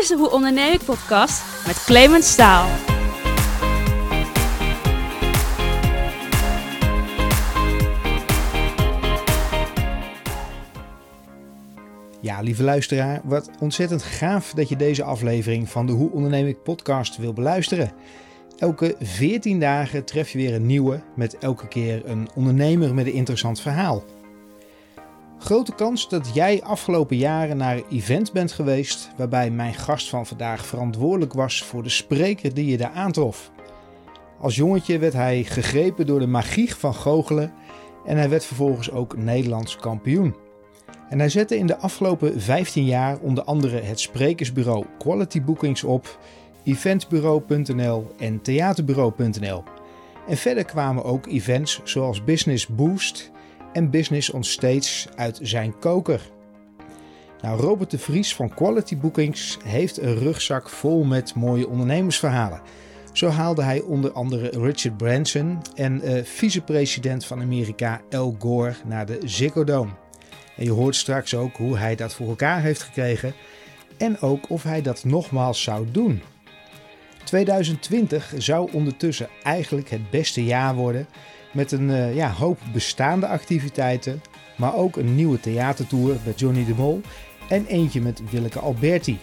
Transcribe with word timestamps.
is 0.00 0.08
de 0.08 0.16
Hoe 0.16 0.30
Onderneem 0.30 0.72
ik 0.72 0.84
podcast 0.84 1.66
met 1.66 1.84
Clemens 1.84 2.32
Staal. 2.32 2.68
Ja, 12.20 12.40
lieve 12.40 12.62
luisteraar, 12.62 13.20
wat 13.24 13.50
ontzettend 13.58 14.02
gaaf 14.02 14.52
dat 14.52 14.68
je 14.68 14.76
deze 14.76 15.02
aflevering 15.02 15.68
van 15.68 15.86
de 15.86 15.92
Hoe 15.92 16.10
Onderneem 16.10 16.46
ik 16.46 16.62
podcast 16.62 17.16
wil 17.16 17.32
beluisteren. 17.32 17.92
Elke 18.58 18.96
14 19.00 19.60
dagen 19.60 20.04
tref 20.04 20.30
je 20.30 20.38
weer 20.38 20.54
een 20.54 20.66
nieuwe 20.66 21.02
met 21.16 21.38
elke 21.38 21.68
keer 21.68 22.02
een 22.04 22.28
ondernemer 22.34 22.94
met 22.94 23.06
een 23.06 23.12
interessant 23.12 23.60
verhaal. 23.60 24.04
Grote 25.40 25.74
kans 25.74 26.08
dat 26.08 26.30
jij 26.34 26.62
afgelopen 26.62 27.16
jaren 27.16 27.56
naar 27.56 27.76
een 27.76 27.84
event 27.90 28.32
bent 28.32 28.52
geweest 28.52 29.10
waarbij 29.16 29.50
mijn 29.50 29.74
gast 29.74 30.08
van 30.08 30.26
vandaag 30.26 30.66
verantwoordelijk 30.66 31.32
was 31.32 31.62
voor 31.62 31.82
de 31.82 31.88
spreker 31.88 32.54
die 32.54 32.66
je 32.66 32.76
daar 32.76 32.90
aantrof. 32.90 33.50
Als 34.40 34.56
jongetje 34.56 34.98
werd 34.98 35.12
hij 35.12 35.44
gegrepen 35.44 36.06
door 36.06 36.18
de 36.18 36.26
magie 36.26 36.74
van 36.74 36.94
goochelen 36.94 37.52
en 38.06 38.16
hij 38.16 38.28
werd 38.28 38.44
vervolgens 38.44 38.90
ook 38.90 39.16
Nederlands 39.16 39.76
kampioen. 39.76 40.34
En 41.08 41.18
hij 41.18 41.28
zette 41.28 41.58
in 41.58 41.66
de 41.66 41.76
afgelopen 41.76 42.40
15 42.40 42.84
jaar 42.84 43.18
onder 43.18 43.44
andere 43.44 43.80
het 43.80 44.00
sprekersbureau 44.00 44.84
Quality 44.98 45.42
Bookings 45.42 45.84
op, 45.84 46.18
eventbureau.nl 46.64 48.10
en 48.18 48.42
theaterbureau.nl. 48.42 49.62
En 50.28 50.36
verder 50.36 50.64
kwamen 50.64 51.04
ook 51.04 51.26
events 51.26 51.80
zoals 51.84 52.24
Business 52.24 52.66
Boost 52.66 53.30
en 53.72 53.90
Business 53.90 54.30
on 54.30 54.44
uit 55.16 55.38
zijn 55.42 55.78
koker. 55.78 56.20
Nou, 57.40 57.60
Robert 57.60 57.90
de 57.90 57.98
Vries 57.98 58.34
van 58.34 58.54
Quality 58.54 58.96
Bookings 58.96 59.58
heeft 59.64 60.02
een 60.02 60.18
rugzak 60.18 60.68
vol 60.68 61.04
met 61.04 61.34
mooie 61.34 61.68
ondernemersverhalen. 61.68 62.60
Zo 63.12 63.28
haalde 63.28 63.62
hij 63.62 63.80
onder 63.80 64.12
andere 64.12 64.48
Richard 64.48 64.96
Branson 64.96 65.58
en 65.74 66.00
uh, 66.04 66.24
vicepresident 66.24 67.24
van 67.24 67.40
Amerika 67.40 68.00
Al 68.10 68.36
Gore 68.38 68.74
naar 68.84 69.06
de 69.06 69.18
Ziggo 69.24 69.64
Dome. 69.64 69.90
En 70.56 70.64
je 70.64 70.70
hoort 70.70 70.96
straks 70.96 71.34
ook 71.34 71.56
hoe 71.56 71.78
hij 71.78 71.96
dat 71.96 72.14
voor 72.14 72.28
elkaar 72.28 72.62
heeft 72.62 72.82
gekregen 72.82 73.34
en 73.96 74.20
ook 74.20 74.50
of 74.50 74.62
hij 74.62 74.82
dat 74.82 75.04
nogmaals 75.04 75.62
zou 75.62 75.86
doen. 75.90 76.22
2020 77.24 78.32
zou 78.36 78.72
ondertussen 78.72 79.28
eigenlijk 79.42 79.90
het 79.90 80.10
beste 80.10 80.44
jaar 80.44 80.74
worden 80.74 81.06
met 81.52 81.72
een 81.72 81.88
uh, 81.88 82.14
ja, 82.14 82.32
hoop 82.32 82.58
bestaande 82.72 83.26
activiteiten, 83.26 84.22
maar 84.56 84.74
ook 84.74 84.96
een 84.96 85.14
nieuwe 85.14 85.40
theatertour 85.40 86.16
met 86.24 86.40
Johnny 86.40 86.64
de 86.64 86.74
Mol 86.74 87.00
en 87.48 87.66
eentje 87.66 88.00
met 88.00 88.22
Willeke 88.30 88.58
Alberti. 88.58 89.18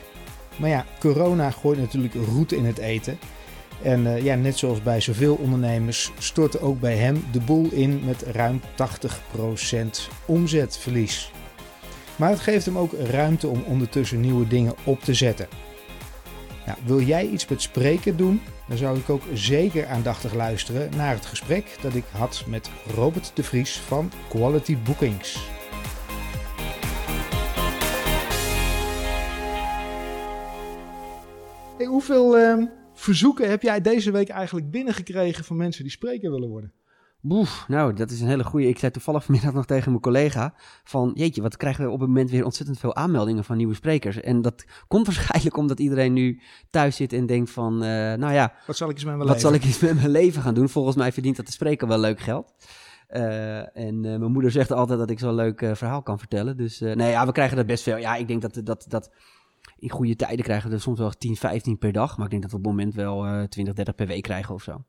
Maar 0.55 0.69
ja, 0.69 0.85
corona 0.99 1.51
gooit 1.51 1.79
natuurlijk 1.79 2.13
route 2.13 2.55
in 2.55 2.65
het 2.65 2.77
eten. 2.77 3.19
En 3.81 4.01
uh, 4.01 4.23
ja, 4.23 4.35
net 4.35 4.57
zoals 4.57 4.81
bij 4.81 5.01
zoveel 5.01 5.35
ondernemers 5.35 6.11
stortte 6.17 6.59
ook 6.59 6.79
bij 6.79 6.95
hem 6.95 7.23
de 7.31 7.39
boel 7.39 7.69
in 7.71 8.01
met 8.05 8.21
ruim 8.21 8.61
80% 8.61 8.65
omzetverlies. 10.25 11.31
Maar 12.15 12.29
het 12.29 12.39
geeft 12.39 12.65
hem 12.65 12.77
ook 12.77 12.93
ruimte 12.93 13.47
om 13.47 13.63
ondertussen 13.65 14.19
nieuwe 14.19 14.47
dingen 14.47 14.73
op 14.83 15.01
te 15.01 15.13
zetten. 15.13 15.47
Nou, 16.65 16.77
wil 16.85 17.01
jij 17.01 17.27
iets 17.27 17.47
met 17.47 17.61
spreken 17.61 18.17
doen? 18.17 18.41
Dan 18.67 18.77
zou 18.77 18.97
ik 18.97 19.09
ook 19.09 19.23
zeker 19.33 19.85
aandachtig 19.85 20.33
luisteren 20.33 20.89
naar 20.95 21.15
het 21.15 21.25
gesprek 21.25 21.77
dat 21.81 21.95
ik 21.95 22.03
had 22.11 22.43
met 22.47 22.69
Robert 22.95 23.31
de 23.35 23.43
Vries 23.43 23.79
van 23.79 24.11
Quality 24.29 24.77
Bookings. 24.77 25.49
Hoeveel 31.77 32.39
uh, 32.39 32.65
verzoeken 32.93 33.49
heb 33.49 33.61
jij 33.61 33.81
deze 33.81 34.11
week 34.11 34.29
eigenlijk 34.29 34.71
binnengekregen 34.71 35.43
van 35.43 35.57
mensen 35.57 35.83
die 35.83 35.91
spreker 35.91 36.31
willen 36.31 36.49
worden? 36.49 36.73
Boef, 37.21 37.65
nou, 37.67 37.93
dat 37.93 38.11
is 38.11 38.21
een 38.21 38.27
hele 38.27 38.43
goede. 38.43 38.67
Ik 38.67 38.79
zei 38.79 38.91
toevallig 38.91 39.23
vanmiddag 39.23 39.53
nog 39.53 39.65
tegen 39.65 39.89
mijn 39.89 40.01
collega 40.01 40.53
van, 40.83 41.11
jeetje, 41.13 41.41
wat 41.41 41.57
krijgen 41.57 41.85
we 41.85 41.91
op 41.91 41.99
het 41.99 42.07
moment 42.07 42.29
weer 42.29 42.45
ontzettend 42.45 42.79
veel 42.79 42.95
aanmeldingen 42.95 43.43
van 43.43 43.57
nieuwe 43.57 43.73
sprekers. 43.73 44.19
En 44.19 44.41
dat 44.41 44.65
komt 44.87 45.05
waarschijnlijk 45.15 45.57
omdat 45.57 45.79
iedereen 45.79 46.13
nu 46.13 46.41
thuis 46.69 46.95
zit 46.95 47.13
en 47.13 47.25
denkt 47.25 47.49
van, 47.49 47.73
uh, 47.73 47.89
nou 48.13 48.33
ja, 48.33 48.53
wat 48.67 48.77
zal 48.77 48.89
ik 48.89 48.95
eens 48.95 49.03
met 49.03 49.15
mijn 49.15 49.27
wat 49.27 49.35
leven? 49.35 49.49
zal 49.49 49.59
ik 49.59 49.63
eens 49.63 49.79
met 49.79 49.95
mijn 49.95 50.09
leven 50.09 50.41
gaan 50.41 50.53
doen? 50.53 50.69
Volgens 50.69 50.95
mij 50.95 51.11
verdient 51.11 51.35
dat 51.35 51.45
de 51.45 51.51
spreker 51.51 51.87
wel 51.87 51.99
leuk 51.99 52.19
geld. 52.19 52.53
Uh, 53.09 53.77
en 53.77 53.95
uh, 53.95 54.01
mijn 54.01 54.31
moeder 54.31 54.51
zegt 54.51 54.71
altijd 54.71 54.99
dat 54.99 55.09
ik 55.09 55.19
zo'n 55.19 55.35
leuk 55.35 55.71
verhaal 55.73 56.03
kan 56.03 56.19
vertellen. 56.19 56.57
Dus 56.57 56.79
nee, 56.79 57.09
ja, 57.09 57.25
we 57.25 57.31
krijgen 57.31 57.57
dat 57.57 57.65
best 57.65 57.83
veel. 57.83 57.97
Ja, 57.97 58.15
ik 58.15 58.27
denk 58.27 58.41
dat 58.41 58.61
dat, 58.63 58.85
dat 58.87 59.11
in 59.79 59.89
goede 59.89 60.15
tijden 60.15 60.45
krijgen 60.45 60.69
we 60.69 60.75
er 60.75 60.81
soms 60.81 60.99
wel 60.99 61.11
10, 61.11 61.35
15 61.35 61.77
per 61.77 61.91
dag. 61.91 62.15
Maar 62.15 62.25
ik 62.25 62.31
denk 62.31 62.41
dat 62.41 62.51
we 62.51 62.57
op 62.57 62.63
het 62.63 62.71
moment 62.71 62.95
wel 62.95 63.47
20, 63.47 63.73
30 63.73 63.95
per 63.95 64.07
week 64.07 64.23
krijgen 64.23 64.53
of 64.53 64.63
zo. 64.63 64.83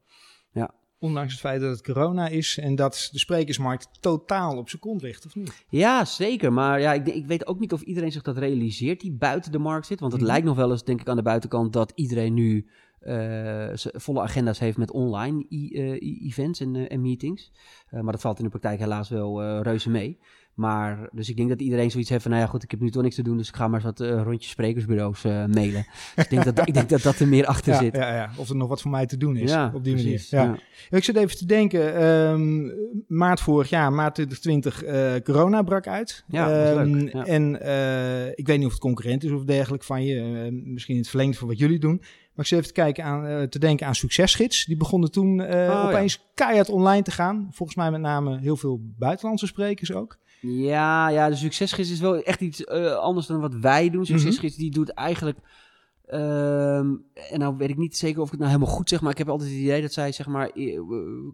Ja. 0.53 0.75
Ondanks 1.01 1.33
het 1.33 1.41
feit 1.41 1.61
dat 1.61 1.71
het 1.71 1.83
corona 1.83 2.29
is 2.29 2.59
en 2.59 2.75
dat 2.75 3.09
de 3.13 3.19
sprekersmarkt 3.19 3.89
totaal 4.01 4.57
op 4.57 4.69
zijn 4.69 4.81
kont 4.81 5.03
ligt, 5.03 5.27
of 5.27 5.35
niet? 5.35 5.65
Ja, 5.69 6.05
zeker. 6.05 6.53
Maar 6.53 6.81
ja, 6.81 6.93
ik, 6.93 7.07
ik, 7.07 7.27
weet 7.27 7.47
ook 7.47 7.59
niet 7.59 7.73
of 7.73 7.81
iedereen 7.81 8.13
zich 8.13 8.23
dat 8.23 8.39
realiseert 8.39 9.01
die 9.01 9.13
buiten 9.13 9.53
de 9.53 9.59
markt 9.59 9.87
zit. 9.87 10.01
Want 10.01 10.13
het 10.13 10.21
mm 10.21 10.27
-hmm. 10.27 10.37
lijkt 10.37 10.49
nog 10.49 10.57
wel 10.57 10.71
eens, 10.71 10.85
denk 10.85 11.01
ik, 11.01 11.09
aan 11.09 11.17
de 11.17 11.23
buitenkant 11.23 11.73
dat 11.73 11.93
iedereen 11.95 12.35
nu 12.35 12.67
uh, 13.03 13.71
volle 13.75 14.21
agenda's 14.21 14.59
heeft 14.59 14.77
met 14.77 14.91
online 14.91 15.47
uh, 15.49 16.27
events 16.27 16.61
en, 16.61 16.75
uh, 16.75 16.93
en 16.93 17.01
meetings. 17.01 17.53
maar 17.91 18.13
dat 18.13 18.21
valt 18.21 18.39
in 18.39 18.45
de 18.45 18.51
praktijk 18.51 18.79
helaas 18.79 19.09
wel 19.09 19.63
reuze 19.63 19.91
mee. 19.91 20.19
Maar, 20.59 21.09
dus 21.13 21.29
ik 21.29 21.37
denk 21.37 21.49
dat 21.49 21.61
iedereen 21.61 21.91
zoiets 21.91 22.11
heeft 22.11 22.23
van, 22.23 22.31
nou 22.31 22.43
ja 22.43 22.49
goed, 22.49 22.63
ik 22.63 22.71
heb 22.71 22.81
nu 22.81 22.91
toch 22.91 23.03
niks 23.03 23.15
te 23.15 23.23
doen, 23.23 23.37
dus 23.37 23.49
ik 23.49 23.57
ga 23.57 23.69
maar 23.69 23.85
eens 23.85 23.99
wat 23.99 24.09
uh, 24.09 24.23
rondjes 24.23 24.51
sprekersbureaus 24.51 25.25
uh, 25.25 25.33
mailen. 25.33 25.87
dus 26.15 26.25
ik 26.25 26.31
denk, 26.31 26.45
dat, 26.45 26.69
ik 26.69 26.75
denk 26.75 26.89
dat 26.89 27.03
dat 27.03 27.19
er 27.19 27.29
meer 27.29 27.47
achter 27.55 27.73
ja, 27.73 27.79
zit. 27.79 27.97
Ja, 27.97 28.15
ja, 28.15 28.31
of 28.37 28.49
er 28.49 28.57
nog 28.57 28.69
wat 28.69 28.83
voor 28.83 28.91
mij 28.91 29.07
te 29.07 29.17
doen 29.17 29.37
is 29.37 29.51
ja, 29.51 29.71
op 29.75 29.85
die 29.85 29.93
precies, 29.93 30.31
manier. 30.31 30.61
Ja. 30.91 30.97
Ik 30.97 31.05
zit 31.05 31.17
even 31.17 31.37
te 31.37 31.47
denken, 31.47 32.05
um, 32.05 32.73
maart 33.07 33.41
vorig 33.41 33.69
jaar, 33.69 33.93
maart 33.93 34.15
2020, 34.15 34.85
uh, 34.85 35.15
corona 35.25 35.63
brak 35.63 35.87
uit. 35.87 36.25
Ja, 36.29 36.71
um, 36.73 36.95
leuk. 36.95 37.13
Ja. 37.13 37.25
En 37.25 37.55
ik 38.35 38.47
weet 38.47 38.59
niet 38.59 38.67
of 38.67 38.73
het 38.73 38.81
concurrent 38.81 39.25
is 39.25 39.31
of 39.31 39.45
dergelijk 39.45 39.85
van 39.85 40.05
je, 40.05 40.49
misschien 40.65 40.95
in 40.95 41.01
het 41.01 41.11
verlengde 41.11 41.39
van 41.39 41.49
wat 41.49 41.59
jullie 41.59 41.79
doen. 41.79 41.97
Maar 41.99 42.47
ik 42.47 42.47
zit 42.47 42.59
even 42.59 42.75
te, 42.75 42.81
kijken 42.81 43.05
aan, 43.05 43.49
te 43.49 43.59
denken 43.59 43.87
aan 43.87 43.95
Succesgids. 43.95 44.65
Die 44.65 44.77
begonnen 44.77 45.11
toen 45.11 45.41
oh, 45.41 45.85
opeens 45.87 46.15
ja. 46.15 46.21
keihard 46.35 46.69
online 46.69 47.03
te 47.03 47.11
gaan. 47.11 47.49
Volgens 47.53 47.79
mij 47.79 47.91
met 47.91 48.01
name 48.01 48.39
heel 48.39 48.57
veel 48.57 48.81
buitenlandse 48.99 49.47
sprekers 49.47 49.93
ook. 49.93 50.19
Ja, 50.41 51.09
ja, 51.09 51.29
de 51.29 51.37
succesgids 51.37 51.91
is 51.91 52.01
wel 52.01 52.17
echt 52.23 52.41
iets 52.41 52.61
uh, 52.61 52.95
anders 52.95 53.27
dan 53.27 53.41
wat 53.41 53.55
wij 53.55 53.91
doen. 53.91 54.07
Succesgids 54.07 54.57
die 54.57 54.71
doet 54.71 54.89
eigenlijk... 54.89 55.39
Um, 56.13 57.05
en 57.31 57.39
nou 57.39 57.57
weet 57.57 57.71
ik 57.71 57.77
niet 57.77 57.97
zeker 57.97 58.21
of 58.21 58.25
ik 58.25 58.31
het 58.31 58.41
nou 58.41 58.53
helemaal 58.53 58.75
goed 58.75 58.89
zeg, 58.89 59.01
maar 59.01 59.11
ik 59.11 59.19
heb 59.19 59.29
altijd 59.29 59.51
het 59.51 59.59
idee 59.59 59.83
dat 59.83 59.93
zij 59.93 60.13
zeg 60.13 60.27
maar 60.27 60.51
uh, 60.55 60.81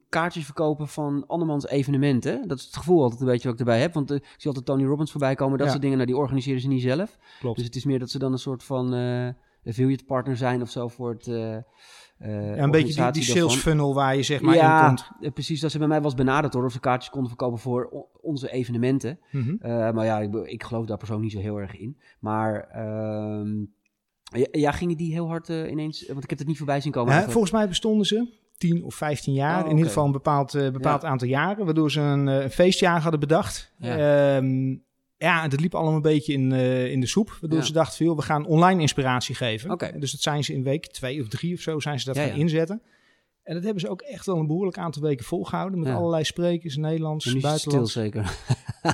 kaartjes 0.08 0.44
verkopen 0.44 0.88
van 0.88 1.24
andermans 1.26 1.66
evenementen. 1.66 2.48
Dat 2.48 2.58
is 2.58 2.64
het 2.64 2.76
gevoel 2.76 3.02
altijd 3.02 3.20
een 3.20 3.26
beetje 3.26 3.44
wat 3.44 3.52
ik 3.52 3.66
erbij 3.66 3.80
heb, 3.80 3.94
want 3.94 4.10
uh, 4.10 4.16
ik 4.16 4.24
zie 4.36 4.46
altijd 4.46 4.66
Tony 4.66 4.84
Robbins 4.84 5.10
voorbij 5.10 5.34
komen, 5.34 5.56
dat 5.58 5.66
Ja. 5.66 5.72
soort 5.72 5.82
dingen, 5.82 5.98
nou 5.98 6.10
die 6.10 6.20
organiseren 6.20 6.60
ze 6.60 6.68
niet 6.68 6.82
zelf. 6.82 7.18
Klopt. 7.40 7.56
Dus 7.56 7.66
het 7.66 7.76
is 7.76 7.84
meer 7.84 7.98
dat 7.98 8.10
ze 8.10 8.18
dan 8.18 8.32
een 8.32 8.38
soort 8.38 8.64
van 8.64 8.94
uh, 8.94 9.28
affiliate 9.64 10.04
partner 10.04 10.36
zijn 10.36 10.62
of 10.62 10.70
zo 10.70 10.88
voor 10.88 11.10
het... 11.10 11.26
Uh, 11.26 11.56
Ja, 12.30 12.58
een 12.58 12.70
beetje 12.70 13.10
die, 13.12 13.22
sales 13.22 13.40
daarvan. 13.40 13.58
funnel 13.58 13.94
waar 13.94 14.16
je 14.16 14.22
zeg 14.22 14.40
maar 14.40 14.54
in 14.54 14.60
ja, 14.60 14.86
komt. 14.86 15.10
eh, 15.20 15.32
precies. 15.32 15.60
Dat 15.60 15.70
ze 15.70 15.78
bij 15.78 15.86
mij 15.88 16.00
was 16.00 16.14
benaderd 16.14 16.52
hoor, 16.54 16.64
of 16.64 16.72
ze 16.72 16.80
kaartjes 16.80 17.10
konden 17.10 17.28
verkopen 17.28 17.58
voor 17.58 18.06
onze 18.20 18.50
evenementen. 18.50 19.18
Mhm. 19.30 19.54
Eh, 19.60 19.90
maar 19.90 20.04
ja, 20.04 20.20
ik, 20.20 20.34
ik 20.34 20.62
geloof 20.62 20.86
daar 20.86 20.96
persoonlijk 20.98 21.32
niet 21.32 21.42
zo 21.42 21.48
heel 21.48 21.60
erg 21.60 21.76
in. 21.76 21.98
Maar 22.20 22.60
ehm, 22.60 23.50
ja, 24.38 24.46
ja, 24.50 24.70
gingen 24.70 24.96
die 24.96 25.12
heel 25.12 25.28
hard 25.28 25.48
eh, 25.48 25.70
ineens... 25.70 26.06
Want 26.06 26.24
ik 26.24 26.30
heb 26.30 26.38
het 26.38 26.48
niet 26.48 26.56
voorbij 26.56 26.80
zien 26.80 26.92
komen. 26.92 27.30
Volgens 27.30 27.52
mij 27.52 27.68
bestonden 27.68 28.06
ze 28.06 28.28
10 28.56 28.84
of 28.84 28.94
15 28.94 29.32
jaar, 29.34 29.58
Oh, 29.60 29.64
in 29.64 29.70
ieder 29.70 29.86
geval 29.86 30.04
een 30.06 30.12
bepaald, 30.12 30.54
eh, 30.54 30.70
bepaald 30.70 31.02
Ja. 31.02 31.08
aantal 31.08 31.28
jaren, 31.28 31.64
waardoor 31.64 31.90
ze 31.90 32.00
een 32.00 32.28
eh, 32.28 32.48
feestjaar 32.48 33.00
hadden 33.00 33.20
bedacht. 33.20 33.72
Ja. 33.78 34.42
Ja, 35.24 35.42
en 35.42 35.50
dat 35.50 35.60
liep 35.60 35.74
allemaal 35.74 35.94
een 35.94 36.02
beetje 36.02 36.32
in, 36.32 36.52
eh, 36.52 36.90
in 36.90 37.00
de 37.00 37.06
soep, 37.06 37.36
waardoor 37.40 37.58
Ja. 37.58 37.64
ze 37.64 37.72
dachten, 37.72 37.96
veel, 37.96 38.16
we 38.16 38.22
gaan 38.22 38.46
online 38.46 38.80
inspiratie 38.80 39.34
geven. 39.34 39.78
Dus 40.00 40.10
dat 40.12 40.20
zijn 40.20 40.44
ze 40.44 40.52
in 40.52 40.62
week 40.62 40.86
twee 40.86 41.20
of 41.20 41.28
drie 41.28 41.54
of 41.54 41.60
zo, 41.60 41.80
zijn 41.80 41.98
ze 42.00 42.04
dat 42.06 42.16
Ja, 42.16 42.22
gaan 42.22 42.30
ja. 42.32 42.38
inzetten. 42.38 42.82
En 43.42 43.54
dat 43.54 43.62
hebben 43.64 43.80
ze 43.80 43.88
ook 43.88 44.00
echt 44.02 44.26
wel 44.26 44.36
een 44.36 44.46
behoorlijk 44.46 44.78
aantal 44.78 45.02
weken 45.02 45.24
volgehouden, 45.24 45.78
met 45.78 45.92
allerlei 45.92 46.24
sprekers, 46.24 46.76
Nederlands, 46.76 47.26
En 47.26 47.30
het 47.30 47.38
stil 47.40 47.50
buitenlands. 47.50 47.92
zeker. 47.92 48.30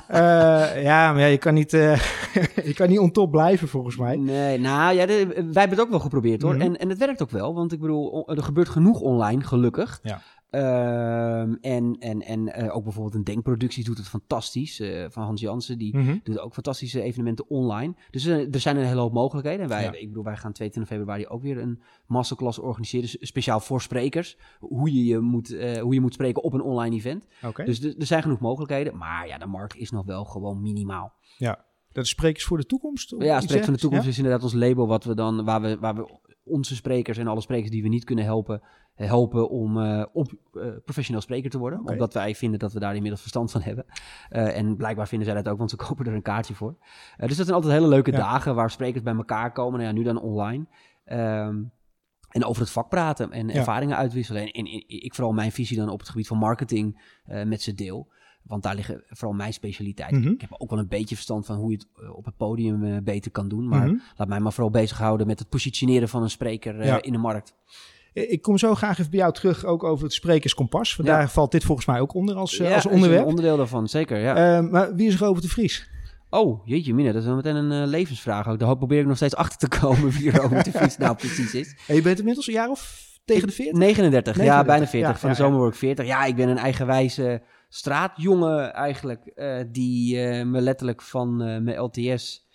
Eh, 0.07 0.83
ja, 0.83 1.11
maar 1.11 1.19
ja, 1.19 1.25
je 1.25 1.37
kan 1.37 1.53
niet, 1.53 1.73
eh, 1.73 1.99
je 2.69 2.73
kan 2.73 2.89
niet 2.89 2.99
on 2.99 3.11
top 3.11 3.31
blijven 3.31 3.67
volgens 3.67 3.97
mij. 3.97 4.15
Nee, 4.17 4.57
nou 4.59 4.93
ja, 4.95 5.05
de- 5.05 5.25
wij 5.27 5.35
hebben 5.35 5.69
het 5.69 5.79
ook 5.79 5.89
wel 5.89 5.99
geprobeerd 5.99 6.41
hoor. 6.41 6.53
Mhm. 6.53 6.61
en, 6.61 6.77
en 6.77 6.89
het 6.89 6.97
werkt 6.97 7.21
ook 7.21 7.29
wel, 7.29 7.53
want 7.53 7.71
ik 7.71 7.79
bedoel, 7.79 8.27
er 8.29 8.43
gebeurt 8.43 8.69
genoeg 8.69 8.99
online, 8.99 9.43
gelukkig. 9.43 9.99
Ja. 10.03 10.21
Ehm, 10.51 11.53
en 11.61 11.95
en, 11.99 12.21
en 12.21 12.53
eh, 12.53 12.75
ook 12.75 12.83
bijvoorbeeld 12.83 13.15
een 13.15 13.23
denkproductie 13.23 13.83
doet 13.83 13.97
het 13.97 14.07
fantastisch. 14.07 14.79
eh, 14.79 15.05
van 15.09 15.23
Hans 15.23 15.41
Jansen, 15.41 15.77
die 15.77 15.97
Mhm. 15.97 16.17
doet 16.23 16.39
ook 16.39 16.53
fantastische 16.53 17.01
evenementen 17.01 17.49
online. 17.49 17.93
Dus 18.09 18.25
eh, 18.25 18.53
er 18.53 18.59
zijn 18.59 18.77
een 18.77 18.85
hele 18.85 18.99
hoop 18.99 19.13
mogelijkheden. 19.13 19.61
En 19.61 19.67
wij, 19.69 19.83
Ja. 19.83 19.91
ik 19.93 20.07
bedoel, 20.07 20.23
wij 20.23 20.37
gaan 20.37 20.51
22 20.51 20.95
februari 20.97 21.27
ook 21.27 21.41
weer 21.41 21.57
een 21.57 21.81
masterclass 22.05 22.59
organiseren, 22.59 23.09
dus 23.11 23.27
speciaal 23.27 23.59
voor 23.59 23.81
sprekers. 23.81 24.37
Hoe 24.59 24.93
je, 24.93 25.05
je 25.05 25.19
moet, 25.19 25.55
hoe 25.81 25.93
je 25.93 26.01
moet 26.01 26.13
spreken 26.13 26.43
op 26.43 26.53
een 26.53 26.61
online 26.61 26.95
event. 26.95 27.25
Dus 27.65 27.83
er 27.83 28.05
zijn 28.05 28.21
genoeg 28.21 28.39
mogelijkheden. 28.39 28.97
Maar 28.97 29.27
ja, 29.27 29.37
de 29.37 29.45
markt 29.45 29.75
is 29.75 29.91
nog 29.91 30.05
wel 30.05 30.25
gewoon 30.25 30.61
minimaal. 30.61 31.13
Ja. 31.37 31.65
Dat 31.91 32.03
is 32.03 32.09
Sprekers 32.09 32.43
voor 32.45 32.57
de 32.57 32.65
Toekomst? 32.65 33.15
Ja, 33.17 33.39
hè? 33.39 33.63
van 33.63 33.73
de 33.73 33.79
Toekomst 33.79 34.03
Ja? 34.05 34.09
is 34.09 34.17
inderdaad 34.17 34.43
ons 34.43 34.53
label 34.53 34.87
wat 34.87 35.03
we 35.03 35.15
dan, 35.15 35.43
waar 35.45 35.61
we, 35.61 35.77
waar 35.79 35.95
we 35.95 36.19
onze 36.43 36.75
sprekers 36.75 37.17
en 37.17 37.27
alle 37.27 37.41
sprekers 37.41 37.71
die 37.71 37.81
we 37.81 37.87
niet 37.87 38.03
kunnen 38.03 38.25
helpen, 38.25 38.61
helpen 38.95 39.49
om 39.49 39.81
eh, 39.81 40.05
op, 40.13 40.31
eh, 40.53 40.67
professioneel 40.85 41.21
spreker 41.21 41.49
te 41.49 41.57
worden. 41.57 41.87
Omdat 41.87 42.13
wij 42.13 42.35
vinden 42.35 42.59
dat 42.59 42.73
we 42.73 42.79
daar 42.79 42.93
inmiddels 42.95 43.21
verstand 43.21 43.51
van 43.51 43.61
hebben. 43.61 43.85
Eh, 44.29 44.57
en 44.57 44.75
blijkbaar 44.75 45.07
vinden 45.07 45.27
zij 45.27 45.41
dat 45.41 45.51
ook, 45.51 45.57
want 45.57 45.69
ze 45.69 45.75
kopen 45.87 46.05
er 46.05 46.13
een 46.13 46.21
kaartje 46.21 46.53
voor. 46.53 46.75
Dus 47.17 47.37
dat 47.37 47.45
zijn 47.45 47.57
altijd 47.57 47.73
hele 47.73 47.87
leuke 47.87 48.11
Ja. 48.11 48.17
dagen 48.17 48.55
waar 48.55 48.69
sprekers 48.71 49.03
bij 49.03 49.15
elkaar 49.15 49.51
komen. 49.51 49.79
Nou 49.79 49.91
ja, 49.91 49.97
nu 49.97 50.03
dan 50.03 50.21
online. 50.21 50.65
Ehm, 51.05 51.63
en 52.29 52.45
over 52.45 52.61
het 52.61 52.71
vak 52.71 52.89
praten 52.89 53.31
en 53.31 53.47
Ja. 53.47 53.53
ervaringen 53.53 53.97
uitwisselen. 53.97 54.41
En, 54.41 54.51
en, 54.51 54.65
en 54.65 54.83
ik 54.87 55.15
vooral 55.15 55.33
mijn 55.33 55.51
visie 55.51 55.77
dan 55.77 55.89
op 55.89 55.99
het 55.99 56.09
gebied 56.09 56.27
van 56.27 56.37
marketing 56.37 57.01
met 57.45 57.61
ze 57.61 57.73
deel. 57.73 58.11
Want 58.43 58.63
daar 58.63 58.75
liggen 58.75 59.03
vooral 59.07 59.35
mijn 59.37 59.53
specialiteit. 59.53 60.11
Mhm. 60.11 60.27
Ik 60.27 60.41
heb 60.41 60.49
ook 60.57 60.69
wel 60.69 60.79
een 60.79 60.87
beetje 60.87 61.15
verstand 61.15 61.45
van 61.45 61.55
hoe 61.55 61.71
je 61.71 61.77
het 61.77 61.87
eh, 62.03 62.15
op 62.15 62.25
het 62.25 62.37
podium 62.37 62.83
eh, 62.83 62.97
beter 63.03 63.31
kan 63.31 63.47
doen. 63.47 63.67
Maar 63.67 63.85
Mhm. 63.87 63.95
laat 64.17 64.27
mij 64.27 64.39
maar 64.39 64.53
vooral 64.53 64.71
bezighouden 64.71 65.27
met 65.27 65.39
het 65.39 65.49
positioneren 65.49 66.09
van 66.09 66.23
een 66.23 66.29
spreker 66.29 66.79
eh, 66.79 66.85
Ja. 66.87 67.01
in 67.01 67.11
de 67.11 67.17
markt. 67.17 67.53
Ik 68.13 68.41
kom 68.41 68.57
zo 68.57 68.75
graag 68.75 68.99
even 68.99 69.11
bij 69.11 69.19
jou 69.19 69.33
terug, 69.33 69.65
ook 69.65 69.83
over 69.83 70.03
het 70.03 70.13
Sprekerskompas. 70.13 70.95
Want 70.95 71.09
Ja. 71.09 71.17
daar 71.17 71.29
valt 71.29 71.51
dit 71.51 71.63
volgens 71.63 71.87
mij 71.87 71.99
ook 71.99 72.13
onder 72.13 72.35
als, 72.35 72.57
Ja, 72.57 72.73
als 72.73 72.85
onderwerp. 72.85 73.25
Onderdeel 73.25 73.57
daarvan, 73.57 73.87
zeker. 73.87 74.17
Ja. 74.19 74.57
Eh, 74.57 74.69
maar 74.69 74.95
wie 74.95 75.07
is 75.07 75.17
Robert 75.17 75.43
de 75.43 75.49
Vries? 75.49 75.89
oh, 76.29 76.61
jeetje 76.67 76.93
mine, 76.93 77.11
dat 77.11 77.21
is 77.21 77.27
wel 77.27 77.35
meteen 77.35 77.55
een 77.55 77.87
levensvraag 77.87 78.47
ook. 78.47 78.59
Daar 78.59 78.77
probeer 78.77 78.99
ik 78.99 79.05
nog 79.07 79.15
steeds 79.15 79.35
achter 79.35 79.69
te 79.69 79.77
komen 79.79 80.09
wie 80.09 80.31
Robert 80.31 80.65
de 80.65 80.71
Vries 80.71 80.97
nou 80.97 81.15
precies 81.15 81.53
is. 81.53 81.75
En 81.87 81.95
je 81.95 82.01
bent 82.01 82.17
inmiddels 82.19 82.47
een 82.47 82.53
jaar 82.53 82.69
of 82.69 83.09
tegen 83.25 83.47
de 83.47 83.53
40? 83.53 83.77
39, 83.79 84.35
ja, 84.35 84.41
39, 84.41 84.65
bijna 84.65 84.87
40. 84.87 85.11
ja, 85.11 85.17
Van 85.19 85.29
ja, 85.29 85.35
de 85.35 85.41
zomer 85.41 85.59
word 85.59 85.73
ik 85.73 85.79
40. 85.79 86.05
Ja, 86.05 86.25
ik 86.25 86.35
ben 86.35 86.49
een 86.49 86.57
eigenwijze 86.57 87.41
straatjongen 87.73 88.73
eigenlijk, 88.73 89.25
eh, 89.25 89.59
die 89.67 90.21
eh, 90.21 90.45
me 90.45 90.61
letterlijk 90.61 91.01
van 91.01 91.41
eh, 91.41 91.61
mijn 91.61 91.79
LTS 91.79 92.49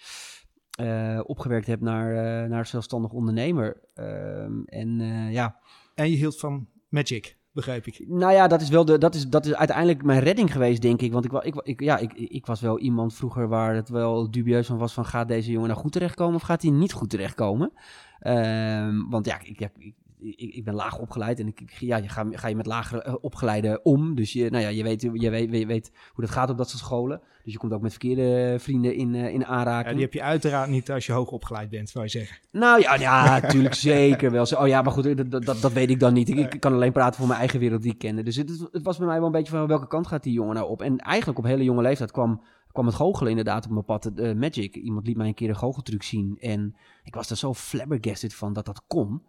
opgewerkt 1.22 1.66
heb 1.66 1.80
naar, 1.80 2.48
naar 2.48 2.66
zelfstandig 2.66 3.12
ondernemer. 3.12 3.80
Ehm, 3.94 4.62
en 4.64 4.98
ja, 5.30 5.56
En 5.94 6.10
je 6.10 6.16
hield 6.16 6.38
van 6.38 6.68
Magic, 6.88 7.38
begrijp 7.52 7.86
ik. 7.86 8.04
nou 8.08 8.32
ja, 8.32 8.46
dat 8.46 8.60
is 8.60 8.68
wel 8.68 8.84
de, 8.84 8.98
dat 8.98 9.14
is, 9.14 9.28
dat 9.28 9.46
is 9.46 9.54
uiteindelijk 9.54 10.02
mijn 10.02 10.20
redding 10.20 10.52
geweest, 10.52 10.82
denk 10.82 11.02
ik. 11.02 11.12
Want 11.12 11.24
ik, 11.24 11.32
ik, 11.32 11.54
ik, 11.54 11.80
ja, 11.80 11.98
ik, 11.98 12.12
ik 12.12 12.46
was 12.46 12.60
wel 12.60 12.78
iemand 12.78 13.14
vroeger 13.14 13.48
waar 13.48 13.74
het 13.74 13.88
wel 13.88 14.30
dubieus 14.30 14.66
van 14.66 14.78
was 14.78 14.92
van 14.92 15.04
gaat 15.04 15.28
deze 15.28 15.50
jongen 15.50 15.68
nou 15.68 15.80
goed 15.80 15.92
terechtkomen 15.92 16.34
of 16.34 16.42
gaat 16.42 16.62
hij 16.62 16.70
niet 16.70 16.92
goed 16.92 17.10
terechtkomen? 17.10 17.72
Ehm, 18.18 19.08
want 19.08 19.26
ja, 19.26 19.40
ik, 19.42 19.58
ja, 19.58 19.70
ik, 19.78 19.94
ik, 20.20 20.54
ik 20.54 20.64
ben 20.64 20.74
laag 20.74 20.98
opgeleid 20.98 21.40
en 21.40 21.46
ik, 21.46 21.62
ja, 21.78 21.96
je 21.96 22.08
ga, 22.08 22.26
ga 22.30 22.48
je 22.48 22.56
met 22.56 22.66
lager 22.66 22.98
eh, 22.98 23.14
opgeleide 23.20 23.80
om. 23.82 24.14
Dus 24.14 24.32
je, 24.32 24.50
nou 24.50 24.62
ja, 24.62 24.68
je, 24.68 24.82
weet, 24.82 25.02
je, 25.02 25.30
weet, 25.30 25.52
je 25.52 25.66
weet 25.66 25.90
hoe 26.12 26.24
dat 26.24 26.32
gaat 26.34 26.50
op 26.50 26.56
dat 26.58 26.68
soort 26.70 26.82
scholen. 26.82 27.20
Dus 27.44 27.52
je 27.52 27.58
komt 27.58 27.72
ook 27.72 27.80
met 27.80 27.90
verkeerde 27.90 28.56
vrienden 28.58 28.94
in, 28.94 29.14
eh, 29.14 29.28
in 29.32 29.40
Ja, 29.40 29.46
aanraking. 29.46 29.94
die 29.94 30.04
heb 30.04 30.12
je 30.12 30.22
uiteraard 30.22 30.70
niet 30.70 30.90
als 30.90 31.06
je 31.06 31.12
hoog 31.12 31.30
opgeleid 31.30 31.70
bent, 31.70 31.88
zou 31.90 32.04
je 32.04 32.10
zeggen. 32.10 32.38
Nou 32.50 32.80
ja, 32.80 32.94
ja 32.94 33.24
natuurlijk 33.40 33.74
zeker 33.74 34.30
wel. 34.30 34.46
Oh 34.58 34.66
ja, 34.66 34.82
maar 34.82 34.92
goed, 34.92 35.30
dat, 35.30 35.42
dat, 35.44 35.60
dat 35.60 35.72
weet 35.72 35.90
ik 35.90 36.00
dan 36.00 36.12
niet. 36.12 36.28
Ik, 36.28 36.54
ik 36.54 36.60
kan 36.60 36.72
alleen 36.72 36.92
praten 36.92 37.16
voor 37.18 37.26
mijn 37.26 37.38
eigen 37.38 37.60
wereld 37.60 37.82
die 37.82 37.92
ik 37.92 37.98
kende. 37.98 38.22
Dus 38.22 38.36
het, 38.36 38.68
het 38.72 38.82
was 38.82 38.98
bij 38.98 39.06
mij 39.06 39.16
wel 39.16 39.26
een 39.26 39.32
beetje 39.32 39.52
van 39.52 39.66
welke 39.66 39.86
kant 39.86 40.06
gaat 40.06 40.22
die 40.22 40.32
jongen 40.32 40.54
nou 40.54 40.68
op. 40.68 40.82
En 40.82 40.98
eigenlijk 40.98 41.38
op 41.38 41.44
hele 41.44 41.64
jonge 41.64 41.82
leeftijd 41.82 42.10
kwam, 42.10 42.42
kwam 42.72 42.86
het 42.86 42.94
goochelen 42.94 43.30
inderdaad 43.30 43.64
op 43.64 43.70
mijn 43.70 43.84
pad. 43.84 44.06
eh, 44.06 44.34
Magic. 44.34 44.74
Iemand 44.76 45.06
liet 45.06 45.16
mij 45.16 45.26
een 45.26 45.34
keer 45.34 45.48
een 45.48 45.56
goocheltruc 45.56 46.02
zien. 46.02 46.36
En 46.40 46.76
ik 47.04 47.14
was 47.14 47.30
er 47.30 47.36
zo 47.36 47.54
flabbergasted 47.54 48.34
van 48.34 48.52
dat 48.52 48.64
dat 48.66 48.82
kon. 48.86 49.22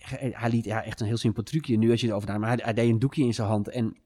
Hij, 0.00 0.32
hij 0.36 0.50
liet 0.50 0.64
ja, 0.64 0.84
echt 0.84 1.00
een 1.00 1.06
heel 1.06 1.16
simpel 1.16 1.42
trucje. 1.42 1.76
Nu 1.76 1.90
als 1.90 2.00
je 2.00 2.06
erover 2.08 2.28
nadenkt. 2.28 2.46
Maar 2.48 2.56
hij, 2.56 2.64
hij 2.74 2.74
deed 2.84 2.92
een 2.92 2.98
doekje 2.98 3.24
in 3.24 3.34
zijn 3.34 3.48
hand. 3.48 3.68
En 3.68 3.96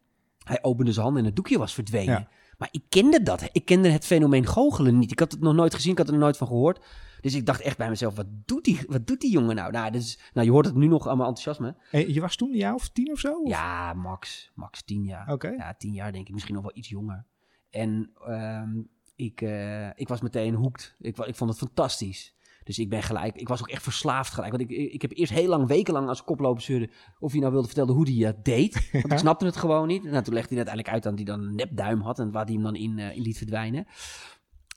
hij 0.44 0.58
opende 0.62 0.92
zijn 0.92 1.04
hand 1.06 1.18
en 1.18 1.24
het 1.24 1.36
doekje 1.36 1.58
was 1.58 1.74
verdwenen. 1.74 2.14
Ja. 2.14 2.28
Maar 2.58 2.68
ik 2.70 2.82
kende 2.88 3.22
dat. 3.22 3.48
Ik 3.52 3.64
kende 3.64 3.88
het 3.88 4.06
fenomeen 4.06 4.46
goochelen 4.46 4.98
niet. 4.98 5.10
Ik 5.10 5.18
had 5.18 5.32
het 5.32 5.40
nog 5.40 5.54
nooit 5.54 5.74
gezien. 5.74 5.92
Ik 5.92 5.98
had 5.98 6.08
er 6.08 6.18
nooit 6.18 6.36
van 6.36 6.46
gehoord. 6.46 6.84
Dus 7.20 7.34
ik 7.34 7.46
dacht 7.46 7.60
echt 7.60 7.76
bij 7.78 7.88
mezelf, 7.88 8.14
wat 8.16 8.26
doet 8.44 8.64
die, 8.64 8.80
wat 8.86 9.06
doet 9.06 9.20
die 9.20 9.30
jongen 9.30 9.56
nou? 9.56 9.72
Nou, 9.72 9.90
dus, 9.90 10.18
nou, 10.32 10.46
je 10.46 10.52
hoort 10.52 10.66
het 10.66 10.74
nu 10.74 10.86
nog 10.86 11.08
aan 11.08 11.16
mijn 11.16 11.28
enthousiasme. 11.28 11.76
En 11.90 12.12
je 12.12 12.20
was 12.20 12.36
toen 12.36 12.50
een 12.50 12.56
jaar 12.56 12.74
of 12.74 12.88
tien 12.88 13.12
of 13.12 13.18
zo? 13.18 13.32
Of- 13.42 13.48
Ja, 13.48 13.92
max. 13.94 14.50
Max 14.54 14.82
tien 14.82 15.04
jaar. 15.04 15.32
Oké. 15.32 15.48
Ja, 15.48 15.74
tien 15.78 15.92
jaar 15.92 16.12
denk 16.12 16.26
ik. 16.26 16.32
Misschien 16.32 16.54
nog 16.54 16.62
wel 16.62 16.72
iets 16.76 16.88
jonger. 16.88 17.24
En 17.70 18.10
ehm, 18.26 18.70
ik, 19.16 19.40
eh, 19.40 19.88
ik 19.94 20.08
was 20.08 20.20
meteen 20.20 20.54
hoekt. 20.54 20.94
Ik, 20.98 21.16
ik 21.18 21.34
vond 21.34 21.50
het 21.50 21.58
fantastisch. 21.58 22.34
Dus 22.66 22.78
ik 22.78 22.88
ben 22.88 23.02
gelijk, 23.02 23.36
ik 23.36 23.48
was 23.48 23.60
ook 23.60 23.68
echt 23.68 23.82
verslaafd 23.82 24.32
gelijk. 24.32 24.56
Want 24.56 24.70
ik, 24.70 24.92
ik 24.92 25.02
heb 25.02 25.12
eerst 25.14 25.32
heel 25.32 25.48
lang, 25.48 25.66
wekenlang 25.66 26.08
als 26.08 26.24
koploper 26.24 26.62
zeurde 26.62 26.90
of 27.18 27.30
hij 27.30 27.40
nou 27.40 27.52
wilde 27.52 27.66
vertellen 27.66 27.94
hoe 27.94 28.10
hij 28.10 28.32
dat 28.32 28.44
deed. 28.44 28.88
Want 28.92 29.12
ik 29.12 29.18
snapte 29.18 29.44
het 29.44 29.56
gewoon 29.56 29.86
niet. 29.86 30.04
En 30.04 30.10
nou, 30.10 30.24
toen 30.24 30.34
legde 30.34 30.54
hij 30.54 30.64
uiteindelijk 30.66 30.94
uit 30.94 31.02
dat 31.02 31.14
hij 31.14 31.24
dan 31.24 31.48
een 31.48 31.54
nepduim 31.54 32.00
had 32.00 32.18
en 32.18 32.30
waar 32.30 32.44
hij 32.44 32.54
hem 32.54 32.62
dan 32.62 32.74
in, 32.74 32.98
eh, 32.98 33.16
in 33.16 33.22
liet 33.22 33.36
verdwijnen. 33.36 33.86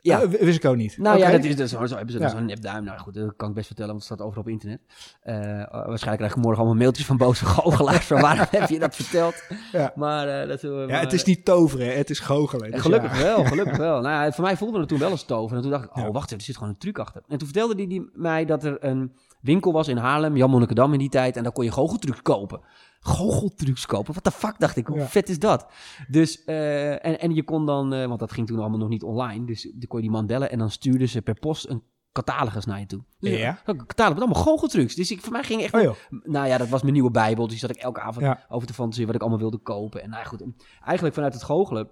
Ja. 0.01 0.22
Eh, 0.22 0.28
w- 0.30 0.40
wist 0.40 0.57
ik 0.57 0.66
ook 0.66 0.75
niet. 0.75 0.98
Nou 0.98 1.18
ja, 1.18 1.31
dat 1.31 1.44
is 1.44 1.56
dus, 1.56 1.69
zo 1.72 1.78
hebben 1.80 2.12
ze 2.12 2.19
Ja. 2.19 2.25
dus 2.25 2.34
een 2.34 2.46
nepduim. 2.46 2.84
Nou 2.84 3.00
goed, 3.00 3.13
dat 3.13 3.34
kan 3.36 3.50
ik 3.50 3.56
best 3.56 3.68
vertellen, 3.68 3.92
want 3.92 4.04
het 4.04 4.13
staat 4.13 4.25
overal 4.28 4.44
op 4.44 4.50
internet. 4.50 4.80
Eh, 5.22 5.36
waarschijnlijk 5.72 6.18
krijg 6.18 6.31
ik 6.31 6.36
morgen 6.36 6.57
allemaal 6.60 6.78
mailtjes 6.81 7.06
van 7.06 7.18
boze 7.18 7.46
goochelaars 7.56 8.06
van 8.06 8.22
waarom 8.22 8.46
heb 8.50 8.69
je 8.69 8.80
dat 8.80 8.96
verteld? 8.96 9.44
Ja. 9.72 9.92
Maar 9.96 10.28
eh, 10.42 10.48
dat 10.48 10.62
we 10.62 10.86
Ja, 10.88 11.00
het 11.00 11.13
is 11.13 11.24
niet 11.24 11.46
toveren, 11.46 11.98
het 11.98 12.10
is 12.10 12.19
goochelen. 12.19 12.66
en 12.66 12.72
Dus 12.72 12.81
gelukkig 12.81 13.18
ja. 13.18 13.24
wel, 13.24 13.44
gelukkig 13.46 13.78
wel. 13.88 14.01
Nou, 14.01 14.25
ja, 14.25 14.31
voor 14.31 14.44
mij 14.44 14.57
voelde 14.57 14.80
het 14.80 14.88
toen 14.88 15.00
wel 15.00 15.10
eens 15.12 15.24
tover. 15.24 15.56
En 15.56 15.62
toen 15.62 15.72
dacht 15.72 15.84
ik, 15.84 15.96
oh 15.96 16.04
Ja. 16.04 16.12
wacht 16.12 16.25
even, 16.25 16.38
er 16.38 16.44
zit 16.44 16.57
gewoon 16.57 16.69
een 16.72 16.78
truc 16.78 17.00
achter. 17.00 17.22
En 17.28 17.38
toen 17.38 17.48
vertelde 17.48 17.75
hij 17.75 17.88
die 17.88 18.10
mij 18.13 18.45
dat 18.45 18.63
er 18.63 18.84
een 18.84 19.13
winkel 19.42 19.72
was 19.72 19.88
in 19.88 19.98
Haarlem, 19.98 20.38
Jan 20.38 20.50
Monnikendam 20.50 20.94
in 20.94 21.00
die 21.00 21.10
tijd. 21.10 21.38
En 21.38 21.44
daar 21.44 21.52
kon 21.52 21.63
je 21.63 21.72
goocheltrucs 21.72 22.22
kopen. 22.22 22.62
Goocheltrucs 23.00 23.86
kopen? 23.86 24.13
Wat 24.13 24.24
de 24.24 24.31
fuck, 24.31 24.60
dacht 24.60 24.78
ik. 24.78 24.88
Hoe 24.88 24.98
Ja. 24.98 25.06
vet 25.07 25.30
is 25.30 25.40
dat? 25.40 25.68
Dus, 26.07 26.44
eh, 26.44 26.92
en, 27.06 27.19
en 27.19 27.34
je 27.36 27.44
kon 27.44 27.66
dan, 27.66 27.94
eh, 27.94 28.06
want 28.07 28.19
dat 28.19 28.31
ging 28.31 28.48
toen 28.48 28.60
allemaal 28.60 28.80
nog 28.80 28.90
niet 28.90 29.04
online. 29.04 29.46
Dus 29.46 29.62
dan 29.63 29.88
kon 29.88 29.98
je 30.00 30.04
die 30.06 30.16
man 30.16 30.25
bellen 30.28 30.51
en 30.51 30.57
dan 30.60 30.72
stuurden 30.72 31.10
ze 31.10 31.22
per 31.22 31.40
post 31.40 31.69
een 31.69 31.84
catalogus 32.12 32.66
naar 32.66 32.80
je 32.80 32.86
toe. 32.86 33.04
Dus 33.19 33.38
Ja. 33.38 33.62
Een 33.66 33.86
catalogus 33.86 34.19
met 34.19 34.28
allemaal 34.30 34.44
goocheltrucs. 34.44 34.96
Dus 34.96 35.12
ik, 35.12 35.22
voor 35.22 35.31
mij 35.31 35.44
ging 35.44 35.62
echt 35.62 35.74
Oh 35.74 35.96
nou 36.24 36.48
ja, 36.48 36.57
dat 36.57 36.69
was 36.69 36.81
mijn 36.81 36.94
nieuwe 36.94 37.12
bijbel. 37.12 37.48
Dus 37.48 37.60
zat 37.60 37.69
ik 37.69 37.75
elke 37.75 38.00
avond 38.01 38.25
Ja. 38.25 38.46
over 38.50 38.68
te 38.68 38.74
fantaseren 38.74 39.06
wat 39.07 39.16
ik 39.16 39.22
allemaal 39.22 39.40
wilde 39.40 39.57
kopen. 39.57 40.02
En 40.04 40.10
nou 40.10 40.25
goed, 40.25 40.44
eigenlijk 40.84 41.13
vanuit 41.16 41.34
het 41.34 41.44
goochelen 41.44 41.90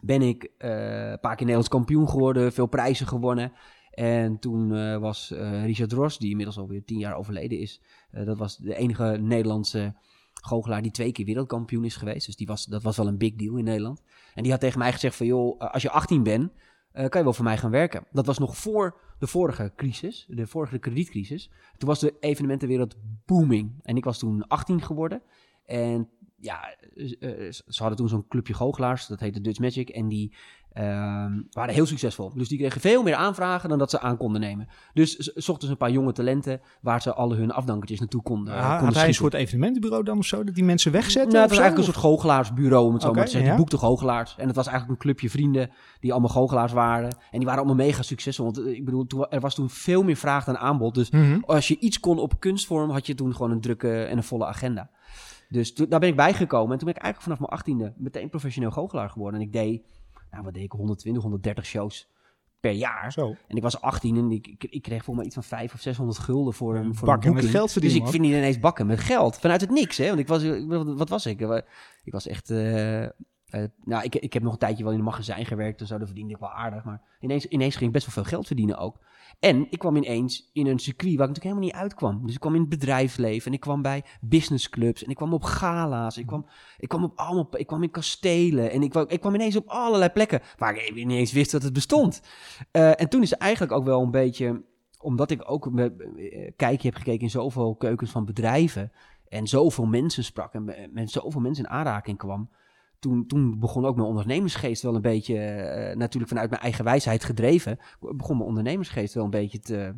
ben 0.00 0.22
ik 0.22 0.50
eh, 0.58 0.70
een 1.10 1.20
paar 1.20 1.30
keer 1.36 1.46
Nederlands 1.46 1.68
kampioen 1.68 2.08
geworden. 2.08 2.52
Veel 2.52 2.66
prijzen 2.66 3.06
gewonnen. 3.06 3.52
En 3.90 4.38
toen 4.38 4.74
eh, 4.74 4.96
was 4.98 5.30
eh, 5.30 5.64
Richard 5.64 5.92
Ros, 5.92 6.18
die 6.18 6.30
inmiddels 6.30 6.58
alweer 6.58 6.84
tien 6.84 6.98
jaar 6.98 7.14
overleden 7.16 7.58
is. 7.58 7.82
eh, 8.10 8.26
dat 8.26 8.38
was 8.38 8.56
de 8.56 8.74
enige 8.76 9.16
Nederlandse 9.20 9.94
goochelaar 10.46 10.82
die 10.82 10.90
twee 10.90 11.12
keer 11.12 11.24
wereldkampioen 11.24 11.84
is 11.84 11.96
geweest. 11.96 12.26
Dus 12.26 12.36
die 12.36 12.46
was, 12.46 12.64
dat 12.64 12.82
was 12.82 12.96
wel 12.96 13.06
een 13.06 13.18
big 13.18 13.34
deal 13.34 13.56
in 13.56 13.64
Nederland. 13.64 14.02
En 14.34 14.42
die 14.42 14.52
had 14.52 14.60
tegen 14.60 14.78
mij 14.78 14.92
gezegd 14.92 15.16
van, 15.16 15.26
joh, 15.26 15.62
eh, 15.62 15.72
als 15.72 15.82
je 15.82 15.90
18 15.90 16.22
bent, 16.22 16.52
eh, 16.92 17.08
kan 17.08 17.18
je 17.18 17.24
wel 17.24 17.32
voor 17.32 17.44
mij 17.44 17.58
gaan 17.58 17.70
werken. 17.70 18.04
Dat 18.12 18.26
was 18.26 18.38
nog 18.38 18.56
voor 18.56 19.00
de 19.18 19.26
vorige 19.26 19.72
crisis, 19.76 20.26
de 20.28 20.46
vorige 20.46 20.78
kredietcrisis. 20.78 21.50
Toen 21.76 21.88
was 21.88 22.00
de 22.00 22.16
evenementenwereld 22.20 22.96
booming. 23.26 23.80
En 23.82 23.96
ik 23.96 24.04
was 24.04 24.18
toen 24.18 24.46
18 24.46 24.82
geworden. 24.82 25.22
En 25.64 26.08
ja, 26.36 26.76
eh, 26.94 27.50
ze 27.50 27.62
hadden 27.76 27.96
toen 27.96 28.08
zo'n 28.08 28.28
clubje 28.28 28.54
goochelaars, 28.54 29.06
dat 29.06 29.20
heette 29.20 29.40
Dutch 29.40 29.58
Magic. 29.58 29.88
En 29.88 30.08
die 30.08 30.34
ehm, 30.76 31.40
waren 31.50 31.74
heel 31.74 31.86
succesvol. 31.86 32.32
Dus 32.34 32.48
die 32.48 32.58
kregen 32.58 32.80
veel 32.80 33.02
meer 33.02 33.14
aanvragen 33.14 33.68
dan 33.68 33.78
dat 33.78 33.90
ze 33.90 34.00
aan 34.00 34.16
konden 34.16 34.40
nemen. 34.40 34.68
Dus 34.94 35.16
ze 35.16 35.32
zochten 35.34 35.66
ze 35.66 35.72
een 35.72 35.78
paar 35.78 35.90
jonge 35.90 36.12
talenten 36.12 36.60
waar 36.80 37.02
ze 37.02 37.14
alle 37.14 37.34
hun 37.36 37.50
afdankertjes 37.50 37.98
naartoe 38.00 38.22
konden, 38.22 38.54
Ah, 38.54 38.68
konden 38.68 38.84
had 38.86 38.94
hij 38.94 39.06
een 39.08 39.14
soort 39.14 39.34
evenementenbureau 39.34 40.04
dan 40.04 40.18
of 40.18 40.24
zo, 40.26 40.44
dat 40.44 40.54
die 40.54 40.64
mensen 40.64 40.92
wegzetten? 40.92 41.30
Nou, 41.32 41.40
het 41.40 41.48
was 41.48 41.58
zo? 41.58 41.62
eigenlijk 41.64 41.88
een 41.88 41.94
soort 41.94 42.06
goochelaarsbureau, 42.06 42.86
om 42.86 42.92
het 42.92 43.02
zo 43.02 43.12
maar 43.12 43.24
te 43.24 43.30
zeggen. 43.30 43.50
ja. 43.50 43.56
Die 43.56 43.64
boekte 43.64 43.78
goochelaars. 43.86 44.34
En 44.38 44.46
het 44.46 44.56
was 44.56 44.66
eigenlijk 44.66 44.96
een 44.98 45.04
clubje 45.06 45.30
vrienden 45.30 45.70
die 46.00 46.12
allemaal 46.12 46.30
goochelaars 46.30 46.72
waren. 46.72 47.10
En 47.30 47.38
die 47.38 47.44
waren 47.46 47.64
allemaal 47.64 47.86
mega 47.86 48.02
succesvol. 48.02 48.44
Want 48.44 48.58
eh, 48.58 48.66
ik 48.72 48.84
bedoel, 48.84 49.06
toen- 49.06 49.26
er 49.30 49.40
was 49.40 49.54
toen 49.54 49.70
veel 49.70 50.02
meer 50.02 50.16
vraag 50.16 50.44
dan 50.44 50.58
aanbod. 50.58 50.94
Dus 50.94 51.10
Mhm. 51.10 51.38
als 51.46 51.68
je 51.68 51.78
iets 51.78 52.00
kon 52.00 52.18
op 52.18 52.40
kunstvorm, 52.40 52.90
had 52.90 53.06
je 53.06 53.14
toen 53.14 53.32
gewoon 53.34 53.50
een 53.50 53.60
drukke 53.60 54.02
en 54.04 54.16
een 54.16 54.22
volle 54.22 54.46
agenda. 54.46 54.90
Dus 55.48 55.72
toen, 55.74 55.88
daar 55.88 56.00
ben 56.00 56.08
ik 56.08 56.16
bijgekomen. 56.16 56.72
En 56.72 56.78
toen 56.78 56.86
ben 56.86 56.96
ik 56.96 57.02
eigenlijk 57.02 57.22
vanaf 57.22 57.38
mijn 57.38 57.50
achttiende 57.52 57.92
meteen 57.96 58.28
professioneel 58.28 58.70
goochelaar 58.70 59.10
geworden. 59.10 59.40
En 59.40 59.46
ik 59.46 59.52
deed, 59.52 59.82
nou 60.36 60.44
wat 60.44 60.54
deed 60.54 60.64
ik, 60.64 60.72
120, 60.72 61.22
130 61.22 61.66
shows 61.66 62.08
per 62.60 62.70
jaar. 62.72 63.12
Zo. 63.12 63.36
En 63.48 63.56
ik 63.56 63.62
was 63.62 63.80
18 63.80 64.16
en 64.16 64.30
ik, 64.30 64.46
ik, 64.46 64.64
ik 64.64 64.82
kreeg 64.82 65.04
volgens 65.04 65.16
mij 65.16 65.24
iets 65.24 65.34
van 65.34 65.58
5 65.58 65.74
of 65.74 65.80
600 65.80 66.18
gulden 66.18 66.54
voor 66.54 66.76
een, 66.76 66.94
voor 66.94 67.06
Bakken 67.06 67.28
een 67.28 67.34
met 67.34 67.44
geld 67.44 67.80
Dus 67.80 67.94
ik 67.94 68.06
vind 68.08 68.22
niet 68.22 68.32
ineens 68.32 68.58
bakken 68.60 68.86
met 68.86 69.00
geld. 69.00 69.36
Vanuit 69.38 69.60
het 69.60 69.70
niks, 69.70 69.96
hè. 69.96 70.06
Want 70.06 70.18
ik 70.18 70.28
was, 70.28 70.42
ik- 70.42 70.64
wat 70.96 71.08
was 71.08 71.26
ik? 71.26 71.40
Ik 72.04 72.12
was 72.12 72.26
echt... 72.26 72.50
eh, 72.50 73.04
eh, 73.04 73.10
nou, 73.84 74.04
ik, 74.04 74.14
ik 74.14 74.32
heb 74.32 74.42
nog 74.42 74.52
een 74.52 74.58
tijdje 74.58 74.82
wel 74.84 74.92
in 74.92 74.98
een 74.98 75.04
magazijn 75.04 75.46
gewerkt 75.46 75.80
en 75.80 75.86
zo. 75.86 75.96
Daar 75.98 76.06
verdiende 76.06 76.32
ik 76.34 76.40
wel 76.40 76.50
aardig. 76.50 76.84
Maar 76.84 77.02
ineens, 77.20 77.46
ineens 77.46 77.74
ging 77.74 77.86
ik 77.86 77.92
best 77.92 78.04
wel 78.06 78.14
veel 78.14 78.32
geld 78.32 78.46
verdienen 78.46 78.78
ook. 78.78 78.98
En 79.38 79.66
ik 79.70 79.78
kwam 79.78 79.96
ineens 79.96 80.50
in 80.52 80.66
een 80.66 80.78
circuit 80.78 81.16
waar 81.16 81.28
ik 81.28 81.34
natuurlijk 81.34 81.44
helemaal 81.44 81.64
niet 81.64 81.90
uitkwam. 81.90 82.26
Dus 82.26 82.34
ik 82.34 82.40
kwam 82.40 82.54
in 82.54 82.60
het 82.60 82.68
bedrijfsleven 82.68 83.46
en 83.46 83.52
ik 83.52 83.60
kwam 83.60 83.82
bij 83.82 84.04
businessclubs 84.20 85.04
en 85.04 85.10
ik 85.10 85.16
kwam 85.16 85.32
op 85.32 85.42
gala's. 85.42 86.16
Ik 86.16 86.26
kwam, 86.26 86.46
ik 86.78 86.88
kwam, 86.88 87.04
op 87.04 87.18
allemaal, 87.18 87.48
ik 87.50 87.66
kwam 87.66 87.82
in 87.82 87.90
kastelen 87.90 88.70
en 88.70 88.82
ik 88.82 88.90
kwam, 88.90 89.04
ik 89.08 89.20
kwam 89.20 89.34
ineens 89.34 89.56
op 89.56 89.68
allerlei 89.68 90.10
plekken 90.10 90.40
waar 90.56 90.76
ik 90.76 90.94
niet 90.94 91.10
eens 91.10 91.32
wist 91.32 91.50
dat 91.50 91.62
het 91.62 91.72
bestond. 91.72 92.20
Eh, 92.70 93.00
en 93.00 93.08
toen 93.08 93.22
is 93.22 93.32
eigenlijk 93.32 93.72
ook 93.72 93.84
wel 93.84 94.02
een 94.02 94.10
beetje, 94.10 94.64
omdat 94.98 95.30
ik 95.30 95.50
ook 95.50 95.70
met, 95.70 95.92
eh, 96.00 96.50
kijkje 96.56 96.88
heb 96.88 96.96
gekeken 96.96 97.22
in 97.22 97.30
zoveel 97.30 97.74
keukens 97.74 98.10
van 98.10 98.24
bedrijven 98.24 98.92
en 99.28 99.46
zoveel 99.46 99.86
mensen 99.86 100.24
sprak 100.24 100.52
en 100.52 100.90
met 100.92 101.10
zoveel 101.10 101.40
mensen 101.40 101.64
in 101.64 101.70
aanraking 101.70 102.18
kwam. 102.18 102.50
Toen, 102.98 103.26
toen 103.26 103.58
begon 103.58 103.84
ook 103.86 103.96
mijn 103.96 104.08
ondernemersgeest 104.08 104.82
wel 104.82 104.94
een 104.94 105.00
beetje, 105.02 105.38
eh, 105.38 105.96
natuurlijk 105.96 106.32
vanuit 106.32 106.50
mijn 106.50 106.62
eigen 106.62 106.84
wijsheid 106.84 107.24
gedreven, 107.24 107.78
begon 108.00 108.36
mijn 108.36 108.48
ondernemersgeest 108.48 109.14
wel 109.14 109.24
een 109.24 109.30
beetje 109.30 109.60
te, 109.60 109.94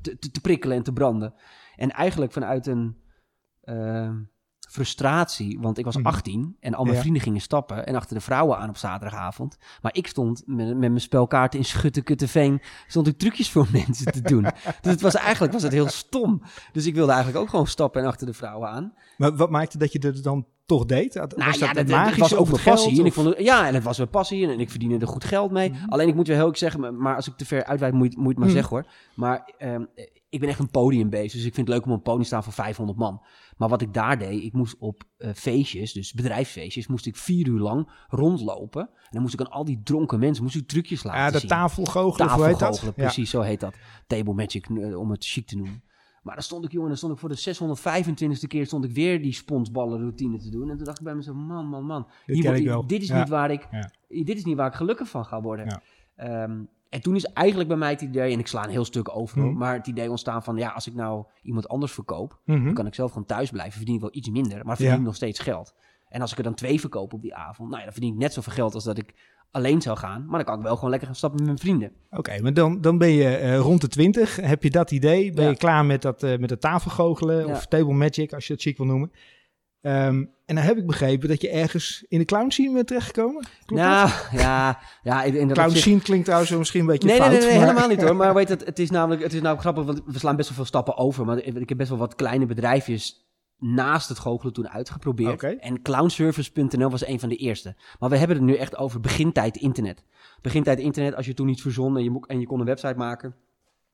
te, 0.00 0.18
te, 0.18 0.40
prikkelen 0.40 0.76
en 0.76 0.82
te 0.82 0.92
branden. 0.92 1.34
En 1.76 1.90
eigenlijk 1.90 2.32
vanuit 2.32 2.66
een 2.66 2.96
ehm, 3.62 4.16
frustratie, 4.68 5.58
want 5.60 5.78
ik 5.78 5.84
was 5.84 5.96
Mhm. 5.96 6.06
18 6.06 6.56
en 6.60 6.74
al 6.74 6.82
mijn 6.84 6.94
Ja. 6.96 7.00
vrienden 7.00 7.22
gingen 7.22 7.40
stappen 7.40 7.86
en 7.86 7.94
achter 7.94 8.14
de 8.16 8.22
vrouwen 8.22 8.58
aan 8.58 8.68
op 8.68 8.76
zaterdagavond. 8.76 9.58
Maar 9.82 9.94
ik 9.94 10.06
stond 10.06 10.42
met, 10.46 10.66
met 10.66 10.78
mijn 10.78 11.00
spelkaarten 11.00 11.58
in 11.58 11.64
Schutte-Kutteveen, 11.64 12.60
stond 12.86 13.06
ik 13.06 13.18
trucjes 13.18 13.50
voor 13.50 13.68
mensen 13.86 14.12
te 14.12 14.20
doen. 14.22 14.42
dus 14.80 14.92
het 14.92 15.00
was 15.00 15.14
eigenlijk 15.14 15.52
was 15.52 15.62
het 15.62 15.72
heel 15.72 15.88
stom. 15.88 16.42
Dus 16.72 16.86
ik 16.86 16.94
wilde 16.94 17.12
eigenlijk 17.12 17.42
ook 17.42 17.50
gewoon 17.50 17.66
stappen 17.66 18.02
en 18.02 18.08
achter 18.08 18.26
de 18.26 18.32
vrouwen 18.34 18.68
aan. 18.68 18.94
Maar 19.16 19.36
wat 19.36 19.50
maakte 19.50 19.78
dat 19.78 19.92
je 19.92 19.98
dat 19.98 20.22
dan 20.22 20.46
toch 20.76 20.84
deed? 20.84 21.14
Had- 21.14 21.36
Nou 21.36 21.50
was 21.50 21.58
ja, 21.58 21.72
dat 21.72 21.86
dat, 21.88 22.04
dat 22.04 22.16
was 22.16 22.34
ook 22.34 22.50
mijn 22.50 22.62
passie. 22.62 22.98
En 23.00 23.06
ik 23.06 23.12
vond 23.12 23.28
het, 23.28 23.38
ja, 23.38 23.66
en 23.66 23.74
het 23.74 23.82
was 23.82 23.96
mijn 23.96 24.10
passie 24.10 24.44
en, 24.44 24.50
en 24.50 24.60
ik 24.60 24.70
verdiende 24.70 24.98
er 24.98 25.06
goed 25.06 25.24
geld 25.24 25.50
mee. 25.50 25.70
Mhm. 25.70 25.88
Alleen 25.88 26.08
ik 26.08 26.14
moet 26.14 26.26
wel 26.26 26.36
heel 26.36 26.48
erg 26.48 26.58
zeggen, 26.58 26.96
maar- 26.98 27.16
als 27.16 27.28
ik 27.28 27.36
te 27.36 27.44
ver 27.46 27.64
uitwijd, 27.64 27.92
moet 27.92 28.12
je, 28.12 28.18
moet 28.18 28.28
het 28.28 28.36
maar 28.38 28.46
Mhm. 28.46 28.56
zeggen 28.56 28.76
hoor. 28.76 28.86
Maar 29.14 29.52
ehm, 29.58 29.84
ik 30.28 30.40
ben 30.40 30.48
echt 30.48 30.58
een 30.58 30.70
podiumbeest, 30.70 31.34
dus 31.34 31.44
ik 31.44 31.54
vind 31.54 31.66
het 31.66 31.76
leuk 31.76 31.84
om 31.86 31.90
op 31.90 31.96
een 31.96 32.02
podium 32.02 32.22
te 32.22 32.26
staan 32.28 32.42
voor 32.44 32.52
500 32.52 32.98
man. 32.98 33.22
Maar 33.56 33.68
wat 33.68 33.82
ik 33.82 33.94
daar 33.94 34.18
deed, 34.18 34.42
ik 34.42 34.52
moest 34.52 34.76
op 34.78 35.02
eh, 35.18 35.30
feestjes, 35.34 35.92
dus 35.92 36.12
bedrijfsfeestjes, 36.12 36.86
moest 36.86 37.06
ik 37.06 37.16
vier 37.16 37.46
uur 37.48 37.58
lang 37.60 37.88
rondlopen. 38.08 38.82
En 38.82 39.08
dan 39.10 39.22
moest 39.22 39.34
ik 39.34 39.40
aan 39.40 39.50
al 39.50 39.64
die 39.64 39.80
dronken 39.84 40.18
mensen, 40.18 40.42
moest 40.42 40.56
ik 40.56 40.68
trucjes 40.68 41.02
laten 41.02 41.20
Ja, 41.20 41.30
de 41.30 41.38
zien. 41.38 41.48
tafelgoochelen, 41.48 42.26
of 42.28 42.34
hoe 42.34 42.44
heet 42.46 42.58
dat? 42.58 42.80
Ja. 42.84 42.90
precies, 42.90 43.30
zo 43.30 43.40
heet 43.40 43.60
dat. 43.60 43.74
Table 44.06 44.34
Magic, 44.34 44.66
eh, 44.66 44.98
om 44.98 45.10
het 45.10 45.24
chic 45.24 45.46
te 45.46 45.56
noemen. 45.56 45.82
Maar 46.22 46.34
dan 46.34 46.42
stond 46.44 46.64
ik, 46.64 46.72
jongen, 46.72 46.88
dan 46.88 46.96
stond 46.96 47.12
ik 47.12 47.18
voor 47.18 47.28
de 47.28 47.38
625ste 48.40 48.46
keer 48.46 48.66
stond 48.66 48.84
ik 48.84 48.90
weer 48.92 49.22
die 49.22 49.32
sponsballen 49.32 49.98
routine 49.98 50.38
te 50.38 50.50
doen. 50.50 50.70
En 50.70 50.76
toen 50.76 50.84
dacht 50.84 50.98
ik 50.98 51.04
bij 51.04 51.14
mezelf, 51.14 51.36
man, 51.36 51.66
man, 51.66 51.84
man. 51.84 52.02
Dit 52.02 52.34
hier 52.34 52.34
ken 52.44 52.44
word- 52.50 52.58
ik 52.62 52.66
wel. 52.66 52.86
Dit 52.86 53.02
is 53.02 53.08
Ja. 53.08 53.18
niet 53.18 53.28
waar 53.28 53.50
ik, 53.50 53.68
Ja. 53.70 53.90
dit 54.08 54.36
is 54.36 54.44
niet 54.44 54.56
waar 54.56 54.66
ik 54.68 54.74
gelukkig 54.74 55.08
van 55.08 55.24
ga 55.24 55.40
worden. 55.40 55.66
Ja. 55.66 55.80
Ehm, 56.16 56.60
en 56.88 57.00
toen 57.00 57.14
is 57.14 57.24
eigenlijk 57.24 57.68
bij 57.68 57.78
mij 57.78 57.90
het 57.90 58.00
idee, 58.00 58.32
en 58.32 58.38
ik 58.38 58.46
sla 58.46 58.64
een 58.64 58.70
heel 58.70 58.84
stuk 58.84 59.16
over, 59.16 59.38
Mhm. 59.38 59.56
maar 59.56 59.74
het 59.74 59.86
idee 59.86 60.10
ontstaan 60.10 60.42
van, 60.42 60.56
ja, 60.56 60.70
als 60.70 60.86
ik 60.86 60.94
nou 60.94 61.24
iemand 61.42 61.68
anders 61.68 61.92
verkoop, 61.92 62.38
Mhm. 62.44 62.64
dan 62.64 62.74
kan 62.74 62.86
ik 62.86 62.94
zelf 62.94 63.10
gewoon 63.10 63.26
thuis 63.26 63.50
blijven, 63.50 63.76
verdien 63.76 63.94
ik 63.94 64.00
wel 64.00 64.10
iets 64.14 64.30
minder, 64.30 64.64
maar 64.66 64.76
verdien 64.76 64.94
ik 64.96 65.00
nog 65.02 65.14
steeds 65.14 65.38
geld. 65.40 65.74
En 66.08 66.20
als 66.20 66.30
ik 66.32 66.38
er 66.38 66.44
dan 66.44 66.54
twee 66.54 66.80
verkoop 66.80 67.12
op 67.12 67.22
die 67.22 67.34
avond, 67.34 67.68
nou 67.68 67.78
ja, 67.78 67.84
dan 67.84 67.92
verdien 67.92 68.12
ik 68.12 68.18
net 68.18 68.32
zoveel 68.32 68.52
geld 68.52 68.74
als 68.74 68.84
dat 68.84 68.98
ik 68.98 69.14
alleen 69.52 69.82
zou 69.82 69.98
gaan, 69.98 70.24
maar 70.26 70.36
dan 70.36 70.44
kan 70.44 70.56
ik 70.58 70.62
wel 70.64 70.74
gewoon 70.74 70.90
lekker 70.90 71.08
gaan 71.08 71.16
stappen 71.16 71.38
met 71.38 71.46
mijn 71.48 71.58
vrienden. 71.60 71.92
Oké, 72.10 72.40
maar 72.42 72.54
dan, 72.54 72.80
dan 72.80 72.98
ben 72.98 73.10
je 73.10 73.36
eh, 73.36 73.58
rond 73.58 73.80
de 73.80 73.88
20. 73.88 74.36
Heb 74.36 74.62
je 74.62 74.70
dat 74.70 74.90
idee? 74.90 75.32
Ben 75.32 75.44
Ja. 75.44 75.50
je 75.50 75.56
klaar 75.56 75.84
met 75.84 76.02
dat, 76.02 76.22
eh 76.22 76.38
met 76.38 76.50
het 76.50 76.60
tafelgoochelen 76.60 77.46
Ja. 77.46 77.52
of 77.52 77.66
table 77.66 77.94
magic, 77.94 78.32
als 78.32 78.46
je 78.46 78.52
het 78.52 78.62
chic 78.62 78.76
wil 78.76 78.86
noemen? 78.86 79.10
Ehm, 79.80 80.24
en 80.46 80.54
dan 80.54 80.64
heb 80.64 80.76
ik 80.76 80.86
begrepen 80.86 81.28
dat 81.28 81.40
je 81.40 81.48
ergens 81.50 82.04
in 82.08 82.18
de 82.18 82.24
clown 82.24 82.50
scene 82.50 82.72
bent 82.72 82.86
terechtgekomen. 82.86 83.46
Klopt 83.64 83.82
nou, 83.82 84.08
dat? 84.08 84.28
ja, 84.40 84.78
ja, 85.02 85.22
in 85.22 85.48
dat 85.48 85.56
Clown 85.56 85.74
scene 85.76 86.00
klinkt 86.00 86.24
trouwens 86.24 86.50
misschien 86.50 86.80
een 86.80 86.86
beetje 86.86 87.08
Nee, 87.08 87.18
nee, 87.18 87.28
fout. 87.28 87.38
nee, 87.40 87.48
nee, 87.48 87.58
maar- 87.58 87.68
helemaal 87.68 87.88
niet 87.88 88.02
hoor. 88.02 88.16
Maar 88.22 88.34
weet 88.34 88.48
het, 88.48 88.64
het 88.64 88.78
is 88.78 88.90
namelijk, 88.90 89.22
het 89.22 89.32
is 89.32 89.38
namelijk 89.40 89.60
grappig, 89.60 89.84
want 89.84 90.02
we 90.06 90.18
slaan 90.18 90.36
best 90.36 90.48
wel 90.48 90.56
veel 90.56 90.66
stappen 90.66 90.96
over. 90.96 91.24
Maar 91.24 91.38
ik 91.38 91.68
heb 91.68 91.78
best 91.78 91.90
wel 91.90 91.98
wat 91.98 92.14
kleine 92.14 92.46
bedrijfjes 92.46 93.30
naast 93.62 94.08
het 94.08 94.18
goochelen 94.18 94.52
toen 94.52 94.68
uitgeprobeerd. 94.68 95.42
En 95.42 95.82
clownservice.nl 95.82 96.90
was 96.90 97.06
een 97.06 97.20
van 97.20 97.28
de 97.28 97.36
eerste. 97.36 97.76
Maar 97.98 98.10
we 98.10 98.16
hebben 98.16 98.36
het 98.36 98.44
nu 98.46 98.54
echt 98.54 98.76
over 98.76 99.00
begintijd 99.00 99.56
internet. 99.56 100.04
Begintijd 100.40 100.78
internet, 100.78 101.14
als 101.14 101.26
je 101.26 101.34
toen 101.34 101.48
iets 101.48 101.62
verzon 101.62 101.96
en 101.96 102.04
je, 102.04 102.24
en 102.26 102.40
je 102.40 102.46
kon 102.46 102.60
een 102.60 102.66
website 102.66 102.96
maken, 102.96 103.34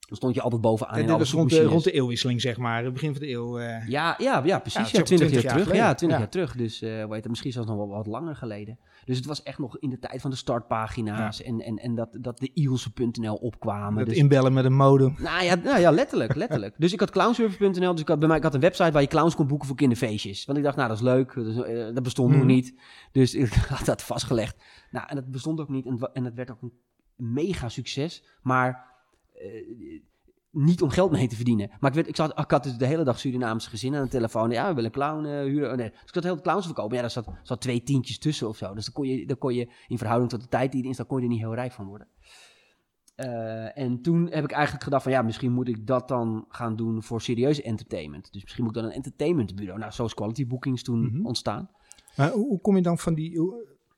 dan 0.09 0.17
stond 0.17 0.35
je 0.35 0.41
altijd 0.43 0.61
bovenaan 0.61 0.95
En 0.95 1.07
dit 1.07 1.17
was 1.19 1.33
rond 1.33 1.51
de, 1.51 1.63
rond 1.65 1.85
de 1.85 1.91
eeuwwisseling, 1.93 2.41
zeg 2.41 2.57
maar. 2.57 2.85
Het 2.85 2.93
begin 2.93 3.13
van 3.13 3.21
de 3.21 3.29
eeuw. 3.31 3.59
eh. 3.59 3.89
Ja, 3.89 4.15
ja, 4.19 4.43
ja, 4.45 4.59
precies. 4.59 4.75
Ja, 4.75 4.81
het 4.81 4.87
is 4.87 4.93
Ja, 4.93 5.01
ook 5.01 5.07
20 5.07 5.19
jaar 5.19 5.19
20 5.29 5.43
jaar 5.43 5.53
terug. 5.53 5.63
geleden. 5.67 5.85
Ja, 5.87 5.95
20 5.95 6.19
Ja. 6.19 6.23
jaar 6.25 6.33
terug. 6.33 6.57
Dus 6.57 6.83
eh 6.83 7.05
weet 7.09 7.17
het, 7.21 7.29
misschien 7.29 7.53
zelfs 7.53 7.69
nog 7.69 7.77
wel 7.77 7.89
wat 7.89 8.07
langer 8.07 8.37
geleden. 8.37 8.79
Dus 9.05 9.17
het 9.17 9.27
was 9.27 9.43
echt 9.43 9.59
nog 9.59 9.79
in 9.79 9.91
de 9.91 9.99
tijd 9.99 10.21
van 10.21 10.31
de 10.31 10.37
startpagina's 10.37 11.43
en, 11.43 11.61
en, 11.61 11.77
en 11.77 11.95
dat, 11.95 12.09
dat 12.21 12.39
de 12.39 12.51
Ielse.nl 12.55 13.35
opkwamen. 13.35 13.99
dat 13.99 14.07
dus, 14.07 14.17
inbellen 14.17 14.53
met 14.53 14.65
een 14.65 14.75
modem. 14.77 15.15
nou 15.19 15.45
ja, 15.45 15.55
nou 15.55 15.81
ja 15.81 15.91
letterlijk, 15.91 16.35
letterlijk. 16.35 16.75
Dus 16.85 16.93
ik 16.93 17.01
had 17.01 17.11
clownservice.nl, 17.11 17.93
dus 17.93 18.01
ik 18.01 18.09
had, 18.09 18.19
bij 18.19 18.29
mij, 18.29 18.37
ik 18.37 18.43
had 18.43 18.55
een 18.55 18.61
website 18.61 18.91
waar 18.93 19.03
je 19.03 19.09
clowns 19.09 19.35
kon 19.35 19.47
boeken 19.47 19.67
voor 19.67 19.77
kinderfeestjes. 19.77 20.45
Want 20.45 20.59
ik 20.59 20.65
dacht, 20.65 20.77
nou 20.77 20.89
dat 20.89 20.97
is 20.97 21.03
leuk, 21.03 21.35
dat, 21.35 21.47
is, 21.47 21.57
eh, 21.57 21.95
dat 21.95 22.03
bestond 22.03 22.29
Mhm. 22.29 22.39
nog 22.39 22.47
niet. 22.47 22.75
Dus 23.13 23.35
ik 23.35 23.53
had 23.77 23.85
dat 23.87 24.03
vastgelegd. 24.03 24.57
Nou, 24.91 25.07
en 25.09 25.15
dat 25.17 25.31
bestond 25.31 25.61
ook 25.61 25.69
niet 25.69 25.87
en, 25.87 25.93
het 25.93 26.11
en 26.13 26.25
het 26.25 26.35
werd 26.35 26.51
ook 26.51 26.63
een 26.63 26.73
mega 27.17 27.69
succes. 27.69 28.25
Maar 28.43 28.88
eh, 29.39 30.01
niet 30.51 30.83
om 30.83 30.91
geld 30.91 31.11
mee 31.11 31.29
te 31.29 31.37
verdienen. 31.37 31.71
Maar 31.81 31.91
ik, 31.91 31.97
werd, 31.97 32.09
ik, 32.09 32.17
zat, 32.17 32.39
ik 32.39 32.51
had 32.51 32.63
dus 32.63 32.77
de 32.77 32.87
hele 32.87 33.05
dag 33.05 33.19
Surinaamse 33.19 33.71
gezin 33.71 33.95
aan 33.95 34.03
de 34.03 34.09
telefoon. 34.09 34.51
Ja, 34.51 34.69
we 34.69 34.75
willen 34.75 34.91
clown 34.91 35.25
huren. 35.27 35.71
Oh, 35.71 35.77
nee. 35.77 35.91
Dus 35.91 36.01
ik 36.05 36.15
had 36.15 36.25
heel 36.25 36.37
de 36.37 36.43
clowns 36.43 36.65
verkopen. 36.65 36.95
Ja, 36.97 37.01
daar 37.01 37.11
zat, 37.11 37.27
zat 37.43 37.61
twee 37.61 37.83
tientjes 37.83 38.19
tussen 38.19 38.49
of 38.49 38.57
zo. 38.57 38.75
Dus 38.75 38.85
dan 38.85 38.95
kon, 38.95 39.07
je, 39.09 39.27
dan 39.27 39.39
kon 39.39 39.55
je 39.55 39.71
in 39.87 39.99
verhouding 39.99 40.31
tot 40.31 40.41
de 40.41 40.49
tijd 40.49 40.73
die 40.73 40.81
erin 40.81 40.95
staat, 40.95 41.07
kon 41.07 41.17
je 41.19 41.23
er 41.23 41.31
niet 41.31 41.41
heel 41.41 41.55
rijk 41.55 41.73
van 41.73 41.87
worden. 41.87 42.09
Eh, 43.15 43.79
en 43.79 44.03
toen 44.03 44.29
heb 44.31 44.45
ik 44.45 44.51
eigenlijk 44.51 44.85
gedacht 44.85 45.03
van 45.03 45.13
ja, 45.13 45.23
misschien 45.23 45.53
moet 45.53 45.69
ik 45.69 45.87
dat 45.87 46.09
dan 46.09 46.45
gaan 46.49 46.77
doen 46.77 47.03
voor 47.03 47.21
serieuze 47.21 47.63
entertainment. 47.63 48.33
Dus 48.33 48.43
misschien 48.43 48.65
moet 48.65 48.77
ik 48.77 48.83
dan 48.83 48.91
een 48.91 48.97
entertainmentbureau. 48.97 49.79
Nou, 49.79 49.93
zo 49.93 50.05
is 50.05 50.15
Quality 50.15 50.47
Bookings 50.47 50.83
toen 50.83 51.01
Mhm. 51.01 51.27
ontstaan. 51.27 51.71
Maar 52.17 52.31
hoe, 52.31 52.61
kom 52.61 52.77
je 52.77 52.83
dan 52.83 52.99
van 52.99 53.15
die... 53.15 53.31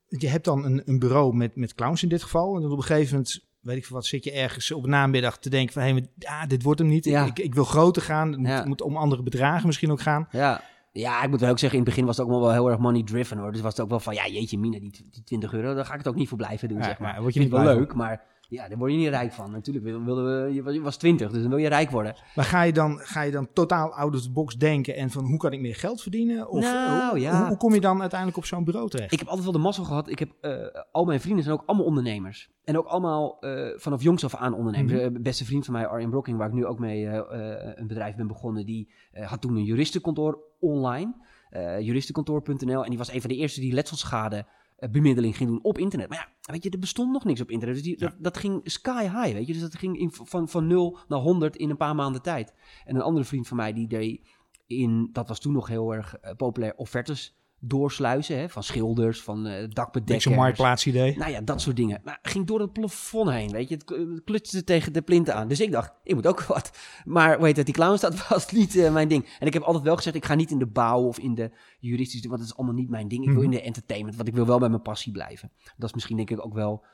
je 0.08 0.28
hebt 0.28 0.44
dan 0.44 0.64
een, 0.64 0.82
een 0.84 0.98
bureau 0.98 1.36
met, 1.36 1.56
met 1.56 1.74
clowns 1.74 2.02
in 2.02 2.08
dit 2.08 2.22
geval. 2.22 2.54
En 2.54 2.62
dan 2.62 2.70
op 2.70 2.76
een 2.76 2.84
gegeven 2.84 3.12
moment, 3.12 3.49
weet 3.60 3.76
ik 3.76 3.86
veel 3.86 3.96
wat, 3.96 4.06
zit 4.06 4.24
je 4.24 4.32
ergens 4.32 4.72
op 4.72 4.86
namiddag 4.86 5.38
te 5.38 5.50
denken 5.50 5.72
van... 5.72 5.82
Hé, 5.82 6.46
dit 6.46 6.62
wordt 6.62 6.80
hem 6.80 6.88
niet. 6.88 7.04
Ja. 7.04 7.24
Ik, 7.26 7.38
ik 7.38 7.54
wil 7.54 7.64
groter 7.64 8.02
gaan. 8.02 8.32
Het 8.32 8.46
Ja. 8.46 8.64
moet, 8.64 8.82
om 8.82 8.96
andere 8.96 9.22
bedragen 9.22 9.66
misschien 9.66 9.90
ook 9.90 10.00
gaan. 10.00 10.28
Ja. 10.30 10.60
Ja, 10.92 11.22
ik 11.22 11.30
moet 11.30 11.40
wel 11.40 11.50
ook 11.50 11.58
zeggen, 11.58 11.78
in 11.78 11.84
het 11.84 11.94
begin 11.94 12.06
was 12.08 12.16
het 12.16 12.26
ook 12.26 12.32
wel 12.40 12.52
heel 12.52 12.70
erg 12.70 12.78
money 12.78 13.02
driven 13.02 13.38
hoor. 13.38 13.52
Dus 13.52 13.60
was 13.60 13.72
het 13.72 13.80
ook 13.80 13.88
wel 13.88 14.00
van, 14.00 14.14
ja 14.14 14.26
jeetje 14.28 14.58
mina, 14.58 14.78
die, 14.78 15.06
die 15.10 15.22
20 15.24 15.52
euro, 15.52 15.74
daar 15.74 15.84
ga 15.84 15.92
ik 15.92 15.98
het 15.98 16.08
ook 16.08 16.14
niet 16.14 16.28
voor 16.28 16.38
blijven 16.38 16.68
doen, 16.68 16.78
Ja, 16.78 16.84
zeg 16.84 16.98
maar. 16.98 17.20
word 17.20 17.34
je 17.34 17.40
niet 17.40 17.50
wel 17.50 17.62
leuk, 17.64 17.94
maar 17.94 18.22
ja, 18.50 18.68
daar 18.68 18.78
word 18.78 18.90
je 18.92 18.96
niet 18.98 19.08
rijk 19.08 19.32
van. 19.32 19.50
Natuurlijk, 19.50 19.84
wil- 19.84 20.04
wilden 20.04 20.44
we, 20.46 20.52
je 20.72 20.80
was- 20.80 20.96
20, 20.96 21.30
dus 21.30 21.40
dan 21.40 21.50
wil 21.50 21.58
je 21.58 21.68
rijk 21.68 21.90
worden. 21.90 22.14
Maar 22.34 22.44
ga 22.44 22.62
je 22.62 22.72
dan, 22.72 22.98
ga 22.98 23.22
je 23.22 23.30
dan 23.30 23.48
totaal 23.52 23.94
out 23.94 24.14
of 24.14 24.22
the 24.22 24.30
box 24.32 24.56
denken 24.56 24.96
en 24.96 25.10
van 25.10 25.24
hoe 25.24 25.36
kan 25.38 25.52
ik 25.52 25.60
meer 25.60 25.74
geld 25.74 26.02
verdienen? 26.02 26.48
Of 26.48 26.60
Nou, 26.60 27.10
hoe, 27.10 27.20
ja. 27.20 27.38
hoe, 27.38 27.48
hoe 27.48 27.56
kom 27.56 27.74
je 27.74 27.80
dan 27.80 28.00
uiteindelijk 28.00 28.38
op 28.38 28.44
zo'n 28.44 28.64
bureau 28.64 28.88
terecht? 28.88 29.12
Ik 29.12 29.18
heb 29.18 29.26
altijd 29.28 29.44
wel 29.46 29.54
de 29.56 29.62
mazzel 29.62 29.84
gehad. 29.84 30.08
Ik 30.10 30.18
heb, 30.18 30.30
eh, 30.40 30.52
al 30.92 31.04
mijn 31.04 31.20
vrienden 31.20 31.44
zijn 31.44 31.56
ook 31.56 31.62
allemaal 31.66 31.86
ondernemers. 31.86 32.50
En 32.64 32.78
ook 32.78 32.86
allemaal 32.86 33.36
eh, 33.40 33.66
vanaf 33.76 34.02
jongs 34.02 34.24
af 34.24 34.34
aan 34.34 34.54
ondernemers. 34.54 34.92
Mhm. 34.92 35.14
Eh, 35.16 35.22
beste 35.22 35.44
vriend 35.44 35.64
van 35.64 35.74
mij, 35.74 35.86
Arjen 35.86 36.10
Brocking, 36.10 36.38
waar 36.38 36.48
ik 36.48 36.54
nu 36.54 36.66
ook 36.66 36.78
mee 36.78 37.06
eh, 37.06 37.16
eh, 37.18 37.72
een 37.74 37.86
bedrijf 37.86 38.16
ben 38.16 38.26
begonnen, 38.26 38.66
die 38.66 38.92
eh, 39.12 39.26
had 39.28 39.40
toen 39.40 39.56
een 39.56 39.64
juristenkantoor 39.64 40.38
online. 40.60 41.14
eh 41.50 41.80
juristenkantoor.nl. 41.80 42.82
En 42.84 42.88
die 42.88 42.98
was 42.98 43.12
een 43.12 43.20
van 43.20 43.30
de 43.30 43.36
eerste 43.36 43.60
die 43.60 43.72
letselschade 43.72 44.36
eh, 44.36 44.44
bemiddeling 44.90 45.36
ging 45.36 45.48
doen 45.50 45.62
op 45.62 45.78
internet. 45.78 46.08
Maar 46.08 46.18
ja, 46.40 46.52
weet 46.52 46.62
je, 46.62 46.70
er 46.70 46.78
bestond 46.78 47.12
nog 47.12 47.24
niks 47.24 47.40
op 47.40 47.50
internet. 47.50 47.76
Dus 47.76 47.84
die, 47.84 47.96
Ja. 48.00 48.06
dat, 48.08 48.16
dat 48.18 48.36
ging 48.36 48.60
sky 48.64 49.02
high, 49.02 49.32
weet 49.32 49.46
je. 49.46 49.52
Dus 49.52 49.62
dat 49.62 49.74
ging 49.74 49.98
in, 49.98 50.10
van, 50.12 50.48
van 50.48 50.66
0 50.66 50.98
naar 51.08 51.18
100 51.18 51.56
in 51.56 51.70
een 51.70 51.76
paar 51.76 51.94
maanden 51.94 52.22
tijd. 52.22 52.54
En 52.84 52.94
een 52.96 53.02
andere 53.02 53.24
vriend 53.24 53.48
van 53.48 53.56
mij, 53.56 53.72
die 53.72 53.86
deed 53.88 54.28
in, 54.66 55.08
dat 55.12 55.28
was 55.28 55.40
toen 55.40 55.52
nog 55.52 55.68
heel 55.68 55.94
erg 55.94 56.14
eh, 56.14 56.34
populair, 56.36 56.74
offertes 56.76 57.38
doorsluizen. 57.60 58.38
Hè, 58.38 58.48
van 58.48 58.62
schilders, 58.62 59.22
van 59.22 59.42
Niks 59.42 59.74
dakbedekkers. 59.74 60.24
een 60.24 60.34
marktplaatsidee. 60.34 61.16
Nou 61.18 61.30
ja, 61.30 61.40
dat 61.40 61.60
soort 61.60 61.76
dingen. 61.76 62.00
Maar 62.04 62.18
ging 62.22 62.46
door 62.46 62.60
het 62.60 62.72
plafond 62.72 63.30
heen, 63.30 63.50
weet 63.50 63.68
je. 63.68 63.74
Het 63.74 64.24
klutste 64.24 64.64
tegen 64.64 64.92
de 64.92 65.02
plinten 65.02 65.34
aan. 65.34 65.48
Dus 65.48 65.60
ik 65.60 65.72
dacht, 65.72 65.92
ik 66.02 66.14
moet 66.14 66.26
ook 66.26 66.42
wat. 66.54 66.70
Maar 67.04 67.40
weet 67.40 67.56
je, 67.56 67.62
die 67.64 67.74
clown 67.74 67.96
staat 67.96 68.28
was 68.28 68.52
niet 68.52 68.76
eh, 68.76 68.92
mijn 68.92 69.08
ding. 69.08 69.28
En 69.38 69.46
ik 69.46 69.52
heb 69.52 69.62
altijd 69.62 69.84
wel 69.84 69.96
gezegd, 69.96 70.16
ik 70.16 70.24
ga 70.24 70.34
niet 70.34 70.50
in 70.50 70.58
de 70.58 70.66
bouw 70.66 71.02
of 71.02 71.18
in 71.18 71.34
de 71.34 71.50
juridische... 71.78 72.28
Want 72.28 72.40
dat 72.40 72.50
is 72.50 72.56
allemaal 72.56 72.74
niet 72.76 72.88
mijn 72.90 73.08
ding. 73.08 73.22
Ik 73.22 73.28
wil 73.30 73.36
Mhm. 73.42 73.44
in 73.52 73.58
de 73.58 73.62
entertainment, 73.62 74.16
want 74.16 74.28
ik 74.28 74.34
wil 74.34 74.46
wel 74.46 74.58
bij 74.58 74.68
mijn 74.68 74.82
passie 74.82 75.12
blijven. 75.12 75.50
Dat 75.76 75.88
is 75.88 75.94
misschien 75.94 76.16
denk 76.16 76.30
ik 76.30 76.44
ook 76.44 76.54
wel 76.54 76.84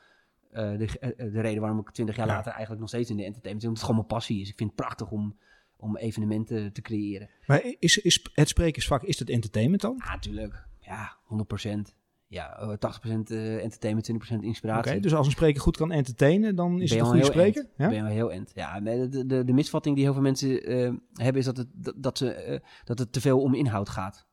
eh, 0.51 0.77
de, 0.77 1.15
de 1.31 1.41
reden 1.41 1.61
waarom 1.61 1.79
ik 1.79 1.89
twintig 1.91 2.15
jaar 2.15 2.27
Ja. 2.27 2.33
later 2.33 2.51
eigenlijk 2.51 2.79
nog 2.81 2.89
steeds 2.89 3.09
in 3.09 3.17
de 3.17 3.23
entertainment 3.23 3.61
zit. 3.65 3.69
Omdat 3.69 3.83
het 3.83 3.91
gewoon 3.91 4.05
mijn 4.09 4.19
passie 4.19 4.41
is. 4.41 4.49
Ik 4.49 4.57
vind 4.57 4.69
het 4.69 4.79
prachtig 4.79 5.11
om, 5.11 5.37
om 5.77 5.97
evenementen 5.97 6.73
te 6.73 6.81
creëren. 6.81 7.29
Maar 7.45 7.73
is, 7.79 7.97
is 7.97 8.27
het 8.33 8.47
sprekersvak, 8.47 9.03
is 9.03 9.17
dat 9.17 9.29
entertainment 9.29 9.81
dan? 9.81 10.01
Ja, 10.05 10.11
natuurlijk. 10.11 10.65
Ja, 10.79 11.17
100%. 11.23 11.95
Ja, 12.29 12.57
eh, 12.59 12.69
80% 12.69 13.31
eh, 13.31 13.63
entertainment, 13.63 14.05
20% 14.05 14.35
Oké, 14.37 14.45
inspiratie. 14.45 14.99
dus 14.99 15.13
als 15.13 15.25
een 15.25 15.31
spreker 15.31 15.61
goed 15.61 15.77
kan 15.77 15.91
entertainen, 15.91 16.55
dan 16.55 16.81
is 16.81 16.89
Ben 16.89 16.97
het 16.99 17.07
een 17.07 17.13
goede 17.13 17.31
spreker? 17.31 17.61
end. 17.61 17.73
Ja? 17.77 17.87
Ben 17.87 17.95
je 17.97 18.01
al 18.03 18.07
heel 18.09 18.31
end. 18.31 18.51
Ja, 18.55 18.79
de, 18.79 19.09
de, 19.09 19.25
de, 19.25 19.43
de 19.43 19.53
misvatting 19.53 19.95
die 19.95 20.03
heel 20.03 20.13
veel 20.13 20.21
mensen 20.21 20.63
eh, 20.63 20.91
hebben 21.13 21.39
is 21.39 21.45
dat 21.45 21.57
het, 21.57 21.67
dat, 21.73 21.93
dat 21.97 22.17
ze, 22.17 22.31
eh, 22.33 22.59
dat 22.83 22.99
het 22.99 23.11
te 23.13 23.21
veel 23.21 23.41
om 23.41 23.53
inhoud 23.53 23.89
gaat. 23.89 24.25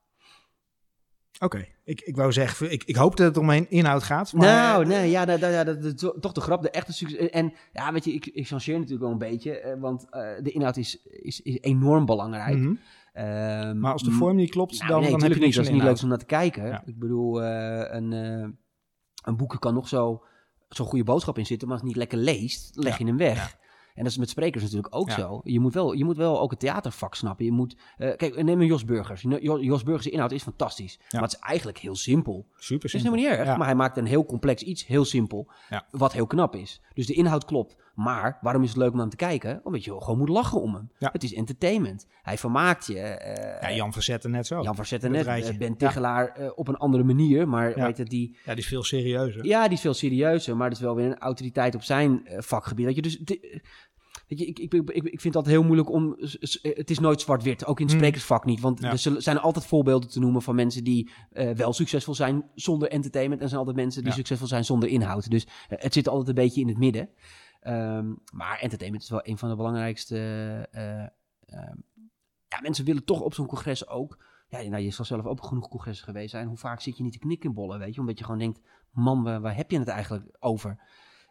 Oké, 1.39 1.67
ik, 1.85 2.01
ik 2.01 2.17
wou 2.17 2.33
zeggen, 2.33 2.73
ik, 2.73 2.85
ik 2.85 2.97
hoop 2.97 3.17
dat 3.17 3.27
het 3.27 3.37
om 3.37 3.47
mijn 3.47 3.71
inhoud 3.71 4.03
gaat. 4.03 4.33
Maar, 4.33 4.47
nou, 4.47 4.87
nee, 4.87 5.11
ja, 5.11 5.25
dat, 5.25 5.41
dat, 5.41 5.53
ja, 5.53 5.65
dat, 5.65 6.23
toch 6.23 6.33
de 6.33 6.41
grap, 6.41 6.63
de 6.63 6.71
echte 6.71 6.93
succes. 6.93 7.29
En 7.29 7.53
ja, 7.73 7.93
weet 7.93 8.05
je, 8.05 8.13
ik, 8.13 8.27
ik 8.27 8.47
changeer 8.47 8.75
natuurlijk 8.75 9.03
wel 9.03 9.11
een 9.11 9.19
beetje, 9.19 9.59
eh, 9.59 9.81
want 9.81 10.07
eh, 10.11 10.21
de 10.43 10.51
inhoud 10.51 10.77
is, 10.77 11.03
is, 11.05 11.41
is 11.41 11.59
enorm 11.61 12.07
belangrijk. 12.07 12.57
Mhm. 12.57 12.75
Ehm, 13.15 13.79
Maar 13.79 13.93
als 13.93 14.03
de 14.03 14.11
vorm 14.11 14.37
niet 14.37 14.51
klopt, 14.51 14.79
Nou, 14.79 14.91
dan, 14.91 15.01
nee, 15.01 15.11
dan 15.11 15.23
heb 15.23 15.33
je 15.33 15.41
niks 15.41 15.57
Dat 15.57 15.65
is 15.65 15.71
niet 15.71 15.83
leuk 15.83 16.03
om 16.03 16.09
naar 16.09 16.19
te 16.19 16.25
kijken. 16.25 16.67
Ja. 16.67 16.83
Ik 16.87 16.99
bedoel, 16.99 17.43
eh, 17.43 17.95
een, 17.95 18.13
eh, 18.13 18.49
een 19.25 19.37
boek 19.37 19.57
kan 19.59 19.75
nog 19.75 19.89
zo 19.89 20.23
zo'n 20.69 20.87
goede 20.87 21.05
boodschap 21.05 21.39
in 21.39 21.47
zitten, 21.47 21.69
maar 21.69 21.77
als 21.77 21.87
het 21.87 21.97
niet 21.97 22.09
lekker 22.09 22.19
leest, 22.19 22.77
leg 22.77 22.99
je 22.99 23.07
hem 23.07 23.17
weg. 23.17 23.57
En 23.95 24.03
dat 24.03 24.13
is 24.13 24.19
met 24.19 24.29
sprekers 24.29 24.63
natuurlijk 24.63 24.95
ook 24.97 25.09
Ja. 25.09 25.15
zo. 25.15 25.41
Je 25.45 25.61
moet, 25.61 25.75
wel, 25.75 25.93
je 25.93 26.05
moet 26.05 26.17
wel 26.17 26.41
ook 26.41 26.51
het 26.51 26.61
theatervak 26.61 27.15
snappen. 27.15 27.45
Je 27.45 27.53
moet, 27.53 27.77
eh, 27.97 28.17
kijk, 28.17 28.43
neem 28.43 28.61
een 28.61 28.67
Jos 28.67 28.85
Burgers. 28.85 29.23
Jo- 29.23 29.61
Jos 29.61 29.83
Burgers' 29.83 30.07
inhoud 30.07 30.33
is 30.33 30.43
fantastisch. 30.43 30.99
Maar 31.11 31.23
het 31.23 31.33
is 31.33 31.39
eigenlijk 31.39 31.79
heel 31.79 31.97
simpel. 31.97 32.47
Super 32.57 32.75
Dat 32.75 32.85
is 32.85 32.91
simpel. 32.91 33.11
helemaal 33.13 33.31
niet 33.31 33.39
erg. 33.41 33.49
Ja. 33.53 33.57
Maar 33.57 33.67
hij 33.67 33.77
maakt 33.77 33.97
een 33.97 34.07
heel 34.07 34.25
complex 34.27 34.63
iets 34.63 34.87
heel 34.87 35.05
simpel. 35.05 35.49
Wat 35.91 36.13
heel 36.13 36.27
knap 36.27 36.57
is. 36.57 36.81
Dus 36.95 37.07
de 37.07 37.15
inhoud 37.15 37.45
klopt. 37.45 37.77
Maar 37.95 38.39
waarom 38.41 38.63
is 38.63 38.69
het 38.69 38.77
leuk 38.79 38.87
om 38.91 38.93
naar 38.97 39.07
hem 39.07 39.11
te 39.11 39.25
kijken? 39.25 39.61
Omdat 39.65 39.85
je 39.85 39.91
gewoon 40.01 40.19
moet 40.19 40.29
lachen 40.29 40.61
om 40.61 40.75
hem. 40.75 40.91
Ja. 40.99 41.09
Het 41.13 41.23
is 41.23 41.35
entertainment. 41.35 42.07
Hij 42.23 42.39
vermaakt 42.39 42.87
je. 42.87 42.99
eh, 42.99 43.63
Ja, 43.71 43.77
Jan 43.77 43.93
Verzetten 43.93 44.31
net 44.31 44.47
zo. 44.47 44.63
Jan 44.63 44.75
Verzetten 44.75 45.13
Dat 45.13 45.27
net. 45.27 45.45
eh, 45.49 45.59
Ben 45.59 45.69
Ja. 45.69 45.75
Tichelaar 45.77 46.29
eh, 46.29 46.51
op 46.55 46.69
een 46.69 46.77
andere 46.77 47.03
manier. 47.05 47.49
Maar 47.49 47.79
Ja. 47.79 47.87
weet 47.87 47.99
het, 47.99 48.09
die, 48.11 48.37
Ja, 48.45 48.55
die 48.55 48.63
is 48.63 48.69
veel 48.69 48.83
serieuzer. 48.83 49.45
ja, 49.45 49.63
die 49.65 49.73
is 49.73 49.81
veel 49.81 49.95
serieuzer, 49.95 50.57
maar 50.57 50.69
het 50.69 50.77
is 50.77 50.83
wel 50.83 50.95
weer 50.95 51.07
een 51.07 51.19
autoriteit 51.19 51.75
op 51.75 51.83
zijn 51.83 52.23
vakgebied. 52.39 52.87
Dat 52.87 52.95
je 52.95 53.03
dus, 53.03 53.21
weet 54.29 54.39
je, 54.39 54.47
ik, 54.47 54.59
ik, 54.59 54.73
ik, 54.75 54.89
ik 54.93 55.03
vind 55.21 55.23
het 55.23 55.37
altijd 55.37 55.55
heel 55.55 55.65
moeilijk 55.65 55.91
om. 55.91 56.17
Het 56.63 56.91
is 56.91 56.99
nooit 56.99 57.21
zwart-wit, 57.21 57.67
ook 57.67 57.79
in 57.79 57.85
het 57.85 57.95
Hmm. 57.95 58.03
sprekersvak 58.05 58.45
niet. 58.45 58.61
Want 58.61 58.81
Ja. 58.81 58.91
er 58.91 59.23
zijn 59.23 59.39
altijd 59.39 59.67
voorbeelden 59.67 60.09
te 60.11 60.21
noemen 60.21 60.43
van 60.43 60.55
mensen 60.55 60.85
die 60.85 61.11
wel 61.55 61.73
succesvol 61.73 62.15
zijn 62.15 62.45
zonder 62.55 62.89
entertainment. 62.89 63.39
En 63.39 63.43
er 63.45 63.49
zijn 63.51 63.61
altijd 63.61 63.79
mensen 63.85 64.01
die 64.03 64.11
Ja. 64.11 64.17
succesvol 64.17 64.47
zijn 64.47 64.65
zonder 64.65 64.89
inhoud. 64.89 65.31
Dus 65.31 65.47
het 65.69 65.93
zit 65.93 66.09
altijd 66.09 66.29
een 66.29 66.35
beetje 66.45 66.61
in 66.61 66.69
het 66.69 66.79
midden. 66.79 67.09
Ehm, 67.65 68.15
maar 68.33 68.59
entertainment 68.59 69.03
is 69.05 69.11
wel 69.11 69.21
een 69.23 69.39
van 69.39 69.49
de 69.49 69.57
belangrijkste. 69.57 70.17
eh, 70.71 71.01
ehm, 71.01 71.77
ja, 72.49 72.61
mensen 72.63 72.85
willen 72.85 73.05
toch 73.05 73.21
op 73.21 73.35
zo'n 73.35 73.47
congres 73.47 73.89
ook. 73.89 74.25
Ja, 74.49 74.63
nou, 74.63 74.83
je 74.83 74.91
zal 74.91 75.05
zelf 75.05 75.25
ook 75.25 75.31
op 75.31 75.41
genoeg 75.41 75.69
congressen 75.69 76.05
geweest 76.05 76.31
zijn. 76.31 76.47
Hoe 76.49 76.57
vaak 76.57 76.81
zit 76.81 76.97
je 76.97 77.03
niet 77.03 77.13
te 77.13 77.19
knikkenbollen, 77.19 77.79
weet 77.79 77.95
je? 77.95 78.01
Omdat 78.01 78.19
je 78.19 78.25
gewoon 78.25 78.39
denkt, 78.41 78.61
man, 78.91 79.23
waar, 79.23 79.41
waar 79.41 79.57
heb 79.57 79.71
je 79.71 79.79
het 79.79 79.89
eigenlijk 79.89 80.37
over? 80.39 80.79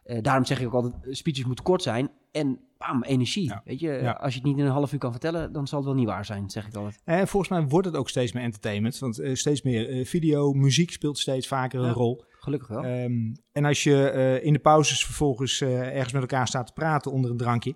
Eh, 0.02 0.22
daarom 0.22 0.44
zeg 0.44 0.60
ik 0.60 0.66
ook 0.66 0.72
altijd, 0.72 0.94
eh, 1.06 1.12
speeches 1.12 1.44
moeten 1.44 1.64
kort 1.64 1.82
zijn 1.82 2.10
en 2.32 2.60
bam, 2.78 3.02
energie. 3.02 3.44
Ja. 3.48 3.62
Weet 3.64 3.80
je, 3.80 3.88
Ja. 3.90 4.10
als 4.12 4.32
je 4.34 4.38
het 4.40 4.48
niet 4.48 4.58
in 4.58 4.64
een 4.64 4.70
half 4.70 4.92
uur 4.92 4.98
kan 4.98 5.10
vertellen, 5.10 5.52
dan 5.52 5.66
zal 5.66 5.78
het 5.78 5.86
wel 5.88 5.96
niet 5.96 6.06
waar 6.06 6.24
zijn, 6.24 6.50
zeg 6.50 6.66
ik 6.66 6.74
altijd. 6.74 7.00
En 7.04 7.28
volgens 7.28 7.50
mij 7.52 7.62
wordt 7.68 7.86
het 7.86 7.96
ook 7.96 8.08
steeds 8.08 8.32
meer 8.32 8.42
entertainment. 8.42 8.98
Want 8.98 9.20
steeds 9.32 9.62
meer 9.62 10.04
video, 10.06 10.52
muziek 10.52 10.90
speelt 10.90 11.18
steeds 11.18 11.46
vaker 11.46 11.80
een 11.80 11.92
rol. 11.92 12.24
Gelukkig 12.44 12.68
wel. 12.68 12.84
Ehm, 12.84 13.34
en 13.52 13.64
als 13.64 13.82
je 13.82 14.10
eh, 14.10 14.44
in 14.44 14.52
de 14.52 14.58
pauzes 14.58 15.04
vervolgens 15.04 15.60
eh, 15.60 15.94
ergens 15.96 16.12
met 16.12 16.22
elkaar 16.22 16.48
staat 16.48 16.66
te 16.66 16.72
praten 16.72 17.12
onder 17.12 17.30
een 17.30 17.36
drankje, 17.36 17.74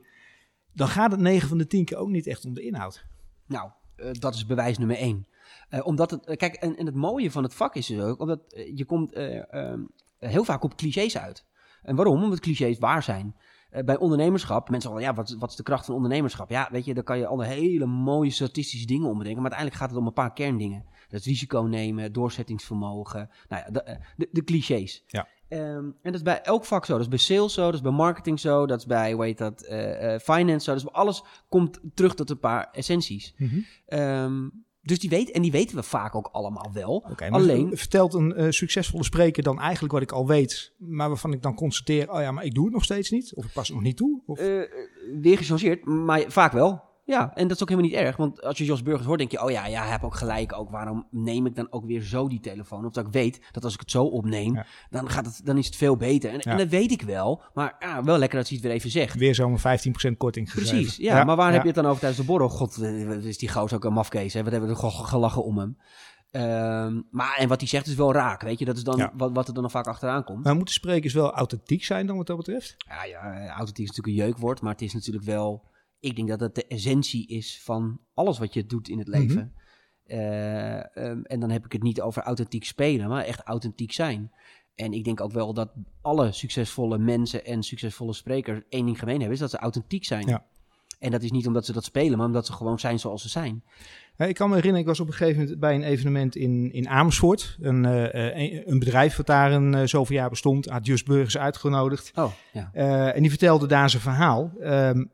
dan 0.72 0.88
gaat 0.88 1.10
het 1.10 1.20
9 1.20 1.48
van 1.48 1.58
de 1.58 1.66
10 1.66 1.84
keer 1.84 1.96
ook 1.96 2.08
niet 2.08 2.26
echt 2.26 2.44
om 2.44 2.54
de 2.54 2.62
inhoud. 2.62 3.06
Nou, 3.46 3.70
eh, 3.96 4.10
dat 4.12 4.34
is 4.34 4.46
bewijs 4.46 4.78
nummer 4.78 4.96
één. 4.96 5.26
Eh, 5.68 5.86
omdat 5.86 6.10
het, 6.10 6.36
kijk, 6.36 6.54
en, 6.54 6.76
en 6.76 6.86
het 6.86 6.94
mooie 6.94 7.30
van 7.30 7.42
het 7.42 7.54
vak 7.54 7.74
is 7.74 7.86
dus 7.86 8.00
ook, 8.00 8.20
omdat 8.20 8.40
je 8.74 8.84
komt 8.84 9.12
eh, 9.12 9.54
ehm, 9.54 9.80
heel 10.18 10.44
vaak 10.44 10.62
op 10.62 10.76
clichés 10.76 11.18
uit. 11.18 11.44
En 11.82 11.96
waarom? 11.96 12.22
Omdat 12.22 12.40
clichés 12.40 12.78
waar 12.78 13.02
zijn. 13.02 13.36
Eh, 13.70 13.84
bij 13.84 13.96
ondernemerschap, 13.96 14.70
mensen 14.70 14.90
zeggen, 14.90 15.08
ja, 15.08 15.14
wat, 15.14 15.36
wat 15.38 15.50
is 15.50 15.56
de 15.56 15.62
kracht 15.62 15.84
van 15.84 15.94
ondernemerschap? 15.94 16.50
Ja, 16.50 16.68
weet 16.70 16.84
je, 16.84 16.94
daar 16.94 17.04
kan 17.04 17.18
je 17.18 17.26
alle 17.26 17.44
hele 17.44 17.86
mooie 17.86 18.30
statistische 18.30 18.86
dingen 18.86 19.08
om 19.08 19.18
bedenken, 19.18 19.42
maar 19.42 19.50
uiteindelijk 19.50 19.80
gaat 19.80 19.90
het 19.90 19.98
om 19.98 20.06
een 20.06 20.12
paar 20.12 20.32
kerndingen. 20.32 20.84
Dat 21.08 21.20
is 21.20 21.26
risico 21.26 21.60
nemen, 21.62 22.12
doorzettingsvermogen, 22.12 23.30
nou 23.48 23.62
ja, 23.66 23.70
de, 23.70 23.82
eh, 23.82 23.96
de, 24.16 24.28
de 24.32 24.44
clichés. 24.44 25.04
Ja. 25.06 25.28
Ehm, 25.48 25.62
en 25.84 25.94
dat 26.02 26.14
is 26.14 26.22
bij 26.22 26.42
elk 26.42 26.64
vak 26.64 26.84
zo. 26.84 26.92
Dat 26.92 27.00
is 27.00 27.08
bij 27.08 27.18
sales 27.18 27.54
zo, 27.54 27.64
dat 27.64 27.74
is 27.74 27.80
bij 27.80 27.92
marketing 27.92 28.40
zo, 28.40 28.66
dat 28.66 28.78
is 28.78 28.86
bij, 28.86 29.12
hoe 29.12 29.24
heet 29.24 29.38
dat, 29.38 29.62
eh, 29.62 30.14
eh, 30.14 30.20
finance 30.20 30.64
zo. 30.64 30.72
Dus 30.72 30.92
alles 30.92 31.22
komt 31.48 31.80
terug 31.94 32.14
tot 32.14 32.30
een 32.30 32.38
paar 32.38 32.68
essenties. 32.72 33.34
Ehm, 33.86 34.48
dus 34.82 34.98
die 34.98 35.10
weet, 35.10 35.30
en 35.30 35.42
die 35.42 35.50
weten 35.50 35.76
we 35.76 35.82
vaak 35.82 36.14
ook 36.14 36.28
allemaal 36.32 36.70
wel. 36.72 37.04
Alleen- 37.30 37.76
vertelt 37.76 38.14
een 38.14 38.52
succesvolle 38.52 39.04
spreker 39.04 39.42
dan 39.42 39.60
eigenlijk 39.60 39.92
wat 39.92 40.02
ik 40.02 40.12
al 40.12 40.26
weet, 40.26 40.72
maar 40.76 41.08
waarvan 41.08 41.32
ik 41.32 41.42
dan 41.42 41.54
constateer, 41.54 42.12
oh 42.12 42.20
ja, 42.20 42.30
maar 42.32 42.44
ik 42.44 42.54
doe 42.54 42.64
het 42.64 42.72
nog 42.74 42.84
steeds 42.84 43.10
niet, 43.10 43.34
of 43.34 43.44
ik 43.44 43.52
pas 43.52 43.66
het 43.66 43.76
nog 43.76 43.84
niet 43.84 43.96
toe? 43.96 44.22
Of... 44.26 44.38
Eh, 44.38 44.60
weer 45.20 45.36
gechangeerd, 45.36 45.84
maar 45.84 46.24
vaak 46.28 46.52
wel. 46.52 46.87
Ja, 47.08 47.34
en 47.34 47.42
dat 47.48 47.56
is 47.56 47.62
ook 47.62 47.68
helemaal 47.68 47.90
niet 47.90 48.00
erg. 48.00 48.16
Want 48.16 48.42
als 48.42 48.58
je 48.58 48.64
Jos 48.64 48.82
Burgers 48.82 49.06
hoort, 49.06 49.18
denk 49.18 49.30
je... 49.30 49.42
oh 49.42 49.50
ja, 49.50 49.66
ja, 49.66 49.80
hij 49.82 49.90
heeft 49.90 50.02
ook 50.02 50.14
gelijk. 50.14 50.52
Ook 50.52 50.70
waarom 50.70 51.06
neem 51.10 51.46
ik 51.46 51.54
dan 51.56 51.66
ook 51.72 51.86
weer 51.86 52.02
zo 52.02 52.28
die 52.28 52.40
telefoon? 52.40 52.84
Of 52.86 52.92
dat 52.92 53.06
ik 53.06 53.12
weet 53.12 53.40
dat 53.52 53.64
als 53.64 53.74
ik 53.74 53.80
het 53.80 53.90
zo 53.90 54.04
opneem... 54.04 54.54
Ja. 54.54 54.66
dan, 54.90 55.10
gaat 55.10 55.26
het, 55.26 55.40
dan 55.44 55.58
is 55.58 55.66
het 55.66 55.76
veel 55.76 55.96
beter. 55.96 56.30
En, 56.30 56.36
Ja. 56.42 56.50
en 56.50 56.56
dat 56.56 56.68
weet 56.68 56.90
ik 56.90 57.02
wel. 57.02 57.42
Maar 57.54 57.76
ja, 57.78 58.02
wel 58.04 58.18
lekker 58.18 58.38
dat 58.38 58.48
hij 58.48 58.56
het 58.56 58.66
weer 58.66 58.74
even 58.76 58.90
zegt. 58.90 59.14
Weer 59.14 59.34
zo'n 59.34 59.58
15% 59.58 59.62
korting 60.16 60.50
gegeven. 60.52 60.76
Precies, 60.76 60.96
ja, 60.96 61.24
Maar 61.24 61.36
waar 61.36 61.52
heb 61.52 61.60
je 61.60 61.66
het 61.66 61.76
dan 61.76 61.86
over 61.86 61.98
tijdens 61.98 62.20
de 62.20 62.26
borrel? 62.26 62.48
God, 62.48 62.82
eh, 62.82 63.10
is 63.24 63.38
die 63.38 63.48
gozer 63.48 63.76
ook 63.76 63.84
een 63.84 63.92
mafkees, 63.92 64.32
hè? 64.34 64.42
Wat 64.42 64.52
hebben 64.52 64.68
we 64.70 64.74
er 64.76 64.80
ge- 64.90 65.04
gelachen 65.04 65.44
om 65.44 65.58
hem. 65.58 65.76
Ehm, 66.30 67.00
maar, 67.10 67.36
en 67.38 67.48
wat 67.48 67.58
hij 67.60 67.68
zegt 67.68 67.86
is 67.86 67.94
wel 67.94 68.12
raak, 68.12 68.42
weet 68.42 68.58
je. 68.58 68.64
Dat 68.64 68.76
is 68.76 68.82
dan 68.84 68.96
Ja. 68.96 69.12
wat, 69.16 69.32
wat 69.32 69.48
er 69.48 69.54
dan 69.54 69.62
nog 69.62 69.72
vaak 69.72 69.86
achteraan 69.86 70.24
komt. 70.24 70.44
Maar 70.44 70.54
moeten 70.56 70.74
sprekers 70.74 71.14
wel 71.14 71.32
authentiek 71.32 71.84
zijn 71.84 72.06
dan 72.06 72.16
wat 72.16 72.26
dat 72.26 72.36
betreft? 72.36 72.74
Ja, 72.88 73.04
ja, 73.04 73.48
authentiek 73.48 73.88
is 73.88 73.96
natuurlijk 73.96 74.06
een 74.18 74.24
jeukwoord, 74.26 74.60
maar 74.60 74.72
het 74.72 74.82
is 74.82 74.94
natuurlijk 74.94 75.24
wel... 75.24 75.66
Ik 76.00 76.16
denk 76.16 76.28
dat 76.28 76.40
het 76.40 76.54
de 76.54 76.66
essentie 76.66 77.26
is 77.26 77.60
van 77.62 78.00
alles 78.14 78.38
wat 78.38 78.54
je 78.54 78.66
doet 78.66 78.88
in 78.88 78.98
het 78.98 79.08
Mhm. 79.08 79.18
leven. 79.18 79.52
Eh, 80.04 80.96
ehm, 80.96 81.20
en 81.22 81.40
dan 81.40 81.50
heb 81.50 81.64
ik 81.64 81.72
het 81.72 81.82
niet 81.82 82.00
over 82.00 82.22
authentiek 82.22 82.64
spelen, 82.64 83.08
maar 83.08 83.24
echt 83.24 83.40
authentiek 83.40 83.92
zijn. 83.92 84.30
En 84.74 84.92
ik 84.92 85.04
denk 85.04 85.20
ook 85.20 85.32
wel 85.32 85.54
dat 85.54 85.72
alle 86.02 86.32
succesvolle 86.32 86.98
mensen 86.98 87.44
en 87.44 87.62
succesvolle 87.62 88.12
sprekers 88.12 88.60
één 88.68 88.84
ding 88.84 88.98
gemeen 88.98 89.16
hebben, 89.16 89.34
is 89.34 89.40
dat 89.40 89.50
ze 89.50 89.58
authentiek 89.58 90.04
zijn. 90.04 90.26
Ja. 90.26 90.44
En 90.98 91.10
dat 91.10 91.22
is 91.22 91.30
niet 91.30 91.46
omdat 91.46 91.66
ze 91.66 91.72
dat 91.72 91.84
spelen, 91.84 92.18
maar 92.18 92.26
omdat 92.26 92.46
ze 92.46 92.52
gewoon 92.52 92.78
zijn 92.78 92.98
zoals 92.98 93.22
ze 93.22 93.28
zijn. 93.28 93.62
Ik 94.16 94.34
kan 94.34 94.48
me 94.48 94.54
herinneren, 94.54 94.80
ik 94.80 94.86
was 94.86 95.00
op 95.00 95.06
een 95.06 95.12
gegeven 95.12 95.40
moment 95.42 95.60
bij 95.60 95.74
een 95.74 95.82
evenement 95.82 96.36
in, 96.36 96.72
in 96.72 96.88
Amersfoort. 96.88 97.56
Een, 97.60 97.84
eh, 97.84 98.54
eh, 98.54 98.66
een, 98.66 98.78
bedrijf 98.78 99.16
wat 99.16 99.26
daar 99.26 99.52
een 99.52 99.88
zoveel 99.88 100.16
jaar 100.16 100.30
bestond, 100.30 100.66
had 100.66 100.86
Just 100.86 101.06
Burgers 101.06 101.38
uitgenodigd. 101.38 102.10
Oh, 102.14 102.32
ja. 102.52 102.72
En 103.12 103.20
die 103.20 103.30
vertelde 103.30 103.66
daar 103.66 103.90
zijn 103.90 104.02
verhaal, 104.02 104.52
ehm, 104.60 105.04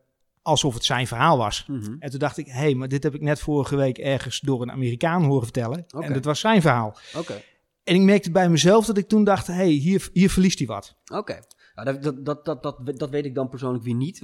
alsof 0.44 0.74
het 0.74 0.84
zijn 0.84 1.06
verhaal 1.06 1.38
was. 1.38 1.64
Mhm. 1.66 1.96
En 1.98 2.10
toen 2.10 2.18
dacht 2.18 2.38
ik, 2.38 2.46
hé, 2.46 2.52
hey, 2.52 2.74
maar 2.74 2.88
dit 2.88 3.02
heb 3.02 3.14
ik 3.14 3.20
net 3.20 3.40
vorige 3.40 3.76
week 3.76 3.98
ergens 3.98 4.40
door 4.40 4.62
een 4.62 4.70
Amerikaan 4.70 5.24
horen 5.24 5.42
vertellen. 5.42 5.86
En 6.00 6.12
dat 6.12 6.24
was 6.24 6.40
zijn 6.40 6.60
verhaal. 6.60 6.98
Oké. 7.16 7.42
En 7.84 7.94
ik 7.94 8.00
merkte 8.00 8.30
bij 8.30 8.48
mezelf 8.48 8.86
dat 8.86 8.98
ik 8.98 9.08
toen 9.08 9.24
dacht, 9.24 9.46
hé, 9.46 9.52
hey, 9.54 9.68
hier, 9.68 10.08
hier 10.12 10.30
verliest 10.30 10.58
hij 10.58 10.66
wat. 10.66 10.96
Oké. 11.12 11.40
Nou, 11.74 11.92
dat, 11.92 12.02
dat, 12.02 12.24
dat, 12.24 12.44
dat, 12.44 12.62
dat, 12.62 12.98
dat 12.98 13.10
weet 13.10 13.24
ik 13.24 13.34
dan 13.34 13.48
persoonlijk 13.48 13.84
weer 13.84 13.94
niet. 13.94 14.20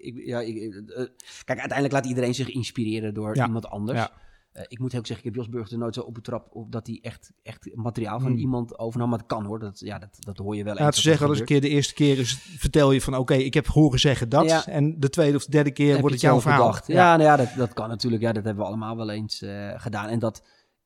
Ik, 0.00 0.22
ja, 0.24 0.40
ik, 0.40 0.56
eh, 0.56 1.04
kijk, 1.44 1.58
uiteindelijk 1.58 1.92
laat 1.92 2.06
iedereen 2.06 2.34
zich 2.34 2.48
inspireren 2.48 3.14
door 3.14 3.36
Ja. 3.36 3.46
iemand 3.46 3.66
anders. 3.66 3.98
Ja. 3.98 4.12
Eh, 4.52 4.64
ik 4.68 4.78
moet 4.78 4.96
ook 4.96 5.06
zeggen, 5.06 5.18
ik 5.18 5.24
heb 5.24 5.34
Jos 5.34 5.48
Burgers 5.48 5.72
er 5.72 5.78
nooit 5.78 5.94
zo 5.94 6.00
op 6.00 6.14
betrapt 6.14 6.52
op 6.52 6.72
dat 6.72 6.86
hij 6.86 6.98
echt, 7.02 7.32
echt 7.42 7.74
materiaal 7.74 8.20
van 8.20 8.30
Hmm. 8.30 8.38
iemand 8.40 8.78
overnam. 8.78 9.08
Maar 9.08 9.18
dat 9.18 9.26
kan 9.26 9.44
hoor, 9.44 9.58
dat, 9.58 9.80
ja, 9.80 9.98
dat, 9.98 10.16
dat 10.18 10.38
hoor 10.38 10.56
je 10.56 10.64
wel 10.64 10.74
te 10.74 10.82
dat 10.82 10.96
zeggen, 10.96 11.30
is 11.30 11.38
een 11.38 11.44
keer 11.44 11.60
de 11.60 11.68
eerste 11.68 11.94
keer 11.94 12.18
is, 12.18 12.34
vertel 12.34 12.92
je 12.92 13.00
van, 13.00 13.16
oké, 13.16 13.34
ik 13.34 13.54
heb 13.54 13.66
horen 13.66 13.98
zeggen 13.98 14.28
dat. 14.28 14.44
Ja. 14.44 14.66
En 14.66 15.00
de 15.00 15.10
tweede 15.10 15.36
of 15.36 15.44
de 15.44 15.50
derde 15.50 15.70
keer 15.70 15.90
Heb 15.90 16.00
wordt 16.00 16.14
het 16.14 16.24
jouw 16.24 16.40
verhaal. 16.40 16.76
Ja, 16.86 17.16
nou 17.16 17.28
ja, 17.28 17.36
dat, 17.36 17.48
dat 17.56 17.72
kan 17.72 17.88
natuurlijk. 17.88 18.22
Ja, 18.22 18.32
dat 18.32 18.44
hebben 18.44 18.62
we 18.62 18.68
allemaal 18.68 18.96
wel 18.96 19.10
eens 19.10 19.42
eh, 19.42 19.70
gedaan. 19.76 20.08
En 20.08 20.18
dat 20.18 20.44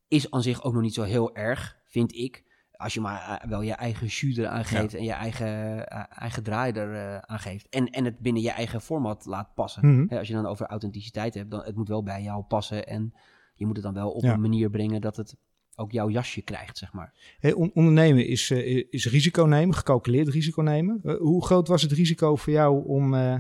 is 0.09 0.31
aan 0.31 0.42
zich 0.42 0.62
ook 0.62 0.72
nog 0.72 0.83
niet 0.83 0.94
zo 0.94 1.02
heel 1.02 1.35
erg, 1.35 1.76
vind 1.85 2.14
ik. 2.14 2.44
Als 2.72 2.94
je 2.94 3.00
maar 3.00 3.38
eh, 3.40 3.48
wel 3.48 3.62
je 3.62 3.72
eigen 3.72 4.07
jus 4.07 4.37
eraan 4.37 4.64
geeft 4.64 4.94
en 4.94 5.05
je 5.05 5.12
eigen, 5.12 5.87
eigen 6.09 6.42
draai 6.42 6.72
er 6.72 7.22
aan 7.26 7.38
geeft. 7.38 7.68
En, 7.68 7.90
en 7.90 8.05
het 8.05 8.18
binnen 8.18 8.42
je 8.42 8.50
eigen 8.50 8.81
format 8.81 9.24
laat 9.24 9.55
passen. 9.55 10.07
Hè, 10.09 10.18
als 10.18 10.29
je 10.29 10.35
dan 10.35 10.46
over 10.46 10.66
authenticiteit 10.66 11.35
hebt, 11.35 11.50
dan 11.50 11.62
het 11.64 11.76
moet 11.76 11.88
wel 11.88 12.02
bij 12.02 12.22
jou 12.22 12.42
passen. 12.42 12.87
En 12.87 13.14
je 13.56 13.66
moet 13.66 13.76
het 13.76 13.84
dan 13.84 13.94
wel 13.94 14.10
op 14.10 14.22
Ja. 14.22 14.32
een 14.32 14.40
manier 14.40 14.70
brengen 14.70 15.00
dat 15.00 15.16
het 15.16 15.36
ook 15.74 15.92
jouw 15.92 16.10
jasje 16.10 16.42
krijgt, 16.42 16.78
zeg 16.78 16.92
maar. 16.92 17.14
Hey, 17.38 17.52
on- 17.52 17.70
ondernemen 17.74 18.26
is, 18.26 18.50
eh, 18.50 18.84
is 18.90 19.06
risico 19.06 19.44
nemen, 19.44 19.74
gecalculeerd 19.74 20.28
risico 20.28 20.62
nemen. 20.62 21.00
Eh, 21.04 21.16
hoe 21.16 21.44
groot 21.44 21.68
was 21.68 21.82
het 21.82 21.92
risico 21.92 22.36
voor 22.36 22.52
jou 22.52 22.84
om 22.86 23.14
eh, 23.14 23.34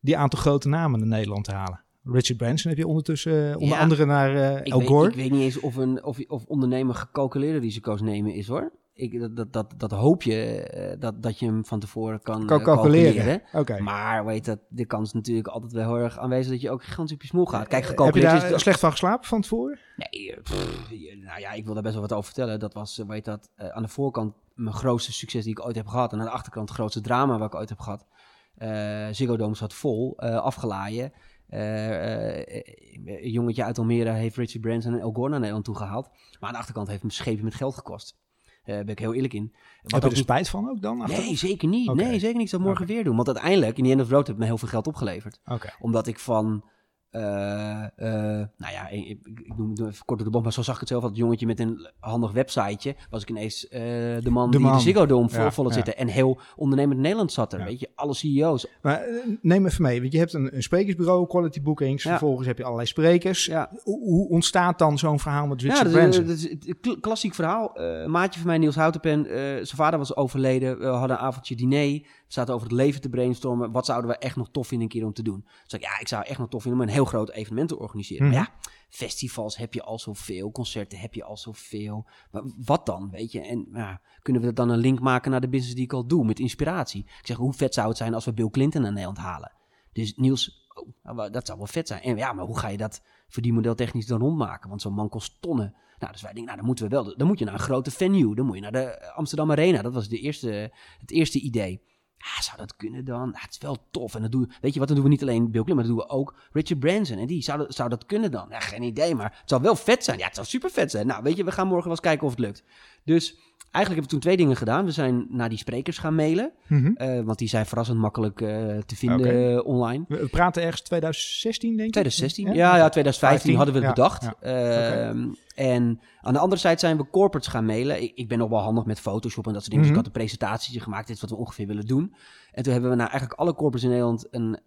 die 0.00 0.16
aantal 0.16 0.38
grote 0.38 0.68
namen 0.68 0.98
naar 1.00 1.08
Nederland 1.08 1.44
te 1.44 1.52
halen? 1.54 1.84
Richard 2.04 2.36
Branson 2.38 2.70
heb 2.70 2.78
je 2.80 2.86
ondertussen 2.86 3.54
onder 3.54 3.76
Ja. 3.76 3.82
andere 3.82 4.04
naar 4.04 4.34
El 4.62 4.78
weet, 4.78 4.88
Gore. 4.88 5.08
ik 5.08 5.14
weet 5.14 5.30
niet 5.30 5.40
eens 5.40 5.60
of, 5.60 5.76
een, 5.76 6.04
of, 6.04 6.18
of 6.28 6.44
ondernemer 6.44 6.94
gecalculeerde 6.94 7.58
risico's 7.58 8.00
nemen 8.00 8.34
is 8.34 8.46
hoor. 8.48 8.72
Ik, 9.00 9.36
dat, 9.36 9.52
dat, 9.52 9.74
dat, 9.76 9.90
hoop 9.90 10.22
je 10.22 10.62
eh, 10.62 11.00
dat, 11.00 11.22
dat 11.22 11.38
je 11.38 11.46
hem 11.46 11.64
van 11.64 11.80
tevoren 11.80 12.22
kan, 12.22 12.46
kan 12.46 12.58
eh, 12.58 12.64
calculeren. 12.64 13.42
Maar 13.78 14.24
weet 14.24 14.44
dat, 14.44 14.58
de 14.68 14.84
kans 14.84 15.08
is 15.08 15.12
natuurlijk 15.12 15.48
altijd 15.48 15.72
wel 15.72 15.86
heel 15.86 16.04
erg 16.04 16.18
aanwezig 16.18 16.52
dat 16.52 16.60
je 16.60 16.70
ook 16.70 16.84
gigantisch 16.84 17.14
op 17.14 17.22
je 17.22 17.28
smoel 17.28 17.46
gaat. 17.46 17.68
Kijk, 17.68 17.86
heb 17.86 18.14
je 18.14 18.20
daar 18.20 18.36
is 18.36 18.52
eh, 18.52 18.58
slecht 18.58 18.80
van 18.80 18.90
geslapen 18.90 19.28
van 19.28 19.40
tevoren? 19.40 19.78
Nee, 19.96 20.32
eh, 20.32 20.42
pff, 20.42 20.90
nou 21.24 21.40
ja, 21.40 21.52
ik 21.52 21.64
wil 21.64 21.74
daar 21.74 21.82
best 21.82 21.94
wel 21.94 22.02
wat 22.02 22.12
over 22.12 22.24
vertellen. 22.24 22.60
Dat 22.60 22.74
was, 22.74 22.98
eh, 22.98 23.06
weet 23.06 23.24
dat, 23.24 23.50
eh, 23.54 23.68
aan 23.68 23.82
de 23.82 23.88
voorkant 23.88 24.34
mijn 24.54 24.74
grootste 24.74 25.12
succes 25.12 25.44
die 25.44 25.52
ik 25.52 25.64
ooit 25.64 25.76
heb 25.76 25.86
gehad. 25.86 26.12
En 26.12 26.18
aan 26.18 26.24
de 26.24 26.30
achterkant 26.30 26.68
het 26.68 26.78
grootste 26.78 27.00
drama 27.00 27.38
wat 27.38 27.52
ik 27.52 27.58
ooit 27.58 27.68
heb 27.68 27.78
gehad. 27.78 28.06
Eh 28.54 29.08
Ziggo 29.10 29.36
Dome 29.36 29.54
zat 29.54 29.74
vol, 29.74 30.14
eh, 30.16 30.36
afgelaaien. 30.36 31.12
Eh, 31.48 32.56
eh, 32.56 32.62
een 33.04 33.30
jongetje 33.30 33.64
uit 33.64 33.78
Almere 33.78 34.10
heeft 34.10 34.36
Richard 34.36 34.60
Branson 34.60 34.92
en 34.92 35.00
El 35.00 35.12
Gore 35.12 35.28
naar 35.28 35.38
Nederland 35.38 35.64
toegehaald. 35.64 36.08
Maar 36.08 36.48
aan 36.48 36.52
de 36.52 36.58
achterkant 36.58 36.88
heeft 36.88 37.00
hem 37.00 37.10
schepen 37.10 37.44
met 37.44 37.54
geld 37.54 37.74
gekost. 37.74 38.18
Daar 38.64 38.84
ben 38.84 38.92
ik 38.92 38.98
heel 38.98 39.14
eerlijk 39.14 39.34
in. 39.34 39.52
Wat 39.82 39.92
Heb 39.92 40.02
je 40.02 40.08
er 40.08 40.14
niet- 40.14 40.22
spijt 40.24 40.48
van 40.48 40.68
ook 40.70 40.82
dan? 40.82 40.98
Nee, 41.06 41.36
zeker 41.36 41.68
niet. 41.68 41.94
Nee, 41.94 42.18
zeker 42.18 42.32
niet. 42.34 42.42
Ik 42.42 42.48
zal 42.48 42.60
morgen 42.60 42.86
weer 42.86 43.04
doen. 43.04 43.16
Want 43.16 43.28
uiteindelijk, 43.28 43.76
in 43.76 43.82
die 43.82 43.92
end 43.92 44.02
of 44.02 44.06
road, 44.08 44.16
heeft 44.16 44.28
het 44.28 44.38
me 44.38 44.44
heel 44.44 44.58
veel 44.58 44.68
geld 44.68 44.86
opgeleverd 44.86 45.40
omdat 45.80 46.06
ik 46.06 46.18
van 46.18 46.64
eh, 47.10 47.82
eh, 47.84 48.46
nou 48.56 48.72
ja, 48.72 48.88
ik, 48.88 49.18
ik, 49.24 49.56
noem 49.56 49.70
het 49.70 49.80
even 49.80 50.04
kort 50.04 50.18
door 50.18 50.26
de 50.26 50.30
bocht, 50.30 50.44
maar 50.44 50.52
zo 50.52 50.62
zag 50.62 50.74
ik 50.74 50.80
het 50.80 50.88
zelf. 50.88 51.02
Dat 51.02 51.16
jongetje 51.16 51.46
met 51.46 51.60
een 51.60 51.88
handig 52.00 52.32
websiteje, 52.32 52.96
was 53.10 53.22
ik 53.22 53.30
ineens 53.30 53.68
eh, 53.68 53.80
de 54.20 54.30
man 54.30 54.50
De 54.50 54.58
die 54.58 54.70
de 54.72 54.78
Ziggo 54.80 55.06
Dome 55.06 55.28
vol, 55.28 55.42
Ja, 55.42 55.50
vol 55.52 55.64
had 55.64 55.74
ja. 55.74 55.78
zitten. 55.84 55.96
En 56.02 56.08
heel 56.08 56.40
ondernemend 56.56 57.00
Nederland 57.00 57.32
zat 57.32 57.52
er, 57.52 57.58
Ja. 57.58 57.64
weet 57.64 57.80
je. 57.80 57.88
Alle 57.94 58.14
CEO's. 58.14 58.66
Maar 58.82 59.02
neem 59.42 59.66
even 59.66 59.82
mee, 59.82 60.00
want 60.00 60.12
je 60.12 60.18
hebt 60.18 60.32
een, 60.32 60.56
een 60.56 60.62
sprekersbureau, 60.62 61.26
Quality 61.26 61.62
Bookings. 61.62 62.02
Ja. 62.02 62.10
Vervolgens 62.10 62.46
heb 62.46 62.56
je 62.58 62.64
allerlei 62.64 62.88
sprekers. 62.88 63.44
Ja, 63.44 63.70
Hoe, 63.82 64.02
hoe 64.04 64.28
ontstaat 64.28 64.78
dan 64.78 64.98
zo'n 64.98 65.18
verhaal 65.20 65.46
met 65.46 65.60
ja 65.60 65.68
Richard 65.68 65.92
dat, 66.16 66.28
is- 66.28 66.42
dat 66.50 66.80
kl- 66.80 67.00
klassiek 67.00 67.34
verhaal. 67.34 67.70
Een 67.80 68.10
maatje 68.10 68.40
van 68.40 68.48
mij, 68.48 68.58
Niels 68.58 68.74
Houtenpen, 68.76 69.24
zijn 69.26 69.66
vader 69.66 69.98
was 69.98 70.16
overleden. 70.16 70.78
We 70.78 70.86
hadden 70.86 71.16
een 71.16 71.22
avondje 71.22 71.54
diner. 71.56 71.78
We 72.00 72.36
zaten 72.36 72.54
over 72.54 72.66
het 72.66 72.76
leven 72.76 73.00
te 73.00 73.08
brainstormen. 73.08 73.70
Wat 73.72 73.86
zouden 73.86 74.10
we 74.10 74.16
echt 74.16 74.36
nog 74.36 74.48
tof 74.50 74.66
vinden 74.66 74.86
een 74.86 74.92
keer 74.92 75.04
om 75.06 75.12
te 75.12 75.22
doen? 75.22 75.44
Dus 75.64 75.72
ik, 75.72 75.80
ja, 75.80 76.00
ik 76.00 76.08
zou 76.08 76.24
echt 76.26 76.38
nog 76.38 76.48
tof 76.48 76.62
vinden 76.62 76.80
om 76.80 76.86
een 76.86 76.92
heel 76.92 76.99
groot 77.04 77.30
evenement 77.30 77.68
te 77.68 77.78
organiseren. 77.78 78.26
Mhm. 78.26 78.34
Maar 78.34 78.44
ja, 78.44 78.70
festivals 78.88 79.56
heb 79.56 79.74
je 79.74 79.82
al 79.82 79.98
zoveel, 79.98 80.50
concerten 80.50 80.98
heb 80.98 81.14
je 81.14 81.24
al 81.24 81.36
zoveel. 81.36 82.08
Maar 82.30 82.42
wat 82.64 82.86
dan, 82.86 83.10
weet 83.10 83.32
je? 83.32 83.40
En 83.40 83.68
ja, 83.72 84.00
kunnen 84.22 84.42
we 84.42 84.52
dan 84.52 84.68
een 84.68 84.78
link 84.78 85.00
maken 85.00 85.30
naar 85.30 85.40
de 85.40 85.48
business 85.48 85.74
die 85.74 85.84
ik 85.84 85.92
al 85.92 86.06
doe, 86.06 86.24
met 86.24 86.38
inspiratie? 86.38 87.04
Ik 87.04 87.26
zeg, 87.26 87.36
hoe 87.36 87.52
vet 87.52 87.74
zou 87.74 87.88
het 87.88 87.96
zijn 87.96 88.14
als 88.14 88.24
we 88.24 88.32
Bill 88.32 88.50
Clinton 88.50 88.82
naar 88.82 88.92
Nederland 88.92 89.18
halen? 89.18 89.52
Dus 89.92 90.16
Niels, 90.16 90.68
oh, 90.74 90.88
nou, 91.02 91.30
dat 91.30 91.46
zou 91.46 91.58
wel 91.58 91.66
vet 91.66 91.88
zijn. 91.88 92.02
En 92.02 92.16
ja, 92.16 92.32
maar 92.32 92.44
hoe 92.44 92.58
ga 92.58 92.68
je 92.68 92.76
dat 92.76 93.02
verdienmodel 93.28 93.74
technisch 93.74 94.06
dan 94.06 94.20
rondmaken? 94.20 94.68
Want 94.68 94.82
zo'n 94.82 94.94
man 94.94 95.08
kost 95.08 95.40
tonnen. 95.40 95.74
Nou, 95.98 96.12
dus 96.12 96.22
wij 96.22 96.32
denken, 96.32 96.44
nou, 96.44 96.56
dan 96.56 96.66
moeten 96.66 96.84
we 96.84 96.90
wel, 96.90 97.16
dan 97.16 97.26
moet 97.26 97.38
je 97.38 97.44
naar 97.44 97.54
een 97.54 97.60
grote 97.60 97.90
venue. 97.90 98.34
Dan 98.34 98.46
moet 98.46 98.54
je 98.54 98.60
naar 98.60 98.72
de 98.72 99.12
Amsterdam 99.12 99.50
Arena. 99.50 99.82
Dat 99.82 99.92
was 99.92 100.08
de 100.08 100.18
eerste, 100.18 100.72
het 100.98 101.10
eerste 101.10 101.40
idee. 101.40 101.82
Ja, 102.22 102.42
zou 102.42 102.56
dat 102.56 102.76
kunnen 102.76 103.04
dan? 103.04 103.30
Nou, 103.30 103.42
het 103.42 103.50
is 103.50 103.58
wel 103.58 103.86
tof. 103.90 104.14
En 104.14 104.20
dan 104.20 104.30
doen 104.30 104.40
we, 104.40 104.54
weet 104.60 104.72
je 104.72 104.78
wat, 104.78 104.88
dan 104.88 104.96
doen 104.96 105.06
we 105.06 105.12
niet 105.12 105.22
alleen 105.22 105.50
Bill 105.50 105.62
Clinton, 105.62 105.74
maar 105.74 105.84
dan 105.84 105.94
doen 105.96 106.04
we 106.06 106.12
ook 106.12 106.34
Richard 106.52 106.80
Branson. 106.80 107.18
En 107.18 107.26
die, 107.26 107.42
zou 107.42 107.58
dat, 107.58 107.74
zou 107.74 107.88
dat 107.88 108.06
kunnen 108.06 108.30
dan? 108.30 108.46
Ja, 108.50 108.60
geen 108.60 108.82
idee, 108.82 109.14
maar 109.14 109.36
het 109.40 109.48
zou 109.48 109.62
wel 109.62 109.76
vet 109.76 110.04
zijn. 110.04 110.18
Ja, 110.18 110.24
het 110.26 110.34
zou 110.34 110.46
super 110.46 110.70
vet 110.70 110.90
zijn. 110.90 111.06
Nou, 111.06 111.22
weet 111.22 111.36
je, 111.36 111.44
we 111.44 111.52
gaan 111.52 111.66
morgen 111.66 111.84
wel 111.84 111.92
eens 111.92 112.00
kijken 112.00 112.26
of 112.26 112.32
het 112.32 112.40
lukt. 112.40 112.62
Dus 113.04 113.38
eigenlijk 113.72 113.86
hebben 113.86 114.02
we 114.02 114.08
toen 114.08 114.18
twee 114.20 114.36
dingen 114.36 114.56
gedaan. 114.56 114.84
We 114.84 114.90
zijn 114.90 115.26
naar 115.28 115.48
die 115.48 115.58
sprekers 115.58 115.98
gaan 115.98 116.14
mailen, 116.14 116.52
Mhm. 116.66 116.92
eh, 116.94 117.20
want 117.20 117.38
die 117.38 117.48
zijn 117.48 117.66
verrassend 117.66 117.98
makkelijk 117.98 118.40
eh, 118.40 118.48
te 118.78 118.96
vinden 118.96 119.52
eh, 119.56 119.66
online. 119.66 120.04
We 120.08 120.28
praten 120.28 120.62
ergens 120.62 120.80
2016, 120.82 121.68
denk 121.76 121.86
ik? 121.86 121.92
2016? 121.92 122.46
Ja, 122.54 122.76
ja, 122.76 122.88
2015 122.88 123.28
15, 123.28 123.54
hadden 123.56 123.74
we 123.74 123.86
het 123.86 123.96
ja, 123.96 124.02
bedacht. 124.02 124.22
ja. 124.40 125.08
Ehm, 125.08 125.28
En 125.54 126.00
aan 126.20 126.32
de 126.32 126.38
andere 126.38 126.60
zijde 126.60 126.80
zijn 126.80 126.96
we 126.96 127.10
corporates 127.10 127.48
gaan 127.52 127.64
mailen. 127.64 128.02
Ik, 128.02 128.12
ik 128.14 128.28
ben 128.28 128.38
nog 128.38 128.48
wel 128.48 128.58
handig 128.60 128.84
met 128.84 129.00
Photoshop 129.00 129.46
en 129.46 129.52
dat 129.52 129.60
soort 129.62 129.70
dingen. 129.74 129.86
Dus 129.86 129.96
Mhm. 129.96 130.00
ik 130.00 130.06
had 130.06 130.06
een 130.16 130.22
presentatie 130.22 130.80
gemaakt. 130.80 131.06
Dit 131.06 131.16
is 131.16 131.22
wat 131.22 131.30
we 131.30 131.36
ongeveer 131.36 131.66
willen 131.66 131.86
doen. 131.86 132.14
En 132.52 132.62
toen 132.62 132.72
hebben 132.72 132.90
we 132.90 132.96
naar 132.96 133.08
eigenlijk 133.10 133.40
alle 133.40 133.50
corporates 133.54 133.82
in 133.82 133.88
Nederland 133.88 134.26
een 134.30 134.58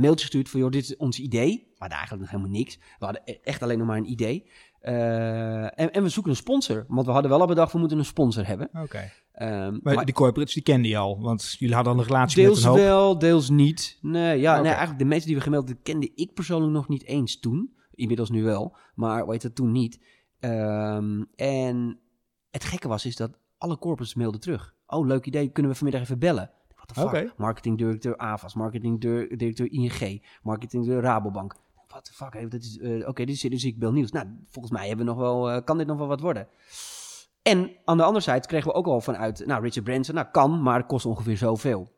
mailtje 0.00 0.20
gestuurd 0.24 0.48
van... 0.48 0.60
joh, 0.60 0.70
dit 0.70 0.82
is 0.82 0.96
ons 0.96 1.18
idee. 1.20 1.50
We 1.68 1.74
hadden 1.78 1.98
eigenlijk 1.98 2.20
nog 2.20 2.30
helemaal 2.40 2.58
niks. 2.60 2.76
We 2.98 3.04
hadden 3.04 3.22
e- 3.24 3.38
echt 3.42 3.62
alleen 3.62 3.78
nog 3.78 3.86
maar 3.86 3.96
een 3.96 4.10
idee. 4.10 4.44
Eh, 4.80 5.62
en, 5.64 5.92
en 5.92 6.02
we 6.02 6.08
zoeken 6.08 6.30
een 6.32 6.36
sponsor. 6.38 6.84
Want 6.88 7.06
we 7.06 7.12
hadden 7.12 7.30
wel 7.30 7.40
al 7.40 7.46
bedacht, 7.46 7.72
we 7.72 7.78
moeten 7.78 7.98
een 7.98 8.04
sponsor 8.04 8.46
hebben. 8.46 8.68
Oké. 8.82 9.10
Ehm, 9.32 9.78
Maar, 9.82 9.94
maar- 9.94 10.04
die 10.04 10.14
corporates, 10.14 10.54
die 10.54 10.62
kende 10.62 10.88
je 10.88 10.96
al. 10.96 11.20
Want 11.20 11.56
jullie 11.58 11.74
hadden 11.74 11.92
al 11.92 11.98
een 11.98 12.04
relatie 12.06 12.36
met 12.42 12.46
Deels 12.46 12.62
een 12.64 12.70
hoop. 12.70 12.78
wel, 12.78 13.18
deels 13.18 13.50
niet. 13.50 13.98
Nee, 14.02 14.40
ja, 14.40 14.56
nee, 14.56 14.68
eigenlijk 14.70 14.98
de 14.98 15.04
meeste 15.04 15.26
die 15.26 15.36
we 15.36 15.42
gemeld 15.42 15.66
hebben, 15.66 15.84
kende 15.84 16.12
ik 16.14 16.34
persoonlijk 16.34 16.72
nog 16.72 16.88
niet 16.88 17.04
eens 17.04 17.38
toen. 17.40 17.76
Inmiddels 17.94 18.30
nu 18.30 18.42
wel, 18.44 18.76
maar 18.94 19.26
heet 19.26 19.42
het 19.42 19.54
toen 19.54 19.72
niet. 19.72 20.00
Ehm, 20.40 21.22
en 21.34 21.98
het 22.50 22.64
gekke 22.64 22.88
was, 22.88 23.06
is 23.06 23.16
dat 23.16 23.38
alle 23.58 23.78
corporates 23.78 24.14
mailden 24.14 24.40
terug. 24.40 24.74
Oh, 24.86 25.06
leuk 25.06 25.26
idee, 25.26 25.48
kunnen 25.48 25.72
we 25.72 25.76
vanmiddag 25.78 26.02
even 26.02 26.18
bellen? 26.18 26.50
What 26.74 26.88
the 26.88 27.16
fuck? 27.18 27.32
Marketingdirecteur 27.36 28.16
AVAS, 28.18 28.54
marketingdirecteur 28.54 29.70
ING, 29.72 30.22
marketingdirecteur 30.42 31.10
Rabobank. 31.10 31.54
What 31.88 32.04
the 32.04 32.12
fuck, 32.12 32.32
hey, 32.32 32.48
dat 32.48 32.62
is, 32.62 32.78
eh, 32.78 33.08
oké, 33.08 33.24
dit 33.24 33.44
is 33.44 33.64
ik 33.64 33.78
bel 33.78 33.92
nieuws. 33.92 34.10
Nou, 34.10 34.26
volgens 34.48 34.74
mij 34.74 34.88
hebben 34.88 35.06
we 35.06 35.12
nog 35.12 35.20
wel, 35.20 35.50
eh, 35.50 35.64
kan 35.64 35.78
dit 35.78 35.86
nog 35.86 35.98
wel 35.98 36.06
wat 36.06 36.20
worden. 36.20 36.48
En 37.42 37.76
aan 37.84 37.96
de 37.96 38.02
andere 38.02 38.24
zijde 38.24 38.46
kregen 38.46 38.68
we 38.68 38.74
ook 38.74 38.86
al 38.86 39.00
vanuit, 39.00 39.46
nou, 39.46 39.62
Richard 39.62 39.84
Branson, 39.84 40.14
nou, 40.14 40.26
kan, 40.30 40.62
maar 40.62 40.78
het 40.78 40.86
kost 40.86 41.06
ongeveer 41.06 41.36
zoveel. 41.36 41.96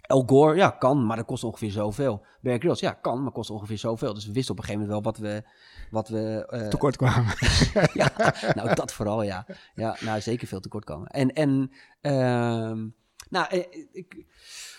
El 0.00 0.22
Gore, 0.26 0.56
ja, 0.56 0.70
kan, 0.70 1.06
maar 1.06 1.16
dat 1.16 1.26
kost 1.26 1.44
ongeveer 1.44 1.70
zoveel. 1.70 2.24
Bear 2.40 2.58
Grylls, 2.58 2.80
ja, 2.80 2.92
kan, 2.92 3.22
maar 3.22 3.32
kost 3.32 3.50
ongeveer 3.50 3.78
zoveel. 3.78 4.14
Dus 4.14 4.26
we 4.26 4.32
wisten 4.32 4.52
op 4.52 4.58
een 4.58 4.64
gegeven 4.64 4.86
moment 4.86 5.04
wel 5.04 5.12
wat 5.12 5.22
we... 5.22 5.48
Wat 5.90 6.08
we 6.08 6.46
eh, 6.46 6.68
tekort 6.68 6.96
kwamen. 6.96 7.34
ja, 7.92 8.10
nou, 8.54 8.74
dat 8.74 8.92
vooral, 8.92 9.22
ja. 9.22 9.46
Ja, 9.74 9.96
nou, 10.00 10.20
zeker 10.20 10.48
veel 10.48 10.60
tekort 10.60 10.84
komen. 10.84 11.08
En, 11.08 11.32
en 11.32 11.70
ehm, 12.00 12.86
nou, 13.34 13.46
eh, 13.50 13.58
ik, 13.92 14.26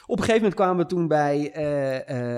op 0.05 0.17
een 0.17 0.23
gegeven 0.23 0.35
moment 0.35 0.53
kwamen 0.53 0.77
we 0.77 0.85
toen 0.85 1.07
bij 1.07 1.53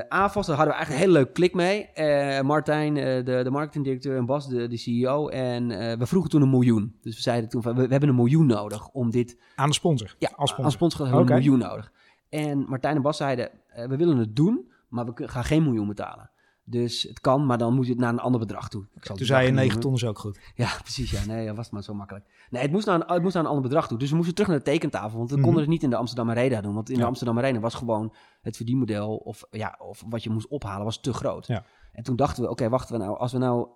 AFAS. 0.09 0.47
Daar 0.47 0.55
hadden 0.55 0.73
we 0.73 0.79
eigenlijk 0.79 0.89
een 0.89 0.97
hele 0.97 1.11
leuke 1.11 1.31
klik 1.31 1.53
mee. 1.53 1.85
Eh, 1.85 2.41
Martijn, 2.41 2.93
de, 2.93 3.39
de 3.43 3.49
marketingdirecteur 3.49 4.17
en 4.17 4.25
Bas, 4.25 4.47
de, 4.47 4.67
de 4.67 4.77
CEO. 4.77 5.27
En 5.27 5.67
we 5.99 6.05
vroegen 6.05 6.29
toen 6.29 6.41
een 6.41 6.49
miljoen. 6.49 6.97
Dus 7.01 7.15
we 7.15 7.21
zeiden 7.21 7.49
toen 7.49 7.61
van, 7.61 7.75
we, 7.75 7.81
we 7.81 7.91
hebben 7.91 8.09
een 8.09 8.15
miljoen 8.15 8.45
nodig 8.45 8.87
om 8.89 9.11
dit 9.11 9.37
Aan 9.55 9.67
de 9.67 9.73
sponsor. 9.73 10.15
ja, 10.19 10.31
als 10.35 10.49
sponsor. 10.49 10.71
sponsor 10.71 11.05
hebben 11.05 11.25
we 11.25 11.31
een 11.31 11.37
miljoen 11.37 11.59
nodig. 11.59 11.91
En 12.29 12.65
Martijn 12.67 12.95
en 12.95 13.01
Bas 13.01 13.17
zeiden, 13.17 13.49
we 13.87 13.97
willen 13.97 14.17
het 14.17 14.35
doen, 14.35 14.71
maar 14.89 15.05
we 15.05 15.27
gaan 15.27 15.43
geen 15.43 15.63
miljoen 15.63 15.87
betalen. 15.87 16.31
Dus 16.69 17.03
het 17.03 17.19
kan, 17.19 17.45
maar 17.45 17.57
dan 17.57 17.73
moet 17.73 17.85
je 17.85 17.91
het 17.91 18.01
naar 18.01 18.13
een 18.13 18.19
ander 18.19 18.39
bedrag 18.39 18.69
toe. 18.69 18.85
Ik 18.95 19.05
zal 19.05 19.15
Toen 19.15 19.25
zei 19.25 19.39
je 19.39 19.45
bedrag 19.47 19.63
9 19.65 19.75
niet 19.77 19.85
ton 19.85 19.93
is 19.93 20.05
ook 20.05 20.19
goed. 20.19 20.39
Ja, 20.55 20.69
precies. 20.81 21.11
Ja, 21.11 21.25
nee, 21.25 21.45
dat 21.47 21.55
was 21.55 21.69
maar 21.69 21.83
zo 21.83 21.93
makkelijk. 21.93 22.25
Nee, 22.49 22.61
het 22.61 22.71
moest, 22.71 22.85
naar 22.85 22.95
een, 22.95 23.13
het 23.13 23.21
moest 23.21 23.33
naar 23.33 23.43
een 23.43 23.49
ander 23.49 23.63
bedrag 23.63 23.87
toe. 23.87 23.97
Dus 23.97 24.09
we 24.09 24.15
moesten 24.15 24.33
terug 24.35 24.49
naar 24.49 24.59
de 24.59 24.63
tekentafel, 24.63 25.17
want 25.17 25.29
we 25.29 25.35
Mhm. 25.35 25.43
konden 25.45 25.61
het 25.61 25.71
niet 25.71 25.83
in 25.83 25.89
de 25.89 25.95
Amsterdam 25.95 26.29
Arena 26.29 26.61
doen. 26.61 26.73
Want 26.73 26.89
in 26.89 26.95
Ja. 26.95 27.01
de 27.01 27.07
Amsterdam 27.07 27.37
Arena 27.37 27.59
was 27.59 27.73
gewoon 27.73 28.13
het 28.41 28.55
verdienmodel, 28.55 29.15
of, 29.15 29.43
ja, 29.51 29.75
of 29.79 30.03
wat 30.09 30.23
je 30.23 30.29
moest 30.29 30.47
ophalen, 30.47 30.83
was 30.85 30.99
te 31.01 31.13
groot. 31.13 31.47
Ja. 31.47 31.65
En 31.91 32.03
toen 32.03 32.15
dachten 32.15 32.43
we, 32.43 32.49
oké, 32.49 32.69
wachten 32.69 32.97
we 32.97 33.03
nou, 33.03 33.17
als 33.17 33.31
we 33.31 33.37
nou 33.37 33.67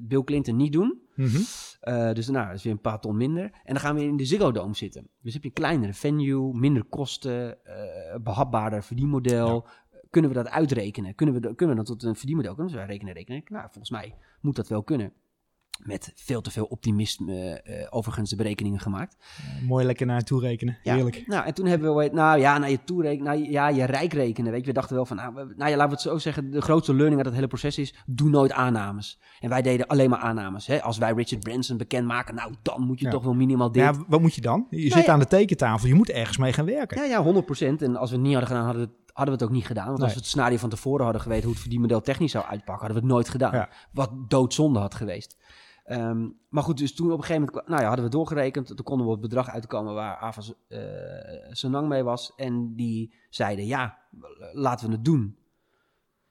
Bill 0.00 0.24
Clinton 0.24 0.56
niet 0.56 0.72
doen, 0.72 1.00
Mhm. 1.14 1.36
eh, 1.80 2.12
dus 2.12 2.28
nou, 2.28 2.46
dat 2.46 2.54
is 2.56 2.62
weer 2.62 2.72
een 2.72 2.80
paar 2.80 3.00
ton 3.00 3.16
minder. 3.16 3.42
En 3.44 3.72
dan 3.74 3.80
gaan 3.80 3.94
we 3.94 4.02
in 4.02 4.16
de 4.16 4.24
Ziggo 4.24 4.52
Dome 4.52 4.74
zitten. 4.74 5.08
Dus 5.20 5.32
heb 5.32 5.42
je 5.42 5.48
een 5.48 5.54
kleinere 5.54 5.94
venue, 5.94 6.54
minder 6.54 6.84
kosten, 6.84 7.64
eh 7.64 7.74
behapbaarder 8.22 8.82
verdienmodel. 8.82 9.66
Kunnen 10.10 10.30
we 10.30 10.36
dat 10.36 10.48
uitrekenen? 10.48 11.14
Kunnen 11.14 11.34
we, 11.34 11.40
dat- 11.40 11.54
kunnen 11.56 11.76
we 11.76 11.82
dat 11.84 11.90
tot 11.98 12.02
een 12.08 12.16
verdienmodel? 12.16 12.54
Kunnen 12.54 12.74
we 12.74 12.82
rekenen, 12.84 13.14
rekenen? 13.14 13.42
Nou, 13.48 13.62
volgens 13.62 13.90
mij 13.90 14.14
moet 14.40 14.56
dat 14.56 14.68
wel 14.68 14.82
kunnen. 14.82 15.12
Met 15.84 16.12
veel 16.14 16.40
te 16.40 16.50
veel 16.50 16.64
optimisme, 16.64 17.60
eh, 17.62 17.86
overigens 17.90 18.30
de 18.30 18.36
berekeningen 18.36 18.80
gemaakt. 18.80 19.16
Mooi 19.66 19.84
lekker 19.86 20.06
naar 20.06 20.22
toe 20.22 20.40
rekenen. 20.40 20.78
Ja. 20.82 20.94
Heerlijk. 20.94 21.22
Nou, 21.26 21.46
en 21.46 21.54
toen 21.54 21.66
hebben 21.66 21.94
we, 21.96 22.10
nou 22.12 22.38
ja, 22.40 22.58
naar 22.58 22.70
je 22.70 22.84
toerekenen, 22.84 23.24
nou, 23.24 23.50
ja, 23.50 23.68
je 23.68 23.84
rijk 23.84 24.12
rekenen, 24.12 24.50
weet 24.52 24.60
je. 24.60 24.66
We 24.66 24.72
dachten 24.72 24.96
wel 24.96 25.06
van, 25.06 25.16
nou, 25.16 25.34
nou 25.34 25.70
ja, 25.70 25.76
laten 25.76 25.84
we 25.86 25.90
het 25.92 26.00
zo 26.00 26.18
zeggen, 26.18 26.50
de 26.50 26.60
grootste 26.60 26.92
learning 26.94 27.16
uit 27.16 27.26
het 27.26 27.34
hele 27.34 27.46
proces 27.46 27.78
is, 27.78 27.94
doe 28.06 28.30
nooit 28.30 28.52
aannames. 28.52 29.20
En 29.40 29.48
wij 29.48 29.62
deden 29.62 29.86
alleen 29.86 30.10
maar 30.10 30.18
aannames. 30.18 30.66
Hè? 30.66 30.82
Als 30.82 30.98
wij 30.98 31.12
Richard 31.12 31.42
Branson 31.42 31.76
bekend 31.76 32.06
maken, 32.06 32.34
nou, 32.34 32.54
dan 32.62 32.82
moet 32.82 32.98
je 32.98 33.04
Ja. 33.04 33.10
toch 33.10 33.24
wel 33.24 33.34
minimaal 33.34 33.72
dit. 33.72 33.82
Ja, 33.82 33.94
wat 34.08 34.20
moet 34.20 34.34
je 34.34 34.40
dan? 34.40 34.66
Je 34.70 34.90
zit 34.92 35.04
ja. 35.04 35.12
aan 35.12 35.18
de 35.18 35.26
tekentafel. 35.26 35.88
Je 35.88 35.94
moet 35.94 36.10
ergens 36.10 36.36
mee 36.38 36.52
gaan 36.52 36.64
werken. 36.66 36.96
Ja, 36.96 37.04
ja, 37.04 37.22
100%. 37.22 37.82
En 37.82 37.96
als 37.96 38.10
we 38.10 38.16
het 38.16 38.24
niet 38.24 38.34
hadden 38.36 38.48
gedaan, 38.50 38.64
hadden 38.64 38.82
we 38.82 38.88
het, 38.92 39.05
hadden 39.16 39.34
we 39.36 39.40
het 39.40 39.50
ook 39.50 39.56
niet 39.56 39.66
gedaan. 39.66 39.86
Want 39.86 40.02
als 40.02 40.12
we 40.12 40.18
het 40.18 40.26
scenario 40.26 40.56
van 40.56 40.70
tevoren 40.70 41.04
hadden 41.04 41.22
geweten 41.22 41.42
hoe 41.42 41.52
het 41.52 41.60
verdienmodel 41.60 42.00
technisch 42.00 42.30
zou 42.30 42.44
uitpakken, 42.44 42.86
hadden 42.86 43.02
we 43.02 43.02
het 43.02 43.12
nooit 43.12 43.28
gedaan. 43.28 43.52
Ja. 43.52 43.68
Wat 43.92 44.10
doodzonde 44.30 44.78
had 44.78 44.94
geweest. 44.94 45.36
Ehm, 45.84 46.28
maar 46.48 46.62
goed, 46.62 46.78
dus 46.78 46.94
toen 46.94 47.12
op 47.12 47.18
een 47.18 47.24
gegeven 47.24 47.46
moment 47.46 47.68
nou 47.68 47.80
ja, 47.80 47.86
hadden 47.86 48.04
we 48.04 48.10
doorgerekend. 48.10 48.66
Toen 48.66 48.84
konden 48.84 49.06
we 49.06 49.12
op 49.12 49.20
het 49.20 49.28
bedrag 49.28 49.50
uitkomen 49.50 49.94
waar 49.94 50.16
Avas 50.16 50.54
eh 50.68 50.78
Senang 51.50 51.88
mee 51.88 52.02
was. 52.02 52.32
En 52.36 52.74
die 52.74 53.14
zeiden, 53.30 53.66
ja, 53.66 53.98
laten 54.52 54.86
we 54.86 54.92
het 54.92 55.04
doen. 55.04 55.36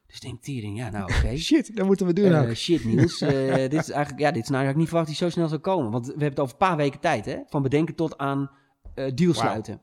Dus 0.07 0.15
ik 0.15 0.21
denk, 0.21 0.41
tering, 0.43 0.77
ja, 0.77 0.89
nou 0.89 1.03
oké. 1.03 1.37
Shit, 1.47 1.75
dat 1.75 1.85
moeten 1.85 2.05
we 2.05 2.13
doen 2.13 2.33
ook. 2.33 2.55
shit 2.55 2.85
Niels, 2.85 3.21
Eh, 3.21 3.55
dit 3.73 3.73
is 3.73 3.89
eigenlijk, 3.89 4.19
ja, 4.19 4.31
dit 4.31 4.43
is 4.43 4.49
nou 4.49 4.67
ik 4.67 4.75
niet 4.75 4.87
verwacht 4.87 5.07
dat 5.07 5.17
hij 5.17 5.27
zo 5.29 5.33
snel 5.33 5.47
zou 5.47 5.61
komen. 5.61 5.91
Want 5.91 6.05
we 6.05 6.11
hebben 6.11 6.29
het 6.29 6.39
over 6.39 6.53
een 6.53 6.67
paar 6.67 6.77
weken 6.77 6.99
tijd, 6.99 7.25
hè? 7.25 7.37
Van 7.47 7.61
bedenken 7.61 7.95
tot 7.95 8.17
aan 8.17 8.51
eh 8.93 9.11
deal 9.15 9.33
sluiten. 9.33 9.81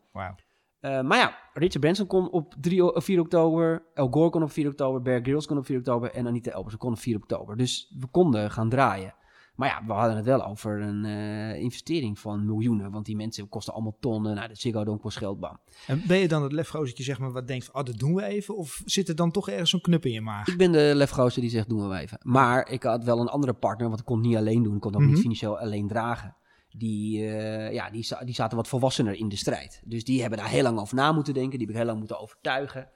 Eh, 0.82 1.00
maar 1.02 1.18
ja, 1.18 1.36
Richard 1.54 1.80
Branson 1.80 2.06
kon 2.06 2.30
op 2.30 2.54
3, 2.60 2.82
o- 2.82 3.00
4 3.00 3.20
oktober, 3.20 3.82
El 3.94 4.08
Gore 4.10 4.30
kon 4.30 4.42
op 4.42 4.50
4 4.50 4.68
oktober, 4.68 5.02
Bear 5.02 5.20
Grylls 5.22 5.46
kon 5.46 5.58
op 5.58 5.64
4 5.66 5.78
oktober 5.78 6.10
en 6.10 6.26
Anita 6.26 6.50
Elbers 6.50 6.76
kon 6.76 6.92
op 6.92 6.98
4 6.98 7.16
oktober. 7.16 7.56
Dus 7.56 7.94
we 7.98 8.06
konden 8.06 8.50
gaan 8.50 8.68
draaien. 8.68 9.14
Maar 9.56 9.68
ja, 9.68 9.86
we 9.86 9.92
hadden 9.92 10.16
het 10.16 10.24
wel 10.24 10.44
over 10.46 10.80
een 10.80 11.04
eh, 11.04 11.60
investering 11.60 12.18
van 12.18 12.46
miljoenen, 12.46 12.90
want 12.90 13.06
die 13.06 13.16
mensen 13.16 13.48
kosten 13.48 13.74
allemaal 13.74 13.96
tonnen. 14.00 14.34
Nou, 14.34 14.48
de 14.48 14.54
Ziggo 14.54 14.84
Dome 14.84 14.98
kost 14.98 15.16
geld, 15.16 15.40
bam. 15.40 15.58
En 15.86 16.02
ben 16.06 16.18
je 16.18 16.28
dan 16.28 16.42
het 16.42 16.52
lefgozertje, 16.52 17.04
zeg 17.04 17.18
maar, 17.18 17.32
wat 17.32 17.46
denkt 17.46 17.64
van, 17.64 17.74
oh, 17.80 17.86
dat 17.86 17.98
doen 17.98 18.14
we 18.14 18.22
even? 18.24 18.56
Of 18.56 18.82
zit 18.84 19.08
er 19.08 19.16
dan 19.16 19.30
toch 19.30 19.48
ergens 19.48 19.70
zo'n 19.70 19.80
knup 19.80 20.04
in 20.04 20.12
je 20.12 20.20
maag? 20.20 20.46
Ik 20.48 20.56
ben 20.56 20.72
de 20.72 20.92
lefgozer 20.94 21.40
die 21.40 21.50
zegt, 21.50 21.68
doen 21.68 21.88
we 21.88 21.96
even. 21.98 22.18
Maar 22.22 22.68
ik 22.70 22.82
had 22.82 23.04
wel 23.04 23.18
een 23.20 23.28
andere 23.28 23.52
partner, 23.52 23.88
want 23.88 24.00
ik 24.00 24.06
kon 24.06 24.18
het 24.18 24.26
niet 24.26 24.36
alleen 24.36 24.62
doen. 24.62 24.74
Ik 24.74 24.80
kon 24.80 24.90
het 24.92 25.00
ook 25.00 25.06
Mhm. 25.06 25.12
niet 25.14 25.22
financieel 25.22 25.58
alleen 25.58 25.88
dragen. 25.88 26.36
Die, 26.76 27.26
eh, 27.26 27.72
ja, 27.72 27.90
die, 27.90 28.06
die 28.24 28.34
zaten 28.34 28.56
wat 28.56 28.68
volwassener 28.68 29.14
in 29.14 29.28
de 29.28 29.36
strijd. 29.36 29.82
Dus 29.84 30.04
die 30.04 30.20
hebben 30.20 30.38
daar 30.38 30.48
heel 30.48 30.62
lang 30.62 30.78
over 30.78 30.96
na 30.96 31.12
moeten 31.12 31.34
denken. 31.34 31.58
Die 31.58 31.60
heb 31.60 31.70
ik 31.70 31.76
heel 31.76 31.86
lang 31.86 31.98
moeten 31.98 32.20
overtuigen. 32.20 32.90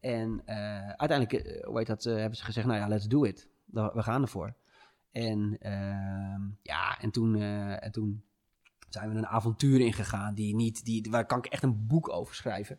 En 0.00 0.42
eh, 0.44 0.88
uiteindelijk, 0.88 1.64
hoe 1.64 1.78
heet 1.78 1.86
dat, 1.86 2.04
hebben 2.04 2.36
ze 2.36 2.44
gezegd, 2.44 2.66
nou 2.66 2.78
ja, 2.78 2.88
let's 2.88 3.06
do 3.06 3.24
it. 3.24 3.48
We 3.70 4.02
gaan 4.02 4.22
ervoor. 4.22 4.54
En 5.10 5.56
ehm, 5.60 6.40
ja, 6.62 6.98
en 7.00 7.10
toen, 7.10 7.40
en 7.80 7.92
toen 7.92 8.24
zijn 8.88 9.12
we 9.12 9.18
een 9.18 9.26
avontuur 9.26 9.80
ingegaan 9.80 10.34
die 10.34 10.54
niet, 10.54 10.84
die, 10.84 11.06
waar 11.10 11.26
kan 11.26 11.38
ik 11.38 11.46
echt 11.46 11.62
een 11.62 11.86
boek 11.86 12.08
over 12.08 12.34
schrijven. 12.34 12.78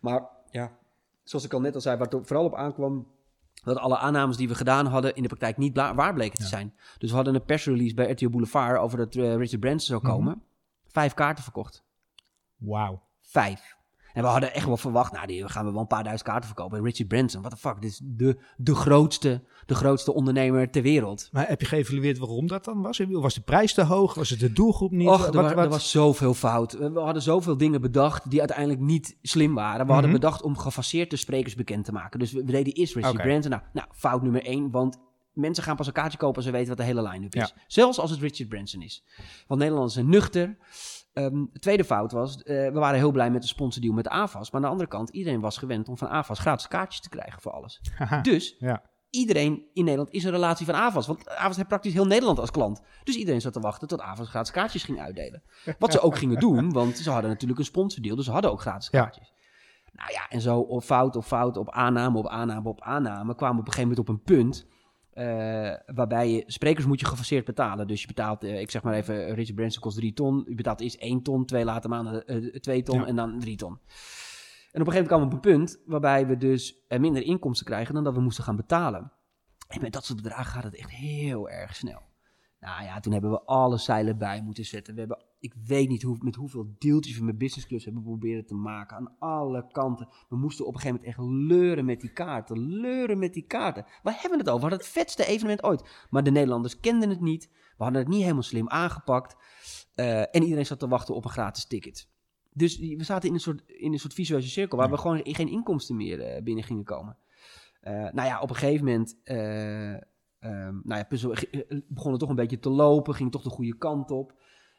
Maar 0.00 0.28
ja, 0.50 0.78
zoals 1.24 1.44
ik 1.44 1.52
al 1.52 1.60
net 1.60 1.74
al 1.74 1.80
zei, 1.80 1.96
waar 1.96 2.08
het 2.08 2.26
vooral 2.26 2.44
op 2.44 2.54
aankwam, 2.54 3.06
dat 3.74 3.82
alle 3.82 3.98
aannames 3.98 4.36
die 4.36 4.48
we 4.48 4.54
gedaan 4.54 4.86
hadden 4.86 5.14
in 5.14 5.22
de 5.22 5.28
praktijk 5.28 5.56
niet 5.56 5.76
waar 5.76 6.14
bleken 6.14 6.36
te 6.36 6.42
Ja. 6.42 6.48
zijn. 6.48 6.74
Dus 6.98 7.10
we 7.10 7.16
hadden 7.16 7.34
een 7.34 7.44
persrelease 7.44 7.94
bij 7.94 8.10
RTL 8.10 8.28
Boulevard 8.28 8.78
over 8.78 8.98
dat 8.98 9.14
eh, 9.14 9.36
Richard 9.36 9.60
Branson 9.60 9.80
zou 9.86 10.00
Mhm. 10.02 10.10
komen. 10.10 10.42
Vijf 10.86 11.14
kaarten 11.14 11.44
verkocht. 11.44 11.84
Wauw. 12.56 13.02
Vijf. 13.20 13.75
En 14.16 14.22
we 14.22 14.28
hadden 14.28 14.54
echt 14.54 14.66
wel 14.66 14.76
verwacht, 14.76 15.12
nou, 15.12 15.26
die 15.26 15.48
gaan 15.48 15.64
we 15.64 15.70
wel 15.72 15.80
een 15.80 15.86
paar 15.86 16.02
duizend 16.02 16.28
kaarten 16.28 16.46
verkopen. 16.46 16.78
En 16.78 16.84
Richard 16.84 17.08
Branson, 17.08 17.40
what 17.40 17.52
the 17.52 17.58
fuck, 17.58 17.80
dit 17.80 17.90
is 17.90 18.00
de, 18.02 18.36
de, 18.56 18.74
grootste, 18.74 19.42
de 19.66 19.74
grootste 19.74 20.12
ondernemer 20.14 20.70
ter 20.70 20.82
wereld. 20.82 21.28
Maar 21.32 21.48
heb 21.48 21.60
je 21.60 21.66
geëvalueerd 21.66 22.18
waarom 22.18 22.46
dat 22.46 22.64
dan 22.64 22.82
was? 22.82 23.00
Was 23.10 23.34
de 23.34 23.40
prijs 23.40 23.74
te 23.74 23.82
hoog? 23.84 24.14
Was 24.14 24.30
het 24.30 24.40
de 24.40 24.52
doelgroep 24.52 24.90
niet? 24.90 25.08
Och, 25.08 25.18
Wat- 25.26 25.34
er, 25.34 25.42
wat- 25.54 25.64
er 25.64 25.68
was 25.68 25.90
zoveel 25.90 26.34
fout. 26.34 26.72
We 26.72 27.00
hadden 27.00 27.22
zoveel 27.22 27.56
dingen 27.56 27.80
bedacht 27.80 28.30
die 28.30 28.38
uiteindelijk 28.38 28.80
niet 28.80 29.16
slim 29.22 29.54
waren. 29.54 29.86
We 29.86 29.92
hadden 29.92 30.10
Mhm. 30.10 30.20
bedacht 30.20 30.42
om 30.42 30.56
gefaseerde 30.58 31.16
sprekers 31.16 31.54
bekend 31.54 31.84
te 31.84 31.92
maken. 31.92 32.18
Dus 32.18 32.32
we, 32.32 32.44
we 32.44 32.52
deden 32.52 32.72
eerst 32.72 32.94
Richard. 32.94 33.16
Branson. 33.16 33.50
Nou, 33.50 33.62
nou, 33.72 33.86
fout 33.92 34.22
nummer 34.22 34.44
één, 34.44 34.70
want 34.70 34.98
mensen 35.32 35.64
gaan 35.64 35.76
pas 35.76 35.86
een 35.86 35.92
kaartje 35.92 36.18
kopen 36.18 36.36
als 36.36 36.44
ze 36.44 36.50
weten 36.50 36.68
wat 36.68 36.76
de 36.76 36.82
hele 36.84 37.02
line-up 37.08 37.34
is. 37.34 37.52
Ja. 37.54 37.62
Zelfs 37.66 37.98
als 37.98 38.10
het 38.10 38.20
Richard 38.20 38.48
Branson 38.48 38.82
is. 38.82 39.04
Want 39.46 39.58
Nederlanders 39.60 39.94
zijn 39.94 40.08
nuchter. 40.08 40.56
De 41.22 41.58
tweede 41.58 41.84
fout 41.84 42.12
was, 42.12 42.42
eh, 42.42 42.54
we 42.54 42.78
waren 42.78 42.98
heel 42.98 43.10
blij 43.10 43.30
met 43.30 43.42
de 43.42 43.48
sponsordeal 43.48 43.92
met 43.92 44.08
AFAS. 44.08 44.50
Maar 44.50 44.60
aan 44.60 44.66
de 44.66 44.72
andere 44.72 44.88
kant, 44.88 45.10
iedereen 45.10 45.40
was 45.40 45.56
gewend 45.58 45.88
om 45.88 45.96
van 45.98 46.08
AFAS 46.08 46.38
gratis 46.38 46.68
kaartjes 46.68 47.00
te 47.00 47.08
krijgen 47.08 47.40
voor 47.42 47.52
alles. 47.52 47.80
Dus 48.22 48.56
Ja. 48.58 48.82
iedereen 49.10 49.62
in 49.72 49.84
Nederland 49.84 50.10
is 50.10 50.24
een 50.24 50.30
relatie 50.30 50.66
van 50.66 50.74
AVAS. 50.74 51.06
Want 51.06 51.28
AVAS 51.28 51.56
heeft 51.56 51.68
praktisch 51.68 51.92
heel 51.92 52.06
Nederland 52.06 52.38
als 52.38 52.50
klant. 52.50 52.82
Dus 53.04 53.16
iedereen 53.16 53.40
zat 53.40 53.52
te 53.52 53.60
wachten 53.60 53.88
tot 53.88 54.00
AVAS 54.00 54.28
gratis 54.28 54.50
kaartjes 54.52 54.82
ging 54.82 55.00
uitdelen. 55.00 55.42
Wat 55.78 55.92
ze 55.92 56.00
ook 56.00 56.16
gingen 56.22 56.38
doen, 56.40 56.72
want 56.72 56.98
ze 56.98 57.10
hadden 57.10 57.30
natuurlijk 57.30 57.58
een 57.58 57.64
sponsordeal. 57.64 58.16
Dus 58.16 58.24
ze 58.24 58.30
hadden 58.30 58.50
ook 58.50 58.60
gratis 58.60 58.88
Ja. 58.90 59.00
kaartjes. 59.00 59.32
Nou 59.92 60.10
ja, 60.12 60.28
en 60.28 60.40
zo 60.40 60.58
op 60.58 60.82
fout 60.82 61.16
op 61.16 61.24
fout, 61.24 61.56
op 61.56 61.70
aanname 61.70 62.18
op 62.18 62.26
aanname 62.28 62.68
op 62.68 62.80
aanname... 62.80 63.34
kwamen 63.34 63.54
we 63.56 63.60
op 63.60 63.66
een 63.66 63.72
gegeven 63.72 63.88
moment 63.88 63.98
op 63.98 64.08
een 64.08 64.22
punt... 64.22 64.66
eh, 65.16 65.94
waarbij 65.94 66.30
je 66.30 66.42
sprekers 66.46 66.86
moet 66.86 67.00
je 67.00 67.06
gefaseerd 67.06 67.44
betalen. 67.44 67.86
Dus 67.86 68.00
je 68.00 68.06
betaalt, 68.06 68.44
eh, 68.44 68.60
ik 68.60 68.70
zeg 68.70 68.82
maar 68.82 68.94
even, 68.94 69.34
Richard 69.34 69.54
Branson 69.54 69.82
kost 69.82 69.96
3 69.96 70.12
ton. 70.12 70.44
Je 70.48 70.54
betaalt 70.54 70.80
eerst 70.80 70.96
1 71.00 71.22
ton, 71.22 71.44
twee 71.44 71.64
later 71.64 71.90
maanden 71.90 72.26
eh 72.26 72.60
2 72.60 72.82
ton 72.82 72.98
Ja. 73.00 73.06
en 73.06 73.16
dan 73.16 73.38
3 73.38 73.56
ton. 73.56 73.78
En 74.72 74.82
op 74.82 74.86
een 74.86 74.92
gegeven 74.92 74.92
moment 74.92 75.06
kwamen 75.08 75.28
we 75.28 75.36
op 75.36 75.44
een 75.44 75.50
punt 75.52 75.82
waarbij 75.86 76.26
we 76.26 76.36
dus 76.36 76.84
eh, 76.88 76.98
minder 76.98 77.22
inkomsten 77.22 77.66
krijgen 77.66 77.94
dan 77.94 78.04
dat 78.04 78.14
we 78.14 78.20
moesten 78.20 78.44
gaan 78.44 78.56
betalen. 78.56 79.12
En 79.68 79.80
met 79.80 79.92
dat 79.92 80.04
soort 80.04 80.22
bedragen 80.22 80.52
gaat 80.52 80.64
het 80.64 80.76
echt 80.76 80.90
heel 80.90 81.50
erg 81.50 81.76
snel. 81.76 82.02
Nou 82.66 82.84
ja, 82.84 83.00
toen 83.00 83.12
hebben 83.12 83.30
we 83.30 83.42
alle 83.42 83.76
zeilen 83.76 84.18
bij 84.18 84.42
moeten 84.42 84.64
zetten. 84.64 84.94
We 84.94 85.00
hebben, 85.00 85.24
ik 85.40 85.54
weet 85.66 85.88
niet 85.88 86.02
hoe, 86.02 86.16
met 86.20 86.34
hoeveel 86.34 86.74
deeltjes 86.78 87.18
we 87.18 87.24
met 87.24 87.38
Business 87.38 87.66
Clubs 87.66 87.84
hebben 87.84 88.02
proberen 88.02 88.46
te 88.46 88.54
maken. 88.54 88.96
Aan 88.96 89.16
alle 89.18 89.66
kanten. 89.72 90.08
We 90.28 90.36
moesten 90.36 90.66
op 90.66 90.74
een 90.74 90.80
gegeven 90.80 91.00
moment 91.02 91.18
echt 91.18 91.28
leuren 91.48 91.84
met 91.84 92.00
die 92.00 92.12
kaarten. 92.12 92.58
Leuren 92.58 93.18
met 93.18 93.34
die 93.34 93.46
kaarten. 93.46 93.84
Waar 94.02 94.12
hebben 94.12 94.30
we 94.30 94.38
het 94.38 94.48
over? 94.48 94.64
We 94.64 94.68
hadden 94.68 94.78
het 94.78 94.88
vetste 94.88 95.26
evenement 95.26 95.62
ooit. 95.62 96.06
Maar 96.10 96.22
de 96.22 96.30
Nederlanders 96.30 96.80
kenden 96.80 97.08
het 97.08 97.20
niet. 97.20 97.48
We 97.76 97.82
hadden 97.84 98.00
het 98.00 98.10
niet 98.10 98.22
helemaal 98.22 98.42
slim 98.42 98.68
aangepakt. 98.68 99.36
Eh, 99.94 100.20
en 100.20 100.42
iedereen 100.42 100.66
zat 100.66 100.78
te 100.78 100.88
wachten 100.88 101.14
op 101.14 101.24
een 101.24 101.30
gratis 101.30 101.66
ticket. 101.66 102.08
Dus 102.52 102.78
we 102.78 103.04
zaten 103.04 103.28
in 103.28 103.34
een 103.34 103.40
soort, 103.40 103.62
in 103.66 103.92
een 103.92 103.98
soort 103.98 104.14
visueuze 104.14 104.48
cirkel 104.48 104.78
waar 104.78 104.90
we 104.90 104.98
gewoon 104.98 105.20
geen 105.22 105.48
inkomsten 105.48 105.96
meer 105.96 106.20
eh, 106.20 106.42
binnen 106.42 106.64
gingen 106.64 106.84
komen. 106.84 107.16
Eh, 107.80 107.92
nou 107.92 108.28
ja, 108.28 108.40
op 108.40 108.50
een 108.50 108.56
gegeven 108.56 108.84
moment 108.84 109.16
eh, 110.46 110.66
ehm, 110.66 110.74
nou 110.82 110.98
ja, 110.98 111.04
puzzel, 111.04 111.32
eh, 111.32 111.80
begon 111.88 112.10
het 112.10 112.20
toch 112.20 112.28
een 112.28 112.36
beetje 112.36 112.58
te 112.58 112.70
lopen, 112.70 113.14
ging 113.14 113.30
toch 113.30 113.42
de 113.42 113.50
goede 113.50 113.76
kant 113.76 114.10
op. 114.10 114.34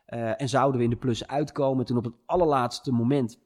Eh, 0.06 0.41
en 0.41 0.49
zouden 0.49 0.77
we 0.77 0.84
in 0.84 0.89
de 0.89 0.97
plus 0.97 1.27
uitkomen. 1.27 1.86
Toen 1.86 1.97
op 1.97 2.03
het 2.03 2.15
allerlaatste 2.25 2.91
moment 2.91 3.39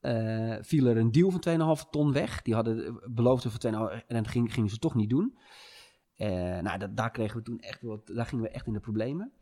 eh, 0.00 0.56
viel 0.60 0.86
er 0.86 0.96
een 0.96 1.12
deal 1.12 1.30
van 1.30 1.40
2,5 1.40 1.90
ton 1.90 2.12
weg. 2.12 2.42
Die 2.42 2.54
hadden 2.54 2.86
eh, 2.86 2.92
beloofd 3.10 3.42
voor 3.42 3.92
2,5 3.92 4.06
en 4.06 4.16
dat 4.16 4.28
ging, 4.28 4.52
gingen 4.52 4.70
ze 4.70 4.78
toch 4.78 4.94
niet 4.94 5.10
doen. 5.10 5.38
Eh, 6.16 6.58
nou, 6.58 6.94
daar 6.94 7.10
kregen 7.10 7.36
we 7.36 7.42
toen 7.42 7.58
echt 7.58 7.82
wat, 7.82 8.06
daar 8.06 8.26
gingen 8.26 8.44
we 8.44 8.50
echt 8.50 8.66
in 8.66 8.72
de 8.72 8.80
problemen. 8.80 9.32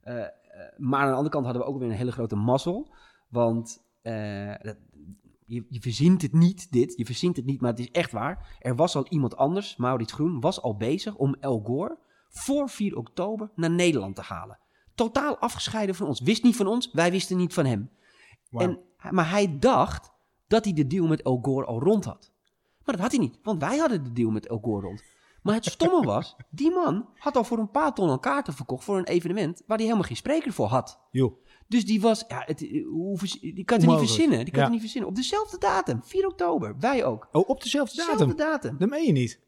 Eh, 0.00 0.22
eh, 0.22 0.30
maar 0.76 1.00
aan 1.00 1.08
de 1.08 1.14
andere 1.14 1.30
kant 1.30 1.44
hadden 1.44 1.62
we 1.62 1.68
ook 1.68 1.78
weer 1.78 1.88
een 1.88 1.96
hele 1.96 2.12
grote 2.12 2.36
mazzel. 2.36 2.94
Want 3.28 3.84
eh, 4.02 4.54
dat, 4.62 4.76
je, 5.44 5.66
je 5.68 5.80
verzint 5.80 6.22
het 6.22 6.32
niet, 6.32 6.72
dit. 6.72 6.96
Je 6.96 7.04
verzint 7.04 7.36
het 7.36 7.44
niet, 7.44 7.60
maar 7.60 7.70
het 7.70 7.78
is 7.78 7.90
echt 7.90 8.12
waar. 8.12 8.58
Er 8.60 8.76
was 8.76 8.96
al 8.96 9.06
iemand 9.08 9.36
anders, 9.36 9.76
Maurits 9.76 10.12
Groen, 10.12 10.40
was 10.40 10.62
al 10.62 10.76
bezig 10.76 11.14
om 11.14 11.34
El 11.40 11.62
Gore 11.64 11.98
voor 12.28 12.68
4 12.68 12.96
oktober 12.96 13.50
naar 13.54 13.70
Nederland 13.70 14.16
te 14.16 14.22
halen. 14.22 14.58
Totaal 14.94 15.38
afgescheiden 15.38 15.94
van 15.94 16.06
ons. 16.06 16.20
Wist 16.20 16.42
niet 16.42 16.56
van 16.56 16.66
ons, 16.66 16.90
wij 16.92 17.10
wisten 17.10 17.36
niet 17.36 17.54
van 17.54 17.64
hem. 17.64 17.90
En, 18.50 18.80
maar 19.10 19.30
hij 19.30 19.58
dacht 19.58 20.12
dat 20.46 20.64
hij 20.64 20.72
de 20.72 20.86
deal 20.86 21.06
met 21.06 21.22
El 21.22 21.38
Gore 21.42 21.66
al 21.66 21.80
rond 21.80 22.04
had. 22.04 22.32
Maar 22.84 22.94
dat 22.94 23.04
had 23.04 23.10
hij 23.10 23.20
niet, 23.20 23.38
want 23.42 23.60
wij 23.60 23.76
hadden 23.76 24.04
de 24.04 24.12
deal 24.12 24.30
met 24.30 24.46
El 24.46 24.58
Gore 24.58 24.86
rond. 24.86 25.02
Maar 25.42 25.54
het 25.54 25.64
stomme 25.64 26.06
was, 26.14 26.36
die 26.50 26.70
man 26.70 27.08
had 27.14 27.36
al 27.36 27.44
voor 27.44 27.58
een 27.58 27.70
paar 27.70 27.94
ton 27.94 28.08
al 28.08 28.18
kaarten 28.18 28.54
verkocht 28.54 28.84
voor 28.84 28.98
een 28.98 29.04
evenement 29.04 29.62
waar 29.66 29.76
hij 29.76 29.86
helemaal 29.86 30.08
geen 30.08 30.16
spreker 30.16 30.52
voor 30.52 30.66
had. 30.66 31.00
Joh. 31.10 31.43
Dus 31.68 31.84
die 31.86 32.00
was, 32.00 32.24
ja, 32.28 32.42
het, 32.46 32.62
eh, 32.62 32.84
hoe, 32.86 33.18
die 33.40 33.64
kan 33.64 33.78
het 33.80 33.86
niet 33.88 33.98
verzinnen. 33.98 34.38
Die 34.38 34.48
kan 34.50 34.56
Ja. 34.56 34.62
het 34.62 34.70
niet 34.72 34.80
verzinnen. 34.80 35.10
Op 35.10 35.16
dezelfde 35.16 35.58
datum, 35.58 36.00
4 36.04 36.26
oktober, 36.26 36.74
wij 36.78 37.04
ook. 37.04 37.28
Oh, 37.32 37.48
op 37.48 37.62
dezelfde 37.62 37.96
Dezelfde 37.96 38.24
datum? 38.26 38.36
datum. 38.36 38.76
Dat 38.78 38.88
meen 38.88 39.04
je 39.06 39.12
niet. 39.12 39.40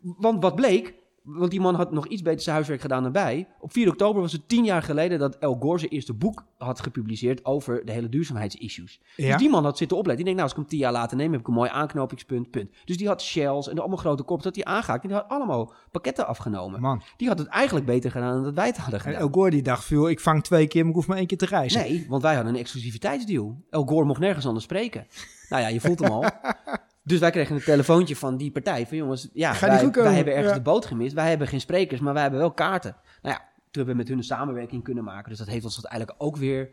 Want 0.00 0.42
wat 0.42 0.54
bleek, 0.54 0.94
want 1.22 1.50
die 1.50 1.60
man 1.60 1.74
had 1.74 1.92
nog 1.92 2.06
iets 2.06 2.22
beter 2.22 2.40
zijn 2.40 2.54
huiswerk 2.54 2.80
gedaan 2.80 3.02
dan 3.02 3.12
wij. 3.12 3.48
Op 3.60 3.72
4 3.72 3.88
oktober 3.88 4.22
was 4.22 4.32
het 4.32 4.48
tien 4.48 4.64
jaar 4.64 4.82
geleden 4.82 5.18
dat 5.18 5.38
El 5.38 5.56
Gore 5.60 5.78
zijn 5.78 5.90
eerste 5.90 6.12
boek 6.12 6.44
had 6.58 6.80
gepubliceerd 6.80 7.44
over 7.44 7.84
de 7.84 7.92
hele 7.92 8.08
duurzaamheidsissues. 8.08 9.00
Ja? 9.16 9.28
Dus 9.28 9.36
die 9.36 9.50
man 9.50 9.64
had 9.64 9.78
zitten 9.78 9.96
opletten. 9.96 10.24
Die 10.24 10.34
denkt, 10.34 10.40
nou, 10.40 10.42
als 10.42 10.52
ik 10.52 10.56
hem 10.56 10.78
tien 10.78 10.88
jaar 10.88 11.00
later 11.02 11.16
neem, 11.16 11.32
heb 11.32 11.40
ik 11.40 11.48
een 11.48 11.54
mooi 11.54 11.70
aanknopingspunt, 11.70 12.50
punt. 12.50 12.70
Dus 12.84 12.96
die 12.96 13.06
had 13.06 13.22
Shells 13.22 13.68
en 13.68 13.74
de 13.74 13.80
allemaal 13.80 13.98
grote 13.98 14.22
kop 14.22 14.42
dat 14.42 14.54
hij 14.54 14.64
aangaakt. 14.64 15.02
En 15.02 15.08
die 15.08 15.16
had 15.16 15.28
allemaal 15.28 15.72
pakketten 15.90 16.26
afgenomen. 16.26 16.80
Man. 16.80 17.02
Die 17.16 17.28
had 17.28 17.38
het 17.38 17.48
eigenlijk 17.48 17.86
beter 17.86 18.10
gedaan 18.10 18.32
dan 18.32 18.44
dat 18.44 18.54
wij 18.54 18.66
het 18.66 18.76
hadden 18.76 18.98
En 18.98 19.04
gedaan. 19.04 19.20
El 19.20 19.28
Gore 19.32 19.50
die 19.50 19.62
dacht, 19.62 19.84
veel, 19.84 20.08
ik 20.08 20.20
vang 20.20 20.44
twee 20.44 20.66
keer, 20.66 20.80
maar 20.80 20.90
ik 20.90 20.96
hoef 20.96 21.06
maar 21.06 21.16
één 21.16 21.26
keer 21.26 21.38
te 21.38 21.46
reizen. 21.46 21.80
Nee, 21.80 22.06
want 22.08 22.22
wij 22.22 22.34
hadden 22.34 22.54
een 22.54 22.60
exclusiviteitsdeal. 22.60 23.62
El 23.70 23.84
Gore 23.84 24.04
mocht 24.04 24.20
nergens 24.20 24.46
anders 24.46 24.64
spreken. 24.64 25.06
Nou 25.48 25.62
ja, 25.62 25.68
je 25.68 25.80
voelt 25.80 25.98
hem 25.98 26.10
al. 26.10 26.24
Dus 27.04 27.18
wij 27.18 27.30
kregen 27.30 27.54
een 27.56 27.62
telefoontje 27.62 28.16
van 28.16 28.36
die 28.36 28.50
partij. 28.50 28.86
Van 28.86 28.96
jongens, 28.96 29.28
ja, 29.32 29.52
Ga 29.52 29.66
wij, 29.66 30.14
hebben 30.14 30.32
ergens 30.34 30.50
Ja. 30.52 30.56
de 30.58 30.62
boot 30.62 30.86
gemist. 30.86 31.14
Wij 31.14 31.28
hebben 31.28 31.48
geen 31.48 31.60
sprekers, 31.60 32.00
maar 32.00 32.12
wij 32.12 32.22
hebben 32.22 32.40
wel 32.40 32.52
kaarten. 32.52 32.96
Nou 33.22 33.34
ja, 33.34 33.40
toen 33.40 33.54
hebben 33.72 33.86
we 33.94 34.00
met 34.00 34.08
hun 34.08 34.18
een 34.18 34.24
samenwerking 34.24 34.82
kunnen 34.82 35.04
maken. 35.04 35.28
Dus 35.28 35.38
dat 35.38 35.46
heeft 35.48 35.64
ons 35.64 35.74
uiteindelijk 35.74 36.14
ook 36.22 36.36
weer, 36.36 36.70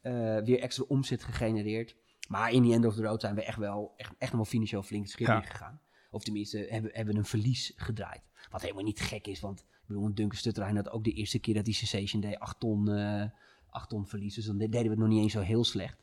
eh, 0.00 0.12
weer 0.38 0.60
extra 0.60 0.84
omzet 0.88 1.24
gegenereerd. 1.24 1.96
Maar 2.28 2.52
in 2.52 2.62
the 2.68 2.72
end 2.74 2.84
of 2.84 2.94
the 2.94 3.02
road 3.02 3.20
zijn 3.20 3.34
we 3.34 3.44
echt 3.44 3.58
wel, 3.58 3.92
echt, 3.96 4.10
echt 4.18 4.30
nog 4.32 4.40
wel 4.40 4.50
financieel 4.50 4.82
flink 4.82 5.02
het 5.02 5.12
schip 5.12 5.26
Ja. 5.26 5.36
ingegaan. 5.36 5.80
Of 6.10 6.22
tenminste, 6.22 6.66
hebben, 6.70 6.90
hebben 6.94 7.16
een 7.16 7.24
verlies 7.24 7.72
gedraaid. 7.76 8.22
Wat 8.50 8.62
helemaal 8.62 8.84
niet 8.84 9.00
gek 9.00 9.26
is, 9.26 9.40
want 9.40 9.60
ik 9.60 9.86
bedoel, 9.86 10.04
een 10.06 10.14
Duncan 10.14 10.38
Stutterheim 10.38 10.76
had 10.76 10.90
ook 10.90 11.04
de 11.04 11.12
eerste 11.12 11.38
keer 11.38 11.54
dat 11.54 11.64
die 11.64 11.74
Sensation 11.74 12.20
deed 12.20 12.38
8 12.38 12.60
ton, 12.60 12.88
eh 12.88 13.24
8 13.70 13.88
ton 13.88 14.06
verlies. 14.06 14.34
Dus 14.34 14.44
dan 14.44 14.58
de- 14.58 14.68
deden 14.68 14.84
we 14.84 14.90
het 14.90 14.98
nog 14.98 15.08
niet 15.08 15.22
eens 15.22 15.32
zo 15.32 15.40
heel 15.40 15.64
slecht. 15.64 16.02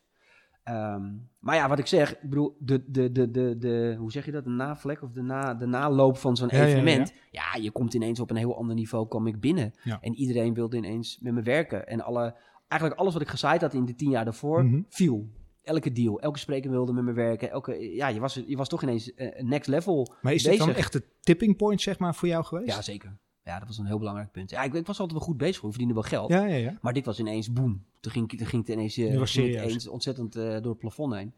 Ehm, 0.67 1.03
maar 1.39 1.56
ja, 1.56 1.67
wat 1.69 1.80
ik 1.80 1.88
zeg, 1.88 2.12
ik 2.21 2.30
bedoel, 2.30 2.56
de, 2.60 2.84
de, 2.88 3.12
de, 3.12 3.32
de, 3.32 3.58
de, 3.58 3.95
hoe 3.99 4.12
zeg 4.12 4.25
je 4.25 4.32
dat, 4.32 4.43
de 4.43 4.49
navlek 4.49 5.01
of 5.01 5.12
de, 5.12 5.21
na, 5.21 5.53
de 5.53 5.65
naloop 5.65 6.17
van 6.17 6.36
zo'n 6.38 6.47
Ja, 6.51 6.58
ja, 6.58 6.63
ja, 6.63 6.69
evenement. 6.69 7.13
Ja, 7.32 7.56
je 7.62 7.71
komt 7.71 7.93
ineens 7.93 8.19
op 8.19 8.30
een 8.30 8.36
heel 8.36 8.58
ander 8.58 8.75
niveau, 8.75 9.08
kom 9.08 9.27
ik 9.27 9.39
binnen. 9.39 9.73
En 10.01 10.13
iedereen 10.13 10.53
wilde 10.53 10.77
ineens 10.77 11.19
met 11.21 11.34
me 11.34 11.41
werken. 11.41 11.88
En 11.88 12.01
alle, 12.01 12.36
eigenlijk 12.67 12.99
alles 12.99 13.13
wat 13.13 13.21
ik 13.21 13.27
gezaaid 13.27 13.62
had 13.62 13.73
in 13.73 13.86
de 13.86 13.95
tien 13.95 14.10
jaar 14.10 14.23
daarvoor, 14.25 14.63
Mhm. 14.65 14.82
viel. 14.89 15.30
Elke 15.63 15.91
deal, 15.91 16.19
elke 16.19 16.39
spreker 16.39 16.69
wilde 16.71 16.93
met 16.93 17.03
me 17.03 17.13
werken. 17.13 17.49
Elke, 17.51 17.93
ja, 17.95 18.08
je 18.08 18.19
was, 18.19 18.43
je 18.47 18.58
was 18.58 18.69
toch 18.69 18.84
ineens 18.84 19.13
eh, 19.13 19.43
next 19.43 19.67
level 19.67 20.15
Maar 20.21 20.34
is 20.34 20.43
bezig. 20.43 20.58
dit 20.65 20.67
dan 20.67 20.75
echt 20.77 20.93
de 20.93 21.03
tipping 21.21 21.58
point, 21.58 21.82
zeg 21.82 21.99
maar, 21.99 22.15
voor 22.15 22.27
jou 22.27 22.43
geweest? 22.43 22.75
Ja, 22.75 22.82
zeker. 22.82 23.17
Ja, 23.48 23.60
dat 23.60 23.68
was 23.68 23.78
een 23.78 23.86
heel 23.86 23.98
belangrijk 23.98 24.32
punt. 24.32 24.50
Ja, 24.50 24.64
ik, 24.64 24.74
ik 24.74 24.86
was 24.86 25.00
altijd 25.00 25.18
wel 25.20 25.28
goed 25.28 25.38
bezig, 25.38 25.64
ik 25.64 25.70
verdiende 25.70 25.94
wel 25.94 26.04
geld. 26.04 26.30
ja, 26.30 26.46
ja. 26.46 26.56
ja. 26.56 26.78
Maar 26.82 26.94
dit 26.94 27.06
was 27.06 27.20
ineens 27.20 27.54
boem. 27.54 27.86
Toen 28.00 28.12
ging, 28.12 28.30
toen 28.30 28.48
ging 28.48 28.62
het 28.66 28.76
ineens, 28.76 28.98
eh, 28.98 29.10
Nu 29.10 29.20
was 29.20 29.32
ging 29.32 29.46
het 29.46 29.56
serieus. 29.56 29.74
eens 29.74 29.88
ontzettend 29.88 30.36
eh, 30.36 30.44
door 30.44 30.72
het 30.72 30.78
plafond 30.78 31.14
heen. 31.14 31.34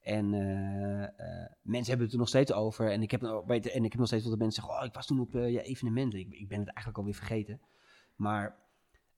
En 0.00 0.34
eh, 0.34 1.08
mensen 1.62 1.88
hebben 1.88 2.04
het 2.04 2.12
er 2.12 2.18
nog 2.18 2.28
steeds 2.28 2.52
over. 2.52 2.90
En 2.92 3.02
ik 3.02 3.10
heb, 3.10 3.22
en 3.22 3.84
ik 3.84 3.90
heb 3.92 3.96
nog 3.96 4.06
steeds 4.06 4.22
wel 4.22 4.30
dat 4.30 4.40
mensen 4.40 4.62
zeggen: 4.62 4.80
Oh, 4.80 4.86
ik 4.86 4.94
was 4.94 5.06
toen 5.06 5.20
op 5.20 5.32
je 5.32 5.62
evenementen. 5.62 6.18
Ik, 6.18 6.32
ik 6.32 6.48
ben 6.48 6.58
het 6.58 6.68
eigenlijk 6.68 6.98
alweer 6.98 7.14
vergeten. 7.14 7.60
Maar 8.16 8.56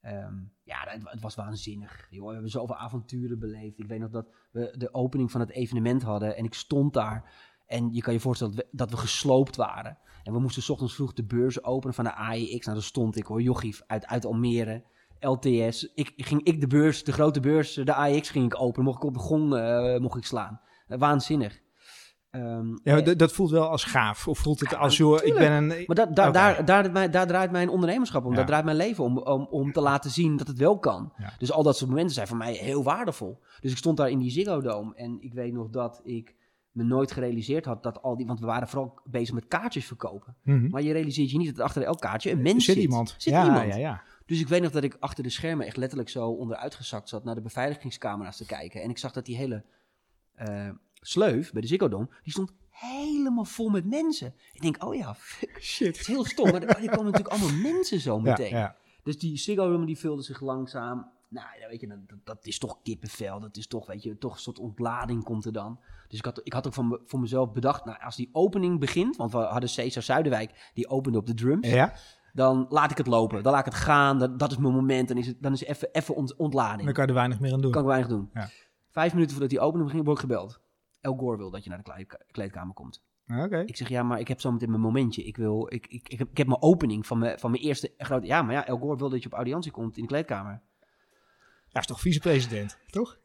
ehm, 0.01 0.35
ja, 0.63 0.85
het, 0.89 1.03
het 1.05 1.21
was 1.21 1.35
waanzinnig. 1.35 2.07
Joh, 2.11 2.27
we 2.27 2.33
hebben 2.33 2.51
zoveel 2.51 2.77
avonturen 2.77 3.39
beleefd. 3.39 3.79
Ik 3.79 3.87
weet 3.87 4.01
nog 4.01 4.11
dat 4.11 4.29
we 4.51 4.75
de 4.77 4.95
opening 4.95 5.31
van 5.31 5.41
het 5.41 5.51
evenement 5.51 6.03
hadden. 6.03 6.37
En 6.37 6.45
ik 6.45 6.55
stond 6.55 6.93
daar. 6.93 7.33
En 7.69 7.89
je 7.93 8.01
kan 8.01 8.13
je 8.13 8.21
voorstellen 8.21 8.55
dat 8.55 8.65
we, 8.65 8.77
dat 8.77 8.91
we 8.91 8.97
gesloopt 8.97 9.57
waren. 9.57 9.99
En 10.23 10.33
we 10.33 10.39
moesten 10.39 10.63
's 10.63 10.69
ochtends 10.69 10.95
vroeg 10.95 11.13
de 11.13 11.25
beurs 11.25 11.65
openen 11.65 11.95
van 11.95 12.05
de 12.05 12.15
AIX. 12.15 12.65
Nou, 12.67 12.77
daar 12.77 12.87
stond 12.87 13.17
ik 13.17 13.25
hoor, 13.25 13.43
jochie 13.43 13.77
uit, 13.87 14.07
uit 14.07 14.25
Almere. 14.25 14.85
LTS. 15.21 15.93
Ik, 15.95 16.13
ging 16.17 16.43
ik 16.43 16.61
de 16.61 16.67
beurs, 16.67 17.05
de 17.05 17.13
grote 17.13 17.41
beurs, 17.41 17.75
de 17.75 17.95
AIX 17.95 18.31
ging 18.31 18.45
ik 18.45 18.61
openen. 18.61 18.85
Mocht 18.85 18.97
ik 18.97 19.05
op 19.05 19.15
de 19.15 19.21
gong 19.21 19.55
eh, 19.55 19.99
mocht 19.99 20.17
ik 20.17 20.25
slaan. 20.25 20.61
Eh, 20.87 20.99
waanzinnig. 20.99 21.61
Ehm, 22.31 22.77
Ja, 22.83 23.01
eh, 23.01 23.17
dat 23.17 23.33
voelt 23.33 23.51
wel 23.51 23.69
als 23.69 23.85
gaaf. 23.85 24.29
Of 24.29 24.39
voelt 24.39 24.61
het 24.61 24.71
Ja, 24.71 24.77
als, 24.77 24.97
joh, 24.97 25.25
ik 25.25 25.35
ben 25.35 25.53
een... 25.53 25.85
maar 25.87 25.97
da, 25.97 26.07
da, 26.07 26.23
Oké. 26.23 26.33
daar, 26.33 26.65
daar, 26.65 26.93
daar, 26.93 27.11
daar 27.11 27.27
draait 27.27 27.51
mijn 27.51 27.69
ondernemerschap 27.69 28.25
om. 28.25 28.31
Ja. 28.31 28.37
Daar 28.37 28.47
draait 28.47 28.65
mijn 28.65 28.77
leven 28.77 29.05
om, 29.05 29.19
om. 29.19 29.47
Om 29.51 29.73
te 29.73 29.81
laten 29.81 30.11
zien 30.11 30.37
dat 30.37 30.47
het 30.47 30.59
wel 30.59 30.79
kan. 30.79 31.13
Ja. 31.17 31.33
Dus 31.39 31.53
al 31.53 31.63
dat 31.63 31.77
soort 31.77 31.91
momenten 31.91 32.15
zijn 32.15 32.27
voor 32.27 32.37
mij 32.37 32.53
heel 32.53 32.83
waardevol. 32.83 33.41
Dus 33.61 33.71
ik 33.71 33.77
stond 33.77 33.97
daar 33.97 34.11
in 34.11 34.19
die 34.19 34.31
Ziggo 34.31 34.61
Dome. 34.61 34.95
En 34.95 35.17
ik 35.21 35.33
weet 35.33 35.53
nog 35.53 35.69
dat 35.71 36.01
ik 36.05 36.35
me 36.73 36.83
nooit 36.85 37.13
gerealiseerd 37.13 37.65
had 37.65 37.83
dat 37.83 38.03
al 38.03 38.17
die... 38.17 38.27
Want 38.27 38.41
we 38.41 38.47
waren 38.47 38.69
vooral 38.69 39.01
bezig 39.05 39.35
met 39.35 39.49
kaartjes 39.49 39.87
verkopen. 39.87 40.37
Mhm. 40.43 40.69
Maar 40.71 40.83
je 40.83 40.93
realiseert 40.93 41.31
je 41.31 41.39
niet 41.39 41.57
dat 41.57 41.65
achter 41.65 41.83
elk 41.83 42.01
kaartje 42.01 42.31
een 42.31 42.43
mens 42.43 42.65
Zit 42.65 42.75
zit. 42.75 42.85
iemand. 42.85 43.15
Zit 43.19 43.33
ja, 43.33 43.45
iemand. 43.45 43.67
ja, 43.73 43.77
ja. 43.79 44.03
Dus 44.27 44.41
ik 44.41 44.49
weet 44.49 44.63
nog 44.63 44.71
dat 44.71 44.83
ik 44.83 44.97
achter 45.01 45.23
de 45.23 45.31
schermen 45.31 45.67
echt 45.67 45.77
letterlijk 45.77 46.09
zo 46.11 46.29
onderuitgezakt 46.29 47.09
zat 47.09 47.25
naar 47.25 47.35
de 47.35 47.41
beveiligingscamera's 47.41 48.37
te 48.37 48.47
kijken. 48.47 48.83
En 48.83 48.91
ik 48.91 48.99
zag 48.99 49.13
dat 49.13 49.27
die 49.27 49.37
hele 49.37 49.65
eh, 50.35 50.69
sleuf 50.95 51.53
bij 51.53 51.61
de 51.61 51.67
Ziggo 51.67 51.89
Dome, 51.89 52.09
die 52.23 52.33
stond 52.33 52.53
helemaal 52.71 53.45
vol 53.45 53.69
met 53.69 53.87
mensen. 53.87 54.35
Ik 54.53 54.61
denk, 54.61 54.85
oh 54.85 54.95
ja, 54.95 55.15
fuck, 55.15 55.55
het 55.55 55.65
Shit. 55.65 55.99
is 56.01 56.07
heel 56.07 56.25
stom. 56.25 56.51
Maar 56.51 56.63
er 56.63 56.75
komen 56.91 57.05
natuurlijk 57.13 57.29
allemaal 57.29 57.73
mensen 57.73 58.01
zo 58.01 58.17
Ja, 58.17 58.23
meteen. 58.23 58.51
ja. 58.51 58.77
Dus 59.03 59.19
die 59.19 59.37
Ziggo 59.37 59.71
Dome 59.71 59.87
die 59.87 59.99
vulde 59.99 60.23
zich 60.23 60.41
langzaam. 60.41 61.11
Nou, 61.29 61.47
ja, 61.61 61.69
weet 61.69 61.81
je, 61.81 61.87
dat, 61.87 61.99
dat 62.25 62.47
is 62.47 62.59
toch 62.59 62.83
kippenvel. 62.83 63.41
Dat 63.41 63.57
is 63.57 63.67
toch, 63.67 63.87
weet 63.87 64.03
je, 64.03 64.19
toch 64.19 64.33
een 64.35 64.41
soort 64.41 64.59
ontlading 64.59 65.25
komt 65.25 65.45
er 65.45 65.53
dan. 65.53 65.81
Dus 66.09 66.19
ik 66.19 66.25
had, 66.25 66.41
ik 66.43 66.53
had 66.53 66.67
ook 66.67 66.73
van 66.75 66.89
me- 66.89 67.01
voor 67.07 67.21
mezelf 67.21 67.53
bedacht, 67.53 67.85
nou, 67.85 67.99
als 68.01 68.17
die 68.17 68.29
opening 68.33 68.81
begint, 68.81 69.17
want 69.17 69.33
we 69.33 69.39
hadden 69.39 69.69
Cesar 69.69 70.03
Zuiderwijk, 70.03 70.71
die 70.75 70.89
opende 70.89 71.19
op 71.19 71.27
de 71.27 71.35
drums 71.35 71.69
Ja, 71.69 71.95
dan 72.33 72.67
laat 72.69 72.91
ik 72.91 72.97
het 72.97 73.07
lopen. 73.07 73.43
Dan 73.43 73.53
laat 73.53 73.67
ik 73.67 73.73
het 73.73 73.83
gaan. 73.83 74.19
Dat, 74.19 74.39
dat 74.39 74.51
is 74.51 74.57
mijn 74.57 74.75
moment. 74.75 75.09
Dan 75.09 75.17
is 75.17 75.27
het 75.27 75.43
dan 75.43 75.53
is 75.53 75.63
even, 75.65 75.89
even 75.93 76.15
ont- 76.15 76.37
ontlading. 76.37 76.85
dan 76.85 76.93
kan 76.93 77.03
je 77.03 77.09
er 77.09 77.17
weinig 77.17 77.41
meer 77.41 77.53
aan 77.53 77.61
doen. 77.61 77.71
kan 77.71 77.81
ik 77.83 77.89
weinig 77.89 78.09
doen. 78.09 78.31
Ja. 78.35 78.49
Vijf 78.91 79.13
minuten 79.13 79.33
voordat 79.33 79.51
die 79.51 79.61
opening 79.61 79.85
begint, 79.87 80.05
word 80.07 80.17
ik 80.19 80.23
gebeld. 80.25 80.61
El 81.01 81.15
Gore 81.17 81.37
wil 81.37 81.51
dat 81.51 81.65
je 81.65 81.71
naar 81.71 81.83
de 81.83 81.93
kleed- 81.93 82.25
kleedkamer 82.31 82.75
komt. 82.75 83.03
Oké. 83.45 83.59
Ik 83.67 83.77
zeg, 83.77 83.89
ja, 83.89 84.03
maar 84.03 84.21
ik 84.21 84.29
heb 84.29 84.41
zo 84.41 84.53
meteen 84.53 84.71
mijn 84.71 84.83
momentje. 84.83 85.25
Ik, 85.25 85.37
wil, 85.37 85.67
ik, 85.75 85.87
ik, 85.87 86.09
ik, 86.09 86.19
heb, 86.19 86.31
ik 86.31 86.37
heb 86.37 86.47
mijn 86.47 86.63
opening 86.63 87.07
van 87.07 87.19
mijn, 87.19 87.39
van 87.39 87.51
mijn 87.51 87.63
eerste 87.63 87.93
grote... 87.99 88.27
Ja, 88.27 88.43
maar 88.43 88.55
ja, 88.55 88.67
El 88.67 88.79
Gore 88.79 88.97
wil 88.97 89.09
dat 89.11 89.21
je 89.23 89.27
op 89.27 89.33
audiëntie 89.35 89.71
komt 89.73 89.97
in 89.97 90.03
de 90.03 90.09
kleedkamer. 90.09 90.61
Ja, 91.69 91.81
is 91.81 91.87
toch 91.87 92.01
vicepresident, 92.01 92.79
toch? 92.91 93.19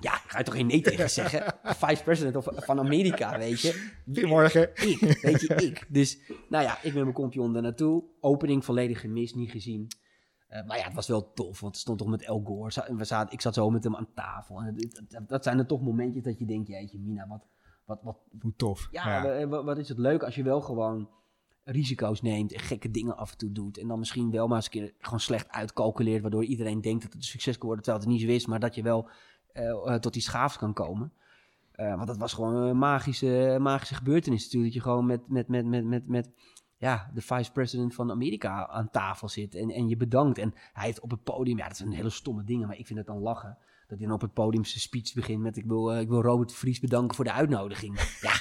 Ja, 0.00 0.14
ik 0.14 0.30
ga 0.30 0.38
je 0.38 0.44
toch 0.44 0.54
geen 0.54 0.66
nee 0.66 0.80
tegen 0.80 1.10
zeggen? 1.10 1.54
Vice 1.86 2.02
president 2.02 2.36
of, 2.36 2.48
van 2.54 2.78
Amerika, 2.78 3.38
weet 3.38 3.60
je. 3.60 3.90
Goedemorgen. 4.04 4.62
Ik, 4.74 5.18
weet 5.22 5.40
je, 5.40 5.54
ik. 5.54 5.86
Dus, 5.88 6.18
nou 6.48 6.64
ja, 6.64 6.76
ik 6.82 6.94
met 6.94 7.02
mijn 7.02 7.12
kompion 7.12 7.52
daar 7.52 7.62
naartoe. 7.62 8.04
Opening 8.20 8.64
volledig 8.64 9.00
gemist, 9.00 9.34
niet 9.34 9.50
gezien. 9.50 9.88
Eh, 10.48 10.66
maar 10.66 10.76
ja, 10.78 10.84
het 10.84 10.94
was 10.94 11.08
wel 11.08 11.32
tof, 11.32 11.60
want 11.60 11.72
het 11.72 11.82
stond 11.82 11.98
toch 11.98 12.08
met 12.08 12.22
El 12.22 12.42
Gore. 12.44 12.94
We 12.96 13.04
zaten, 13.04 13.32
ik 13.32 13.40
zat 13.40 13.54
zo 13.54 13.70
met 13.70 13.84
hem 13.84 13.96
aan 13.96 14.08
tafel. 14.14 14.60
En 14.60 14.74
het- 14.74 15.28
dat 15.28 15.44
zijn 15.44 15.58
er 15.58 15.66
toch 15.66 15.80
momentjes 15.82 16.24
dat 16.24 16.38
je 16.38 16.44
denkt, 16.44 16.68
jeetje, 16.68 16.98
Mina, 16.98 17.26
wat, 17.28 17.46
wat, 17.84 18.00
wat, 18.02 18.18
Hoe 18.40 18.52
tof. 18.56 18.88
ja, 18.90 19.22
wa- 19.22 19.46
wa- 19.46 19.64
wat, 19.64 19.78
is 19.78 19.88
het 19.88 19.98
leuk 19.98 20.22
als 20.22 20.34
je 20.34 20.42
wel 20.42 20.60
gewoon 20.60 21.08
risico's 21.64 22.22
neemt 22.22 22.52
en 22.52 22.60
gekke 22.60 22.90
dingen 22.90 23.16
af 23.16 23.30
en 23.32 23.38
toe 23.38 23.52
doet. 23.52 23.78
En 23.78 23.88
dan 23.88 23.98
misschien 23.98 24.30
wel 24.30 24.46
maar 24.46 24.56
eens 24.56 24.64
een 24.64 24.70
keer 24.70 24.92
gewoon 24.98 25.20
slecht 25.20 25.48
uitcalculeert, 25.48 26.22
waardoor 26.22 26.44
iedereen 26.44 26.80
denkt 26.80 27.02
dat 27.02 27.12
het 27.12 27.22
een 27.22 27.28
succes 27.28 27.58
kan 27.58 27.66
worden, 27.66 27.84
terwijl 27.84 28.04
het 28.04 28.12
niet 28.14 28.22
zo 28.22 28.28
is, 28.34 28.46
maar 28.46 28.60
dat 28.60 28.74
je 28.74 28.82
wel 28.82 29.08
eh, 29.52 29.68
eh, 29.70 29.94
tot 29.94 30.12
die 30.12 30.22
schaafs 30.22 30.56
kan 30.58 30.72
komen. 30.72 31.12
Eh, 31.72 31.94
want 31.94 32.06
dat 32.06 32.16
was 32.16 32.32
gewoon 32.32 32.54
een 32.54 32.78
magische, 32.78 33.56
magische 33.60 33.94
gebeurtenis 33.94 34.42
natuurlijk, 34.44 34.72
dat 34.72 34.82
je 34.82 34.88
gewoon 34.90 35.06
met, 35.06 35.20
met, 35.28 35.48
met, 35.48 35.66
met, 35.66 35.84
met, 35.84 36.08
met 36.08 36.30
ja, 36.76 37.10
de 37.14 37.20
vice-president 37.20 37.94
van 37.94 38.10
Amerika 38.10 38.68
aan 38.68 38.90
tafel 38.90 39.28
zit 39.28 39.54
en, 39.54 39.70
en 39.70 39.88
je 39.88 39.96
bedankt. 39.96 40.38
En 40.38 40.54
hij 40.72 40.84
heeft 40.84 41.00
op 41.00 41.10
het 41.10 41.22
podium, 41.22 41.58
ja, 41.58 41.68
dat 41.68 41.76
zijn 41.76 41.92
hele 41.92 42.10
stomme 42.10 42.44
dingen, 42.44 42.66
maar 42.68 42.78
ik 42.78 42.86
vind 42.86 42.98
het 42.98 43.08
dan 43.08 43.18
lachen. 43.18 43.58
Dat 43.88 43.98
hij 43.98 44.06
dan 44.06 44.16
op 44.16 44.20
het 44.22 44.32
podium 44.32 44.64
zijn 44.64 44.80
speech 44.80 45.14
begint 45.14 45.42
met: 45.42 45.56
Ik 45.56 45.64
wil, 45.66 45.98
ik 45.98 46.08
wil 46.08 46.22
Robert 46.22 46.52
Vries 46.52 46.80
bedanken 46.80 47.16
voor 47.16 47.24
de 47.24 47.32
uitnodiging. 47.32 47.98
Ja, 48.20 48.32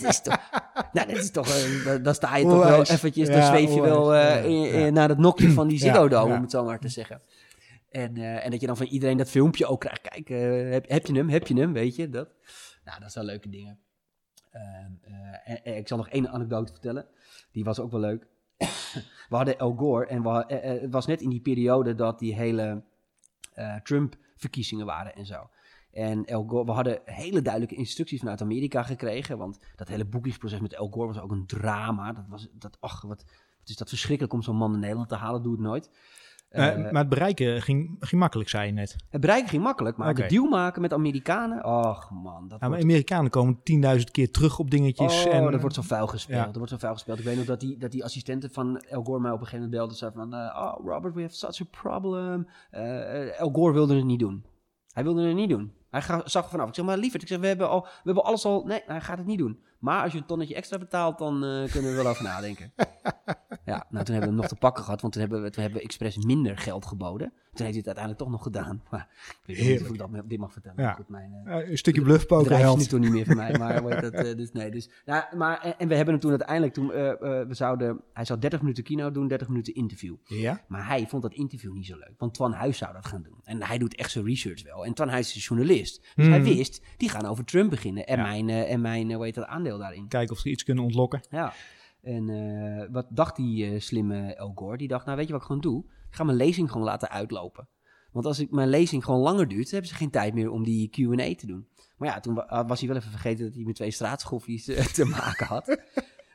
dat 0.00 0.10
is 0.10 0.20
toch. 0.22 0.50
Nou, 0.92 1.08
dat 1.08 1.16
is 1.16 1.30
toch. 1.30 1.48
eh, 1.48 2.02
dan- 2.02 2.14
sta 2.14 2.36
je 2.36 2.44
toch 2.44 2.64
wel 2.64 2.82
eventjes. 2.82 3.28
Ja, 3.28 3.34
dan 3.34 3.42
zweef 3.46 3.74
je 3.74 3.80
wel 3.80 4.14
Ja, 4.14 4.34
ja. 4.36 4.90
naar 4.90 5.08
het 5.08 5.18
nokje 5.18 5.50
van 5.50 5.68
die 5.68 5.78
Ziggo 5.78 6.08
Dome, 6.08 6.34
om 6.34 6.40
het 6.42 6.50
zo 6.50 6.64
maar 6.64 6.78
te 6.78 6.88
zeggen. 6.88 7.20
En, 7.92 8.16
eh, 8.16 8.44
en 8.44 8.50
dat 8.50 8.60
je 8.60 8.66
dan 8.66 8.76
van 8.76 8.86
iedereen 8.86 9.16
dat 9.16 9.30
filmpje 9.30 9.66
ook 9.66 9.80
krijgt. 9.80 10.00
Kijk, 10.00 10.30
eh, 10.30 10.70
heb, 10.70 11.06
je 11.06 11.14
hem? 11.14 11.28
Heb 11.28 11.46
je 11.46 11.54
hem? 11.54 11.72
Weet 11.72 11.96
je 11.96 12.08
dat? 12.08 12.28
Nou, 12.84 13.00
dat 13.00 13.12
zijn 13.12 13.24
leuke 13.24 13.48
dingen. 13.48 13.78
Ehm, 14.50 14.92
eh, 15.44 15.76
ik 15.76 15.88
zal 15.88 15.96
nog 15.96 16.08
één 16.08 16.28
anekdote 16.28 16.72
vertellen. 16.72 17.06
Die 17.52 17.64
was 17.64 17.80
ook 17.80 17.90
wel 17.90 18.00
leuk. 18.00 18.26
we 19.28 19.36
hadden 19.36 19.58
El 19.58 19.74
Gore 19.74 20.06
en 20.06 20.24
het 20.82 20.92
was 20.92 21.06
net 21.06 21.20
in 21.20 21.30
die 21.30 21.40
periode 21.40 21.94
dat 21.94 22.18
die 22.18 22.34
hele 22.34 22.82
Trump-verkiezingen 23.82 24.86
waren 24.86 25.14
en 25.14 25.26
zo. 25.26 25.50
En 25.92 26.24
El 26.24 26.44
Gore, 26.46 26.64
we 26.64 26.72
hadden 26.72 27.00
hele 27.04 27.42
duidelijke 27.42 27.74
instructies 27.74 28.18
vanuit 28.18 28.40
Amerika 28.40 28.82
gekregen. 28.82 29.38
Want 29.38 29.58
dat 29.76 29.88
hele 29.88 30.04
boekingsproces 30.04 30.60
met 30.60 30.72
El 30.72 30.88
Gore 30.88 31.06
was 31.06 31.20
ook 31.20 31.30
een 31.30 31.46
drama. 31.46 32.12
Dat 32.12 32.28
was, 32.28 32.48
dat, 32.52 32.76
ach, 32.80 33.02
wat 33.02 33.24
is 33.64 33.76
dat 33.76 33.88
verschrikkelijk 33.88 34.34
om 34.34 34.42
zo'n 34.42 34.56
man 34.56 34.74
in 34.74 34.80
Nederland 34.80 35.08
te 35.08 35.14
halen. 35.14 35.42
Doe 35.42 35.52
het 35.52 35.60
nooit. 35.60 35.90
Eh, 36.52 36.76
maar 36.76 37.00
het 37.00 37.08
bereiken 37.08 37.62
ging, 37.62 37.96
ging 38.00 38.20
makkelijk, 38.20 38.48
zei 38.48 38.66
je 38.66 38.72
net. 38.72 38.96
het 39.10 39.20
bereiken 39.20 39.48
ging 39.48 39.62
makkelijk, 39.62 39.96
maar 39.96 40.14
de 40.14 40.26
deal 40.26 40.48
maken 40.48 40.82
met 40.82 40.92
Amerikanen, 40.92 41.62
ach 41.62 42.10
man, 42.10 42.48
dat 42.48 42.50
Ja, 42.50 42.56
maar 42.58 42.68
wordt, 42.68 42.82
Amerikanen 42.84 43.30
komen 43.30 43.60
10.000 43.98 44.10
keer 44.10 44.30
terug 44.30 44.58
op 44.58 44.70
dingetjes. 44.70 45.26
oh, 45.26 45.34
en, 45.34 45.50
dat 45.50 45.60
wordt 45.60 45.74
zo 45.74 45.82
vuil 45.82 46.06
gespeeld. 46.06 46.38
Ja. 46.38 46.46
Dat 46.46 46.56
wordt 46.56 46.70
zo 46.70 46.76
vuil 46.76 46.92
gespeeld. 46.92 47.18
Ik 47.18 47.24
weet 47.24 47.36
nog 47.36 47.44
dat 47.44 47.60
die, 47.60 47.76
dat 47.78 47.90
die 47.90 48.04
assistenten 48.04 48.50
van 48.50 48.76
El 48.76 49.02
Gore 49.02 49.20
mij 49.20 49.30
op 49.30 49.40
een 49.40 49.46
gegeven 49.46 49.64
moment 49.64 49.78
belde. 49.78 49.94
Zei 49.94 50.12
van, 50.14 50.34
eh, 50.34 50.62
oh 50.62 50.86
Robert, 50.86 51.14
we 51.14 51.20
have 51.20 51.34
such 51.34 51.60
a 51.60 51.64
problem. 51.70 52.48
Eh, 52.70 53.40
El 53.40 53.50
Gore 53.50 53.72
wilde 53.72 53.94
het 53.94 54.04
niet 54.04 54.20
doen. 54.20 54.44
Hij 54.92 55.02
wilde 55.02 55.26
het 55.26 55.36
niet 55.36 55.48
doen. 55.48 55.72
Hij 55.90 56.00
zag 56.24 56.44
er 56.44 56.50
vanaf. 56.50 56.68
Ik 56.68 56.74
zeg, 56.74 56.84
maar 56.84 56.98
lieverd, 56.98 57.22
ik 57.22 57.28
zeg, 57.28 57.38
we 57.38 57.46
hebben, 57.46 57.68
al, 57.68 57.80
we 57.80 57.88
hebben 58.02 58.24
alles 58.24 58.44
al... 58.44 58.64
Nee, 58.64 58.82
hij 58.86 59.00
gaat 59.00 59.18
het 59.18 59.26
niet 59.26 59.38
doen. 59.38 59.62
Maar 59.82 60.02
als 60.02 60.12
je 60.12 60.18
een 60.18 60.26
tonnetje 60.26 60.54
extra 60.54 60.78
betaalt, 60.78 61.18
dan 61.18 61.44
eh, 61.44 61.70
kunnen 61.70 61.90
we 61.90 61.96
wel 61.96 62.06
over 62.06 62.22
nadenken. 62.24 62.72
ja, 63.64 63.86
nou 63.90 64.04
toen 64.04 64.14
hebben 64.14 64.18
we 64.18 64.24
hem 64.26 64.34
nog 64.34 64.46
te 64.46 64.54
pakken 64.56 64.84
gehad, 64.84 65.00
want 65.00 65.12
toen 65.12 65.22
hebben 65.22 65.42
we, 65.42 65.50
toen 65.50 65.62
hebben 65.62 65.80
we 65.80 65.86
expres 65.86 66.16
minder 66.16 66.58
geld 66.58 66.86
geboden. 66.86 67.32
Toen 67.52 67.66
heeft 67.66 67.84
hij 67.84 67.92
het 67.92 67.98
uiteindelijk 67.98 68.18
toch 68.24 68.30
nog 68.30 68.42
gedaan. 68.42 68.82
Maar 68.90 69.08
ik 69.46 69.56
weet 69.56 69.68
niet 69.68 69.80
of 69.80 69.88
ik 69.88 69.98
dat 69.98 70.28
dit 70.28 70.38
mag 70.38 70.52
vertellen. 70.52 70.76
Ja. 70.82 70.86
Maar 70.86 70.96
Goed, 70.96 71.08
mijn, 71.08 71.32
eh, 71.44 71.70
een 71.70 71.78
stukje 71.78 72.02
bluffpoker 72.02 72.42
bedrijf 72.48 72.60
is 72.62 72.68
nu 72.70 72.74
helpt. 72.76 72.90
toch 72.90 73.00
niet 73.00 73.10
meer 73.12 73.24
van 73.24 73.36
mij, 73.36 73.58
maar 73.82 74.00
dat, 74.10 74.12
eh, 74.12 74.36
dus 74.36 74.52
nee. 74.52 74.70
Dus, 74.70 74.90
nou, 75.04 75.36
maar, 75.36 75.60
en, 75.60 75.78
en 75.78 75.88
we 75.88 75.94
hebben 75.94 76.12
hem 76.14 76.22
toen 76.22 76.30
uiteindelijk, 76.30 76.72
toen, 76.74 76.86
we 76.86 77.46
zouden, 77.50 78.00
hij 78.12 78.24
zou 78.24 78.38
30 78.38 78.60
minuten 78.60 78.84
kino 78.84 79.10
doen, 79.10 79.28
30 79.28 79.48
minuten 79.48 79.74
interview. 79.74 80.14
Ja? 80.24 80.60
Maar 80.68 80.86
hij 80.86 81.06
vond 81.06 81.22
dat 81.22 81.32
interview 81.34 81.72
niet 81.72 81.86
zo 81.86 81.96
leuk, 81.96 82.14
want 82.18 82.34
Twan 82.34 82.52
Huis 82.52 82.78
zou 82.78 82.92
dat 82.92 83.06
gaan 83.06 83.22
doen. 83.22 83.40
En 83.44 83.62
hij 83.62 83.78
doet 83.78 83.94
echt 83.94 84.10
zijn 84.10 84.24
research 84.24 84.62
wel. 84.62 84.84
En 84.84 84.94
Twan 84.94 85.08
Huis 85.08 85.36
is 85.36 85.46
journalist, 85.46 86.12
dus 86.14 86.26
hij 86.26 86.36
Hmm. 86.40 86.44
wist, 86.56 86.82
die 86.96 87.08
gaan 87.08 87.26
over 87.26 87.44
Trump 87.44 87.70
beginnen 87.70 88.06
en 88.06 88.16
Ja. 88.16 88.22
mijn, 88.22 88.48
en 88.48 88.80
mijn 88.80 89.12
hoe 89.12 89.24
heet 89.24 89.34
dat, 89.34 89.44
aandeel 89.46 89.71
daarin. 89.78 90.08
Kijken 90.08 90.34
of 90.34 90.40
ze 90.40 90.50
iets 90.50 90.62
kunnen 90.64 90.84
ontlokken. 90.84 91.20
Ja. 91.30 91.52
En 92.02 92.28
eh, 92.28 92.86
wat 92.92 93.06
dacht 93.10 93.36
die 93.36 93.66
eh, 93.70 93.80
slimme 93.80 94.34
El 94.34 94.52
Gore? 94.54 94.76
Die 94.76 94.88
dacht, 94.88 95.04
nou 95.04 95.16
weet 95.16 95.26
je 95.26 95.32
wat 95.32 95.40
ik 95.40 95.46
gewoon 95.46 95.62
doe? 95.62 95.84
Ik 96.10 96.16
ga 96.16 96.24
mijn 96.24 96.36
lezing 96.36 96.70
gewoon 96.70 96.86
laten 96.86 97.10
uitlopen. 97.10 97.68
Want 98.12 98.26
als 98.26 98.38
ik 98.38 98.50
mijn 98.50 98.68
lezing 98.68 99.04
gewoon 99.04 99.20
langer 99.20 99.48
duurt, 99.48 99.70
hebben 99.70 99.88
ze 99.90 99.94
geen 99.96 100.10
tijd 100.10 100.34
meer 100.34 100.50
om 100.50 100.64
die 100.64 100.88
Q&A 100.88 101.34
te 101.34 101.46
doen. 101.46 101.66
Maar 101.96 102.08
ja, 102.08 102.20
toen 102.20 102.34
wa- 102.34 102.64
was 102.66 102.78
hij 102.80 102.88
wel 102.88 102.96
even 102.98 103.10
vergeten 103.10 103.44
dat 103.44 103.54
hij 103.54 103.64
met 103.64 103.74
twee 103.74 103.90
straatschoffies 103.90 104.68
eh, 104.68 104.84
te 104.84 105.04
maken 105.20 105.46
had. 105.46 105.78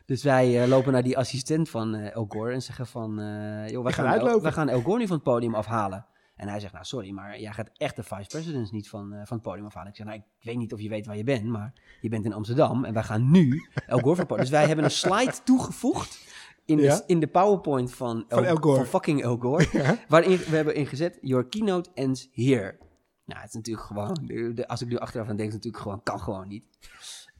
Dus 0.05 0.23
wij 0.23 0.67
lopen 0.67 0.91
naar 0.93 1.03
die 1.03 1.17
assistent 1.17 1.69
van 1.69 1.93
El 1.95 2.25
Gore 2.29 2.53
en 2.53 2.61
zeggen 2.61 2.87
van... 2.87 3.09
joh, 3.69 3.83
wij 3.83 3.91
ga 3.93 4.01
gaan, 4.03 4.05
El, 4.05 4.11
uitlopen. 4.11 4.41
wij 4.41 4.51
gaan 4.51 4.69
El 4.69 4.81
Gore 4.81 4.97
nu 4.99 5.07
van 5.07 5.15
het 5.15 5.25
podium 5.25 5.55
afhalen. 5.55 6.05
En 6.37 6.47
hij 6.47 6.59
zegt, 6.59 6.73
nou 6.73 6.85
sorry, 6.85 7.09
maar 7.11 7.39
jij 7.39 7.51
gaat 7.51 7.69
echt 7.77 7.95
de 7.95 8.03
vice-president 8.03 8.71
niet 8.71 8.89
van, 8.89 9.13
eh, 9.13 9.21
van 9.25 9.37
het 9.37 9.45
podium 9.45 9.65
afhalen. 9.65 9.89
Ik 9.89 9.95
zeg, 9.95 10.05
nou 10.05 10.17
ik 10.17 10.45
weet 10.45 10.57
niet 10.57 10.73
of 10.73 10.79
je 10.81 10.89
weet 10.89 11.05
waar 11.05 11.17
je 11.17 11.23
bent, 11.23 11.45
maar 11.45 11.73
je 12.01 12.09
bent 12.09 12.25
in 12.25 12.33
Amsterdam 12.33 12.85
en 12.85 12.93
wij 12.93 13.03
gaan 13.03 13.31
nu 13.31 13.67
El 13.87 13.99
Gore 13.99 14.25
van. 14.27 14.37
Dus 14.37 14.49
wij 14.49 14.65
hebben 14.67 14.85
een 14.85 14.91
slide 14.91 15.33
toegevoegd 15.43 16.19
in, 16.65 16.77
Ja? 16.79 16.95
de, 16.95 17.03
in 17.07 17.19
de 17.19 17.27
PowerPoint 17.27 17.93
van, 17.93 18.25
Van 18.27 18.43
El 18.45 18.55
Gore. 18.55 18.75
van 18.77 18.85
fucking 18.85 19.21
El 19.23 19.37
Gore. 19.37 19.67
Waarin 20.07 20.37
we 20.37 20.55
hebben 20.55 20.75
ingezet, 20.75 21.17
your 21.21 21.45
keynote 21.47 21.89
ends 21.93 22.29
here. 22.33 22.77
Nou, 23.25 23.39
het 23.39 23.49
is 23.49 23.55
natuurlijk 23.55 23.85
gewoon, 23.87 24.17
de- 24.25 24.53
de- 24.53 24.67
als 24.67 24.81
ik 24.81 24.87
nu 24.87 24.97
achteraf 24.97 25.27
aan 25.29 25.35
denk, 25.35 25.47
is 25.49 25.55
het 25.55 25.63
natuurlijk 25.63 25.83
gewoon, 25.83 26.03
kan 26.03 26.19
gewoon 26.19 26.47
niet. 26.47 26.67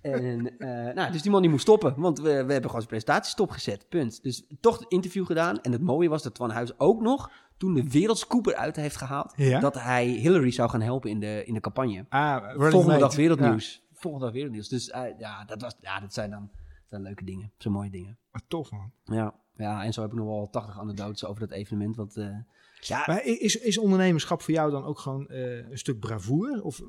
En, 0.01 0.57
eh, 0.59 0.93
nou, 0.95 1.11
dus 1.11 1.21
die 1.21 1.31
man 1.31 1.41
die 1.41 1.49
moest 1.49 1.61
stoppen, 1.61 1.93
want 1.97 2.17
we, 2.17 2.23
we 2.23 2.29
hebben 2.29 2.55
gewoon 2.61 2.71
zijn 2.71 2.87
presentatie 2.87 3.31
stopgezet, 3.31 3.89
punt. 3.89 4.23
Dus 4.23 4.45
toch 4.59 4.79
het 4.79 4.89
interview 4.91 5.25
gedaan. 5.25 5.61
En 5.61 5.71
het 5.71 5.81
mooie 5.81 6.09
was 6.09 6.23
dat 6.23 6.33
Twan 6.35 6.49
Huis 6.49 6.79
ook 6.79 7.01
nog, 7.01 7.31
toen 7.57 7.73
de 7.73 7.89
wereldscooper 7.89 8.55
uit 8.55 8.75
heeft 8.75 8.95
gehaald, 8.95 9.33
Ja? 9.35 9.59
dat 9.59 9.73
hij 9.81 10.07
Hillary 10.07 10.51
zou 10.51 10.69
gaan 10.69 10.81
helpen 10.81 11.09
in 11.09 11.19
de, 11.19 11.43
in 11.45 11.53
de 11.53 11.59
campagne. 11.59 12.05
Ah, 12.09 12.49
Volgende 12.55 12.85
mate. 12.87 12.99
dag 12.99 13.15
wereldnieuws. 13.15 13.85
Volgende 13.93 14.25
dag 14.25 14.33
wereldnieuws. 14.35 14.69
Dus 14.69 14.89
eh, 14.89 15.19
ja, 15.19 15.45
dat, 15.45 15.61
was, 15.61 15.75
ja, 15.79 15.99
dat 15.99 16.13
zijn 16.13 16.29
dan 16.29 16.49
dat 16.51 16.89
zijn 16.89 17.01
leuke 17.01 17.23
dingen. 17.25 17.43
Dat 17.53 17.61
zijn 17.61 17.73
mooie 17.73 17.89
dingen. 17.89 18.17
Ja, 18.33 18.39
tof 18.47 18.71
man. 18.71 18.91
Ja, 19.03 19.33
ja, 19.55 19.83
en 19.83 19.93
zo 19.93 20.01
heb 20.01 20.11
ik 20.11 20.17
nog 20.17 20.27
wel 20.27 20.49
80 20.49 20.79
anekdotes 20.79 21.25
over 21.25 21.39
dat 21.47 21.51
evenement. 21.51 21.95
Want 21.95 22.17
eh, 22.17 22.35
ja, 22.79 23.03
Maar 23.07 23.25
is, 23.25 23.55
is 23.55 23.77
ondernemerschap 23.77 24.41
voor 24.41 24.53
jou 24.53 24.71
dan 24.71 24.83
ook 24.83 24.99
gewoon 24.99 25.27
eh, 25.27 25.69
een 25.69 25.77
stuk 25.77 25.99
bravoure? 25.99 26.63
Of, 26.63 26.81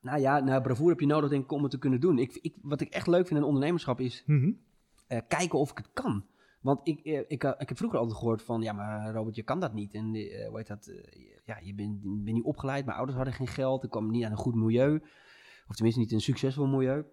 nou 0.00 0.20
ja, 0.20 0.38
nou, 0.40 0.62
bravoure 0.62 0.90
heb 0.90 1.00
je 1.00 1.06
nodig 1.06 1.30
denk 1.30 1.44
ik 1.44 1.52
om 1.52 1.62
het 1.62 1.70
te 1.70 1.78
kunnen 1.78 2.00
doen. 2.00 2.18
Ik, 2.18 2.38
ik, 2.42 2.54
wat 2.62 2.80
ik 2.80 2.88
echt 2.88 3.06
leuk 3.06 3.26
vind 3.26 3.38
in 3.40 3.46
ondernemerschap 3.46 4.00
is 4.00 4.22
Mhm. 4.26 4.50
kijken 5.28 5.58
of 5.58 5.70
ik 5.70 5.76
het 5.76 5.90
kan. 5.92 6.24
Want 6.66 6.80
ik, 6.82 7.00
eh, 7.00 7.20
ik, 7.28 7.44
eh, 7.44 7.52
ik 7.58 7.68
heb 7.68 7.76
vroeger 7.76 7.98
altijd 7.98 8.18
gehoord 8.18 8.42
van, 8.42 8.62
ja, 8.62 8.72
maar 8.72 9.12
Robert, 9.12 9.36
je 9.36 9.42
kan 9.42 9.60
dat 9.60 9.72
niet. 9.72 9.94
En 9.94 10.14
eh, 10.14 10.48
hoe 10.48 10.56
heet 10.56 10.66
dat? 10.66 10.86
eh, 10.86 10.96
ja, 11.44 11.58
je 11.62 11.74
bent, 11.74 12.02
je 12.02 12.08
bent 12.08 12.36
niet 12.36 12.44
opgeleid, 12.44 12.84
mijn 12.84 12.96
ouders 12.96 13.16
hadden 13.16 13.34
geen 13.34 13.46
geld, 13.46 13.84
ik 13.84 13.90
kwam 13.90 14.10
niet 14.10 14.24
aan 14.24 14.30
een 14.30 14.36
goed 14.36 14.54
milieu. 14.54 15.02
Of 15.68 15.74
tenminste 15.74 16.00
niet 16.00 16.12
een 16.12 16.20
succesvol 16.20 16.66
milieu. 16.66 17.04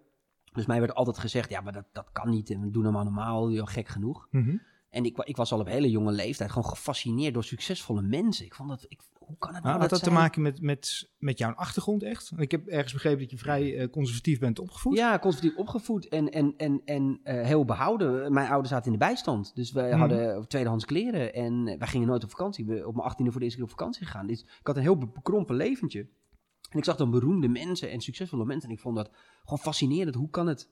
Dus 0.52 0.66
mij 0.66 0.80
werd 0.80 0.94
altijd 0.94 1.18
gezegd, 1.18 1.50
ja, 1.50 1.60
maar 1.60 1.72
dat, 1.72 1.84
dat 1.92 2.12
kan 2.12 2.30
niet. 2.30 2.50
En 2.50 2.72
doe 2.72 2.82
nou 2.82 2.94
maar 2.94 3.04
normaal, 3.04 3.50
joh, 3.50 3.66
gek 3.66 3.88
genoeg. 3.88 4.28
Mhm. 4.30 4.56
En 4.90 5.04
ik, 5.04 5.18
ik 5.18 5.36
was 5.36 5.52
al 5.52 5.60
op 5.60 5.66
hele 5.66 5.90
jonge 5.90 6.12
leeftijd 6.12 6.50
gewoon 6.50 6.68
gefascineerd 6.68 7.34
door 7.34 7.44
succesvolle 7.44 8.02
mensen. 8.02 8.44
Ik 8.44 8.54
vond 8.54 8.68
dat, 8.68 8.84
ik, 8.88 9.00
hoe 9.26 9.36
kan 9.38 9.54
het 9.54 9.62
nou 9.62 9.78
Nou, 9.78 9.80
had 9.80 9.90
dat 9.90 10.02
te 10.02 10.10
maken 10.10 10.42
met, 10.42 10.60
met, 10.60 11.10
met 11.18 11.38
jouw 11.38 11.52
achtergrond 11.52 12.02
echt? 12.02 12.32
Ik 12.36 12.50
heb 12.50 12.66
ergens 12.66 12.92
begrepen 12.92 13.18
dat 13.20 13.30
je 13.30 13.38
vrij 13.38 13.76
eh, 13.78 13.90
conservatief 13.90 14.38
bent 14.38 14.58
opgevoed. 14.58 14.96
Ja, 14.96 15.18
conservatief 15.18 15.56
opgevoed 15.58 16.08
en, 16.08 16.30
en, 16.30 16.54
en, 16.56 16.82
en 16.84 17.20
eh, 17.22 17.42
heel 17.46 17.64
behouden. 17.64 18.32
Mijn 18.32 18.48
ouders 18.48 18.68
zaten 18.68 18.86
in 18.92 18.98
de 18.98 19.04
bijstand. 19.04 19.54
Dus 19.54 19.72
wij 19.72 19.90
Mhm. 19.90 19.98
hadden 19.98 20.48
tweedehands 20.48 20.84
kleren. 20.84 21.34
En 21.34 21.64
wij 21.64 21.88
gingen 21.88 22.06
nooit 22.08 22.24
op 22.24 22.30
vakantie. 22.30 22.64
We 22.66 22.86
op 22.86 22.94
mijn 22.94 23.06
achttiende 23.06 23.30
voor 23.30 23.40
de 23.40 23.46
eerste 23.46 23.60
keer 23.62 23.70
op 23.70 23.78
vakantie 23.78 24.06
gegaan. 24.06 24.26
Dus 24.26 24.40
ik 24.42 24.66
had 24.66 24.76
een 24.76 24.82
heel 24.82 24.98
be- 24.98 25.06
bekrompen 25.14 25.56
leventje. 25.56 26.00
En 26.70 26.78
ik 26.78 26.84
zag 26.84 26.96
dan 26.96 27.10
beroemde 27.10 27.48
mensen 27.48 27.90
en 27.90 28.00
succesvolle 28.00 28.44
mensen. 28.44 28.68
En 28.68 28.74
ik 28.74 28.80
vond 28.80 28.96
dat 28.96 29.10
gewoon 29.42 29.58
fascinerend. 29.58 30.14
Hoe 30.14 30.30
kan 30.30 30.46
het 30.46 30.70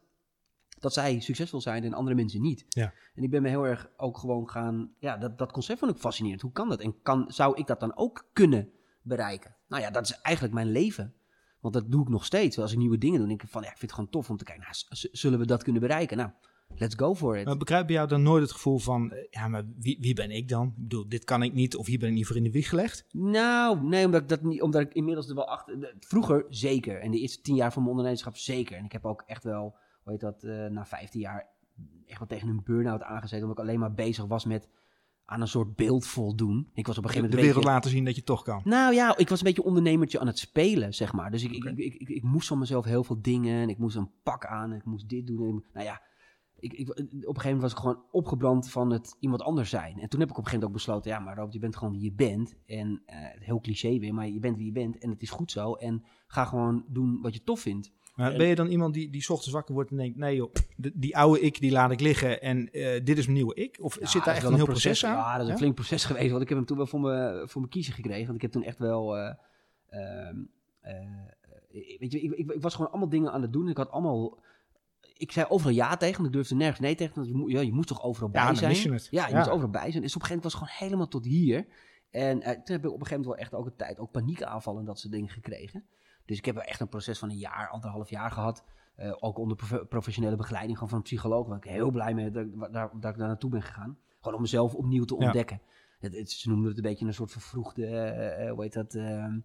dat 0.83 0.93
zij 0.93 1.21
succesvol 1.21 1.61
zijn 1.61 1.85
en 1.85 1.95
andere 1.95 2.17
mensen 2.17 2.41
niet? 2.41 2.65
Ja. 2.69 2.93
En 3.15 3.23
ik 3.23 3.31
ben 3.31 3.43
me 3.43 3.49
heel 3.49 3.67
erg 3.67 3.91
ook 3.97 4.19
gewoon 4.19 4.51
gaan... 4.51 4.91
Ja, 4.99 5.17
dat, 5.17 5.39
dat 5.39 5.53
concept 5.53 5.79
vond 5.79 5.93
ik 5.93 5.99
fascinerend. 5.99 6.41
Hoe 6.41 6.53
kan 6.53 6.69
dat? 6.69 6.81
En 6.81 7.03
kan, 7.03 7.25
zou 7.29 7.57
ik 7.57 7.67
dat 7.67 7.81
dan 7.81 7.97
ook 7.97 8.29
kunnen 8.33 8.71
bereiken? 9.03 9.57
Nou 9.69 9.83
ja, 9.83 9.91
dat 9.91 10.05
is 10.05 10.21
eigenlijk 10.21 10.55
mijn 10.55 10.71
leven. 10.71 11.15
Want 11.61 11.75
dat 11.75 11.91
doe 11.91 12.03
ik 12.03 12.09
nog 12.09 12.25
steeds. 12.25 12.59
Als 12.59 12.73
ik 12.73 12.79
nieuwe 12.79 12.99
dingen 12.99 13.19
doe, 13.19 13.29
denk 13.29 13.43
ik 13.43 13.49
van... 13.49 13.63
Ja, 13.63 13.71
ik 13.71 13.79
vind 13.79 13.91
het 13.91 14.01
gewoon 14.01 14.11
tof 14.11 14.31
om 14.31 14.37
te 14.37 14.45
kijken. 14.45 14.65
Nou, 14.65 15.09
zullen 15.13 15.39
we 15.39 15.47
dat 15.47 15.63
kunnen 15.63 15.83
bereiken? 15.83 16.17
Nou, 16.17 16.31
let's 16.77 16.95
go 16.95 17.15
for 17.15 17.39
it. 17.39 17.45
Maar 17.45 17.57
begrijp 17.57 17.87
bij 17.87 17.95
jou 17.95 18.09
dan 18.09 18.23
nooit 18.23 18.43
het 18.43 18.53
gevoel 18.53 18.79
van, 18.79 19.13
eh, 19.13 19.27
ja, 19.31 19.49
maar 19.49 19.65
wie, 19.77 19.99
wie 20.01 20.15
ben 20.15 20.31
ik 20.31 20.49
dan? 20.49 20.67
Ik 20.67 20.83
bedoel, 20.83 21.09
dit 21.09 21.25
kan 21.25 21.43
ik 21.43 21.53
niet, 21.53 21.77
of 21.77 21.87
hier 21.87 21.99
ben 21.99 22.09
ik 22.09 22.15
niet 22.15 22.27
voor 22.27 22.37
in 22.37 22.43
de 22.43 22.51
wieg 22.51 22.69
gelegd. 22.69 23.05
Nou, 23.11 23.83
nee, 23.83 24.05
omdat 24.05 24.23
ik, 24.23 24.29
dat 24.29 24.43
niet, 24.43 24.63
omdat 24.63 24.81
ik 24.81 24.93
inmiddels 24.95 25.29
er 25.29 25.35
wel 25.35 25.49
achter... 25.49 25.95
Vroeger 25.99 26.47
zeker. 26.49 27.01
En 27.01 27.11
de 27.11 27.19
eerste 27.19 27.41
tien 27.41 27.55
jaar 27.55 27.73
van 27.73 27.83
mijn 27.83 27.95
ondernemerschap 27.95 28.37
zeker. 28.37 28.77
En 28.77 28.85
ik 28.85 28.93
heb 28.93 29.05
ook 29.05 29.23
echt 29.27 29.45
wel, 29.45 29.77
hoe 30.03 30.13
heet 30.13 30.21
dat, 30.21 30.43
eh, 30.43 30.67
na 30.67 30.87
vijftien 30.87 31.21
jaar 31.21 31.47
echt 32.07 32.19
wel 32.19 32.29
tegen 32.29 32.49
een 32.49 32.63
burn-out 32.65 33.03
aangezeten. 33.03 33.43
Omdat 33.43 33.59
ik 33.59 33.65
alleen 33.69 33.81
maar 33.81 33.95
bezig 33.95 34.25
was 34.25 34.45
met 34.45 34.69
aan 35.25 35.41
een 35.41 35.49
soort 35.49 35.77
beeld 35.77 36.07
voldoen. 36.07 36.71
Ik 36.75 36.87
was 36.87 36.99
op 36.99 37.05
een 37.05 37.11
De 37.11 37.15
gegeven 37.17 37.21
moment... 37.21 37.33
een 37.33 37.39
wereld 37.39 37.55
beetje- 37.55 37.71
laten 37.71 37.91
zien 37.91 38.05
dat 38.05 38.15
je 38.17 38.23
toch 38.23 38.43
kan. 38.43 38.61
Nou 38.65 38.95
ja, 38.95 39.17
ik 39.17 39.29
was 39.29 39.39
een 39.39 39.45
beetje 39.47 39.63
ondernemertje 39.65 40.21
aan 40.21 40.27
het 40.27 40.39
spelen, 40.39 40.95
zeg 40.95 41.13
maar. 41.13 41.31
Dus 41.31 41.43
ik, 41.45 41.51
ik, 41.53 41.65
ik, 41.65 41.95
ik, 41.95 42.09
ik 42.09 42.23
moest 42.23 42.49
van 42.49 42.59
mezelf 42.59 42.85
heel 42.85 43.05
veel 43.05 43.23
dingen. 43.23 43.63
En 43.63 43.69
ik 43.69 43.79
moest 43.79 43.97
een 43.97 44.11
pak 44.23 44.47
aan. 44.47 44.71
En 44.71 44.77
ik 44.77 44.85
moest 44.85 45.09
dit 45.09 45.27
doen. 45.27 45.49
En, 45.49 45.65
nou 45.73 45.87
ja, 45.87 46.03
ik, 46.59 46.73
ik, 46.73 46.89
op 46.91 46.97
een 46.97 47.07
gegeven 47.25 47.43
moment 47.45 47.61
was 47.63 47.73
ik 47.73 47.79
gewoon 47.79 48.05
opgebrand 48.11 48.71
van 48.71 48.91
het 48.91 49.17
iemand 49.21 49.43
anders 49.43 49.71
zijn. 49.71 49.99
En 50.01 50.09
toen 50.09 50.21
heb 50.21 50.31
ik 50.31 50.39
op 50.39 50.45
een 50.45 50.51
gegeven 50.51 50.53
moment 50.53 50.65
ook 50.65 50.73
besloten... 50.73 51.11
Ja, 51.11 51.19
maar 51.19 51.37
Rob, 51.37 51.53
je 51.53 51.59
bent 51.59 51.77
gewoon 51.77 51.93
wie 51.93 52.03
je 52.03 52.13
bent. 52.13 52.57
En 52.67 53.03
eh, 53.07 53.17
heel 53.39 53.61
cliché 53.61 53.99
weer, 53.99 54.15
maar 54.15 54.29
je 54.29 54.41
bent 54.41 54.57
wie 54.57 54.67
je 54.67 54.73
bent. 54.73 54.99
En 54.99 55.11
het 55.11 55.23
is 55.23 55.31
goed 55.31 55.51
zo. 55.51 55.75
En 55.75 56.05
ga 56.27 56.45
gewoon 56.45 56.85
doen 56.89 57.21
wat 57.21 57.35
je 57.35 57.43
tof 57.43 57.61
vindt. 57.61 57.93
Maar 58.15 58.31
En- 58.33 58.39
ben 58.39 58.47
je 58.47 58.55
dan 58.55 58.67
iemand 58.67 58.95
die, 58.95 59.11
die 59.11 59.21
ochtends 59.29 59.51
wakker 59.53 59.75
wordt 59.75 59.91
en 59.91 59.97
denkt, 59.97 60.17
nee 60.19 60.37
joh, 60.37 60.53
de- 60.77 60.93
die 60.95 61.17
oude 61.17 61.41
ik, 61.41 61.61
die 61.61 61.71
laat 61.73 61.91
ik 61.91 62.01
liggen 62.01 62.41
en 62.43 62.71
eh, 62.71 63.05
dit 63.05 63.19
is 63.19 63.25
mijn 63.25 63.37
nieuwe 63.37 63.55
ik? 63.55 63.79
Of 63.81 64.01
Ja, 64.01 64.07
zit 64.07 64.25
daar 64.25 64.35
echt 64.35 64.45
een 64.47 64.55
heel 64.55 64.65
proces, 64.65 65.05
aan? 65.05 65.17
Ja, 65.17 65.33
dat 65.33 65.41
is 65.41 65.47
een 65.47 65.53
Ja? 65.53 65.57
flink 65.59 65.75
proces 65.75 66.05
geweest. 66.05 66.31
Want 66.31 66.43
ik 66.43 66.49
heb 66.49 66.59
hem 66.59 66.67
toen 66.67 66.77
wel 66.77 66.87
voor 66.87 67.01
me, 67.01 67.43
voor 67.47 67.61
me 67.63 67.69
kiezen 67.69 67.93
gekregen. 67.95 68.25
Want 68.25 68.35
ik 68.37 68.43
heb 68.43 68.51
toen 68.53 68.63
echt 68.65 68.79
wel... 68.79 69.17
eh, 69.17 69.35
ehm, 69.89 70.37
eh, 70.81 70.95
weet 71.99 72.13
je, 72.13 72.21
ik, 72.21 72.33
ik, 72.33 72.51
ik 72.53 72.63
was 72.63 72.75
gewoon 72.75 72.91
allemaal 72.91 73.09
dingen 73.09 73.33
aan 73.33 73.43
het 73.43 73.53
doen. 73.53 73.69
Ik 73.69 73.77
had 73.77 73.91
allemaal... 73.91 74.39
Ik 75.17 75.33
zei 75.33 75.47
overal 75.49 75.73
ja 75.75 75.97
tegen, 75.97 76.15
want 76.17 76.27
ik 76.27 76.33
durfde 76.33 76.55
nergens 76.55 76.81
nee 76.81 76.95
tegen. 76.95 77.15
Want 77.15 77.27
je, 77.27 77.57
ja, 77.57 77.61
je 77.61 77.73
moest 77.73 77.89
toch 77.89 78.03
overal 78.03 78.29
Ja, 78.33 78.35
bij 78.35 78.45
dan 78.47 78.57
zijn? 78.57 78.75
je. 78.93 79.07
Ja, 79.11 79.25
je 79.27 79.31
Ja. 79.33 79.37
moest 79.39 79.51
overal 79.51 79.71
bij 79.71 79.91
zijn. 79.91 80.03
Dus 80.03 80.15
op 80.17 80.21
een 80.23 80.27
gegeven 80.27 80.29
moment 80.29 80.43
was 80.43 80.53
het 80.53 80.63
gewoon 80.63 80.79
helemaal 80.79 81.09
tot 81.09 81.25
hier. 81.25 81.67
En 82.11 82.41
toen 82.41 82.51
heb 82.53 82.85
ik 82.85 82.91
op 82.93 83.01
een 83.01 83.07
gegeven 83.07 83.09
moment 83.11 83.25
wel 83.27 83.37
echt 83.37 83.55
ook 83.55 83.67
een 83.67 83.77
tijd 83.77 83.99
ook 83.99 84.11
paniekaanvallen 84.11 84.81
en 84.81 84.87
dat 84.87 84.99
soort 84.99 85.13
dingen 85.13 85.29
gekregen. 85.29 85.85
Dus 86.27 86.39
ik 86.39 86.45
heb 86.45 86.55
wel 86.55 86.65
echt 86.65 86.81
een 86.81 86.89
proces 86.89 87.19
van 87.19 87.31
een 87.31 87.37
jaar, 87.37 87.69
anderhalf 87.69 88.11
jaar 88.11 88.31
gehad. 88.31 88.65
Eh, 88.97 89.13
ook 89.21 89.39
onder 89.39 89.57
profe- 89.57 89.85
professionele 89.85 90.37
begeleiding 90.37 90.75
gewoon 90.75 90.89
van 90.89 90.99
een 90.99 91.05
psycholoog. 91.05 91.47
Waar 91.47 91.57
ik 91.57 91.65
heel 91.65 91.91
blij 91.91 92.15
mee 92.15 92.31
dat, 92.31 92.45
ik- 92.45 92.73
daar, 92.73 92.91
dat 93.01 93.13
ik 93.13 93.19
daar 93.19 93.29
naartoe 93.29 93.51
ben 93.51 93.63
gegaan. 93.63 93.99
Gewoon 94.21 94.35
om 94.37 94.43
mezelf 94.43 94.75
opnieuw 94.75 95.05
te 95.05 95.15
Ja. 95.19 95.25
ontdekken. 95.25 95.61
Het, 95.99 96.17
het- 96.17 96.31
ze 96.31 96.49
noemden 96.49 96.69
het 96.69 96.77
een 96.77 96.83
beetje 96.83 97.07
een 97.07 97.15
soort 97.15 97.31
vervroegde, 97.33 97.87
eh, 97.87 98.51
hoe 98.51 98.63
heet 98.63 98.73
dat, 98.73 98.95
ehm, 98.95 99.39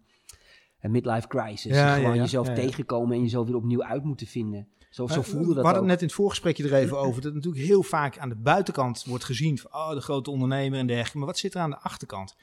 midlife 0.81 1.27
crisis. 1.27 1.75
Ja, 1.75 1.95
gewoon 1.95 2.15
ja, 2.15 2.21
jezelf 2.21 2.47
tegenkomen 2.49 3.15
en 3.15 3.21
jezelf 3.21 3.47
weer 3.47 3.55
opnieuw 3.55 3.83
uit 3.83 4.03
moeten 4.03 4.27
vinden. 4.27 4.67
Zo, 4.89 5.07
zo 5.07 5.21
voelde 5.21 5.47
we 5.47 5.53
dat 5.53 5.63
hadden 5.63 5.73
ook. 5.73 5.79
het 5.79 5.85
net 5.87 6.01
in 6.01 6.07
het 6.07 6.15
voorgesprekje 6.15 6.63
er 6.63 6.73
even 6.73 6.97
over. 6.99 7.21
Dat 7.21 7.33
natuurlijk 7.33 7.63
heel 7.65 7.83
vaak 7.83 8.17
aan 8.17 8.29
de 8.29 8.35
buitenkant 8.35 9.03
wordt 9.05 9.23
gezien 9.23 9.57
van 9.57 9.73
oh, 9.73 9.89
de 9.91 10.01
grote 10.01 10.31
ondernemer 10.31 10.79
en 10.79 10.87
dergelijke. 10.87 11.17
Maar 11.17 11.27
wat 11.27 11.37
zit 11.37 11.53
er 11.53 11.61
aan 11.61 11.69
de 11.69 11.79
achterkant? 11.79 12.35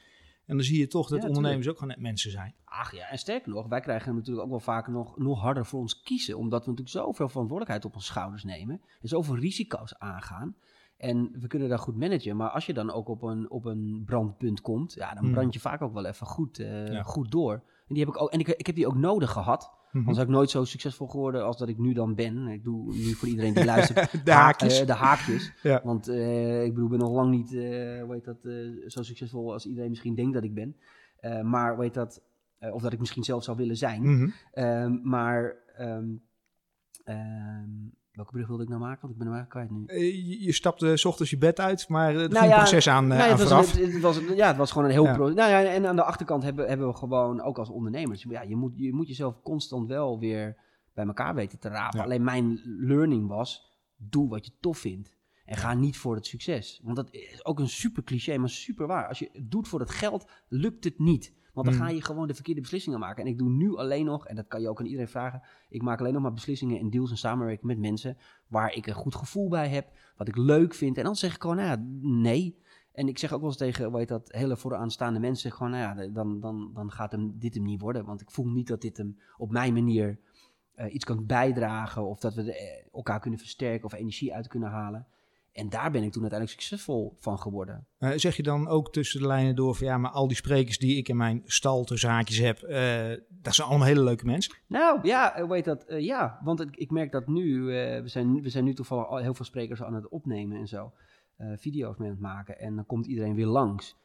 En 0.45 0.55
dan 0.55 0.65
zie 0.65 0.79
je 0.79 0.87
toch 0.87 1.09
dat 1.09 1.21
Ja, 1.21 1.27
ondernemers 1.27 1.67
ook 1.67 1.73
gewoon 1.77 1.89
net 1.89 1.99
mensen 2.01 2.31
zijn. 2.31 2.53
Ach 2.65 2.95
ja, 2.95 3.07
en 3.09 3.17
sterker 3.17 3.51
nog, 3.51 3.67
wij 3.67 3.79
krijgen 3.79 4.15
natuurlijk 4.15 4.43
ook 4.45 4.49
wel 4.51 4.59
vaker 4.59 4.93
nog, 4.93 5.17
nog 5.17 5.41
harder 5.41 5.65
voor 5.65 5.79
ons 5.79 6.01
kiezen. 6.01 6.37
Omdat 6.37 6.65
we 6.65 6.69
natuurlijk 6.71 6.97
zoveel 6.97 7.29
verantwoordelijkheid 7.29 7.85
op 7.85 7.95
onze 7.95 8.07
schouders 8.07 8.43
nemen. 8.43 8.81
En 9.01 9.07
zoveel 9.07 9.35
risico's 9.37 9.95
aangaan. 9.97 10.55
En 10.97 11.31
we 11.39 11.47
kunnen 11.47 11.69
daar 11.69 11.79
goed 11.79 11.95
managen. 11.97 12.35
Maar 12.35 12.49
als 12.49 12.65
je 12.65 12.73
dan 12.73 12.91
ook 12.91 13.07
op 13.07 13.21
een, 13.21 13.49
op 13.49 13.65
een 13.65 14.03
brandpunt 14.05 14.61
komt, 14.61 14.93
ja, 14.93 15.13
dan 15.13 15.23
Hmm. 15.23 15.33
brand 15.33 15.53
je 15.53 15.59
vaak 15.59 15.81
ook 15.81 15.93
wel 15.93 16.05
even 16.05 16.27
goed, 16.27 16.59
eh, 16.59 16.91
Ja. 16.91 17.03
goed 17.03 17.31
door. 17.31 17.53
En, 17.53 17.93
die 17.95 17.99
heb 18.05 18.13
ik, 18.13 18.21
ook, 18.21 18.31
en 18.31 18.39
ik, 18.39 18.47
ik 18.47 18.65
heb 18.65 18.75
die 18.75 18.87
ook 18.87 18.95
nodig 18.95 19.31
gehad. 19.31 19.71
Mhm. 19.95 20.07
Anders 20.07 20.17
had 20.17 20.27
ik 20.27 20.33
nooit 20.33 20.49
zo 20.49 20.63
succesvol 20.63 21.07
geworden 21.07 21.45
als 21.45 21.57
dat 21.57 21.67
ik 21.67 21.77
nu 21.77 21.93
dan 21.93 22.15
ben. 22.15 22.47
Ik 22.47 22.63
doe 22.63 22.93
nu 22.95 23.13
voor 23.13 23.27
iedereen 23.27 23.53
die 23.53 23.65
luistert 23.75 24.25
De 24.25 24.31
ha- 24.31 24.41
haakjes. 24.41 24.79
eh, 24.79 24.87
de 24.87 24.93
haakjes. 24.93 25.51
Ja. 25.63 25.81
Want 25.83 26.07
eh, 26.07 26.63
ik 26.63 26.69
bedoel, 26.73 26.85
ik 26.85 26.91
ben 26.91 26.99
nog 26.99 27.11
lang 27.15 27.31
niet 27.31 27.53
eh, 27.53 28.01
hoe 28.03 28.13
heet 28.13 28.25
dat, 28.25 28.37
zo 28.91 29.03
succesvol 29.03 29.53
als 29.53 29.65
iedereen 29.65 29.89
misschien 29.89 30.15
denkt 30.15 30.33
dat 30.33 30.43
ik 30.43 30.53
ben. 30.53 30.75
Maar 31.43 31.79
heet 31.79 31.93
dat, 31.93 32.21
of 32.59 32.81
dat 32.81 32.93
ik 32.93 32.99
misschien 32.99 33.23
zelf 33.23 33.43
zou 33.43 33.57
willen 33.57 33.77
zijn. 33.77 34.01
Mhm. 34.01 34.29
Ehm, 34.51 34.97
maar 35.03 35.55
ehm, 35.75 36.05
ehm, 37.03 37.69
welke 38.15 38.31
brug 38.31 38.47
wilde 38.47 38.63
ik 38.63 38.69
nou 38.69 38.81
maken? 38.81 39.01
Want 39.01 39.13
ik 39.13 39.19
ben 39.19 39.27
hem 39.27 39.35
eigenlijk 39.35 39.67
kwijt 39.69 39.87
nu. 39.89 40.05
Eh, 40.07 40.27
je, 40.27 40.43
je 40.43 40.51
stapte 40.53 40.97
's 40.97 41.05
ochtends 41.05 41.31
je 41.31 41.37
bed 41.37 41.59
uit, 41.59 41.89
maar 41.89 42.09
er 42.09 42.15
Nou 42.15 42.31
ging 42.31 42.51
ja, 42.51 42.57
proces 42.57 42.87
aan, 42.89 43.03
eh, 43.03 43.09
Nou 43.09 43.19
ja, 43.19 43.25
aan 43.25 43.39
het, 43.39 43.49
was, 43.49 43.65
vooraf. 43.65 43.71
het, 43.83 43.93
het 43.93 44.01
was, 44.01 44.19
ja, 44.35 44.47
het 44.47 44.57
was 44.57 44.71
gewoon 44.71 44.87
een 44.87 44.93
heel 44.93 45.03
Ja. 45.03 45.13
pro. 45.13 45.29
Nou 45.29 45.49
ja, 45.49 45.63
en 45.63 45.85
aan 45.85 45.95
de 45.95 46.03
achterkant 46.03 46.43
hebben, 46.43 46.67
hebben 46.67 46.87
we 46.87 46.93
gewoon, 46.93 47.41
ook 47.41 47.57
als 47.57 47.69
ondernemers, 47.69 48.25
ja, 48.29 48.41
je, 48.41 48.55
moet, 48.55 48.71
je 48.75 48.93
moet 48.93 49.07
jezelf 49.07 49.41
constant 49.41 49.87
wel 49.87 50.19
weer 50.19 50.57
bij 50.93 51.05
elkaar 51.05 51.35
weten 51.35 51.59
te 51.59 51.69
rapen. 51.69 51.99
Alleen 51.99 52.23
mijn 52.23 52.61
learning 52.63 53.27
was, 53.27 53.71
doe 53.97 54.29
wat 54.29 54.45
je 54.45 54.51
tof 54.59 54.77
vindt. 54.77 55.15
En 55.45 55.57
ga 55.57 55.73
niet 55.73 55.97
voor 55.97 56.15
het 56.15 56.25
succes. 56.25 56.81
Want 56.83 56.95
dat 56.95 57.11
is 57.11 57.45
ook 57.45 57.59
een 57.59 57.69
super 57.69 58.03
cliché, 58.03 58.37
maar 58.37 58.49
super 58.49 58.87
waar. 58.87 59.07
Als 59.07 59.19
je 59.19 59.29
het 59.33 59.51
doet 59.51 59.67
voor 59.67 59.79
het 59.79 59.89
geld, 59.91 60.31
lukt 60.47 60.83
het 60.83 60.99
niet. 60.99 61.33
Want 61.55 61.67
dan 61.67 61.75
Hmm. 61.75 61.85
ga 61.85 61.91
je 61.91 62.01
gewoon 62.01 62.27
de 62.27 62.33
verkeerde 62.33 62.61
beslissingen 62.61 62.99
maken. 62.99 63.23
En 63.23 63.29
ik 63.29 63.37
doe 63.37 63.49
nu 63.49 63.75
alleen 63.75 64.05
nog, 64.05 64.27
en 64.27 64.35
dat 64.35 64.47
kan 64.47 64.61
je 64.61 64.69
ook 64.69 64.79
aan 64.79 64.85
iedereen 64.85 65.07
vragen. 65.07 65.41
Ik 65.69 65.81
maak 65.81 65.99
alleen 65.99 66.13
nog 66.13 66.21
maar 66.21 66.33
beslissingen 66.33 66.79
en 66.79 66.89
deals 66.89 67.11
en 67.11 67.17
samenwerking 67.17 67.65
met 67.67 67.79
mensen 67.79 68.17
waar 68.47 68.73
ik 68.73 68.87
een 68.87 68.93
goed 68.93 69.15
gevoel 69.15 69.49
bij 69.49 69.69
heb. 69.69 69.87
Wat 70.17 70.27
ik 70.27 70.35
leuk 70.37 70.73
vind. 70.73 70.97
En 70.97 71.03
dan 71.03 71.15
zeg 71.15 71.35
ik 71.35 71.41
gewoon, 71.41 71.55
nou 71.55 71.67
ja, 71.67 71.83
nee. 72.01 72.63
En 72.91 73.07
ik 73.07 73.17
zeg 73.17 73.33
ook 73.33 73.39
wel 73.39 73.49
eens 73.49 73.57
tegen, 73.57 73.95
heet 73.95 74.07
dat, 74.07 74.31
hele 74.31 74.57
vooraanstaande 74.57 75.19
mensen, 75.19 75.51
gewoon, 75.51 75.71
nou 75.71 76.01
ja, 76.01 76.07
dan, 76.07 76.39
dan, 76.39 76.71
dan 76.73 76.91
gaat 76.91 77.11
hem, 77.11 77.33
dit 77.39 77.53
hem 77.53 77.63
niet 77.63 77.81
worden. 77.81 78.05
Want 78.05 78.21
ik 78.21 78.31
voel 78.31 78.47
niet 78.47 78.67
dat 78.67 78.81
dit 78.81 78.97
hem 78.97 79.19
op 79.37 79.51
mijn 79.51 79.73
manier 79.73 80.19
eh, 80.75 80.93
iets 80.93 81.05
kan 81.05 81.25
bijdragen. 81.25 82.05
Of 82.07 82.19
dat 82.19 82.33
we 82.33 82.43
de- 82.43 82.57
eh, 82.57 82.85
elkaar 82.93 83.19
kunnen 83.19 83.39
versterken 83.39 83.85
of 83.85 83.93
energie 83.93 84.33
uit 84.33 84.47
kunnen 84.47 84.69
halen. 84.69 85.07
En 85.55 85.69
daar 85.69 85.91
ben 85.91 86.03
ik 86.03 86.11
toen 86.11 86.21
uiteindelijk 86.21 86.61
succesvol 86.61 87.15
van 87.19 87.39
geworden. 87.39 87.87
Eh, 87.97 88.11
zeg 88.15 88.35
je 88.35 88.43
dan 88.43 88.67
ook 88.67 88.91
tussen 88.91 89.21
de 89.21 89.27
lijnen 89.27 89.55
door 89.55 89.75
van 89.75 89.87
ja, 89.87 89.97
maar 89.97 90.11
al 90.11 90.27
die 90.27 90.37
sprekers 90.37 90.77
die 90.77 90.97
ik 90.97 91.09
in 91.09 91.17
mijn 91.17 91.41
stal 91.45 91.83
ter 91.83 91.97
zaakjes 91.97 92.37
heb, 92.37 92.61
eh, 92.61 93.17
dat 93.29 93.55
zijn 93.55 93.67
allemaal 93.67 93.87
hele 93.87 94.03
leuke 94.03 94.25
mensen. 94.25 94.55
Nou 94.67 94.99
ja, 95.07 95.45
heet 95.49 95.65
dat? 95.65 95.83
Eh, 95.83 95.99
ja, 95.99 96.39
want 96.43 96.61
ik, 96.61 96.75
ik 96.75 96.91
merk 96.91 97.11
dat 97.11 97.27
nu, 97.27 97.61
we, 97.61 98.01
zijn, 98.05 98.41
we 98.41 98.49
zijn 98.49 98.63
nu 98.63 98.73
toevallig 98.73 99.07
al 99.07 99.17
heel 99.17 99.33
veel 99.33 99.45
sprekers 99.45 99.83
aan 99.83 99.93
het 99.93 100.09
opnemen 100.09 100.57
en 100.57 100.67
zo. 100.67 100.93
video's 101.37 101.97
mee 101.97 102.07
aan 102.07 102.13
het 102.13 102.23
maken. 102.23 102.59
En 102.59 102.75
dan 102.75 102.85
komt 102.85 103.05
iedereen 103.05 103.35
weer 103.35 103.45
langs. 103.45 103.97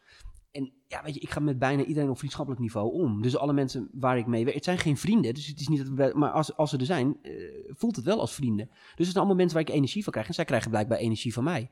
En 0.53 0.73
ja, 0.87 1.03
weet 1.03 1.15
je, 1.15 1.21
ik 1.21 1.31
ga 1.31 1.41
met 1.41 1.59
bijna 1.59 1.83
iedereen 1.83 2.11
op 2.11 2.19
vriendschappelijk 2.19 2.63
niveau 2.63 2.93
om. 2.93 3.23
Dus 3.23 3.37
alle 3.37 3.53
mensen 3.53 3.89
waar 3.93 4.19
ik 4.19 4.27
mee 4.27 4.43
werk, 4.43 4.57
het 4.57 4.65
zijn 4.65 4.79
geen 4.79 4.97
vrienden. 4.97 5.35
Dus 5.35 5.47
het 5.47 5.61
is 5.61 5.69
niet 5.69 5.79
dat 5.79 5.89
we, 5.89 6.19
maar 6.19 6.31
als, 6.31 6.57
als 6.57 6.71
ze 6.71 6.77
er 6.77 6.85
zijn, 6.85 7.17
eh, 7.23 7.33
voelt 7.69 7.97
het 7.97 8.05
wel 8.05 8.21
als 8.21 8.35
vrienden. 8.35 8.67
Dus 8.69 8.77
het 8.95 9.07
zijn 9.07 9.17
allemaal 9.17 9.37
mensen 9.37 9.59
waar 9.59 9.69
ik 9.69 9.75
energie 9.75 10.03
van 10.03 10.13
krijg. 10.13 10.29
En 10.29 10.35
zij 10.35 10.45
krijgen 10.45 10.71
blijkbaar 10.71 10.99
energie 10.99 11.33
van 11.33 11.45
mij. 11.45 11.71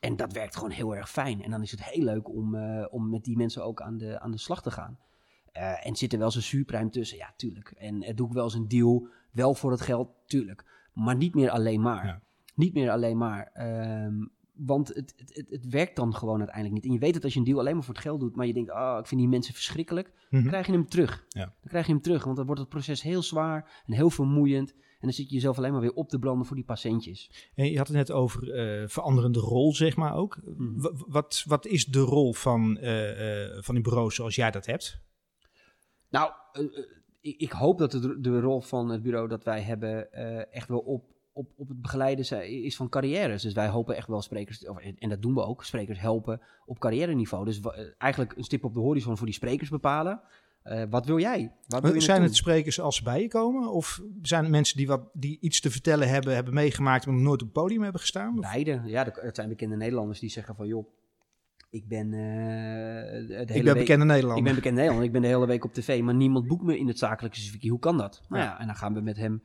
En 0.00 0.16
dat 0.16 0.32
werkt 0.32 0.56
gewoon 0.56 0.70
heel 0.70 0.96
erg 0.96 1.10
fijn. 1.10 1.42
En 1.42 1.50
dan 1.50 1.62
is 1.62 1.70
het 1.70 1.84
heel 1.84 2.04
leuk 2.04 2.28
om, 2.28 2.54
eh, 2.54 2.86
om 2.90 3.10
met 3.10 3.24
die 3.24 3.36
mensen 3.36 3.64
ook 3.64 3.80
aan 3.80 3.98
de, 3.98 4.20
aan 4.20 4.30
de 4.30 4.38
slag 4.38 4.62
te 4.62 4.70
gaan. 4.70 4.98
Eh, 5.52 5.86
en 5.86 5.96
zit 5.96 6.12
er 6.12 6.18
wel 6.18 6.30
zo'n 6.30 6.42
zuurpruim 6.42 6.90
tussen? 6.90 7.16
Ja, 7.18 7.32
tuurlijk. 7.36 7.70
En 7.70 8.12
doe 8.14 8.26
ik 8.26 8.32
wel 8.32 8.44
eens 8.44 8.54
een 8.54 8.68
deal, 8.68 9.08
wel 9.32 9.54
voor 9.54 9.70
het 9.70 9.80
geld? 9.80 10.08
Tuurlijk. 10.26 10.64
Maar 10.92 11.16
niet 11.16 11.34
meer 11.34 11.50
alleen 11.50 11.80
maar. 11.80 12.06
Ja. 12.06 12.20
Niet 12.54 12.74
meer 12.74 12.90
alleen 12.90 13.16
maar. 13.16 13.50
Ehm, 13.52 14.24
want 14.58 14.88
het, 14.88 15.14
het, 15.16 15.46
het, 15.50 15.66
werkt 15.68 15.96
dan 15.96 16.14
gewoon 16.14 16.38
uiteindelijk 16.38 16.74
niet. 16.74 16.84
En 16.84 16.92
je 16.92 16.98
weet 16.98 17.14
dat 17.14 17.24
als 17.24 17.32
je 17.32 17.38
een 17.38 17.44
deal 17.44 17.58
alleen 17.58 17.74
maar 17.74 17.84
voor 17.84 17.94
het 17.94 18.02
geld 18.02 18.20
doet, 18.20 18.36
maar 18.36 18.46
je 18.46 18.52
denkt, 18.52 18.70
oh, 18.70 18.96
ik 19.00 19.06
vind 19.06 19.20
die 19.20 19.30
mensen 19.30 19.54
verschrikkelijk, 19.54 20.12
Mhm. 20.30 20.42
dan 20.42 20.50
krijg 20.50 20.66
je 20.66 20.72
hem 20.72 20.88
terug. 20.88 21.24
Ja. 21.28 21.44
Dan 21.44 21.68
krijg 21.68 21.86
je 21.86 21.92
hem 21.92 22.02
terug, 22.02 22.24
want 22.24 22.36
dan 22.36 22.46
wordt 22.46 22.60
het 22.60 22.70
proces 22.70 23.02
heel 23.02 23.22
zwaar 23.22 23.82
en 23.86 23.92
heel 23.92 24.10
vermoeiend. 24.10 24.72
En 24.72 25.04
dan 25.06 25.12
zit 25.12 25.28
je 25.28 25.34
jezelf 25.34 25.58
alleen 25.58 25.72
maar 25.72 25.80
weer 25.80 25.92
op 25.92 26.08
te 26.08 26.18
branden 26.18 26.46
voor 26.46 26.56
die 26.56 26.64
patiëntjes. 26.64 27.50
En 27.54 27.70
je 27.70 27.76
had 27.78 27.86
het 27.86 27.96
net 27.96 28.10
over 28.10 28.52
eh, 28.52 28.88
veranderende 28.88 29.38
rol, 29.38 29.74
zeg 29.74 29.96
maar 29.96 30.14
ook. 30.14 30.38
Mhm. 30.44 30.80
Wa- 30.80 30.92
wat, 31.06 31.44
wat 31.46 31.66
is 31.66 31.84
de 31.86 32.00
rol 32.00 32.32
van, 32.34 32.78
eh, 32.78 33.44
eh, 33.44 33.62
van 33.62 33.76
een 33.76 33.82
bureau 33.82 34.10
zoals 34.10 34.34
jij 34.34 34.50
dat 34.50 34.66
hebt? 34.66 35.00
Nou, 36.10 36.32
ik, 37.20 37.36
ik 37.40 37.52
hoop 37.52 37.78
dat 37.78 37.90
de, 37.90 38.20
de 38.20 38.40
rol 38.40 38.60
van 38.60 38.88
het 38.88 39.02
bureau 39.02 39.28
dat 39.28 39.44
wij 39.44 39.60
hebben 39.62 40.12
echt 40.52 40.68
wel 40.68 40.78
op, 40.78 41.04
op, 41.38 41.48
op 41.56 41.68
het 41.68 41.80
begeleiden 41.80 42.40
is 42.64 42.76
van 42.76 42.88
carrières. 42.88 43.42
Dus 43.42 43.52
wij 43.52 43.68
hopen 43.68 43.96
echt 43.96 44.08
wel 44.08 44.22
sprekers, 44.22 44.64
en 44.98 45.08
dat 45.08 45.22
doen 45.22 45.34
we 45.34 45.44
ook, 45.44 45.64
sprekers 45.64 46.00
helpen 46.00 46.40
op 46.66 46.78
carrière 46.78 47.14
niveau. 47.14 47.44
Dus 47.44 47.60
eh, 47.60 47.70
eigenlijk 47.98 48.36
een 48.36 48.44
stip 48.44 48.64
op 48.64 48.74
de 48.74 48.80
horizon 48.80 49.16
voor 49.16 49.26
die 49.26 49.34
sprekers 49.34 49.68
bepalen. 49.70 50.20
Eh, 50.62 50.82
wat 50.90 51.06
wil 51.06 51.18
jij? 51.18 51.52
Wat 51.66 51.82
wil 51.82 51.94
je 51.94 52.00
Zijn 52.00 52.22
het 52.22 52.36
sprekers 52.36 52.80
als 52.80 52.96
ze 52.96 53.02
bij 53.02 53.20
je 53.22 53.28
komen? 53.28 53.72
Of 53.72 54.00
zijn 54.22 54.42
het 54.42 54.50
mensen 54.52 54.76
die, 54.76 54.86
wat, 54.86 55.02
die 55.12 55.38
iets 55.40 55.60
te 55.60 55.70
vertellen 55.70 56.08
hebben, 56.08 56.34
hebben 56.34 56.54
meegemaakt, 56.54 57.06
maar 57.06 57.14
nog 57.14 57.24
nooit 57.24 57.40
op 57.42 57.46
het 57.54 57.62
podium 57.62 57.82
hebben 57.82 58.00
gestaan? 58.00 58.34
Of- 58.38 58.40
Beide. 58.52 58.80
Ja, 58.84 59.06
er- 59.06 59.22
het 59.24 59.36
zijn 59.36 59.48
bekende 59.48 59.76
Nederlanders 59.76 60.18
die 60.20 60.30
zeggen 60.30 60.54
van, 60.54 60.66
joh, 60.66 60.88
ik 61.70 61.88
ben 61.88 62.06
eh, 62.06 62.10
de 62.10 63.34
hele 63.36 63.42
Ik 63.42 63.46
ben 63.46 63.64
week... 63.64 63.74
bekende 63.74 64.04
Nederlander. 64.04 64.38
Ik 64.38 64.44
ben 64.44 64.54
bekend 64.54 64.74
Nederlander, 64.74 65.06
ik 65.06 65.12
ben 65.12 65.22
de 65.22 65.28
hele 65.28 65.46
week 65.46 65.64
op 65.64 65.72
tv, 65.72 66.00
maar 66.02 66.14
niemand 66.14 66.46
boekt 66.46 66.62
me 66.64 66.78
in 66.78 66.86
het 66.88 66.98
zakelijke 66.98 67.38
circuit. 67.38 67.70
Hoe 67.70 67.78
kan 67.78 67.96
dat? 67.98 68.22
Nou 68.28 68.42
Ja. 68.42 68.48
ja, 68.48 68.60
en 68.60 68.66
dan 68.66 68.76
gaan 68.76 68.94
we 68.94 69.00
met 69.00 69.16
hem 69.16 69.42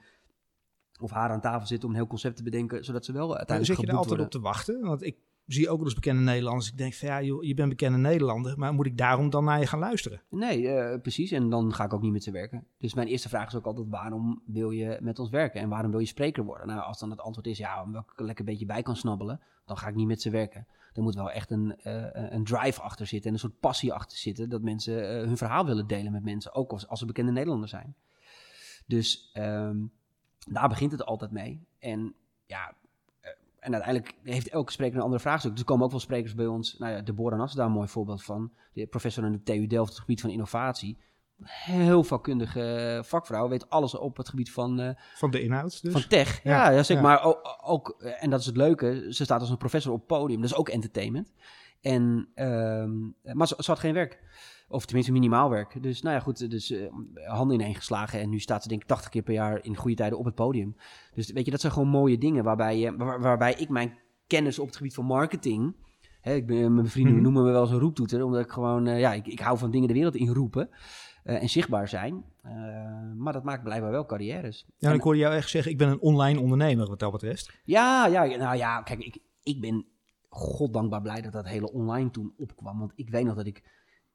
of 1.03 1.11
haar 1.11 1.29
aan 1.29 1.41
tafel 1.41 1.67
zitten 1.67 1.87
om 1.87 1.93
een 1.93 1.99
heel 1.99 2.09
concept 2.09 2.35
te 2.35 2.43
bedenken, 2.43 2.85
zodat 2.85 3.05
ze 3.05 3.11
wel 3.11 3.37
uiteindelijk 3.37 3.79
zit 3.79 3.85
je 3.85 3.91
er 3.91 3.97
altijd 3.97 4.17
worden. 4.17 4.25
op 4.25 4.31
te 4.31 4.49
wachten? 4.49 4.81
Want 4.81 5.03
ik 5.03 5.15
zie 5.45 5.69
ook 5.69 5.77
wel 5.77 5.85
eens 5.85 5.95
bekende 5.95 6.21
Nederlanders. 6.21 6.69
Ik 6.69 6.77
denk 6.77 6.93
van 6.93 7.07
ja, 7.07 7.21
joh, 7.21 7.43
je 7.43 7.53
bent 7.53 7.69
bekende 7.69 7.97
Nederlander, 7.97 8.57
maar 8.57 8.73
moet 8.73 8.85
ik 8.85 8.97
daarom 8.97 9.29
dan 9.29 9.43
naar 9.43 9.59
je 9.59 9.67
gaan 9.67 9.79
luisteren? 9.79 10.21
Nee, 10.29 10.69
eh, 10.69 11.01
precies. 11.01 11.31
En 11.31 11.49
dan 11.49 11.73
ga 11.73 11.83
ik 11.83 11.93
ook 11.93 12.01
niet 12.01 12.11
met 12.11 12.23
ze 12.23 12.31
werken. 12.31 12.67
Dus 12.77 12.93
mijn 12.93 13.07
eerste 13.07 13.29
vraag 13.29 13.47
is 13.47 13.55
ook 13.55 13.65
altijd: 13.65 13.87
waarom 13.89 14.41
wil 14.45 14.71
je 14.71 14.97
met 15.01 15.19
ons 15.19 15.29
werken? 15.29 15.61
En 15.61 15.69
waarom 15.69 15.91
wil 15.91 15.99
je 15.99 16.05
spreker 16.05 16.43
worden? 16.43 16.67
Nou, 16.67 16.81
als 16.81 16.99
dan 16.99 17.09
het 17.09 17.21
antwoord 17.21 17.47
is 17.47 17.57
ja, 17.57 17.83
omdat 17.83 18.03
ik 18.11 18.19
er 18.19 18.25
lekker 18.25 18.45
een 18.45 18.51
beetje 18.51 18.65
bij 18.65 18.81
kan 18.81 18.95
snabbelen, 18.95 19.41
dan 19.65 19.77
ga 19.77 19.87
ik 19.87 19.95
niet 19.95 20.07
met 20.07 20.21
ze 20.21 20.29
werken. 20.29 20.67
Er 20.93 21.01
moet 21.01 21.15
wel 21.15 21.31
echt 21.31 21.51
een, 21.51 21.75
eh, 21.77 22.31
een 22.31 22.43
drive 22.43 22.81
achter 22.81 23.07
zitten 23.07 23.27
en 23.27 23.33
een 23.33 23.41
soort 23.41 23.59
passie 23.59 23.93
achter 23.93 24.17
zitten. 24.17 24.49
Dat 24.49 24.61
mensen 24.61 25.09
eh, 25.09 25.25
hun 25.27 25.37
verhaal 25.37 25.65
willen 25.65 25.87
delen 25.87 26.11
met 26.11 26.23
mensen, 26.23 26.55
ook 26.55 26.71
als, 26.71 26.87
als 26.87 26.99
ze 26.99 27.05
bekende 27.05 27.31
Nederlanders 27.31 27.71
zijn. 27.71 27.95
Dus 28.85 29.29
ehm, 29.33 29.77
daar 30.49 30.69
begint 30.69 30.91
het 30.91 31.05
altijd 31.05 31.31
mee. 31.31 31.67
En 31.79 32.15
ja, 32.45 32.73
eh, 33.21 33.31
en 33.59 33.73
uiteindelijk 33.73 34.15
heeft 34.23 34.49
elke 34.49 34.71
spreker 34.71 34.97
een 34.97 35.03
andere 35.03 35.21
vraagstuk. 35.21 35.51
Dus 35.51 35.59
er 35.59 35.65
komen 35.65 35.85
ook 35.85 35.91
wel 35.91 35.99
sprekers 35.99 36.35
bij 36.35 36.45
ons. 36.45 36.77
Nou 36.77 36.91
ja, 36.91 37.01
Deborah 37.01 37.39
Nas 37.39 37.49
is 37.49 37.55
daar 37.55 37.65
een 37.65 37.71
mooi 37.71 37.87
voorbeeld 37.87 38.23
van. 38.23 38.51
De 38.73 38.85
professor 38.87 39.23
aan 39.23 39.31
de 39.31 39.43
TU 39.43 39.67
Delft 39.67 39.89
op 39.89 39.95
het 39.95 39.99
gebied 40.05 40.21
van 40.21 40.29
innovatie. 40.29 40.97
Heel 41.43 42.03
vakkundige 42.03 43.01
vakvrouw. 43.05 43.49
Weet 43.49 43.69
alles 43.69 43.95
op 43.95 44.17
het 44.17 44.29
gebied 44.29 44.51
van, 44.51 44.79
eh, 44.79 44.95
Van 45.15 45.31
de 45.31 45.41
inhoud 45.41 45.81
dus. 45.81 45.91
van 45.91 46.07
tech. 46.07 46.43
Ja, 46.43 46.69
Ja, 46.69 46.83
zeg 46.83 46.97
ja. 46.97 47.03
maar 47.03 47.23
ook, 47.23 47.57
ook, 47.63 47.95
eh, 47.99 48.23
en 48.23 48.29
dat 48.29 48.39
is 48.39 48.45
het 48.45 48.57
leuke, 48.57 49.07
ze 49.09 49.23
staat 49.23 49.39
als 49.39 49.49
een 49.49 49.57
professor 49.57 49.91
op 49.93 49.97
het 49.97 50.07
podium. 50.07 50.41
Dat 50.41 50.49
is 50.49 50.55
ook 50.55 50.69
entertainment. 50.69 51.33
En, 51.81 52.29
ehm, 52.35 52.99
maar 53.37 53.47
ze, 53.47 53.55
ze 53.57 53.71
had 53.71 53.79
geen 53.79 53.93
werk. 53.93 54.19
Of 54.67 54.85
tenminste 54.85 55.11
minimaal 55.11 55.49
werk. 55.49 55.83
Dus 55.83 56.01
nou 56.01 56.15
ja, 56.15 56.21
goed, 56.21 56.49
dus 56.49 56.71
eh, 56.71 56.87
handen 57.25 57.59
ineen 57.59 57.75
geslagen. 57.75 58.19
En 58.19 58.29
nu 58.29 58.39
staat 58.39 58.61
ze 58.63 58.67
denk 58.69 58.81
ik 58.81 58.87
80 58.87 59.09
keer 59.09 59.21
per 59.21 59.33
jaar 59.33 59.63
in 59.63 59.75
goede 59.75 59.95
tijden 59.95 60.17
op 60.17 60.25
het 60.25 60.35
podium. 60.35 60.75
Dus 61.13 61.31
weet 61.31 61.45
je, 61.45 61.51
dat 61.51 61.61
zijn 61.61 61.73
gewoon 61.73 61.87
mooie 61.87 62.17
dingen 62.17 62.43
waarbij, 62.43 62.77
je, 62.79 62.95
waar- 62.97 63.21
waarbij 63.21 63.53
ik 63.53 63.69
mijn 63.69 63.97
kennis 64.27 64.59
op 64.59 64.65
het 64.67 64.75
gebied 64.75 64.93
van 64.93 65.05
marketing... 65.05 65.75
Hè, 66.21 66.33
ik 66.33 66.45
ben, 66.47 66.73
mijn 66.73 66.87
vrienden 66.87 67.13
Mhm. 67.13 67.23
noemen 67.23 67.43
me 67.43 67.51
wel 67.51 67.61
eens 67.61 67.71
een 67.71 67.79
roeptoeter, 67.79 68.23
omdat 68.23 68.41
ik 68.45 68.51
gewoon, 68.51 68.87
eh, 68.87 68.99
ja, 68.99 69.13
ik, 69.13 69.27
ik 69.27 69.39
hou 69.39 69.57
van 69.57 69.71
dingen 69.71 69.87
de 69.87 69.93
wereld 69.93 70.15
in 70.15 70.27
roepen 70.33 70.69
eh, 71.23 71.41
en 71.41 71.49
zichtbaar 71.49 71.87
zijn. 71.87 72.23
Maar 73.17 73.33
dat 73.33 73.43
maakt 73.43 73.63
blijkbaar 73.63 73.91
wel 73.91 74.05
carrières. 74.05 74.65
Ja, 74.77 74.89
En- 74.89 74.95
ik 74.95 75.01
hoorde 75.01 75.19
jou 75.19 75.33
echt 75.35 75.49
zeggen, 75.49 75.71
ik 75.71 75.77
ben 75.77 75.89
een 75.89 75.99
online 76.01 76.39
ondernemer 76.39 76.87
wat 76.87 76.99
dat 76.99 77.11
betreft. 77.11 77.59
ja, 77.63 78.07
ja, 78.07 78.25
nou 78.25 78.57
ja, 78.57 78.81
kijk, 78.81 78.99
ik, 78.99 79.17
ik 79.43 79.61
ben 79.61 79.85
goddankbaar 80.29 81.01
blij 81.01 81.21
dat 81.21 81.31
dat 81.31 81.47
hele 81.47 81.71
online 81.71 82.09
toen 82.11 82.33
opkwam. 82.37 82.79
Want 82.79 82.91
ik 82.95 83.09
weet 83.09 83.25
nog 83.25 83.35
dat 83.35 83.45
ik, 83.45 83.63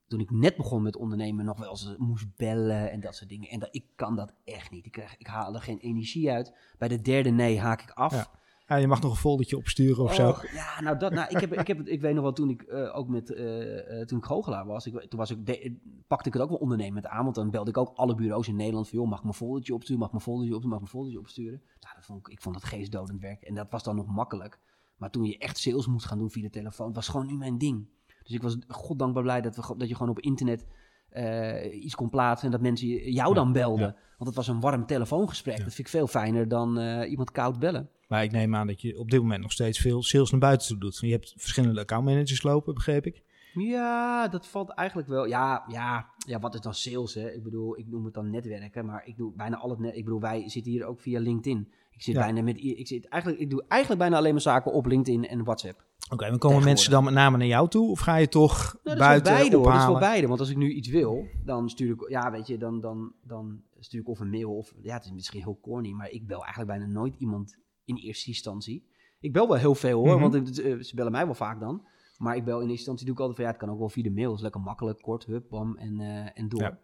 toen 0.08 0.20
ik 0.20 0.30
net 0.30 0.56
begon 0.56 0.82
met 0.82 0.96
ondernemen, 0.96 1.44
nog 1.44 1.58
wel 1.58 1.70
eens 1.70 1.94
moest 1.98 2.26
bellen 2.36 2.90
en 2.90 3.00
dat 3.00 3.14
soort 3.14 3.30
dingen. 3.30 3.48
En 3.48 3.58
dat, 3.58 3.68
ik 3.72 3.84
kan 3.94 4.16
dat 4.16 4.32
echt 4.44 4.70
niet. 4.70 4.86
Ik, 4.86 4.92
krijg, 4.92 5.16
ik 5.18 5.26
haal 5.26 5.54
er 5.54 5.60
geen 5.62 5.78
energie 5.78 6.30
uit. 6.30 6.54
Bij 6.78 6.88
de 6.88 7.00
derde 7.00 7.30
nee 7.30 7.58
haak 7.60 7.82
ik 7.82 7.90
af. 7.90 8.12
Ja. 8.12 8.36
Ja, 8.66 8.76
je 8.76 8.86
mag 8.86 9.00
nog 9.00 9.10
een 9.10 9.16
foldertje 9.16 9.56
opsturen 9.56 10.04
of 10.04 10.14
zo. 10.14 10.28
Och, 10.28 10.52
ja, 10.52 10.80
nou, 10.80 10.98
dat, 10.98 11.12
nou 11.12 11.28
ik, 11.30 11.40
heb, 11.40 11.52
ik, 11.52 11.66
heb, 11.66 11.86
ik 11.86 12.00
weet 12.00 12.14
nog 12.14 12.22
wel 12.22 12.32
toen 12.32 12.50
ik 12.50 12.62
eh, 12.62 12.96
ook 12.96 13.08
met, 13.08 13.30
eh, 13.32 14.00
eh, 14.00 14.06
toen 14.06 14.18
ik 14.18 14.24
goochelaar 14.24 14.66
was, 14.66 14.86
ik, 14.86 15.00
toen 15.08 15.18
was 15.18 15.30
ik, 15.30 15.46
de- 15.46 15.76
pakte 16.06 16.28
ik 16.28 16.34
het 16.34 16.42
ook 16.42 16.48
wel 16.48 16.58
ondernemend 16.58 17.06
aan, 17.06 17.22
want 17.24 17.34
dan 17.34 17.50
belde 17.50 17.70
ik 17.70 17.76
ook 17.76 17.92
alle 17.94 18.14
bureaus 18.14 18.48
in 18.48 18.56
Nederland 18.56 18.88
van, 18.88 18.98
joh, 18.98 19.08
mag 19.08 19.18
ik 19.18 19.24
mijn 19.24 19.36
foldertje 19.36 19.74
opsturen, 19.74 19.98
mag 19.98 20.06
ik 20.06 20.12
mijn 20.14 20.24
foldertje 20.24 20.54
opsturen, 20.54 20.78
mag 20.78 20.88
ik 20.88 20.92
mijn 20.92 21.04
foldertje 21.04 21.20
opsturen. 21.20 21.62
Nou, 21.80 21.94
dat 21.94 22.04
vond 22.04 22.18
ik, 22.26 22.32
ik 22.32 22.42
vond 22.42 22.54
dat 22.54 22.64
geestdodend 22.64 23.20
werk 23.20 23.42
en 23.42 23.54
dat 23.54 23.66
was 23.70 23.82
dan 23.82 23.96
nog 23.96 24.06
makkelijk. 24.06 24.60
Maar 24.96 25.10
toen 25.10 25.24
je 25.24 25.38
echt 25.38 25.58
sales 25.58 25.86
moest 25.86 26.06
gaan 26.06 26.18
doen 26.18 26.30
via 26.30 26.42
de 26.42 26.50
telefoon, 26.50 26.92
was 26.92 27.08
gewoon 27.08 27.26
niet 27.26 27.38
mijn 27.38 27.58
ding. 27.58 27.86
Dus 28.28 28.36
ik 28.36 28.42
was 28.42 28.56
goddankbaar 28.68 29.22
blij 29.22 29.40
dat, 29.40 29.56
we, 29.56 29.74
dat 29.76 29.88
je 29.88 29.94
gewoon 29.94 30.10
op 30.10 30.20
internet 30.20 30.66
eh, 31.08 31.84
iets 31.84 31.94
kon 31.94 32.10
plaatsen 32.10 32.46
en 32.46 32.52
dat 32.52 32.60
mensen 32.60 33.12
jou 33.12 33.34
dan 33.34 33.52
belden. 33.52 33.86
ja. 33.86 33.96
Want 34.18 34.30
het 34.30 34.34
was 34.34 34.48
een 34.48 34.60
warm 34.60 34.86
telefoongesprek. 34.86 35.56
Dat 35.56 35.74
vind 35.74 35.78
ik 35.78 35.88
veel 35.88 36.06
fijner 36.06 36.48
dan 36.48 36.78
eh, 36.78 37.10
iemand 37.10 37.30
koud 37.30 37.58
bellen. 37.58 37.88
Maar 38.08 38.22
ik 38.22 38.30
neem 38.30 38.54
aan 38.54 38.66
dat 38.66 38.80
je 38.80 38.98
op 38.98 39.10
dit 39.10 39.20
moment 39.20 39.42
nog 39.42 39.52
steeds 39.52 39.78
veel 39.78 40.02
sales 40.02 40.30
naar 40.30 40.40
buiten 40.40 40.68
toe 40.68 40.78
doet. 40.78 40.98
Je 41.00 41.10
hebt 41.10 41.34
verschillende 41.36 41.80
accountmanagers 41.80 42.42
lopen, 42.42 42.74
begreep 42.74 43.06
ik. 43.06 43.22
Ja, 43.52 44.28
dat 44.28 44.46
valt 44.46 44.70
eigenlijk 44.70 45.08
wel. 45.08 45.26
Ja, 45.26 45.64
ja, 45.68 46.08
ja, 46.26 46.38
wat 46.38 46.54
is 46.54 46.60
dan 46.60 46.74
sales? 46.74 47.14
Hè? 47.14 47.30
Ik 47.30 47.42
bedoel, 47.42 47.78
ik 47.78 47.86
noem 47.86 48.04
het 48.04 48.14
dan 48.14 48.30
netwerken, 48.30 48.86
maar 48.86 49.06
ik 49.06 49.16
doe 49.16 49.32
bijna 49.36 49.56
al 49.56 49.70
het 49.70 49.78
net. 49.78 49.96
Ik 49.96 50.04
bedoel, 50.04 50.20
wij 50.20 50.48
zitten 50.48 50.72
hier 50.72 50.84
ook 50.84 51.00
via 51.00 51.20
LinkedIn. 51.20 51.72
Ik 51.90 52.02
zit 52.02 52.14
bijna 52.14 52.42
met. 52.42 52.56
Ik, 52.58 52.86
zit 52.86 53.08
eigenlijk, 53.08 53.42
ik 53.42 53.50
doe 53.50 53.64
eigenlijk 53.68 54.00
bijna 54.00 54.16
alleen 54.16 54.32
maar 54.32 54.40
zaken 54.40 54.72
op 54.72 54.86
LinkedIn 54.86 55.28
en 55.28 55.44
WhatsApp. 55.44 55.84
Oké, 56.10 56.28
maar 56.30 56.38
komen 56.38 56.64
mensen 56.64 56.90
dan 56.90 57.04
met 57.04 57.14
name 57.14 57.36
naar 57.36 57.46
jou 57.46 57.68
toe? 57.68 57.90
Of 57.90 58.00
ga 58.00 58.16
je 58.16 58.28
toch 58.28 58.56
Nou, 58.72 58.78
dat 58.82 58.92
is 58.92 58.98
buiten 58.98 59.32
wel 59.32 59.40
beide 59.40 59.56
hoor. 59.56 59.66
Dat 59.72 59.80
is 59.80 59.86
wel 59.86 59.98
beide. 59.98 60.26
Want 60.26 60.40
als 60.40 60.50
ik 60.50 60.56
nu 60.56 60.70
iets 60.72 60.88
wil, 60.88 61.26
dan 61.44 61.68
stuur 61.70 61.92
ik, 61.92 62.08
ja, 62.08 62.30
weet 62.30 62.46
je, 62.46 62.58
dan, 62.58 62.80
dan, 62.80 63.12
dan 63.22 63.62
stuur 63.78 64.00
ik 64.00 64.08
of 64.08 64.20
een 64.20 64.30
mail 64.30 64.56
of, 64.56 64.72
ja, 64.82 64.94
het 64.94 65.04
is 65.04 65.12
misschien 65.12 65.42
heel 65.42 65.58
corny, 65.62 65.90
maar 65.92 66.10
ik 66.10 66.26
bel 66.26 66.44
eigenlijk 66.44 66.78
bijna 66.78 66.86
nooit 66.92 67.14
iemand 67.18 67.56
in 67.84 67.96
eerste 67.96 68.28
instantie. 68.28 68.86
Ik 69.20 69.32
bel 69.32 69.48
wel 69.48 69.56
heel 69.56 69.74
veel 69.74 69.98
hoor, 70.04 70.20
Mhm. 70.20 70.30
want 70.30 70.60
eh, 70.60 70.78
ze 70.78 70.94
bellen 70.94 71.12
mij 71.12 71.24
wel 71.24 71.34
vaak 71.34 71.60
dan. 71.60 71.86
Maar 72.18 72.36
ik 72.36 72.44
bel 72.44 72.54
in 72.56 72.60
eerste 72.60 72.76
instantie, 72.76 73.04
doe 73.06 73.14
ik 73.14 73.20
altijd 73.20 73.36
van, 73.38 73.46
ja, 73.46 73.50
het 73.52 73.60
kan 73.60 73.70
ook 73.70 73.78
wel 73.78 73.88
via 73.88 74.02
de 74.02 74.10
mail. 74.10 74.28
Dat 74.28 74.36
is 74.36 74.42
lekker 74.42 74.60
makkelijk, 74.60 75.00
kort, 75.02 75.24
hup, 75.24 75.48
bam, 75.48 75.76
en, 75.76 76.00
eh, 76.00 76.30
en 76.34 76.48
door. 76.48 76.60
Ja. 76.60 76.78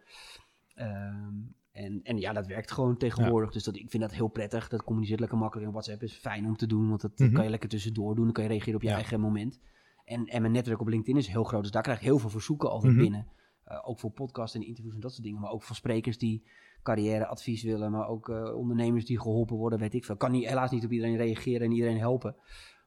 Ehm, 0.75 1.33
en, 1.75 1.99
en 2.03 2.17
ja, 2.17 2.33
dat 2.33 2.47
werkt 2.47 2.71
gewoon 2.71 2.97
tegenwoordig. 2.97 3.51
Dus 3.51 3.63
dat, 3.63 3.75
ik 3.75 3.89
vind 3.89 4.03
dat 4.03 4.13
heel 4.13 4.27
prettig. 4.27 4.67
Dat 4.69 4.83
communiceert 4.83 5.19
lekker 5.19 5.37
makkelijk. 5.37 5.67
En 5.67 5.73
WhatsApp 5.73 6.03
is 6.03 6.13
fijn 6.13 6.45
om 6.45 6.55
te 6.55 6.67
doen, 6.67 6.89
want 6.89 7.01
dat 7.01 7.19
Mhm. 7.19 7.33
kan 7.33 7.43
je 7.43 7.49
lekker 7.49 7.69
tussendoor 7.69 8.15
doen. 8.15 8.23
Dan 8.23 8.33
kan 8.33 8.43
je 8.43 8.49
reageren 8.49 8.75
op 8.75 8.81
je 8.81 8.87
Ja. 8.87 8.93
eigen 8.95 9.19
moment. 9.19 9.59
En, 10.05 10.25
en 10.25 10.41
mijn 10.41 10.53
netwerk 10.53 10.79
op 10.81 10.87
LinkedIn 10.87 11.17
is 11.17 11.27
heel 11.27 11.43
groot, 11.43 11.61
dus 11.61 11.71
daar 11.71 11.81
krijg 11.83 11.97
ik 11.97 12.03
heel 12.05 12.19
veel 12.19 12.29
verzoeken 12.29 12.69
altijd 12.69 12.93
Mhm. 12.93 13.01
binnen. 13.01 13.27
Eh, 13.63 13.81
ook 13.89 13.99
voor 13.99 14.11
podcasts 14.11 14.55
en 14.55 14.65
interviews 14.65 14.95
en 14.95 14.99
dat 15.01 15.11
soort 15.11 15.23
dingen. 15.23 15.41
Maar 15.41 15.51
ook 15.51 15.63
van 15.63 15.75
sprekers 15.75 16.17
die 16.17 16.43
carrièreadvies 16.83 17.63
willen. 17.63 17.91
Maar 17.91 18.07
ook 18.07 18.29
eh, 18.29 18.55
ondernemers 18.55 19.05
die 19.05 19.19
geholpen 19.19 19.55
worden, 19.55 19.79
weet 19.79 19.93
ik 19.93 20.05
veel. 20.05 20.15
Kan 20.17 20.31
niet, 20.31 20.47
helaas 20.47 20.71
niet 20.71 20.85
op 20.85 20.91
iedereen 20.91 21.17
reageren 21.17 21.61
en 21.61 21.71
iedereen 21.71 21.97
helpen. 21.97 22.35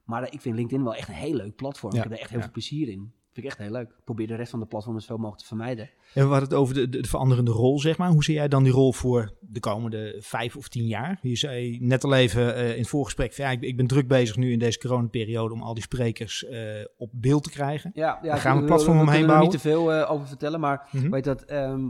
Maar 0.03 0.33
ik 0.33 0.41
vind 0.41 0.55
LinkedIn 0.55 0.83
wel 0.83 0.95
echt 0.95 1.07
een 1.07 1.13
heel 1.13 1.33
leuk 1.35 1.55
platform. 1.55 1.91
Ja, 1.93 1.97
Ik 1.97 2.03
heb 2.03 2.13
er 2.13 2.19
echt 2.19 2.29
heel 2.29 2.41
veel 2.41 2.51
plezier 2.51 2.87
in. 2.89 3.11
Vind 3.41 3.53
ik 3.53 3.59
echt 3.59 3.69
heel 3.69 3.77
leuk. 3.79 3.89
Ik 3.89 4.03
probeer 4.03 4.27
de 4.27 4.35
rest 4.35 4.49
van 4.49 4.59
de 4.59 4.65
platformen 4.65 5.01
zoveel 5.01 5.17
mogelijk 5.17 5.41
te 5.41 5.47
vermijden. 5.47 5.89
En 6.13 6.23
we 6.23 6.29
hadden 6.31 6.49
het 6.49 6.53
over 6.53 6.73
de, 6.73 6.89
de, 6.89 7.01
de 7.01 7.07
veranderende 7.07 7.51
rol, 7.51 7.79
zeg 7.79 7.97
maar. 7.97 8.09
Hoe 8.09 8.23
zie 8.23 8.33
jij 8.35 8.47
dan 8.47 8.63
die 8.63 8.71
rol 8.73 8.93
voor 8.93 9.33
de 9.39 9.59
komende 9.59 10.15
vijf 10.19 10.55
of 10.55 10.67
tien 10.67 10.85
jaar? 10.87 11.19
Je 11.21 11.35
zei 11.35 11.77
net 11.81 12.03
al 12.03 12.13
even 12.13 12.55
eh, 12.55 12.71
in 12.73 12.77
het 12.79 12.87
voorgesprek, 12.87 13.33
van, 13.33 13.45
ja, 13.45 13.51
ik, 13.51 13.61
ik 13.61 13.77
ben 13.77 13.87
druk 13.87 14.07
bezig 14.07 14.35
nu 14.35 14.51
in 14.51 14.59
deze 14.59 14.79
coronaperiode 14.79 15.53
om 15.53 15.61
al 15.61 15.73
die 15.73 15.83
sprekers 15.83 16.45
eh, 16.45 16.59
op 16.97 17.09
beeld 17.13 17.43
te 17.43 17.49
krijgen. 17.49 17.91
Ja, 17.93 18.19
ja 18.21 18.29
Daar 18.29 18.37
gaan 18.37 18.51
we 18.51 18.57
een 18.57 18.63
ik- 18.63 18.69
platform 18.69 18.95
we 18.97 19.01
omheen 19.03 19.17
kunnen 19.19 19.35
er 19.35 19.41
niet 19.41 19.61
bouwen. 19.61 19.83
te 19.85 19.91
veel 19.93 20.03
eh, 20.05 20.11
over 20.11 20.27
vertellen, 20.27 20.59
maar 20.59 20.87
Mhm. 20.91 21.09
weet 21.09 21.23
dat. 21.23 21.41
ehm, 21.43 21.89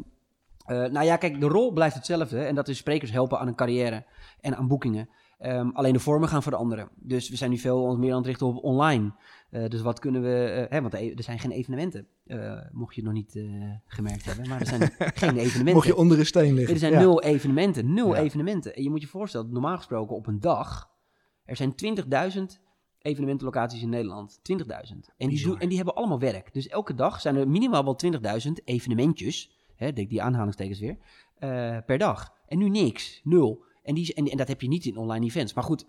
eh, 0.66 0.78
nou 0.86 1.06
ja, 1.06 1.16
kijk, 1.18 1.40
de 1.40 1.48
rol 1.48 1.72
blijft 1.72 1.96
hetzelfde. 1.96 2.40
En 2.40 2.56
dat 2.56 2.68
is 2.68 2.78
sprekers 2.78 3.12
helpen 3.12 3.40
aan 3.40 3.48
een 3.48 3.56
carrière 3.56 4.06
en 4.42 4.56
aan 4.56 4.68
boekingen. 4.68 5.10
Ehm, 5.40 5.70
alleen 5.74 5.94
de 5.94 6.00
vormen 6.00 6.30
gaan 6.30 6.44
veranderen. 6.44 6.90
Dus 6.96 7.30
we 7.30 7.36
zijn 7.36 7.50
nu 7.50 7.58
veel 7.58 7.84
ons 7.84 7.98
meer 7.98 8.12
aan 8.12 8.18
het 8.18 8.26
richten 8.26 8.48
op 8.48 8.64
online. 8.64 9.12
Eh, 9.50 9.66
dus 9.68 9.82
wat 9.82 10.00
kunnen 10.00 10.22
we. 10.22 10.44
eh, 10.46 10.70
hè, 10.72 10.82
want 10.82 10.94
er 10.94 11.16
er 11.18 11.24
zijn 11.24 11.40
geen 11.40 11.52
evenementen. 11.52 12.08
eh, 12.26 12.60
mocht 12.72 12.96
je 12.96 13.02
het 13.02 13.10
nog 13.14 13.20
niet 13.20 13.40
gemerkt 13.86 14.26
hebben. 14.26 14.48
Maar 14.48 14.60
er 14.60 14.66
zijn 14.68 14.82
geen 15.24 15.38
evenementen. 15.38 15.74
Mocht 15.74 15.88
je 15.88 15.96
onder 15.96 16.20
een 16.20 16.26
steen 16.26 16.54
liggen. 16.54 16.74
Er 16.74 16.80
zijn 16.80 16.94
Ja. 16.94 17.00
nul 17.00 17.22
evenementen. 17.22 17.94
Nul 17.94 18.16
Ja. 18.16 18.22
evenementen. 18.22 18.76
En 18.76 18.84
je 18.84 18.90
moet 18.90 19.02
je 19.02 19.08
voorstellen, 19.08 19.52
normaal 19.52 19.78
gesproken 19.78 20.16
op 20.16 20.28
een 20.28 20.40
dag. 20.40 20.90
Er 21.46 21.56
zijn 21.56 21.76
20.000 21.76 22.60
evenementenlocaties 23.02 23.82
in 23.82 23.90
Nederland. 23.90 24.40
20.000. 24.44 25.14
En 25.18 25.30
die, 25.30 25.58
en 25.58 25.68
die 25.68 25.78
hebben 25.78 25.96
allemaal 25.96 26.20
werk. 26.20 26.54
Dus 26.54 26.68
elke 26.68 26.94
dag 26.94 27.22
zijn 27.22 27.36
er 27.36 27.48
minimaal 27.50 27.84
wel 27.84 27.96
20.000 27.96 28.52
evenementjes. 28.64 29.58
Hè, 29.76 29.94
die, 29.94 30.08
die 30.08 30.22
aanhalingstekens 30.22 30.80
weer. 30.80 30.98
per 31.86 31.98
dag. 31.98 32.34
En 32.48 32.58
nu 32.58 32.70
niks. 32.70 33.22
Nul. 33.24 33.64
En, 33.84 33.96
die, 33.96 34.14
en, 34.14 34.26
en 34.26 34.38
dat 34.38 34.48
heb 34.48 34.62
je 34.62 34.68
niet 34.68 34.86
in 34.86 34.98
online 34.98 35.26
events. 35.26 35.54
Maar 35.54 35.64
goed, 35.64 35.86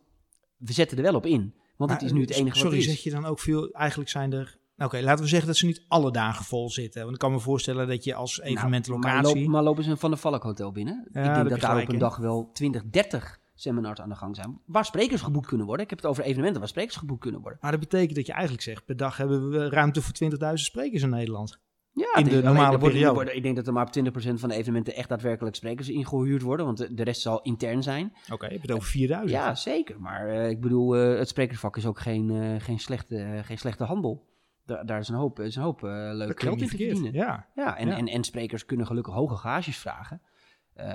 we 0.57 0.73
zetten 0.73 0.97
er 0.97 1.03
wel 1.03 1.15
op 1.15 1.27
in. 1.27 1.55
Want 1.81 1.91
het 1.93 2.01
Maar, 2.01 2.11
is 2.11 2.15
nu 2.17 2.21
het 2.21 2.31
enige 2.31 2.57
Sorry, 2.57 2.71
wat 2.77 2.87
is. 2.87 2.93
zeg 2.93 3.03
je 3.03 3.11
dan 3.11 3.25
ook 3.25 3.39
veel, 3.41 3.71
eigenlijk 3.71 4.11
zijn 4.11 4.33
er... 4.33 4.59
Nou, 4.77 4.91
Oké, 4.93 5.03
laten 5.05 5.23
we 5.25 5.29
zeggen 5.31 5.49
dat 5.49 5.57
ze 5.57 5.67
niet 5.67 5.85
alle 5.89 6.13
dagen 6.13 6.45
vol 6.45 6.71
zitten. 6.71 7.01
Want 7.03 7.13
ik 7.13 7.19
kan 7.21 7.33
me 7.33 7.39
voorstellen 7.41 7.89
dat 7.89 8.05
je 8.05 8.15
als 8.15 8.37
Nou, 8.45 8.69
maar, 8.99 9.23
loop- 9.23 9.47
maar 9.47 9.63
lopen 9.63 9.85
ze 9.85 9.91
een 9.91 9.97
Van 9.99 10.11
de 10.11 10.17
Valk 10.17 10.43
Hotel 10.43 10.73
binnen? 10.73 11.09
Ja, 11.13 11.21
ik 11.29 11.35
denk 11.35 11.49
dat 11.49 11.61
daar 11.61 11.83
op 11.83 11.89
een 11.89 11.99
dag 11.99 12.17
wel 12.17 12.51
20, 12.53 12.83
30 12.85 13.39
seminars 13.55 14.01
aan 14.01 14.09
de 14.09 14.15
gang 14.15 14.37
zijn. 14.37 14.61
Waar 14.67 14.85
sprekers 14.85 15.23
geboekt 15.23 15.47
kunnen 15.47 15.67
worden. 15.67 15.85
Ik 15.85 15.91
heb 15.91 16.01
het 16.01 16.11
over 16.11 16.25
evenementen 16.25 16.59
waar 16.61 16.69
sprekers 16.69 16.97
geboekt 16.97 17.21
kunnen 17.21 17.41
worden. 17.41 17.59
Maar 17.63 17.71
dat 17.71 17.81
betekent 17.81 18.15
dat 18.17 18.27
je 18.27 18.33
eigenlijk 18.33 18.63
zegt, 18.63 18.85
per 18.85 18.97
dag 18.97 19.17
hebben 19.17 19.51
we 19.51 19.69
ruimte 19.69 20.03
voor 20.03 20.15
20.000 20.49 20.53
sprekers 20.53 21.03
in 21.03 21.11
Nederland. 21.11 21.61
Ja, 21.93 22.15
in 22.17 22.25
de 22.25 22.31
is- 22.31 22.43
normale 22.43 22.67
alleen 22.67 22.67
er 22.69 22.73
er 22.85 22.91
periode. 22.91 23.15
worden- 23.15 23.37
ik 23.37 23.43
denk 23.43 23.57
dat 23.57 23.67
er 23.67 23.73
maar 23.73 23.87
op 23.87 23.93
20% 23.93 24.41
van 24.41 24.49
de 24.49 24.55
evenementen 24.55 24.95
echt 24.95 25.09
daadwerkelijk 25.09 25.57
sprekers 25.57 25.89
ingehuurd 25.89 26.43
worden, 26.43 26.67
want 26.67 26.97
de, 26.97 27.03
rest 27.03 27.21
zal 27.21 27.43
intern 27.43 27.83
zijn. 27.83 28.13
Oké, 28.33 28.45
heb 28.45 28.55
je 28.55 28.61
het 28.61 28.71
over 28.73 28.89
4000? 28.89 29.31
Ja, 29.31 29.55
zeker. 29.55 30.01
Maar 30.01 30.29
eh, 30.29 30.49
ik 30.49 30.61
bedoel, 30.61 30.97
eh, 30.97 31.19
het 31.19 31.29
sprekersvak 31.29 31.77
is 31.77 31.87
ook 31.87 31.99
geen, 32.01 32.31
eh, 32.31 32.61
geen, 32.61 32.79
slechte, 32.79 33.41
geen 33.43 33.59
slechte 33.59 33.85
handel. 33.85 34.29
Daar, 34.67 34.87
daar 34.87 34.99
is 34.99 35.09
een 35.09 35.15
hoop, 35.15 35.41
is 35.41 35.57
een 35.57 35.63
hoop 35.63 35.81
leuk 35.83 36.41
geld 36.41 36.61
in 36.61 36.69
te 36.69 36.77
verdienen. 36.77 37.13
Ja. 37.13 37.47
Ja, 37.55 37.77
en, 37.77 37.89
Ja. 37.89 37.97
En, 37.97 38.07
en 38.09 38.25
sprekers 38.25 38.65
kunnen 38.65 38.87
gelukkig 38.87 39.15
hoge 39.15 39.37
gages 39.37 39.79
vragen. 39.79 40.23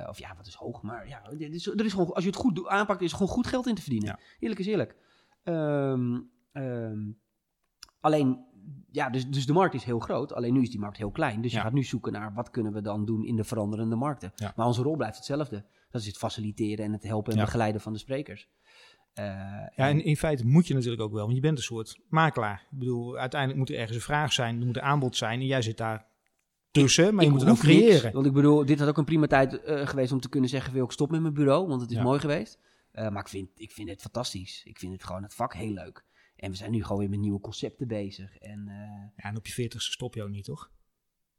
Of 0.10 0.20
ja, 0.20 0.34
wat 0.38 0.48
is 0.48 0.54
hoog? 0.54 0.82
Maar 0.82 1.08
ja, 1.08 1.22
dit 1.38 1.54
is, 1.54 1.68
er 1.68 1.86
is 1.86 1.92
gewoon, 1.92 2.14
als 2.14 2.24
je 2.24 2.30
het 2.30 2.40
goed 2.40 2.68
aanpakt, 2.68 3.02
is 3.02 3.12
er 3.12 3.18
gewoon 3.18 3.34
goed 3.34 3.48
geld 3.48 3.68
in 3.68 3.76
te 3.76 3.82
verdienen. 3.82 4.08
Ja. 4.10 4.20
Eerlijk 4.40 4.60
is 4.60 4.68
eerlijk. 4.68 4.96
Ehm, 5.44 6.20
ehm, 6.52 7.00
alleen, 8.00 8.46
ja, 8.92 9.10
dus, 9.10 9.28
dus 9.28 9.46
de 9.46 9.54
markt 9.54 9.74
is 9.74 9.84
heel 9.84 10.00
groot. 10.00 10.34
Alleen 10.34 10.54
nu 10.54 10.62
is 10.62 10.70
die 10.70 10.80
markt 10.80 10.98
heel 10.98 11.12
klein. 11.12 11.42
Dus 11.42 11.52
je 11.52 11.60
gaat 11.60 11.74
nu 11.74 11.84
zoeken 11.84 12.12
naar 12.12 12.34
wat 12.34 12.50
kunnen 12.50 12.74
we 12.74 12.82
dan 12.82 13.06
doen 13.06 13.24
in 13.26 13.36
de 13.36 13.44
veranderende 13.44 13.96
markten. 13.96 14.32
Ja. 14.36 14.54
Maar 14.56 14.66
onze 14.66 14.82
rol 14.82 14.96
blijft 14.96 15.16
hetzelfde. 15.18 15.66
Dat 15.90 16.02
is 16.02 16.08
het 16.08 16.18
faciliteren 16.18 16.86
en 16.86 16.92
het 16.92 17.04
helpen 17.04 17.34
en 17.34 17.40
begeleiden 17.40 17.82
van 17.82 17.94
de 17.94 18.00
sprekers. 18.00 18.50
Eh, 19.14 19.26
Ja, 19.26 19.70
en 19.76 20.04
in 20.04 20.18
feite 20.18 20.46
moet 20.46 20.68
je 20.68 20.74
natuurlijk 20.74 21.02
ook 21.02 21.12
wel, 21.14 21.24
want 21.24 21.36
je 21.36 21.42
bent 21.42 21.58
een 21.58 21.64
soort 21.64 22.00
makelaar. 22.10 22.68
Ik 22.72 22.78
bedoel, 22.80 23.18
uiteindelijk 23.18 23.60
moet 23.60 23.70
er 23.70 23.76
ergens 23.76 23.96
een 23.96 24.04
vraag 24.04 24.34
zijn, 24.34 24.60
er 24.60 24.66
moet 24.66 24.76
een 24.76 24.82
aanbod 24.82 25.16
zijn 25.16 25.40
en 25.40 25.46
jij 25.46 25.62
zit 25.62 25.78
daar 25.78 26.06
tussen, 26.72 27.16
maar 27.16 27.24
je 27.24 27.30
moet 27.30 27.42
het 27.42 27.50
ook 27.50 27.64
niks, 27.64 27.68
creëren. 27.78 28.14
want 28.14 28.26
ik 28.26 28.34
bedoel, 28.34 28.66
dit 28.66 28.80
had 28.80 28.88
ook 28.88 28.98
een 28.98 29.06
prima 29.06 29.28
tijd 29.28 29.64
eh, 29.64 29.88
geweest 29.88 30.12
om 30.12 30.20
te 30.20 30.30
kunnen 30.30 30.50
zeggen: 30.50 30.74
wil 30.74 30.84
ik 30.86 30.92
stop 30.92 31.12
met 31.12 31.22
mijn 31.22 31.34
bureau, 31.34 31.68
want 31.68 31.82
het 31.82 31.90
is 31.90 31.96
Ja. 31.98 32.04
mooi 32.04 32.20
geweest. 32.20 32.60
Eh, 32.92 33.10
maar 33.10 33.22
ik 33.22 33.28
vind, 33.28 33.50
ik 33.56 33.72
vind 33.72 33.90
het 33.90 34.02
fantastisch. 34.02 34.62
Ik 34.66 34.80
vind 34.80 34.92
het 34.94 35.04
gewoon 35.04 35.24
het 35.24 35.34
vak 35.34 35.54
heel 35.54 35.72
leuk. 35.74 36.06
En 36.36 36.50
we 36.52 36.58
zijn 36.58 36.72
nu 36.72 36.84
gewoon 36.84 37.00
weer 37.00 37.10
met 37.10 37.20
nieuwe 37.20 37.40
concepten 37.40 37.88
bezig. 37.88 38.38
En 38.38 38.68
eh, 38.68 38.76
Ja, 39.16 39.30
en 39.30 39.38
op 39.38 39.48
je 39.48 39.54
veertigste 39.54 39.92
stop 39.92 40.16
je 40.16 40.24
ook 40.24 40.30
niet, 40.30 40.46
toch? 40.46 40.72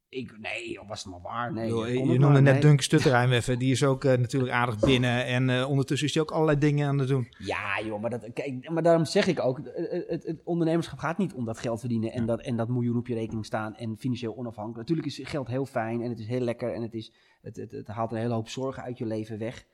ik, 0.08 0.38
nee, 0.38 0.78
was 0.86 1.04
het 1.04 1.12
maar 1.12 1.20
waar? 1.20 1.52
Nee, 1.52 1.74
je 1.74 2.04
noemde 2.04 2.18
maar, 2.18 2.42
net 2.42 2.62
nee. 2.62 2.82
Stutterheim 2.82 3.32
even, 3.32 3.58
die 3.58 3.70
is 3.70 3.84
ook 3.84 4.04
eh, 4.04 4.18
natuurlijk 4.18 4.52
aardig 4.52 4.78
binnen 4.78 5.24
en 5.24 5.50
eh, 5.50 5.68
ondertussen 5.68 6.08
is 6.08 6.14
hij 6.14 6.22
ook 6.22 6.30
allerlei 6.30 6.58
dingen 6.58 6.88
aan 6.88 6.98
het 6.98 7.08
doen. 7.08 7.28
Ja, 7.38 7.80
joh, 7.84 8.00
maar, 8.00 8.10
dat, 8.10 8.32
kijk, 8.32 8.70
maar 8.70 8.82
daarom 8.82 9.04
zeg 9.04 9.26
ik 9.26 9.40
ook: 9.40 9.56
het, 9.56 10.04
het, 10.08 10.24
het 10.24 10.40
ondernemerschap 10.44 10.98
gaat 10.98 11.18
niet 11.18 11.34
om 11.34 11.44
dat 11.44 11.58
geld 11.58 11.80
verdienen 11.80 12.12
en, 12.12 12.20
Ja. 12.20 12.26
dat, 12.26 12.40
en 12.40 12.56
dat 12.56 12.68
miljoen 12.68 12.96
op 12.96 13.06
je 13.06 13.14
rekening 13.14 13.46
staan 13.46 13.76
en 13.76 13.96
financieel 13.98 14.36
onafhankelijk. 14.36 14.88
Natuurlijk 14.88 15.08
is 15.08 15.20
geld 15.28 15.48
heel 15.48 15.66
fijn 15.66 16.02
en 16.02 16.08
het 16.08 16.18
is 16.18 16.26
heel 16.26 16.40
lekker 16.40 16.74
en 16.74 16.82
het, 16.82 16.94
is, 16.94 17.12
het, 17.42 17.56
het, 17.56 17.70
het 17.70 17.86
haalt 17.86 18.12
een 18.12 18.18
hele 18.18 18.34
hoop 18.34 18.48
zorgen 18.48 18.82
uit 18.82 18.98
je 18.98 19.06
leven 19.06 19.38
weg. 19.38 19.66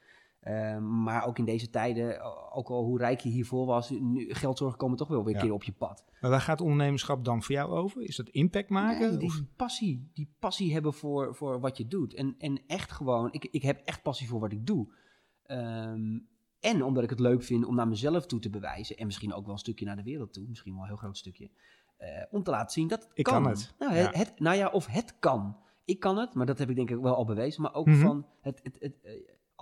Eh, 0.43 0.79
maar 0.79 1.27
ook 1.27 1.39
in 1.39 1.45
deze 1.45 1.71
tijden, 1.71 2.21
ook 2.53 2.69
al 2.69 2.85
hoe 2.85 2.99
rijk 2.99 3.21
je 3.21 3.29
hiervoor 3.29 3.67
was, 3.67 3.91
nu, 3.91 4.35
geldzorgen 4.35 4.79
komen 4.79 4.97
toch 4.97 5.09
wel 5.09 5.19
weer 5.25 5.35
een 5.35 5.41
Ja. 5.41 5.45
keer 5.45 5.53
op 5.55 5.63
je 5.63 5.73
pad. 5.73 6.05
Maar 6.21 6.31
waar 6.31 6.41
gaat 6.41 6.61
ondernemerschap 6.61 7.25
dan 7.25 7.43
voor 7.43 7.55
jou 7.55 7.71
over? 7.71 8.03
Is 8.03 8.17
dat 8.17 8.29
impact 8.29 8.69
maken? 8.69 9.09
Nee, 9.09 9.17
die 9.19 9.29
Of- 9.29 9.43
passie, 9.57 10.11
die 10.15 10.35
passie 10.39 10.73
hebben 10.73 10.95
voor, 10.95 11.35
voor 11.35 11.61
wat 11.61 11.77
je 11.77 11.87
doet. 11.87 12.15
En, 12.15 12.35
en 12.39 12.61
echt 12.67 12.93
gewoon, 12.93 13.33
ik, 13.33 13.45
ik 13.45 13.63
heb 13.63 13.81
echt 13.85 14.03
passie 14.03 14.29
voor 14.29 14.41
wat 14.41 14.53
ik 14.53 14.67
doe. 14.67 14.95
Ehm, 15.43 16.19
en 16.61 16.83
omdat 16.85 17.03
ik 17.03 17.11
het 17.11 17.21
leuk 17.21 17.43
vind 17.43 17.65
om 17.65 17.75
naar 17.75 17.89
mezelf 17.89 18.27
toe 18.27 18.41
te 18.41 18.51
bewijzen. 18.51 18.97
En 18.97 19.07
misschien 19.07 19.33
ook 19.33 19.45
wel 19.45 19.53
een 19.53 19.59
stukje 19.59 19.85
naar 19.85 19.97
de 19.97 20.03
wereld 20.03 20.33
toe. 20.33 20.47
Misschien 20.49 20.73
wel 20.73 20.83
een 20.83 20.89
heel 20.89 20.97
groot 20.97 21.17
stukje. 21.17 21.51
eh, 21.97 22.09
om 22.31 22.43
te 22.43 22.51
laten 22.51 22.71
zien 22.73 22.89
dat 22.89 23.03
het 23.03 23.11
Ik 23.15 23.25
kan. 23.25 23.43
kan 23.43 23.53
het. 23.53 23.75
Nou, 23.79 23.95
Ja. 23.95 24.11
het, 24.13 24.33
nou 24.41 24.57
ja, 24.57 24.69
of 24.69 24.87
het 24.87 25.19
kan. 25.19 25.57
Ik 25.85 26.01
kan 26.01 26.17
het, 26.19 26.35
maar 26.35 26.47
dat 26.47 26.59
heb 26.59 26.71
ik 26.71 26.77
denk 26.77 26.91
ik 26.91 26.99
wel 26.99 27.15
al 27.15 27.25
bewezen. 27.25 27.63
Maar 27.63 27.75
ook 27.75 27.87
Mhm. 27.87 28.01
van, 28.01 28.27
het, 28.41 28.61
het, 28.63 28.77
het, 28.81 29.01
eh, 29.03 29.13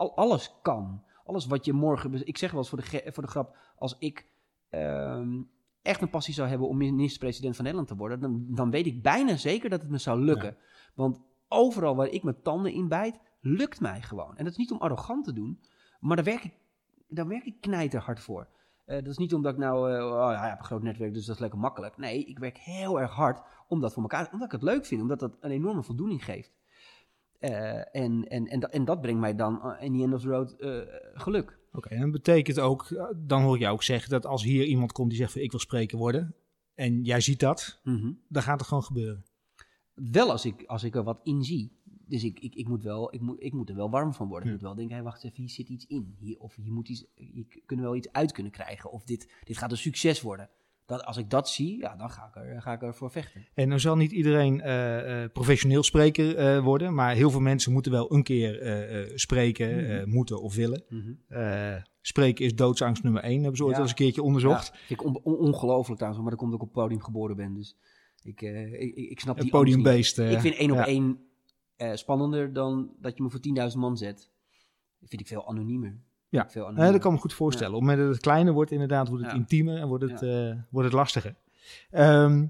al, 0.00 0.16
alles 0.16 0.54
kan. 0.62 1.02
Alles 1.24 1.46
wat 1.46 1.64
je 1.64 1.72
morgen... 1.72 2.26
Ik 2.26 2.38
zeg 2.38 2.50
wel 2.50 2.60
eens 2.60 2.68
voor 2.68 2.80
de, 2.80 3.10
voor 3.12 3.22
de 3.22 3.28
grap, 3.28 3.56
als 3.76 3.96
ik 3.98 4.26
ehm, 4.68 5.42
echt 5.82 6.02
een 6.02 6.10
passie 6.10 6.34
zou 6.34 6.48
hebben 6.48 6.68
om 6.68 6.76
minister-president 6.76 7.54
van 7.54 7.64
Nederland 7.64 7.90
te 7.90 7.96
worden... 7.96 8.20
Dan, 8.20 8.46
dan 8.48 8.70
weet 8.70 8.86
ik 8.86 9.02
bijna 9.02 9.36
zeker 9.36 9.70
dat 9.70 9.80
het 9.80 9.90
me 9.90 9.98
zou 9.98 10.20
lukken. 10.20 10.56
Want 10.94 11.20
overal 11.48 11.96
waar 11.96 12.08
ik 12.08 12.22
mijn 12.22 12.42
tanden 12.42 12.72
in 12.72 12.88
bijt, 12.88 13.20
lukt 13.40 13.80
mij 13.80 14.02
gewoon. 14.02 14.36
En 14.36 14.44
dat 14.44 14.52
is 14.52 14.58
niet 14.58 14.70
om 14.70 14.78
arrogant 14.78 15.24
te 15.24 15.32
doen, 15.32 15.60
maar 16.00 16.16
daar 16.16 16.24
werk 16.24 16.44
ik, 16.44 16.52
daar 17.08 17.26
werk 17.26 17.44
ik 17.44 17.60
knijterhard 17.60 18.20
voor. 18.20 18.48
Eh, 18.84 18.96
dat 18.96 19.06
is 19.06 19.18
niet 19.18 19.34
omdat 19.34 19.52
ik 19.52 19.58
nou, 19.58 19.94
eh, 19.94 20.04
oh, 20.04 20.32
ja, 20.32 20.42
ik 20.44 20.50
heb 20.50 20.58
een 20.58 20.64
groot 20.64 20.82
netwerk, 20.82 21.14
dus 21.14 21.26
dat 21.26 21.34
is 21.34 21.40
lekker 21.40 21.58
makkelijk. 21.58 21.96
Nee, 21.96 22.24
ik 22.24 22.38
werk 22.38 22.58
heel 22.58 23.00
erg 23.00 23.12
hard 23.12 23.42
om 23.68 23.80
dat 23.80 23.92
voor 23.92 24.02
elkaar, 24.02 24.28
omdat 24.32 24.46
ik 24.46 24.52
het 24.52 24.62
leuk 24.62 24.86
vind, 24.86 25.02
omdat 25.02 25.18
dat 25.18 25.36
een 25.40 25.50
enorme 25.50 25.82
voldoening 25.82 26.24
geeft. 26.24 26.52
Eh, 27.40 27.94
en, 27.96 28.28
en, 28.28 28.46
en, 28.46 28.60
dat- 28.60 28.70
en 28.70 28.84
dat 28.84 29.00
brengt 29.00 29.20
mij 29.20 29.34
dan 29.34 29.62
eh, 29.62 29.84
in 29.84 29.96
the 29.96 30.02
end 30.02 30.14
of 30.14 30.20
the 30.22 30.28
road 30.28 30.52
eh, 30.52 30.78
geluk. 31.14 31.58
Oké, 31.72 31.88
en 31.88 32.00
dat 32.00 32.10
betekent 32.10 32.58
ook, 32.60 32.88
dan 33.16 33.42
hoor 33.42 33.54
ik 33.54 33.60
jou 33.60 33.72
ook 33.74 33.82
zeggen 33.82 34.10
dat 34.10 34.26
als 34.26 34.42
hier 34.42 34.64
iemand 34.64 34.92
komt 34.92 35.08
die 35.08 35.18
zegt 35.18 35.32
van 35.32 35.40
ik 35.40 35.50
wil 35.50 35.60
spreker 35.60 35.98
worden 35.98 36.34
en 36.74 37.02
jij 37.04 37.20
ziet 37.20 37.40
dat, 37.40 37.80
Mhm. 37.84 38.12
dan 38.28 38.42
gaat 38.42 38.58
het 38.58 38.68
gewoon 38.68 38.82
gebeuren. 38.84 39.24
Wel 39.94 40.30
als 40.30 40.44
ik, 40.44 40.64
als 40.66 40.84
ik 40.84 40.94
er 40.94 41.02
wat 41.02 41.20
in 41.22 41.44
zie. 41.44 41.78
Dus 42.06 42.24
ik, 42.24 42.38
ik, 42.40 42.54
ik, 42.54 42.68
moet 42.68 42.82
wel, 42.82 43.14
ik, 43.14 43.20
moet, 43.20 43.42
ik 43.42 43.52
moet 43.52 43.68
er 43.68 43.76
wel 43.76 43.90
warm 43.90 44.12
van 44.14 44.28
worden. 44.28 44.48
Ja. 44.48 44.54
Ik 44.54 44.60
moet 44.60 44.68
wel 44.68 44.76
denken, 44.78 44.94
hey, 44.94 45.04
wacht 45.04 45.24
even, 45.24 45.36
hier 45.36 45.48
zit 45.50 45.68
iets 45.68 45.86
in. 45.86 46.16
Hier, 46.18 46.38
of 46.38 46.54
hier 46.54 46.72
moet 46.72 46.88
iets, 46.88 47.04
hier 47.14 47.46
kunnen 47.66 47.84
we 47.84 47.90
wel 47.90 48.00
iets 48.00 48.12
uit 48.12 48.32
kunnen 48.32 48.52
krijgen. 48.52 48.90
Of 48.90 49.04
dit, 49.04 49.32
dit 49.44 49.58
gaat 49.58 49.70
een 49.70 49.76
succes 49.76 50.20
worden. 50.20 50.50
Dat, 50.90 51.04
als 51.04 51.16
ik 51.16 51.30
dat 51.30 51.48
zie, 51.48 51.78
ja, 51.78 51.96
dan 51.96 52.10
ga 52.10 52.26
ik, 52.26 52.34
er, 52.42 52.62
ga 52.62 52.72
ik 52.72 52.82
ervoor 52.82 53.10
vechten. 53.10 53.46
En 53.54 53.68
dan 53.68 53.80
zal 53.80 53.96
niet 53.96 54.12
iedereen 54.12 54.60
eh, 54.60 55.22
eh, 55.24 55.30
professioneel 55.32 55.82
spreker 55.82 56.36
eh, 56.36 56.62
worden, 56.64 56.94
maar 56.94 57.14
heel 57.14 57.30
veel 57.30 57.40
mensen 57.40 57.72
moeten 57.72 57.92
wel 57.92 58.12
een 58.12 58.22
keer 58.22 59.12
spreken, 59.14 59.84
Mhm. 59.84 60.08
moeten 60.08 60.42
of 60.42 60.54
willen. 60.54 60.82
Mhm. 60.88 61.80
Spreken 62.00 62.44
is 62.44 62.54
doodsangst 62.54 63.02
nummer 63.02 63.22
één, 63.22 63.38
hebben 63.40 63.56
ze 63.56 63.62
ooit 63.64 63.72
Ja. 63.76 63.78
wel 63.78 63.88
eens 63.88 63.98
een 63.98 64.04
keertje 64.04 64.22
onderzocht. 64.22 64.66
Ja, 64.72 64.78
ik 64.88 65.04
on- 65.04 65.20
on- 65.22 65.36
ongelooflijk 65.38 65.96
trouwens, 65.96 66.22
maar 66.22 66.30
dat 66.32 66.40
komt 66.40 66.54
ook 66.54 66.60
op 66.62 66.74
het 66.74 66.82
podium 66.82 67.00
geboren 67.02 67.36
ben. 67.36 67.54
Dus 67.54 67.76
ik, 68.22 68.40
ik, 68.42 68.94
ik, 68.94 69.20
snap 69.20 69.34
Het 69.34 69.42
die 69.44 69.52
podiumbeest. 69.52 70.18
Ik 70.18 70.40
vind 70.40 70.54
één 70.54 70.70
op 70.70 70.78
één 70.78 71.18
spannender 71.94 72.52
dan 72.52 72.90
dat 73.00 73.16
je 73.16 73.22
me 73.22 73.30
voor 73.30 73.40
10.000 73.72 73.78
man 73.78 73.96
zet. 73.96 74.30
Dat 75.00 75.08
vind 75.08 75.20
ik 75.20 75.26
veel 75.26 75.48
anoniemer. 75.48 76.00
Ja. 76.30 76.46
Veel 76.48 76.74
dat 76.74 76.98
kan 76.98 77.12
me 77.12 77.18
goed 77.18 77.32
voorstellen. 77.32 77.74
Op 77.74 77.80
het 77.80 77.88
moment 77.88 78.06
dat 78.06 78.14
het 78.14 78.24
kleiner 78.24 78.52
wordt, 78.52 78.70
inderdaad, 78.70 79.08
wordt 79.08 79.24
het 79.24 79.34
intiemer 79.34 79.76
en 79.76 79.88
wordt 79.88 80.04
het, 80.04 80.22
eh, 80.22 80.52
wordt 80.70 80.88
het 80.88 80.96
lastiger. 80.96 81.34
Ehm, 81.90 82.46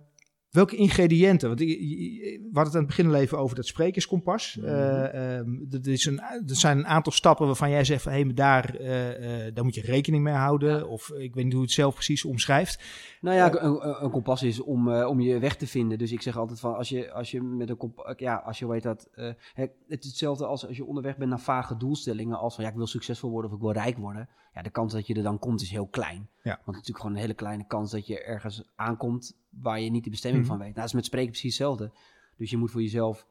welke 0.50 0.76
ingrediënten? 0.76 1.48
Want 1.48 1.60
we 1.60 2.50
hadden 2.52 2.64
het 2.64 2.74
aan 2.74 2.78
het 2.78 2.86
begin 2.86 3.06
al 3.06 3.14
even 3.14 3.38
over 3.38 3.56
dat 3.56 3.66
sprekerskompas. 3.66 4.58
Ehm, 4.58 5.44
dat 5.68 5.86
is 5.86 6.04
een, 6.04 6.20
er 6.20 6.56
zijn 6.56 6.78
een 6.78 6.86
aantal 6.86 7.12
stappen 7.12 7.46
waarvan 7.46 7.70
jij 7.70 7.84
zegt 7.84 8.02
van 8.02 8.12
hé, 8.12 8.24
maar 8.24 8.34
daar, 8.34 8.74
eh, 8.74 9.46
eh, 9.46 9.54
daar 9.54 9.64
moet 9.64 9.74
je 9.74 9.80
rekening 9.80 10.22
mee 10.22 10.34
houden. 10.34 10.76
Ja. 10.76 10.84
Of 10.84 11.10
ik 11.10 11.34
weet 11.34 11.44
niet 11.44 11.52
hoe 11.52 11.62
het 11.62 11.72
zelf 11.72 11.94
precies 11.94 12.24
omschrijft. 12.24 12.84
Nou 13.20 13.36
ja, 13.36 13.62
een, 13.62 14.10
kompas 14.10 14.42
is 14.42 14.60
om, 14.60 14.94
om 14.94 15.20
je 15.20 15.38
weg 15.38 15.56
te 15.56 15.66
vinden. 15.66 15.98
Dus 15.98 16.12
ik 16.12 16.22
zeg 16.22 16.36
altijd 16.36 16.60
van, 16.60 16.76
als 16.76 16.88
je, 16.88 17.12
als 17.12 17.30
je 17.30 17.42
met 17.42 17.68
een 17.68 17.76
kompas, 17.76 18.14
ja, 18.16 18.34
als 18.36 18.58
je 18.58 18.68
weet 18.68 18.82
dat, 18.82 19.08
het, 19.54 19.72
het 19.88 20.04
is 20.04 20.08
hetzelfde 20.08 20.46
als 20.46 20.66
als 20.66 20.76
je 20.76 20.84
onderweg 20.84 21.16
bent 21.16 21.30
naar 21.30 21.40
vage 21.40 21.76
doelstellingen, 21.76 22.38
als 22.38 22.54
van, 22.54 22.64
ja, 22.64 22.70
ik 22.70 22.76
wil 22.76 22.86
succesvol 22.86 23.30
worden 23.30 23.50
of 23.50 23.56
ik 23.56 23.62
wil 23.62 23.72
rijk 23.72 23.96
worden. 23.96 24.28
Ja, 24.54 24.62
de 24.62 24.70
kans 24.70 24.92
dat 24.92 25.06
je 25.06 25.14
er 25.14 25.22
dan 25.22 25.38
komt 25.38 25.62
is 25.62 25.70
heel 25.70 25.86
klein. 25.86 26.28
Ja. 26.42 26.50
Want 26.50 26.56
het 26.56 26.66
is 26.66 26.74
natuurlijk 26.74 26.98
gewoon 26.98 27.12
een 27.12 27.22
hele 27.22 27.34
kleine 27.34 27.66
kans 27.66 27.90
dat 27.90 28.06
je 28.06 28.22
ergens 28.22 28.70
aankomt 28.74 29.36
waar 29.50 29.80
je 29.80 29.90
niet 29.90 30.04
de 30.04 30.10
bestemming 30.10 30.42
Mhm. 30.44 30.52
van 30.52 30.60
weet. 30.60 30.68
Nou, 30.68 30.80
dat 30.80 30.88
is 30.88 30.94
met 30.94 31.04
spreken 31.04 31.30
precies 31.30 31.58
hetzelfde. 31.58 31.92
Dus 32.36 32.50
je 32.50 32.56
moet 32.56 32.70
voor 32.70 32.82
jezelf 32.82 33.26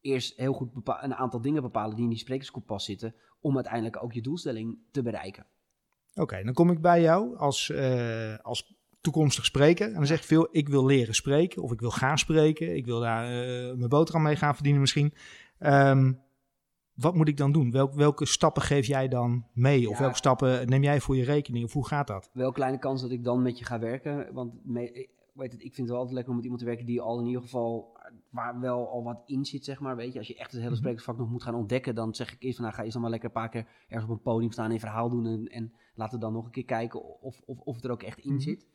eerst 0.00 0.36
heel 0.36 0.52
goed 0.52 0.68
een 0.84 1.14
aantal 1.14 1.40
dingen 1.40 1.62
bepalen 1.62 1.94
die 1.94 2.04
in 2.04 2.10
die 2.10 2.18
sprekerskompas 2.18 2.84
zitten, 2.84 3.14
om 3.40 3.54
uiteindelijk 3.54 4.02
ook 4.02 4.12
je 4.12 4.22
doelstelling 4.22 4.78
te 4.90 5.02
bereiken. 5.02 5.46
Oké, 6.14 6.42
dan 6.44 6.54
kom 6.54 6.70
ik 6.70 6.80
bij 6.80 7.00
jou 7.00 7.36
als, 7.36 7.70
eh, 7.70 8.38
als 8.38 8.74
toekomstig 9.00 9.44
spreker. 9.44 9.86
En 9.86 9.94
dan 9.94 10.06
zeg 10.06 10.18
ik 10.18 10.24
veel, 10.24 10.48
ik 10.50 10.68
wil 10.68 10.84
leren 10.86 11.14
spreken 11.14 11.62
of 11.62 11.72
ik 11.72 11.80
wil 11.80 11.90
gaan 11.90 12.18
spreken. 12.18 12.76
Ik 12.76 12.84
wil 12.86 13.00
daar 13.00 13.24
eh, 13.24 13.74
mijn 13.74 13.88
boterham 13.88 14.22
mee 14.22 14.36
gaan 14.36 14.54
verdienen 14.54 14.80
misschien. 14.80 15.14
Ehm, 15.58 16.12
wat 16.94 17.14
moet 17.14 17.28
ik 17.28 17.36
dan 17.36 17.52
doen? 17.52 17.70
Welk, 17.70 17.92
welke 17.94 18.26
stappen 18.26 18.62
geef 18.62 18.86
jij 18.86 19.08
dan 19.08 19.46
mee? 19.52 19.88
Of 19.88 19.94
Ja. 19.94 20.00
welke 20.00 20.16
stappen 20.16 20.68
neem 20.68 20.82
jij 20.82 21.00
voor 21.00 21.16
je 21.16 21.24
rekening? 21.24 21.64
Of 21.64 21.72
hoe 21.72 21.86
gaat 21.86 22.06
dat? 22.06 22.30
wel 22.32 22.52
kleine 22.52 22.78
kans 22.78 23.02
dat 23.02 23.10
ik 23.10 23.24
dan 23.24 23.42
met 23.42 23.58
je 23.58 23.64
ga 23.64 23.78
werken. 23.78 24.32
Want 24.32 24.52
weet 25.32 25.52
het, 25.52 25.60
ik 25.62 25.74
vind 25.74 25.76
het 25.76 25.86
wel 25.88 25.96
altijd 25.96 26.14
lekker 26.14 26.30
om 26.30 26.36
met 26.36 26.44
iemand 26.44 26.62
te 26.62 26.68
werken 26.68 26.86
die 26.86 27.00
al 27.00 27.20
in 27.20 27.26
ieder 27.26 27.42
geval, 27.42 27.96
waar 28.30 28.60
wel 28.60 28.88
al 28.88 29.02
wat 29.02 29.22
in 29.26 29.44
zit, 29.44 29.64
zeg 29.64 29.80
maar. 29.80 29.96
Weet 29.96 30.12
je, 30.12 30.18
als 30.18 30.28
je 30.28 30.36
echt 30.36 30.50
het 30.50 30.60
hele 30.60 30.70
Mhm. 30.70 30.78
sprekersvak 30.80 31.16
nog 31.16 31.30
moet 31.30 31.42
gaan 31.42 31.54
ontdekken, 31.54 31.94
dan 31.94 32.14
zeg 32.14 32.32
ik 32.32 32.42
eerst 32.42 32.56
van, 32.56 32.64
nou, 32.64 32.76
ga 32.76 32.80
eerst 32.82 32.92
dan 32.92 33.02
maar 33.02 33.10
lekker 33.10 33.28
een 33.28 33.34
paar 33.34 33.48
keer 33.48 33.66
ergens 33.88 34.10
op 34.10 34.16
een 34.16 34.22
podium 34.22 34.50
staan 34.52 34.64
en 34.64 34.72
een 34.72 34.80
verhaal 34.80 35.10
doen. 35.10 35.26
En, 35.26 35.48
en 35.48 35.72
laten 35.94 36.14
we 36.14 36.24
dan 36.24 36.32
nog 36.32 36.44
een 36.44 36.50
keer 36.50 36.64
kijken 36.64 37.20
of, 37.20 37.40
of, 37.44 37.58
of 37.58 37.74
het 37.74 37.84
er 37.84 37.90
ook 37.90 38.02
echt 38.02 38.18
in 38.18 38.32
Mhm. 38.32 38.40
zit. 38.40 38.66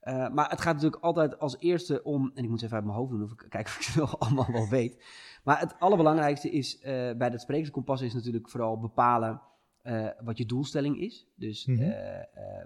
Eh, 0.00 0.28
maar 0.28 0.50
het 0.50 0.60
gaat 0.60 0.74
natuurlijk 0.74 1.02
altijd 1.02 1.38
als 1.38 1.58
eerste 1.58 2.02
om, 2.02 2.30
en 2.34 2.42
ik 2.42 2.48
moet 2.50 2.60
het 2.60 2.62
even 2.62 2.76
uit 2.76 2.84
mijn 2.84 2.96
hoofd 2.96 3.10
doen, 3.10 3.22
of 3.22 3.32
ik 3.32 3.46
kijken 3.48 3.72
of 3.72 3.78
ik 3.80 3.84
het 3.86 3.94
wel 4.04 4.18
allemaal 4.18 4.52
wel 4.52 4.68
weet. 4.68 5.04
Maar 5.44 5.60
het 5.60 5.78
allerbelangrijkste 5.78 6.50
is 6.50 6.78
eh, 6.80 7.12
bij 7.16 7.30
dat 7.30 7.40
sprekerskompas 7.40 8.00
is 8.00 8.14
natuurlijk 8.14 8.48
vooral 8.48 8.78
bepalen 8.78 9.40
eh, 9.82 10.08
wat 10.20 10.38
je 10.38 10.46
doelstelling 10.46 11.00
is. 11.00 11.26
Dus 11.36 11.66
Mhm. 11.66 11.92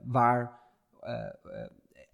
waar, 0.05 0.61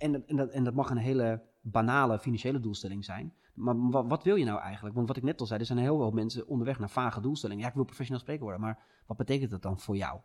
en, 0.01 0.27
en, 0.27 0.37
dat, 0.37 0.51
en 0.51 0.65
dat 0.65 0.75
mag 0.75 0.91
een 0.91 0.97
hele 0.97 1.43
banale 1.61 2.19
financiële 2.19 2.61
doelstelling 2.61 3.05
zijn. 3.05 3.35
Maar 3.55 4.07
wat, 4.07 4.25
wil 4.25 4.37
je 4.37 4.45
nou 4.45 4.61
eigenlijk? 4.61 4.95
Want 4.95 5.09
wat 5.09 5.17
ik 5.17 5.23
net 5.23 5.41
al 5.41 5.47
zei, 5.47 5.61
er 5.61 5.67
zijn 5.67 5.79
heel 5.79 5.97
veel 5.97 6.11
mensen 6.11 6.47
onderweg 6.47 6.79
naar 6.79 6.91
vage 6.91 7.21
doelstellingen. 7.21 7.63
Ja, 7.63 7.69
ik 7.69 7.75
wil 7.75 7.85
professioneel 7.85 8.21
spreker 8.21 8.43
worden, 8.43 8.61
maar 8.61 8.79
wat 9.07 9.17
betekent 9.17 9.51
dat 9.51 9.63
dan 9.63 9.79
voor 9.79 9.97
jou? 9.97 10.21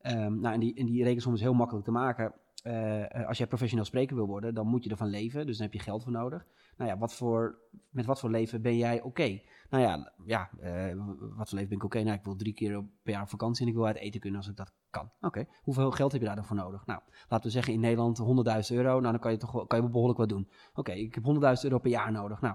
Ehm, 0.00 0.40
nou, 0.40 0.54
en 0.54 0.60
die, 0.60 0.74
en 0.74 0.86
die 0.86 1.04
heel 1.04 1.54
makkelijk 1.54 1.84
te 1.84 1.90
maken. 1.90 2.34
Eh, 2.62 3.20
eh, 3.20 3.28
als 3.28 3.38
jij 3.38 3.46
professioneel 3.46 3.84
spreker 3.84 4.16
wil 4.16 4.26
worden, 4.26 4.54
dan 4.54 4.66
moet 4.66 4.84
je 4.84 4.90
ervan 4.90 5.08
leven. 5.08 5.46
Dus 5.46 5.56
dan 5.56 5.66
heb 5.66 5.74
je 5.74 5.82
geld 5.82 6.02
voor 6.02 6.12
nodig. 6.12 6.46
Nou 6.76 6.90
ja, 6.90 6.98
wat 6.98 7.14
voor, 7.14 7.58
met 7.90 8.06
wat 8.06 8.20
voor 8.20 8.30
leven 8.30 8.62
ben 8.62 8.76
jij 8.76 9.02
oké? 9.02 9.40
Nou 9.70 9.82
ja, 9.82 10.12
ja 10.24 10.50
eh, 10.60 10.96
wat 11.36 11.48
voor 11.48 11.58
leven 11.58 11.68
ben 11.68 11.78
ik 11.78 11.84
oké? 11.84 12.02
Nou, 12.02 12.16
ik 12.16 12.24
wil 12.24 12.36
drie 12.36 12.52
keer 12.52 12.84
per 13.02 13.12
jaar 13.12 13.22
op 13.22 13.28
vakantie 13.28 13.62
en 13.64 13.70
ik 13.70 13.76
wil 13.76 13.86
uit 13.86 13.96
eten 13.96 14.20
kunnen 14.20 14.38
als 14.38 14.48
ik 14.48 14.56
dat 14.56 14.72
kan. 14.90 15.10
Oké, 15.20 15.46
hoeveel 15.62 15.90
geld 15.90 16.12
heb 16.12 16.20
je 16.20 16.26
daar 16.26 16.36
dan 16.36 16.44
voor 16.44 16.56
nodig? 16.56 16.86
Nou, 16.86 17.00
laten 17.28 17.46
we 17.46 17.52
zeggen 17.52 17.72
in 17.72 17.80
Nederland 17.80 18.18
100.000 18.70 18.76
euro. 18.76 18.90
Nou, 18.90 19.02
dan 19.02 19.18
kan 19.18 19.32
je 19.32 19.38
toch 19.38 19.66
kan 19.66 19.82
je 19.82 19.88
behoorlijk 19.88 20.18
wat 20.18 20.28
doen. 20.28 20.48
Oké, 20.74 20.92
ik 20.92 21.14
heb 21.14 21.24
100.000 21.24 21.30
euro 21.62 21.78
per 21.78 21.90
jaar 21.90 22.12
nodig. 22.12 22.40
Nou, 22.40 22.54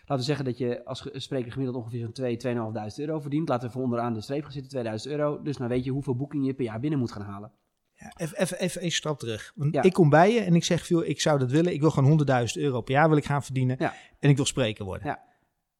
laten 0.00 0.16
we 0.16 0.22
zeggen 0.22 0.44
dat 0.44 0.58
je 0.58 0.84
als 0.84 1.08
spreker 1.12 1.52
gemiddeld 1.52 1.78
ongeveer 1.78 2.00
zo'n 2.00 2.12
2, 2.12 2.36
2.500 2.36 2.94
euro 2.96 3.20
verdient. 3.20 3.48
Laten 3.48 3.66
we 3.66 3.72
voor 3.72 3.82
onderaan 3.82 4.14
de 4.14 4.20
streep 4.20 4.42
gaan 4.42 4.52
zitten, 4.52 4.70
2000 4.70 5.12
euro. 5.12 5.42
Dus 5.42 5.56
nou 5.56 5.70
weet 5.70 5.84
je 5.84 5.90
hoeveel 5.90 6.16
boekingen 6.16 6.46
je 6.46 6.54
per 6.54 6.64
jaar 6.64 6.80
binnen 6.80 6.98
moet 6.98 7.12
gaan 7.12 7.22
halen. 7.22 7.52
Ja, 7.98 8.12
even, 8.58 8.84
een 8.84 8.92
stap 8.92 9.18
terug. 9.18 9.52
Want 9.54 9.74
Ja. 9.74 9.82
ik 9.82 9.92
kom 9.92 10.10
bij 10.10 10.32
je 10.32 10.40
en 10.40 10.54
ik 10.54 10.64
zeg 10.64 10.86
veel, 10.86 11.04
ik 11.04 11.20
zou 11.20 11.38
dat 11.38 11.50
willen. 11.50 11.72
Ik 11.72 11.80
wil 11.80 11.90
gewoon 11.90 12.08
100.000 12.08 12.62
euro 12.62 12.80
per 12.80 12.94
jaar 12.94 13.08
wil 13.08 13.16
ik 13.16 13.24
gaan 13.24 13.42
verdienen. 13.42 13.76
Ja. 13.78 13.94
En 14.18 14.30
ik 14.30 14.36
wil 14.36 14.44
spreker 14.44 14.84
worden. 14.84 15.06
Ja. 15.06 15.22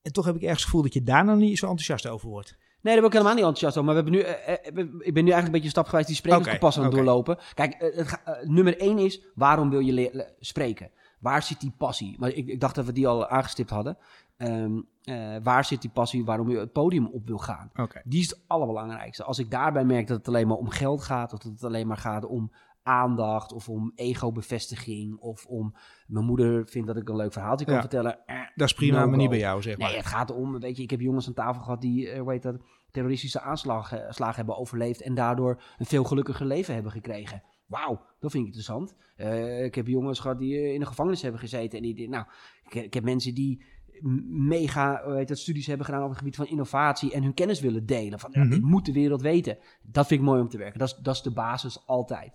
En 0.02 0.12
toch 0.12 0.24
heb 0.24 0.34
ik 0.34 0.40
ergens 0.40 0.58
het 0.60 0.68
gevoel 0.68 0.82
dat 0.82 0.94
je 0.94 1.02
daar 1.02 1.24
nou 1.24 1.38
niet 1.38 1.58
zo 1.58 1.66
enthousiast 1.66 2.06
over 2.06 2.28
wordt. 2.28 2.56
Nee, 2.80 2.92
daar 2.92 3.02
ben 3.02 3.04
ik 3.04 3.12
helemaal 3.12 3.34
niet 3.34 3.44
enthousiast 3.44 3.76
over. 3.76 3.94
Maar 3.94 4.04
we 4.04 4.10
hebben 4.10 4.20
nu, 4.20 4.44
eh, 4.44 4.54
eh, 4.54 4.84
ik 5.06 5.14
ben 5.14 5.24
nu 5.24 5.30
eigenlijk 5.30 5.44
een 5.46 5.50
beetje 5.50 5.64
een 5.64 5.70
stap 5.70 5.86
geweest 5.86 6.06
die 6.06 6.16
sprekerskompas 6.16 6.76
aan 6.78 6.84
het 6.84 6.92
oké. 6.92 7.02
doorlopen. 7.02 7.38
Kijk, 7.54 7.72
eh, 7.72 7.96
het 8.24 8.48
nummer 8.48 8.78
één 8.80 8.98
is, 8.98 9.22
waarom 9.34 9.70
wil 9.70 9.80
je 9.80 10.32
spreken? 10.40 10.90
Waar 11.20 11.42
zit 11.42 11.60
die 11.60 11.74
passie? 11.78 12.16
Maar 12.18 12.30
ik, 12.30 12.46
ik 12.46 12.60
dacht 12.60 12.74
dat 12.74 12.84
we 12.84 12.92
die 12.92 13.06
al 13.08 13.28
aangestipt 13.28 13.70
hadden. 13.70 13.98
Ehm, 14.36 14.80
eh, 15.08 15.36
waar 15.42 15.64
zit 15.64 15.80
die 15.80 15.90
passie 15.90 16.24
waarom 16.24 16.50
je 16.50 16.58
het 16.58 16.72
podium 16.72 17.06
op 17.06 17.26
wil 17.26 17.38
gaan? 17.38 17.70
Die 18.04 18.20
is 18.20 18.30
het 18.30 18.40
allerbelangrijkste. 18.46 19.24
Als 19.24 19.38
ik 19.38 19.50
daarbij 19.50 19.84
merk 19.84 20.06
dat 20.06 20.16
het 20.16 20.28
alleen 20.28 20.46
maar 20.46 20.56
om 20.56 20.68
geld 20.68 21.02
gaat, 21.02 21.32
of 21.32 21.38
dat 21.38 21.52
het 21.52 21.64
alleen 21.64 21.86
maar 21.86 21.96
gaat 21.96 22.24
om 22.24 22.52
aandacht, 22.82 23.52
of 23.52 23.68
om 23.68 23.92
ego-bevestiging, 23.94 25.16
of 25.18 25.46
om 25.46 25.74
mijn 26.06 26.24
moeder 26.24 26.66
vindt 26.66 26.86
dat 26.86 26.96
ik 26.96 27.08
een 27.08 27.16
leuk 27.16 27.32
verhaaltje 27.32 27.64
kan 27.64 27.74
Ja. 27.74 27.80
vertellen. 27.80 28.18
eh, 28.26 28.36
Dat 28.54 28.66
is 28.68 28.74
prima, 28.74 29.00
No 29.00 29.08
maar 29.08 29.16
niet 29.18 29.30
bij 29.30 29.38
jou, 29.38 29.62
zeg 29.62 29.78
maar. 29.78 29.88
Nee, 29.88 29.96
het 29.96 30.06
gaat 30.06 30.30
om, 30.30 30.60
weet 30.60 30.76
je, 30.76 30.82
ik 30.82 30.90
heb 30.90 31.00
jongens 31.00 31.26
aan 31.26 31.34
tafel 31.34 31.62
gehad 31.62 31.80
die, 31.80 32.08
eh, 32.10 32.20
hoe 32.20 32.30
heet 32.32 32.42
dat, 32.42 32.56
terroristische 32.90 33.40
aanslagen 33.40 34.14
slagen 34.14 34.36
hebben 34.36 34.56
overleefd 34.56 35.02
en 35.02 35.14
daardoor 35.14 35.62
een 35.78 35.86
veel 35.86 36.04
gelukkiger 36.04 36.46
leven 36.46 36.74
hebben 36.74 36.92
gekregen. 36.92 37.42
Wauw, 37.66 38.00
dat 38.20 38.30
vind 38.30 38.34
ik 38.34 38.54
interessant. 38.54 38.94
Eh, 39.16 39.64
ik 39.64 39.74
heb 39.74 39.86
jongens 39.86 40.20
gehad 40.20 40.38
die 40.38 40.56
eh, 40.56 40.72
in 40.72 40.80
de 40.80 40.86
gevangenis 40.86 41.22
hebben 41.22 41.40
gezeten 41.40 41.78
en 41.78 41.94
die, 41.94 42.08
nou, 42.08 42.24
ik, 42.64 42.74
ik 42.74 42.94
heb 42.94 43.04
mensen 43.04 43.34
die 43.34 43.64
mega 44.02 45.02
hoe 45.04 45.14
heet 45.14 45.28
dat, 45.28 45.38
studies 45.38 45.66
hebben 45.66 45.86
gedaan 45.86 46.02
op 46.02 46.08
het 46.08 46.18
gebied 46.18 46.36
van 46.36 46.46
innovatie 46.46 47.12
en 47.12 47.22
hun 47.22 47.34
kennis 47.34 47.60
willen 47.60 47.86
delen. 47.86 48.18
Van, 48.18 48.30
Mhm. 48.32 48.48
dit 48.50 48.62
moet 48.62 48.86
de 48.86 48.92
wereld 48.92 49.20
weten. 49.22 49.58
Dat 49.82 50.06
vind 50.06 50.20
ik 50.20 50.26
mooi 50.26 50.40
om 50.40 50.48
te 50.48 50.58
werken. 50.58 50.78
Dat 50.78 50.88
is, 50.88 50.94
dat 51.02 51.14
is 51.14 51.22
de 51.22 51.32
basis 51.32 51.86
altijd. 51.86 52.32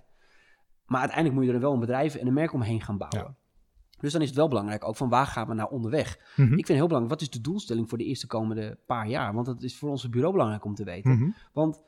Maar 0.85 0.99
uiteindelijk 0.99 1.39
moet 1.39 1.47
je 1.49 1.53
er 1.55 1.59
wel 1.63 1.73
een 1.73 1.79
bedrijf 1.79 2.15
en 2.15 2.27
een 2.27 2.33
merk 2.33 2.53
omheen 2.53 2.81
gaan 2.81 2.97
bouwen. 2.97 3.37
Dus 3.99 4.11
dan 4.11 4.21
is 4.21 4.27
het 4.27 4.37
wel 4.37 4.47
belangrijk 4.47 4.87
ook 4.87 4.95
van 4.95 5.09
waar 5.09 5.25
gaan 5.25 5.47
we 5.47 5.53
nou 5.53 5.71
onderweg. 5.71 6.33
Mhm. 6.35 6.53
Ik 6.53 6.65
vind 6.65 6.77
heel 6.77 6.87
belangrijk, 6.87 7.19
wat 7.19 7.21
is 7.21 7.29
de 7.29 7.41
doelstelling 7.41 7.89
voor 7.89 7.97
de 7.97 8.03
eerste 8.03 8.27
komende 8.27 8.79
paar 8.85 9.07
jaar? 9.07 9.33
Want 9.33 9.45
dat 9.45 9.63
is 9.63 9.77
voor 9.77 9.89
ons 9.89 10.09
bureau 10.09 10.31
belangrijk 10.33 10.65
om 10.65 10.75
te 10.75 10.83
weten. 10.83 11.11
Mhm. 11.11 11.29
Want 11.53 11.81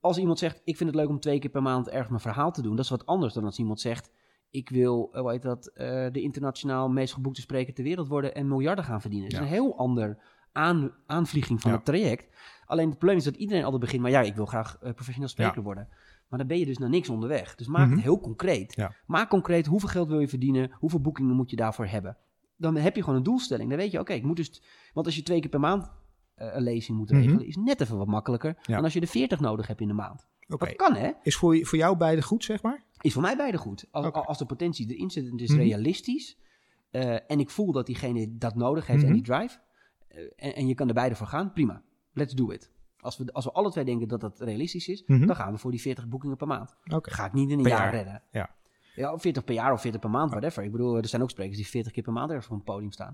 als 0.00 0.18
iemand 0.18 0.38
zegt, 0.38 0.60
ik 0.64 0.76
vind 0.76 0.90
het 0.90 0.98
leuk 0.98 1.08
om 1.08 1.20
twee 1.20 1.38
keer 1.38 1.50
per 1.50 1.62
maand 1.62 1.88
ergens 1.88 2.08
mijn 2.08 2.20
verhaal 2.20 2.52
te 2.52 2.62
doen, 2.62 2.76
dat 2.76 2.84
is 2.84 2.90
wat 2.90 3.06
anders 3.06 3.34
dan 3.34 3.44
als 3.44 3.58
iemand 3.58 3.80
zegt, 3.80 4.10
ik 4.50 4.68
wil, 4.68 5.08
eh, 5.12 5.20
hoe 5.20 5.30
heet 5.30 5.42
dat, 5.42 5.66
eh, 5.66 5.86
de 6.12 6.20
internationaal 6.20 6.88
meest 6.88 7.14
geboekte 7.14 7.40
spreker 7.40 7.74
ter 7.74 7.84
wereld 7.84 8.08
worden 8.08 8.34
en 8.34 8.48
miljarden 8.48 8.84
gaan 8.84 9.00
verdienen. 9.00 9.30
Dat 9.30 9.40
is 9.40 9.46
Ja. 9.46 9.52
een 9.52 9.60
heel 9.60 9.78
ander 9.78 10.18
aan, 10.52 10.90
aanvlieging 11.06 11.60
van 11.60 11.70
Ja. 11.70 11.76
het 11.76 11.86
traject. 11.86 12.28
Alleen 12.66 12.88
het 12.88 12.98
probleem 12.98 13.18
is 13.18 13.24
dat 13.24 13.36
iedereen 13.36 13.62
altijd 13.62 13.80
begint, 13.82 14.02
maar 14.02 14.10
ja, 14.10 14.20
ik 14.20 14.34
wil 14.34 14.46
graag 14.46 14.78
eh, 14.80 14.92
professioneel 14.92 15.28
spreker 15.28 15.56
Ja. 15.56 15.62
worden. 15.62 15.88
Maar 16.28 16.38
dan 16.38 16.48
ben 16.48 16.58
je 16.58 16.64
dus 16.66 16.78
naar 16.78 16.88
niks 16.88 17.08
onderweg. 17.08 17.54
Dus 17.54 17.66
maak 17.66 17.84
Mhm. 17.86 17.94
het 17.94 18.02
heel 18.02 18.20
concreet. 18.20 18.88
Maak 19.06 19.28
concreet 19.28 19.66
hoeveel 19.66 19.88
geld 19.88 20.08
wil 20.08 20.20
je 20.20 20.28
verdienen, 20.28 20.70
hoeveel 20.78 21.00
boekingen 21.00 21.36
moet 21.36 21.50
je 21.50 21.56
daarvoor 21.56 21.86
hebben. 21.86 22.16
Dan 22.56 22.76
heb 22.76 22.96
je 22.96 23.02
gewoon 23.02 23.16
een 23.18 23.24
doelstelling. 23.24 23.68
Dan 23.68 23.78
weet 23.78 23.90
je, 23.92 23.98
oké, 24.00 24.12
ik 24.12 24.22
moet 24.22 24.36
dus... 24.36 24.62
Want 24.92 25.06
als 25.06 25.16
je 25.16 25.22
twee 25.22 25.40
keer 25.40 25.50
per 25.50 25.60
maand 25.60 25.92
een 26.34 26.62
lezing 26.62 26.98
moet 26.98 27.10
Mhm. 27.10 27.20
regelen, 27.20 27.46
is 27.46 27.56
net 27.56 27.80
even 27.80 27.96
wat 27.98 28.06
makkelijker 28.06 28.56
dan 28.62 28.84
als 28.84 28.92
je 28.92 29.00
er 29.00 29.06
40 29.06 29.40
nodig 29.40 29.66
hebt 29.66 29.80
in 29.80 29.88
de 29.88 29.94
maand. 29.94 30.26
Dat 30.46 30.76
kan, 30.76 30.94
hè? 30.94 31.10
Is 31.22 31.36
voor, 31.36 31.58
voor 31.66 31.78
jou 31.78 31.96
beide 31.96 32.22
goed, 32.22 32.44
zeg 32.44 32.62
maar? 32.62 32.84
Is 33.06 33.12
voor 33.12 33.22
mij 33.22 33.36
beide 33.36 33.58
goed. 33.58 33.86
Als, 33.90 34.12
als 34.12 34.38
de 34.38 34.46
potentie 34.46 34.90
erin 34.94 35.10
zit 35.10 35.24
en 35.24 35.32
het 35.32 35.40
is 35.40 35.50
Mhm. 35.50 35.58
realistisch. 35.60 36.36
eh, 36.90 37.14
en 37.30 37.40
ik 37.40 37.50
voel 37.50 37.72
dat 37.72 37.86
diegene 37.86 38.36
dat 38.38 38.54
nodig 38.54 38.86
heeft 38.86 38.98
Mhm. 39.02 39.06
en 39.08 39.12
die 39.14 39.22
drive. 39.22 39.58
eh, 40.08 40.22
en, 40.36 40.54
en 40.54 40.66
je 40.66 40.74
kan 40.74 40.88
er 40.88 40.94
beide 40.94 41.14
voor 41.14 41.26
gaan, 41.26 41.52
prima. 41.52 41.82
Let's 42.12 42.34
do 42.34 42.50
it. 42.50 42.70
Als 43.00 43.16
we, 43.16 43.32
als 43.32 43.44
we 43.44 43.52
alle 43.52 43.70
twee 43.70 43.84
denken 43.84 44.08
dat 44.08 44.20
dat 44.20 44.40
realistisch 44.40 44.88
is, 44.88 45.02
Mhm. 45.06 45.26
dan 45.26 45.36
gaan 45.36 45.52
we 45.52 45.58
voor 45.58 45.70
die 45.70 45.80
40 45.80 46.08
boekingen 46.08 46.36
per 46.36 46.46
maand. 46.46 46.76
Oké. 46.94 47.10
Ga 47.10 47.24
ik 47.26 47.32
niet 47.32 47.50
in 47.50 47.56
een 47.56 47.62
Per 47.62 47.70
jaar, 47.72 47.80
jaar. 47.82 47.92
redden. 47.94 48.22
Ja. 48.30 48.54
Ja, 48.94 49.12
of 49.12 49.20
40 49.20 49.44
per 49.44 49.54
jaar 49.54 49.72
of 49.72 49.80
40 49.80 50.00
per 50.00 50.10
maand, 50.10 50.30
whatever. 50.30 50.62
Ik 50.62 50.72
bedoel, 50.72 50.96
er 50.96 51.08
zijn 51.08 51.22
ook 51.22 51.30
sprekers 51.30 51.56
die 51.56 51.66
40 51.66 51.92
keer 51.92 52.02
per 52.02 52.12
maand 52.12 52.28
ergens 52.30 52.48
op 52.48 52.52
een 52.52 52.62
podium 52.62 52.92
staan. 52.92 53.12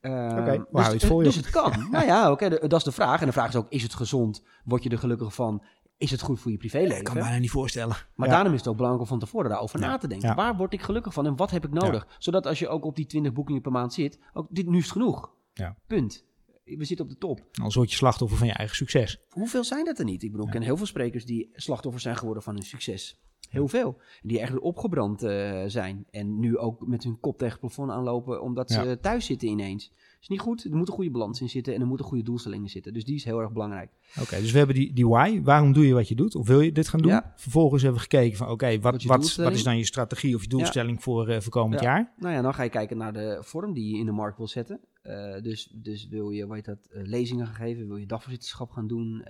Ehm, 0.00 0.38
Oké, 0.40 0.66
hoe 1.08 1.22
dus, 1.22 1.34
dus 1.34 1.36
het 1.36 1.50
kan. 1.50 1.72
nou 1.90 2.04
ja, 2.06 2.30
oké, 2.30 2.48
dat 2.48 2.72
is 2.72 2.84
de 2.84 2.92
vraag. 2.92 3.20
En 3.20 3.26
de 3.26 3.32
vraag 3.32 3.48
is 3.48 3.56
ook, 3.56 3.66
is 3.68 3.82
het 3.82 3.94
gezond? 3.94 4.42
Word 4.64 4.82
je 4.82 4.88
er 4.90 4.98
gelukkig 4.98 5.34
van? 5.34 5.62
Is 5.98 6.10
het 6.10 6.20
goed 6.20 6.40
voor 6.40 6.50
je 6.50 6.56
privéleven? 6.56 6.96
Ik 6.98 7.04
kan 7.04 7.14
me 7.14 7.20
bijna 7.20 7.38
niet 7.38 7.50
voorstellen. 7.50 7.96
Maar 8.14 8.28
Ja. 8.28 8.34
daarom 8.34 8.52
is 8.52 8.58
het 8.58 8.68
ook 8.68 8.76
belangrijk 8.76 9.04
om 9.04 9.10
van 9.10 9.26
tevoren 9.26 9.50
daarover 9.50 9.80
Ja. 9.80 9.86
na 9.86 9.96
te 9.98 10.08
denken. 10.08 10.34
Waar 10.36 10.56
word 10.56 10.72
ik 10.72 10.82
gelukkig 10.82 11.12
van 11.12 11.26
en 11.26 11.36
wat 11.36 11.50
heb 11.50 11.64
ik 11.64 11.72
nodig? 11.72 12.06
Zodat 12.18 12.46
als 12.46 12.58
je 12.58 12.68
ook 12.68 12.84
op 12.84 12.96
die 12.96 13.06
20 13.06 13.32
boekingen 13.32 13.62
per 13.62 13.72
maand 13.72 13.92
zit, 13.92 14.18
ook 14.32 14.46
dit 14.50 14.66
nu 14.66 14.78
is 14.78 14.90
genoeg. 14.90 15.30
Ja. 15.52 15.76
Punt. 15.86 16.24
We 16.64 16.84
zitten 16.84 17.04
op 17.06 17.10
de 17.12 17.18
top. 17.18 17.40
Anders 17.52 17.74
word 17.74 17.90
je 17.90 17.96
slachtoffer 17.96 18.38
van 18.38 18.46
je 18.46 18.52
eigen 18.52 18.76
succes. 18.76 19.18
Hoeveel 19.30 19.64
zijn 19.64 19.84
dat 19.84 19.98
er 19.98 20.04
niet? 20.04 20.22
Ik 20.22 20.30
bedoel, 20.30 20.46
ik 20.46 20.52
ken 20.52 20.62
heel 20.62 20.76
veel 20.76 20.86
sprekers 20.86 21.24
die 21.24 21.50
slachtoffer 21.52 22.00
zijn 22.00 22.16
geworden 22.16 22.42
van 22.42 22.54
hun 22.54 22.62
succes. 22.62 23.20
Heel 23.48 23.68
veel. 23.68 24.00
Die 24.22 24.40
echt 24.40 24.58
opgebrand 24.58 25.22
eh, 25.22 25.62
zijn. 25.66 26.06
En 26.10 26.38
nu 26.40 26.58
ook 26.58 26.86
met 26.86 27.04
hun 27.04 27.20
kop 27.20 27.38
tegen 27.38 27.52
het 27.52 27.60
plafond 27.60 27.90
aanlopen 27.90 28.42
omdat 28.42 28.70
ze 28.70 28.98
thuis 29.00 29.26
zitten 29.26 29.48
ineens. 29.48 29.92
Is 30.26 30.36
niet 30.36 30.46
goed. 30.46 30.64
Er 30.64 30.76
moet 30.76 30.88
een 30.88 30.94
goede 30.94 31.10
balans 31.10 31.40
in 31.40 31.48
zitten 31.48 31.74
en 31.74 31.80
er 31.80 31.86
moeten 31.86 32.06
goede 32.06 32.22
doelstellingen 32.22 32.68
zitten. 32.68 32.92
Dus 32.92 33.04
die 33.04 33.14
is 33.14 33.24
heel 33.24 33.40
erg 33.40 33.52
belangrijk. 33.52 33.90
Oké, 34.20 34.40
dus 34.40 34.52
we 34.52 34.58
hebben 34.58 34.76
die, 34.76 34.92
die 34.92 35.08
why. 35.08 35.40
Waarom 35.42 35.72
doe 35.72 35.86
je 35.86 35.94
wat 35.94 36.08
je 36.08 36.14
doet? 36.14 36.34
Of 36.34 36.46
wil 36.46 36.60
je 36.60 36.72
dit 36.72 36.88
gaan 36.88 37.00
doen? 37.00 37.10
Ja. 37.10 37.32
Vervolgens 37.36 37.82
hebben 37.82 38.00
we 38.00 38.08
gekeken 38.08 38.36
van, 38.36 38.48
oké, 38.48 38.80
Wat 38.80 39.02
wat, 39.02 39.34
wat, 39.34 39.52
is 39.52 39.62
dan 39.62 39.78
je 39.78 39.84
strategie 39.84 40.34
of 40.34 40.42
je 40.42 40.48
doelstelling 40.48 41.02
voor, 41.02 41.28
eh, 41.28 41.40
voor 41.40 41.52
komend 41.52 41.80
Ja. 41.80 41.86
jaar? 41.86 42.12
Nou 42.16 42.34
ja, 42.34 42.42
dan 42.42 42.54
ga 42.54 42.62
je 42.62 42.68
kijken 42.68 42.96
naar 42.96 43.12
de 43.12 43.38
vorm 43.40 43.72
die 43.72 43.92
je 43.92 43.98
in 43.98 44.06
de 44.06 44.12
markt 44.12 44.36
wil 44.36 44.48
zetten. 44.48 44.80
Eh, 45.02 45.42
dus, 45.42 45.72
dus 45.74 46.08
wil 46.08 46.30
je, 46.30 46.48
weet 46.48 46.64
dat, 46.64 46.86
eh, 46.90 47.02
lezingen 47.02 47.46
gaan 47.46 47.54
geven? 47.54 47.86
Wil 47.86 47.96
je 47.96 48.06
dagvoorzitterschap 48.06 48.70
gaan 48.70 48.86
doen? 48.86 49.24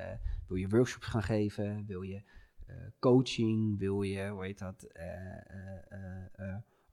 Wil 0.49 0.57
je 0.57 0.69
workshops 0.69 1.07
gaan 1.07 1.23
geven? 1.23 1.85
Wil 1.87 2.03
je 2.03 2.23
coaching? 2.99 3.79
Wil 3.79 4.03
je, 4.03 4.29
hoe 4.29 4.45
heet 4.45 4.59
dat, 4.59 4.87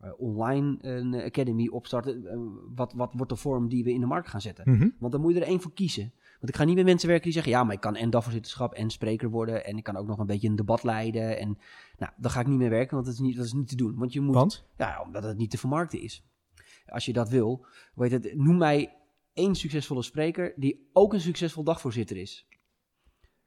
eh, 0.04 0.12
online 0.18 0.78
een 0.82 1.14
academy 1.14 1.68
opstarten? 1.68 2.28
Eh, 2.28 2.38
wat, 2.76 2.94
wat 2.94 3.14
wordt 3.14 3.32
de 3.32 3.38
vorm 3.38 3.70
die 3.70 3.84
we 3.84 3.94
in 3.94 4.00
de 4.00 4.06
markt 4.06 4.28
gaan 4.30 4.42
zetten? 4.42 4.72
Mhm. 4.72 4.90
Want 5.00 5.12
dan 5.12 5.22
moet 5.22 5.34
je 5.34 5.40
er 5.40 5.48
één 5.48 5.62
voor 5.62 5.74
kiezen. 5.74 6.14
Want 6.40 6.50
ik 6.50 6.56
ga 6.56 6.64
niet 6.64 6.76
met 6.76 6.86
mensen 6.86 7.08
werken 7.08 7.26
die 7.26 7.34
zeggen... 7.34 7.52
ja, 7.52 7.64
maar 7.64 7.74
ik 7.74 7.80
kan 7.80 7.96
en 7.96 8.10
dagvoorzitterschap 8.10 8.74
en 8.74 8.90
spreker 8.90 9.30
worden... 9.30 9.66
en 9.66 9.78
ik 9.78 9.84
kan 9.84 9.96
ook 9.96 10.08
nog 10.08 10.20
een 10.20 10.26
beetje 10.26 10.48
een 10.48 10.56
debat 10.56 10.84
leiden. 10.84 11.40
En 11.40 11.58
nou, 11.98 12.12
dan 12.18 12.32
ga 12.32 12.40
ik 12.40 12.48
niet 12.48 12.58
meer 12.58 12.70
werken, 12.70 12.94
want 12.94 13.06
dat 13.06 13.16
is 13.16 13.22
niet, 13.22 13.36
dat 13.36 13.46
is 13.46 13.54
niet 13.54 13.68
te 13.68 13.76
doen. 13.76 13.96
Want 13.96 14.14
je 14.14 14.22
moet... 14.22 14.36
Want? 14.36 14.66
Ja, 14.78 15.02
omdat 15.06 15.24
het 15.24 15.38
niet 15.38 15.52
te 15.52 15.58
vermarkten 15.58 16.02
is. 16.02 16.24
Als 16.86 17.06
je 17.06 17.14
dat 17.14 17.30
wil, 17.30 17.66
weet 17.96 18.12
het, 18.12 18.36
noem 18.36 18.58
mij 18.58 18.94
één 19.34 19.56
succesvolle 19.56 20.02
spreker 20.02 20.54
die 20.56 20.90
ook 20.94 21.14
een 21.14 21.22
succesvol 21.22 21.64
dagvoorzitter 21.64 22.18
is. 22.18 22.48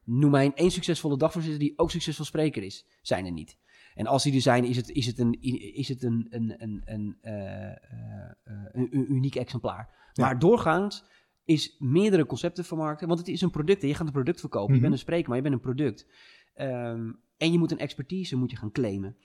Noem 0.04 0.30
mij 0.30 0.52
één 0.54 0.70
succesvolle 0.70 1.16
dagvoorzitter 1.16 1.60
die 1.60 1.72
ook 1.76 1.90
succesvol 1.90 2.24
spreker 2.24 2.62
is. 2.62 2.86
Zijn 3.02 3.26
er 3.26 3.32
niet. 3.32 3.58
En 3.96 4.06
als 4.06 4.22
die 4.22 4.34
er 4.34 4.40
zijn, 4.40 4.64
is 4.64 4.76
het, 4.76 4.90
is 4.90 5.06
het 5.06 5.18
een, 5.18 5.36
is 5.74 5.88
het 5.88 6.02
een, 6.02 6.26
een, 6.30 6.54
een, 6.58 6.82
een, 6.84 7.16
eh, 7.20 7.70
eh, 7.70 7.76
eh, 8.44 8.52
een, 8.72 9.12
uniek 9.12 9.34
exemplaar. 9.34 10.10
Ja. 10.12 10.24
Maar 10.24 10.38
doorgaans 10.38 11.04
is 11.44 11.76
meerdere 11.78 12.26
concepten 12.26 12.64
vermarkten. 12.64 13.08
Want 13.08 13.18
het 13.18 13.28
is 13.28 13.40
een 13.40 13.50
product. 13.50 13.82
Je 13.82 13.94
gaat 13.94 14.06
een 14.06 14.12
product 14.12 14.40
verkopen. 14.40 14.66
Mhm. 14.66 14.74
Je 14.74 14.80
bent 14.80 14.92
een 14.92 14.98
spreker, 14.98 15.28
maar 15.28 15.36
je 15.36 15.42
bent 15.42 15.54
een 15.54 15.60
product. 15.60 16.06
Ehm, 16.54 17.12
en 17.36 17.52
je 17.52 17.58
moet 17.58 17.70
een 17.70 17.78
expertise 17.78 18.36
moet 18.36 18.50
je 18.50 18.56
gaan 18.56 18.72
claimen. 18.72 19.16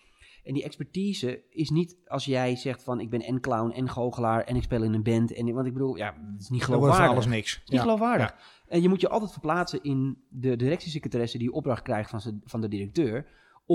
En 0.43 0.53
die 0.53 0.63
expertise 0.63 1.43
is 1.49 1.69
niet 1.69 1.97
als 2.05 2.25
jij 2.25 2.55
zegt 2.55 2.83
van 2.83 2.99
ik 2.99 3.09
ben 3.09 3.21
en 3.21 3.41
clown 3.41 3.71
en 3.71 3.89
goochelaar 3.89 4.43
en 4.43 4.55
ik 4.55 4.63
speel 4.63 4.83
in 4.83 4.93
een 4.93 5.03
band. 5.03 5.33
En, 5.33 5.53
want 5.53 5.67
ik 5.67 5.73
bedoel, 5.73 5.95
ja, 5.95 6.15
het 6.31 6.41
is 6.41 6.49
niet 6.49 6.63
geloofwaardig. 6.63 7.09
alles 7.09 7.25
niks. 7.25 7.53
Het 7.53 7.63
is 7.63 7.69
niet 7.69 7.77
Ja. 7.77 7.85
geloofwaardig. 7.85 8.35
En 8.67 8.81
je 8.81 8.89
moet 8.89 9.01
je 9.01 9.09
altijd 9.09 9.31
verplaatsen 9.31 9.83
in 9.83 10.23
de 10.29 10.55
directiesecretaresse 10.55 11.37
die 11.37 11.51
opdracht 11.51 11.81
krijgt 11.81 12.09
van, 12.09 12.41
van 12.43 12.61
de 12.61 12.67
directeur 12.67 13.25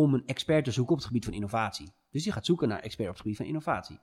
om 0.03 0.15
een 0.15 0.27
expert 0.27 0.65
te 0.65 0.71
zoeken 0.71 0.93
op 0.93 0.99
het 0.99 1.07
gebied 1.07 1.25
van 1.25 1.35
innovatie. 1.35 1.93
Dus 2.11 2.23
die 2.23 2.33
gaat 2.33 2.47
zoeken 2.47 2.69
naar 2.69 2.81
expert 2.81 3.09
op 3.09 3.15
het 3.15 3.23
gebied 3.23 3.37
van 3.37 3.47
innovatie. 3.47 3.99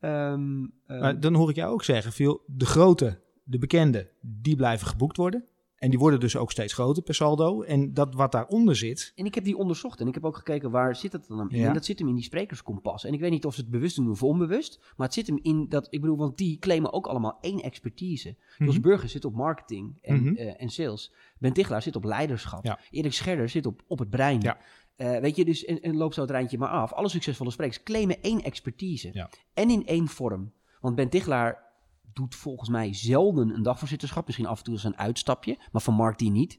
Ehm, 0.00 0.66
ehm, 0.86 1.00
Maar 1.00 1.20
dan 1.20 1.34
hoor 1.34 1.50
ik 1.50 1.56
jou 1.56 1.72
ook 1.72 1.84
zeggen, 1.84 2.12
veel, 2.12 2.42
de 2.46 2.66
grote, 2.66 3.20
de 3.44 3.58
bekende, 3.58 4.10
die 4.20 4.56
blijven 4.56 4.86
geboekt 4.86 5.16
worden. 5.16 5.44
En 5.80 5.90
die 5.90 5.98
worden 5.98 6.20
dus 6.20 6.36
ook 6.36 6.50
steeds 6.50 6.72
groter 6.72 7.02
per 7.02 7.14
saldo. 7.14 7.62
En 7.62 7.94
dat 7.94 8.14
wat 8.14 8.32
daaronder 8.32 8.76
zit, 8.76 9.12
En 9.14 9.24
ik 9.24 9.34
heb 9.34 9.44
die 9.44 9.56
onderzocht 9.56 10.00
en 10.00 10.06
ik 10.08 10.14
heb 10.14 10.24
ook 10.24 10.36
gekeken 10.36 10.70
waar 10.70 10.96
zit 10.96 11.12
het 11.12 11.26
dan 11.28 11.50
in. 11.50 11.58
Ja. 11.58 11.66
En 11.68 11.74
dat 11.74 11.84
zit 11.84 11.98
hem 11.98 12.08
in 12.08 12.14
die 12.14 12.24
sprekerskompas. 12.24 13.04
En 13.04 13.12
ik 13.12 13.20
weet 13.20 13.30
niet 13.30 13.44
of 13.44 13.54
ze 13.54 13.60
het 13.60 13.70
bewust 13.70 13.96
doen 13.96 14.10
of 14.10 14.22
onbewust, 14.22 14.80
maar 14.96 15.06
het 15.06 15.14
zit 15.14 15.26
hem 15.26 15.38
in 15.42 15.68
dat, 15.68 15.86
ik 15.90 16.00
bedoel, 16.00 16.16
want 16.16 16.36
die 16.36 16.58
claimen 16.58 16.92
ook 16.92 17.06
allemaal 17.06 17.38
één 17.40 17.60
expertise. 17.62 18.36
Jos 18.58 18.72
Mhm. 18.74 18.80
Burger 18.82 19.08
zit 19.08 19.24
op 19.24 19.34
marketing 19.34 19.98
en, 20.02 20.22
Mhm. 20.22 20.34
eh, 20.34 20.62
en 20.62 20.68
sales. 20.68 21.12
Ben 21.38 21.52
Tichelaar 21.52 21.82
zit 21.82 21.96
op 21.96 22.04
leiderschap. 22.04 22.64
Ja. 22.64 22.78
Erik 22.90 23.12
Scherder 23.12 23.48
zit 23.48 23.66
op, 23.66 23.82
op 23.86 23.98
het 23.98 24.10
brein. 24.10 24.40
Ja. 24.40 24.58
Eh, 24.96 25.18
weet 25.18 25.36
je, 25.36 25.44
dus 25.44 25.64
en, 25.64 25.80
en 25.80 25.96
loop 25.96 26.12
zo 26.14 26.20
het 26.20 26.30
rijntje 26.30 26.58
maar 26.58 26.68
af. 26.68 26.92
Alle 26.92 27.08
succesvolle 27.08 27.50
sprekers 27.50 27.82
claimen 27.82 28.22
één 28.22 28.42
expertise. 28.42 29.28
En 29.54 29.70
in 29.70 29.86
één 29.86 30.08
vorm. 30.08 30.52
Want 30.80 30.94
Ben 30.94 31.08
Tichelaar 31.08 31.68
doet 32.12 32.34
volgens 32.34 32.68
mij 32.68 32.94
zelden 32.94 33.54
een 33.54 33.62
dagvoorzitterschap. 33.62 34.26
Misschien 34.26 34.46
af 34.46 34.58
en 34.58 34.64
toe 34.64 34.74
als 34.74 34.84
een 34.84 34.98
uitstapje, 34.98 35.58
maar 35.72 35.82
van 35.82 35.94
Mark 35.94 36.18
die 36.18 36.30
niet. 36.30 36.58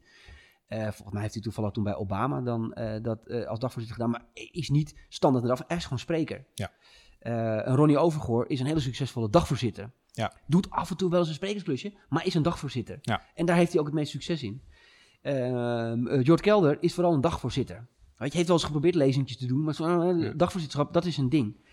Eh, 0.67 0.81
volgens 0.81 1.11
mij 1.11 1.21
heeft 1.21 1.33
hij 1.33 1.43
toevallig 1.43 1.71
toen 1.71 1.83
bij 1.83 1.95
Obama 1.95 2.41
dan 2.41 2.73
eh, 2.73 3.03
dat 3.03 3.25
eh, 3.25 3.45
als 3.45 3.59
dagvoorzitter 3.59 4.01
gedaan. 4.01 4.11
Maar 4.11 4.25
is 4.51 4.69
niet 4.69 4.95
standaard 5.09 5.43
een 5.43 5.49
dag. 5.49 5.63
Hij 5.67 5.77
is 5.77 5.83
gewoon 5.83 5.99
spreker. 5.99 6.45
Ja. 6.53 6.71
Eh, 7.21 7.67
en 7.67 7.75
Ronnie 7.75 7.97
Overgoor 7.97 8.49
is 8.49 8.59
een 8.59 8.65
hele 8.65 8.79
succesvolle 8.79 9.29
dagvoorzitter. 9.29 9.91
Ja. 10.11 10.33
Doet 10.47 10.69
af 10.69 10.89
en 10.89 10.97
toe 10.97 11.09
wel 11.09 11.19
eens 11.19 11.27
een 11.27 11.33
sprekersklusje, 11.33 11.93
maar 12.09 12.25
is 12.25 12.33
een 12.33 12.43
dagvoorzitter. 12.43 12.99
Ja. 13.01 13.21
En 13.35 13.45
daar 13.45 13.55
heeft 13.55 13.71
hij 13.71 13.79
ook 13.79 13.85
het 13.85 13.95
meest 13.95 14.11
succes 14.11 14.43
in. 14.43 14.61
Ehm 15.21 16.07
eh, 16.07 16.23
Jort 16.23 16.41
Kelder 16.41 16.77
is 16.79 16.93
vooral 16.93 17.13
een 17.13 17.21
dagvoorzitter. 17.21 17.87
Weet 18.17 18.31
je, 18.31 18.35
heeft 18.35 18.47
wel 18.47 18.57
eens 18.57 18.65
geprobeerd 18.65 18.95
lezingjes 18.95 19.37
te 19.37 19.45
doen, 19.45 19.63
maar 19.63 19.73
zo'n 19.73 20.33
dagvoorzitterschap, 20.37 20.93
dat 20.93 21.05
is 21.05 21.17
een 21.17 21.29
ding. 21.29 21.65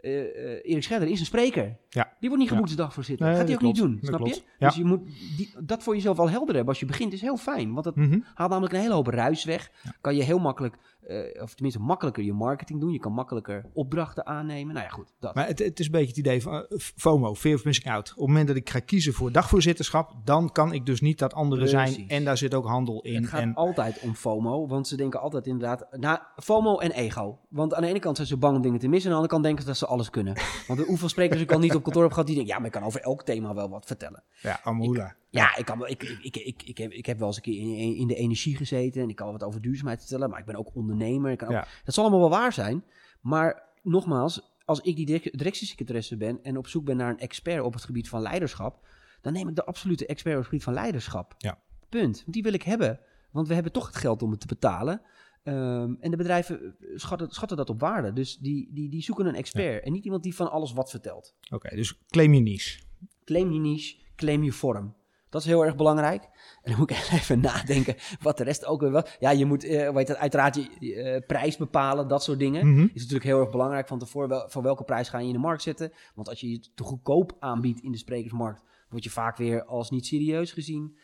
Eh, 0.00 0.20
eh, 0.20 0.60
Erik 0.62 0.82
Scherder 0.82 1.08
is 1.08 1.20
een 1.20 1.26
spreker. 1.26 1.76
Ja. 1.88 2.12
Die 2.20 2.28
wordt 2.28 2.38
niet 2.38 2.48
geboekt 2.48 2.68
als 2.68 2.76
dagvoorzitter. 2.76 3.26
Nee, 3.26 3.36
Gaat 3.36 3.44
hij 3.48 3.56
dat 3.56 3.64
ook 3.64 3.72
niet 3.72 3.82
doen, 3.82 3.96
Dat 4.00 4.04
snap 4.06 4.26
je? 4.26 4.42
Ja. 4.58 4.66
Dus 4.66 4.76
je 4.76 4.84
moet 4.84 5.00
die, 5.36 5.54
dat 5.60 5.82
voor 5.82 5.94
jezelf 5.94 6.18
al 6.18 6.30
helder 6.30 6.48
hebben 6.54 6.68
als 6.68 6.80
je 6.80 6.86
begint, 6.86 7.12
is 7.12 7.20
heel 7.20 7.36
fijn. 7.36 7.72
Want 7.72 7.84
dat 7.84 7.96
Mhm. 7.96 8.18
haalt 8.34 8.50
namelijk 8.50 8.74
een 8.74 8.80
hele 8.80 8.94
hoop 8.94 9.06
ruis 9.06 9.44
weg. 9.44 9.70
Ja. 9.82 9.94
Kan 10.00 10.16
je 10.16 10.22
heel 10.22 10.38
makkelijk, 10.38 10.76
eh, 11.06 11.42
of 11.42 11.54
tenminste 11.54 11.80
makkelijker 11.80 12.24
je 12.24 12.32
marketing 12.32 12.80
doen. 12.80 12.92
Je 12.92 12.98
kan 12.98 13.12
makkelijker 13.12 13.64
opdrachten 13.72 14.26
aannemen. 14.26 14.74
Nou 14.74 14.86
ja, 14.86 14.92
goed, 14.92 15.14
dat. 15.18 15.34
Maar 15.34 15.46
het, 15.46 15.58
het 15.58 15.80
is 15.80 15.86
een 15.86 15.92
beetje 15.92 16.08
het 16.08 16.16
idee 16.16 16.42
van 16.42 16.52
eh, 16.52 16.78
FOMO, 16.78 17.34
Fear 17.34 17.54
of 17.54 17.64
Missing 17.64 17.90
Out. 17.90 18.10
Op 18.10 18.16
het 18.16 18.26
moment 18.26 18.46
dat 18.46 18.56
ik 18.56 18.70
ga 18.70 18.78
kiezen 18.78 19.12
voor 19.12 19.32
dagvoorzitterschap, 19.32 20.14
dan 20.24 20.52
kan 20.52 20.72
ik 20.72 20.86
dus 20.86 21.00
niet 21.00 21.18
dat 21.18 21.34
andere 21.34 21.66
zijn. 21.66 22.08
En 22.08 22.24
daar 22.24 22.36
zit 22.36 22.54
ook 22.54 22.66
handel 22.66 23.02
in. 23.02 23.14
Het 23.14 23.26
gaat 23.26 23.40
En, 23.40 23.54
altijd 23.54 24.00
om 24.00 24.14
FOMO, 24.14 24.66
want 24.66 24.88
ze 24.88 24.96
denken 24.96 25.20
altijd 25.20 25.46
inderdaad... 25.46 25.86
Nou, 25.90 26.18
FOMO 26.36 26.78
en 26.78 26.90
ego. 26.90 27.38
Want 27.48 27.74
aan 27.74 27.82
de 27.82 27.88
ene 27.88 27.98
kant 27.98 28.16
zijn 28.16 28.28
ze 28.28 28.36
bang 28.36 28.56
om 28.56 28.62
dingen 28.62 28.78
te 28.78 28.88
missen... 28.88 29.10
en 29.10 29.16
aan 29.16 29.22
de 29.22 29.28
andere 29.28 29.32
kant 29.32 29.42
denken 29.42 29.62
ze 29.62 29.68
dat 29.68 29.78
ze 29.78 29.86
alles 29.86 30.10
kunnen. 30.10 30.34
Want 30.66 30.86
hoeveel 30.86 31.08
sprekers 31.08 31.40
ik 31.40 31.52
al 31.52 31.58
niet 31.58 31.74
op 31.74 31.82
kantoor 31.82 32.02
heb 32.02 32.12
gehad... 32.12 32.26
die 32.26 32.36
denken, 32.36 32.54
ja, 32.54 32.60
maar 32.60 32.68
ik 32.68 32.80
kan 32.80 32.84
over 32.84 33.00
elk 33.00 33.22
thema 33.22 33.54
wel 33.54 33.68
wat 33.68 33.86
vertellen. 33.86 34.22
ja, 34.42 34.60
Amula. 34.62 35.16
Ja, 35.30 35.56
ik, 35.56 35.64
kan, 35.64 35.86
ik, 35.86 36.02
ik, 36.02 36.36
ik, 36.36 36.62
ik, 36.62 36.78
heb, 36.78 36.92
ik 36.92 37.06
heb 37.06 37.18
wel 37.18 37.26
eens 37.26 37.36
een 37.36 37.42
keer 37.42 37.60
in, 37.60 37.96
in 37.96 38.06
de 38.06 38.14
energie 38.14 38.56
gezeten... 38.56 39.02
en 39.02 39.08
ik 39.08 39.16
kan 39.16 39.32
wat 39.32 39.42
over 39.42 39.60
duurzaamheid 39.60 39.98
vertellen... 40.00 40.30
maar 40.30 40.38
ik 40.38 40.44
ben 40.44 40.56
ook 40.56 40.74
ondernemer. 40.74 41.30
Ik 41.30 41.38
kan 41.38 41.48
ook- 41.48 41.54
Ja. 41.54 41.66
Dat 41.84 41.94
zal 41.94 42.02
allemaal 42.04 42.28
wel 42.30 42.38
waar 42.38 42.52
zijn. 42.52 42.84
Maar 43.20 43.62
nogmaals, 43.82 44.54
als 44.64 44.80
ik 44.80 44.96
die 44.96 45.06
direct- 45.06 45.38
directiesecretaresse 45.38 46.16
ben... 46.16 46.38
en 46.42 46.56
op 46.56 46.66
zoek 46.66 46.84
ben 46.84 46.96
naar 46.96 47.10
een 47.10 47.18
expert 47.18 47.62
op 47.62 47.72
het 47.72 47.84
gebied 47.84 48.08
van 48.08 48.20
leiderschap... 48.20 48.86
dan 49.20 49.32
neem 49.32 49.48
ik 49.48 49.54
de 49.54 49.64
absolute 49.64 50.06
expert 50.06 50.34
op 50.34 50.40
het 50.40 50.48
gebied 50.50 50.64
van 50.64 50.72
leiderschap. 50.74 51.34
Ja. 51.38 51.58
Punt. 51.88 52.20
Want 52.20 52.32
die 52.32 52.42
wil 52.42 52.52
ik 52.52 52.62
hebben. 52.62 53.00
Want 53.30 53.48
we 53.48 53.54
hebben 53.54 53.72
toch 53.72 53.86
het 53.86 53.96
geld 53.96 54.22
om 54.22 54.30
het 54.30 54.40
te 54.40 54.46
betalen. 54.46 55.02
Ehm, 55.42 55.94
en 56.00 56.10
de 56.10 56.16
bedrijven 56.16 56.60
eh, 56.60 56.72
schatten, 56.94 57.30
schatten 57.30 57.56
dat 57.56 57.70
op 57.70 57.80
waarde. 57.80 58.12
Dus 58.12 58.38
die, 58.38 58.68
die, 58.72 58.88
die 58.88 59.02
zoeken 59.02 59.26
een 59.26 59.34
expert. 59.34 59.82
En 59.84 59.92
niet 59.92 60.04
iemand 60.04 60.22
die 60.22 60.34
van 60.34 60.50
alles 60.50 60.72
wat 60.72 60.90
vertelt. 60.90 61.34
Oké, 61.50 61.76
dus 61.76 61.98
claim 62.08 62.34
je 62.34 62.40
niche. 62.40 62.80
Claim 63.24 63.52
je 63.52 63.58
niche, 63.60 63.96
claim 64.16 64.42
je 64.42 64.52
vorm. 64.52 64.94
Dat 65.36 65.44
is 65.44 65.50
heel 65.50 65.64
erg 65.64 65.76
belangrijk. 65.76 66.22
En 66.62 66.70
dan 66.70 66.76
moet 66.78 66.90
ik 66.90 67.08
even 67.20 67.40
nadenken 67.40 67.94
wat 68.20 68.36
de 68.36 68.44
rest 68.44 68.64
ook 68.66 68.80
weer 68.80 68.90
was. 68.90 69.16
Ja, 69.18 69.30
je 69.30 69.44
moet 69.44 69.64
eh, 69.64 69.90
weet 69.90 70.08
het, 70.08 70.16
uiteraard 70.16 70.54
je 70.54 70.94
eh, 70.94 71.26
prijs 71.26 71.56
bepalen, 71.56 72.08
dat 72.08 72.22
soort 72.22 72.38
dingen. 72.38 72.66
Mhm. 72.66 72.82
Is 72.82 72.92
natuurlijk 72.94 73.24
heel 73.24 73.40
erg 73.40 73.50
belangrijk 73.50 73.88
van 73.88 73.98
tevoren. 73.98 74.28
Wel, 74.28 74.48
voor 74.48 74.62
welke 74.62 74.84
prijs 74.84 75.08
ga 75.08 75.18
je 75.18 75.26
in 75.26 75.32
de 75.32 75.38
markt 75.38 75.62
zetten? 75.62 75.92
Want 76.14 76.28
als 76.28 76.40
je 76.40 76.52
het 76.52 76.70
te 76.74 76.82
goedkoop 76.82 77.36
aanbiedt 77.38 77.80
in 77.82 77.92
de 77.92 77.98
sprekersmarkt, 77.98 78.62
word 78.88 79.04
je 79.04 79.10
vaak 79.10 79.36
weer 79.36 79.64
als 79.64 79.90
niet 79.90 80.06
serieus 80.06 80.52
gezien. 80.52 80.96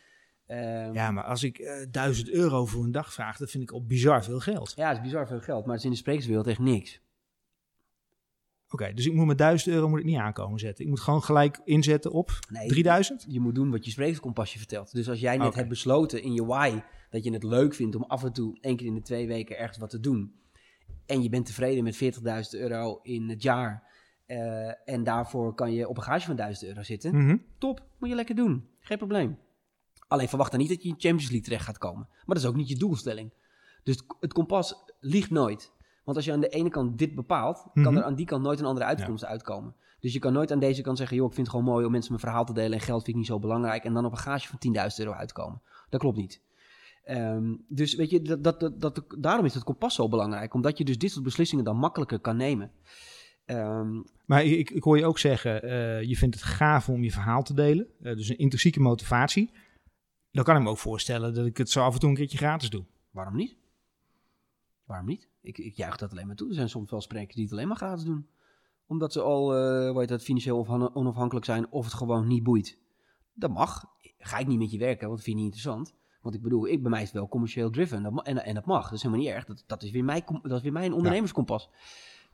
Ehm, 0.47 0.95
Ja, 0.95 1.11
maar 1.11 1.25
als 1.25 1.43
ik 1.43 1.59
eh 1.59 1.87
1000 1.91 2.31
euro 2.31 2.67
voor 2.67 2.85
een 2.85 2.93
dag 2.93 3.13
vraag, 3.13 3.37
dat 3.37 3.51
vind 3.51 3.63
ik 3.63 3.71
al 3.71 3.85
bizar 3.87 4.25
veel 4.25 4.41
geld. 4.41 4.73
ja, 4.77 4.89
het 4.89 4.97
is 4.97 5.03
bizar 5.03 5.27
veel 5.27 5.41
geld, 5.41 5.65
maar 5.65 5.75
het 5.75 5.79
is 5.79 5.85
in 5.85 5.91
de 5.91 5.97
sprekerswereld 5.97 6.47
echt 6.47 6.59
niks. 6.59 7.01
Oké, 8.73 8.93
dus 8.95 9.07
ik 9.07 9.13
moet 9.13 9.27
met 9.27 9.39
1000 9.39 9.75
euro 9.75 9.89
moet 9.89 9.99
ik 9.99 10.05
niet 10.05 10.19
aankomen 10.19 10.59
zetten. 10.59 10.85
Ik 10.85 10.91
moet 10.91 11.01
gewoon 11.01 11.23
gelijk 11.23 11.61
inzetten 11.65 12.13
op 12.13 12.31
Nee, 12.51 12.69
3000? 12.69 13.25
Je 13.29 13.41
moet 13.41 13.55
doen 13.55 13.71
wat 13.71 13.85
je 13.85 13.91
sprekerskompasje 13.91 14.59
vertelt. 14.59 14.93
Dus 14.93 15.09
als 15.09 15.21
jij 15.21 15.37
net 15.37 15.55
hebt 15.55 15.69
besloten 15.69 16.23
in 16.23 16.33
je 16.33 16.45
why 16.45 16.81
dat 17.11 17.25
je 17.25 17.33
het 17.33 17.43
leuk 17.43 17.75
vindt 17.75 17.97
om 17.97 18.03
af 18.03 18.25
en 18.25 18.33
toe 18.33 18.59
één 18.61 18.77
keer 18.77 18.87
in 18.87 18.95
de 18.95 19.03
twee 19.03 19.27
weken 19.27 19.59
ergens 19.59 19.79
wat 19.79 19.91
te 19.91 20.01
doen. 20.01 20.33
En 21.07 21.23
je 21.23 21.29
bent 21.29 21.47
tevreden 21.47 21.85
met 21.85 21.97
40.000 22.55 22.61
euro 22.61 22.99
in 23.03 23.29
het 23.29 23.43
jaar. 23.43 23.91
eh, 24.27 24.89
en 24.89 25.05
daarvoor 25.05 25.55
kan 25.55 25.73
je 25.73 25.89
op 25.89 25.97
een 25.97 26.03
gage 26.03 26.27
van 26.27 26.37
1000 26.37 26.69
euro 26.69 26.83
zitten. 26.83 27.17
Mhm. 27.17 27.37
Top, 27.59 27.87
moet 27.99 28.09
je 28.09 28.15
lekker 28.15 28.35
doen. 28.35 28.69
Geen 28.81 28.99
probleem. 28.99 29.39
Alleen 30.09 30.29
verwacht 30.29 30.51
dan 30.51 30.61
niet 30.61 30.69
dat 30.69 30.83
je 30.83 30.89
in 30.89 30.95
Champions 30.99 31.23
League 31.31 31.41
terecht 31.43 31.65
gaat 31.65 31.79
komen. 31.79 32.07
Maar 32.09 32.23
dat 32.37 32.37
is 32.37 32.47
ook 32.47 32.57
niet 32.57 32.69
je 32.69 32.77
doelstelling. 32.77 33.33
Dus 33.83 34.03
het 34.21 34.33
kompas 34.33 34.75
liegt 35.01 35.31
nooit. 35.31 35.72
Want 36.05 36.17
als 36.17 36.27
je 36.27 36.33
aan 36.33 36.41
de 36.41 36.49
ene 36.49 36.69
kant 36.69 36.99
dit 36.99 37.15
bepaalt, 37.15 37.67
kan 37.75 37.83
Mhm. 37.83 37.97
er 37.97 38.03
aan 38.03 38.15
die 38.15 38.27
kant 38.27 38.43
nooit 38.43 38.61
een 38.61 38.67
andere 38.67 38.87
uitkomst 38.87 39.25
uitkomen. 39.25 39.75
Dus 40.01 40.13
je 40.13 40.19
kan 40.19 40.33
nooit 40.33 40.53
aan 40.53 40.59
deze 40.59 40.83
kant 40.83 40.99
zeggen, 40.99 41.17
joh, 41.17 41.27
ik 41.27 41.35
vind 41.35 41.47
het 41.47 41.57
gewoon 41.57 41.73
mooi 41.73 41.85
om 41.87 41.91
mensen 41.93 42.11
mijn 42.13 42.25
verhaal 42.25 42.45
te 42.45 42.53
delen 42.53 42.73
en 42.73 42.81
geld 42.81 42.97
vind 43.05 43.09
ik 43.09 43.15
niet 43.15 43.27
zo 43.27 43.39
belangrijk. 43.39 43.85
En 43.85 43.93
dan 43.95 44.05
op 44.05 44.13
een 44.13 44.19
gage 44.19 44.49
van 44.49 44.59
10.000 44.59 44.99
euro 45.07 45.13
uitkomen. 45.13 45.61
Dat 45.89 46.01
klopt 46.01 46.17
niet. 46.17 46.41
Ehm, 47.05 47.55
dus 47.69 47.95
weet 47.95 48.11
je, 48.11 48.23
dat, 48.23 48.45
dat, 48.45 48.61
dat, 48.61 48.81
dat- 48.81 49.05
daarom 49.19 49.45
is 49.45 49.55
het 49.55 49.65
kompas 49.65 49.95
zo 49.95 50.09
belangrijk. 50.09 50.55
Omdat 50.55 50.79
je 50.79 50.85
dus 50.85 50.99
dit 50.99 51.11
soort 51.11 51.25
beslissingen 51.25 51.65
dan 51.65 51.77
makkelijker 51.77 52.19
kan 52.21 52.37
nemen. 52.37 52.71
Ehm, 53.45 54.01
Maar 54.27 54.45
ik, 54.45 54.71
ik 54.71 54.83
hoor 54.83 54.99
je 54.99 55.05
ook 55.07 55.19
zeggen, 55.19 55.63
eh, 55.63 56.03
je 56.03 56.17
vindt 56.17 56.35
het 56.35 56.45
gaaf 56.45 56.89
om 56.89 57.03
je 57.03 57.11
verhaal 57.13 57.43
te 57.43 57.55
delen. 57.55 57.87
Eh, 58.03 58.17
dus 58.17 58.29
een 58.29 58.39
intrinsieke 58.39 58.81
motivatie. 58.81 59.51
Dan 60.31 60.45
kan 60.45 60.57
ik 60.57 60.63
me 60.63 60.69
ook 60.69 60.79
voorstellen 60.79 61.35
dat 61.35 61.47
ik 61.47 61.57
het 61.57 61.71
zo 61.71 61.81
af 61.85 61.95
en 61.95 62.01
toe 62.01 62.09
een 62.09 62.15
keertje 62.17 62.37
gratis 62.39 62.71
doe. 62.71 62.85
Waarom 63.11 63.37
niet? 63.37 63.57
Waarom 64.93 65.11
niet? 65.11 65.29
Ik, 65.41 65.59
ik 65.59 65.75
juich 65.75 65.97
dat 65.97 66.11
alleen 66.11 66.27
maar 66.27 66.37
toe. 66.37 66.49
Er 66.49 66.55
zijn 66.55 66.69
soms 66.69 66.91
wel 66.91 67.01
sprekers 67.01 67.35
die 67.35 67.45
het 67.45 67.53
alleen 67.53 67.69
maar 67.69 67.77
gratis 67.77 68.05
doen. 68.05 68.27
Omdat 68.87 69.13
ze 69.13 69.21
al, 69.21 69.55
eh 69.55 69.91
hoe 69.91 69.99
heet 70.01 70.09
dat, 70.09 70.23
financieel 70.23 70.57
onafhan- 70.59 70.95
onafhankelijk 70.95 71.47
zijn 71.47 71.71
of 71.71 71.85
het 71.85 71.95
gewoon 71.95 72.27
niet 72.27 72.43
boeit. 72.43 72.79
Dat 73.35 73.51
mag. 73.51 73.85
Ga 74.19 74.39
ik 74.39 74.47
niet 74.47 74.59
met 74.59 74.71
je 74.71 74.79
werken, 74.79 75.07
want 75.07 75.17
dat 75.17 75.25
vind 75.25 75.37
je 75.39 75.43
niet 75.45 75.55
interessant. 75.55 75.95
Want 76.23 76.35
ik 76.35 76.43
bedoel, 76.43 76.67
ik 76.69 76.83
bij 76.83 76.91
mij 76.91 77.01
is 77.01 77.07
het 77.09 77.17
wel 77.17 77.29
commercieel 77.29 77.71
driven. 77.71 78.03
Dat 78.03 78.27
en, 78.27 78.45
en 78.45 78.55
dat 78.55 78.65
mag. 78.67 78.83
Dat 78.85 78.93
is 78.93 79.03
helemaal 79.03 79.25
niet 79.25 79.35
erg. 79.35 79.45
Dat, 79.45 79.65
dat, 79.67 79.83
is, 79.83 79.91
weer 79.91 80.05
mijn, 80.05 80.23
dat 80.43 80.53
is 80.53 80.63
weer 80.63 80.73
mijn 80.73 80.93
ondernemerskompas. 80.93 81.71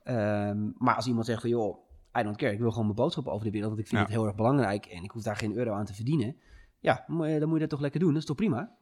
Ehm, 0.02 0.70
maar 0.78 0.94
als 0.96 1.06
iemand 1.06 1.26
zegt 1.26 1.40
van, 1.40 1.50
joh, 1.50 1.78
I 2.18 2.22
don't 2.22 2.36
care. 2.36 2.52
Ik 2.52 2.58
wil 2.58 2.70
gewoon 2.70 2.84
mijn 2.84 2.96
boodschap 2.96 3.26
over 3.26 3.44
de 3.44 3.50
wereld. 3.50 3.70
Want 3.70 3.80
ik 3.82 3.88
vind 3.88 4.00
Ja. 4.00 4.06
het 4.06 4.16
heel 4.16 4.26
erg 4.26 4.34
belangrijk. 4.36 4.86
En 4.86 5.02
ik 5.02 5.10
hoef 5.10 5.22
daar 5.22 5.36
geen 5.36 5.56
euro 5.56 5.72
aan 5.72 5.84
te 5.84 5.94
verdienen. 5.94 6.36
Ja, 6.80 7.04
dan 7.06 7.16
moet 7.48 7.52
je 7.52 7.58
dat 7.58 7.68
toch 7.68 7.80
lekker 7.80 8.00
doen. 8.00 8.08
Dat 8.12 8.18
is 8.20 8.26
toch 8.26 8.36
prima? 8.36 8.76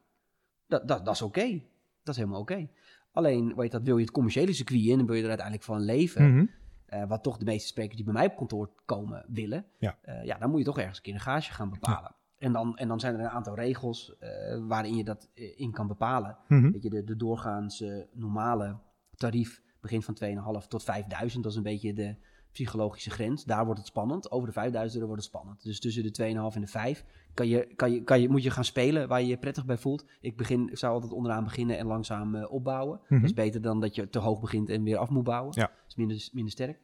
Dat, 0.67 0.87
dat, 0.87 1.05
dat 1.05 1.13
is 1.13 1.21
oké. 1.21 1.61
Dat 2.03 2.15
is 2.15 2.21
helemaal 2.21 2.41
oké. 2.41 2.69
Alleen, 3.17 3.55
weet 3.55 3.71
je, 3.71 3.77
dat 3.77 3.83
wil 3.83 3.97
je 3.97 4.03
het 4.03 4.11
commerciële 4.11 4.53
circuit 4.53 4.85
in 4.85 4.99
en 4.99 5.05
wil 5.05 5.15
je 5.15 5.21
er 5.21 5.27
uiteindelijk 5.27 5.65
van 5.65 5.81
leven. 5.81 6.33
Mhm. 6.33 6.45
eh, 6.85 7.07
wat 7.07 7.23
toch 7.23 7.37
de 7.37 7.45
meeste 7.45 7.67
sprekers 7.67 7.95
die 7.95 8.05
bij 8.05 8.13
mij 8.13 8.25
op 8.25 8.35
kantoor 8.35 8.69
komen 8.85 9.25
willen. 9.27 9.65
Ja. 9.79 9.97
eh, 10.01 10.23
ja, 10.23 10.37
dan 10.37 10.49
moet 10.49 10.59
je 10.59 10.65
toch 10.65 10.77
ergens 10.77 10.97
een 10.97 11.03
keer 11.03 11.13
een 11.13 11.19
gage 11.19 11.53
gaan 11.53 11.69
bepalen. 11.69 12.15
En, 12.37 12.51
dan, 12.51 12.77
en 12.77 12.87
dan 12.87 12.99
zijn 12.99 13.13
er 13.13 13.19
een 13.19 13.29
aantal 13.29 13.55
regels 13.55 14.17
eh, 14.19 14.29
waarin 14.67 14.95
je 14.95 15.03
dat 15.03 15.29
in 15.33 15.71
kan 15.71 15.87
bepalen. 15.87 16.37
Mhm. 16.47 16.71
Weet 16.71 16.83
je, 16.83 16.89
de, 16.89 17.03
de 17.03 17.15
doorgaans 17.15 17.83
normale 18.13 18.77
tarief 19.15 19.61
begint 19.81 20.05
van 20.05 20.17
2,5 20.61 20.67
tot 20.67 20.83
5000. 20.83 21.43
Dat 21.43 21.51
is 21.51 21.57
een 21.57 21.63
beetje 21.63 21.93
de 21.93 22.15
psychologische 22.57 23.09
grens. 23.09 23.43
Daar 23.43 23.65
wordt 23.65 23.79
het 23.79 23.87
spannend. 23.87 24.31
Over 24.31 24.47
de 24.47 24.53
5000 24.53 24.93
euro 24.95 25.07
wordt 25.07 25.23
het 25.23 25.33
spannend. 25.33 25.63
Dus 25.63 25.79
tussen 25.79 26.03
de 26.03 26.51
2,5 26.51 26.55
en 26.55 26.61
de 26.61 26.67
5 26.67 27.05
kan 27.33 27.47
je, 27.47 27.73
kan 27.75 27.91
je, 27.91 28.03
kan 28.03 28.21
je, 28.21 28.29
moet 28.29 28.43
je 28.43 28.51
gaan 28.51 28.63
spelen 28.63 29.07
waar 29.07 29.21
je 29.21 29.27
je 29.27 29.37
prettig 29.37 29.65
bij 29.65 29.77
voelt. 29.77 30.05
Ik, 30.19 30.37
begin, 30.37 30.69
ik 30.69 30.77
zou 30.77 30.93
altijd 30.93 31.11
onderaan 31.11 31.43
beginnen 31.43 31.77
en 31.77 31.85
langzaam 31.85 32.35
eh, 32.35 32.51
opbouwen. 32.51 32.99
Mhm. 33.03 33.13
Dat 33.13 33.29
is 33.29 33.33
beter 33.33 33.61
dan 33.61 33.79
dat 33.79 33.95
je 33.95 34.09
te 34.09 34.19
hoog 34.19 34.39
begint 34.39 34.69
en 34.69 34.83
weer 34.83 34.97
af 34.97 35.09
moet 35.09 35.23
bouwen. 35.23 35.53
Ja. 35.55 35.65
Dat 35.65 35.87
is 35.87 35.95
minder, 35.95 36.29
minder 36.31 36.51
sterk. 36.51 36.79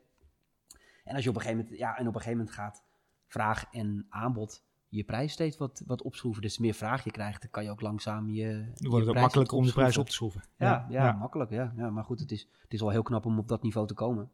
En 1.03 1.15
als 1.15 1.23
je 1.23 1.29
op 1.29 1.35
een 1.35 1.41
gegeven 1.41 1.63
moment, 1.63 1.79
ja, 1.79 1.97
en 1.97 2.07
op 2.07 2.15
een 2.15 2.21
gegeven 2.21 2.37
moment 2.37 2.55
gaat 2.55 2.83
vraag 3.27 3.65
en 3.71 4.05
aanbod 4.09 4.63
je 4.95 5.03
prijs 5.03 5.31
steeds 5.31 5.57
wat, 5.57 5.83
wat 5.85 6.01
opschroeven. 6.01 6.41
Dus 6.41 6.57
meer 6.57 6.73
vraag 6.73 7.03
je 7.03 7.11
krijgt, 7.11 7.41
dan 7.41 7.51
kan 7.51 7.63
je 7.63 7.69
ook 7.69 7.81
langzaam 7.81 8.29
je. 8.29 8.47
Dan 8.47 8.55
je 8.55 8.63
wordt 8.63 8.75
het 8.79 8.91
ook 8.91 9.05
prijs 9.05 9.21
makkelijker 9.21 9.57
om 9.57 9.65
de 9.65 9.71
prijs 9.71 9.97
opschroeven. 9.97 10.41
op 10.41 10.47
te 10.47 10.53
schroeven. 10.53 10.87
Ja, 10.89 11.05
ja, 11.05 11.11
makkelijk. 11.11 11.51
Ja. 11.51 11.73
Ja, 11.77 11.89
maar 11.89 12.03
goed, 12.03 12.19
het 12.19 12.31
is, 12.31 12.47
het 12.61 12.73
is 12.73 12.79
wel 12.79 12.89
heel 12.89 13.01
knap 13.01 13.25
om 13.25 13.39
op 13.39 13.47
dat 13.47 13.63
niveau 13.63 13.87
te 13.87 13.93
komen. 13.93 14.31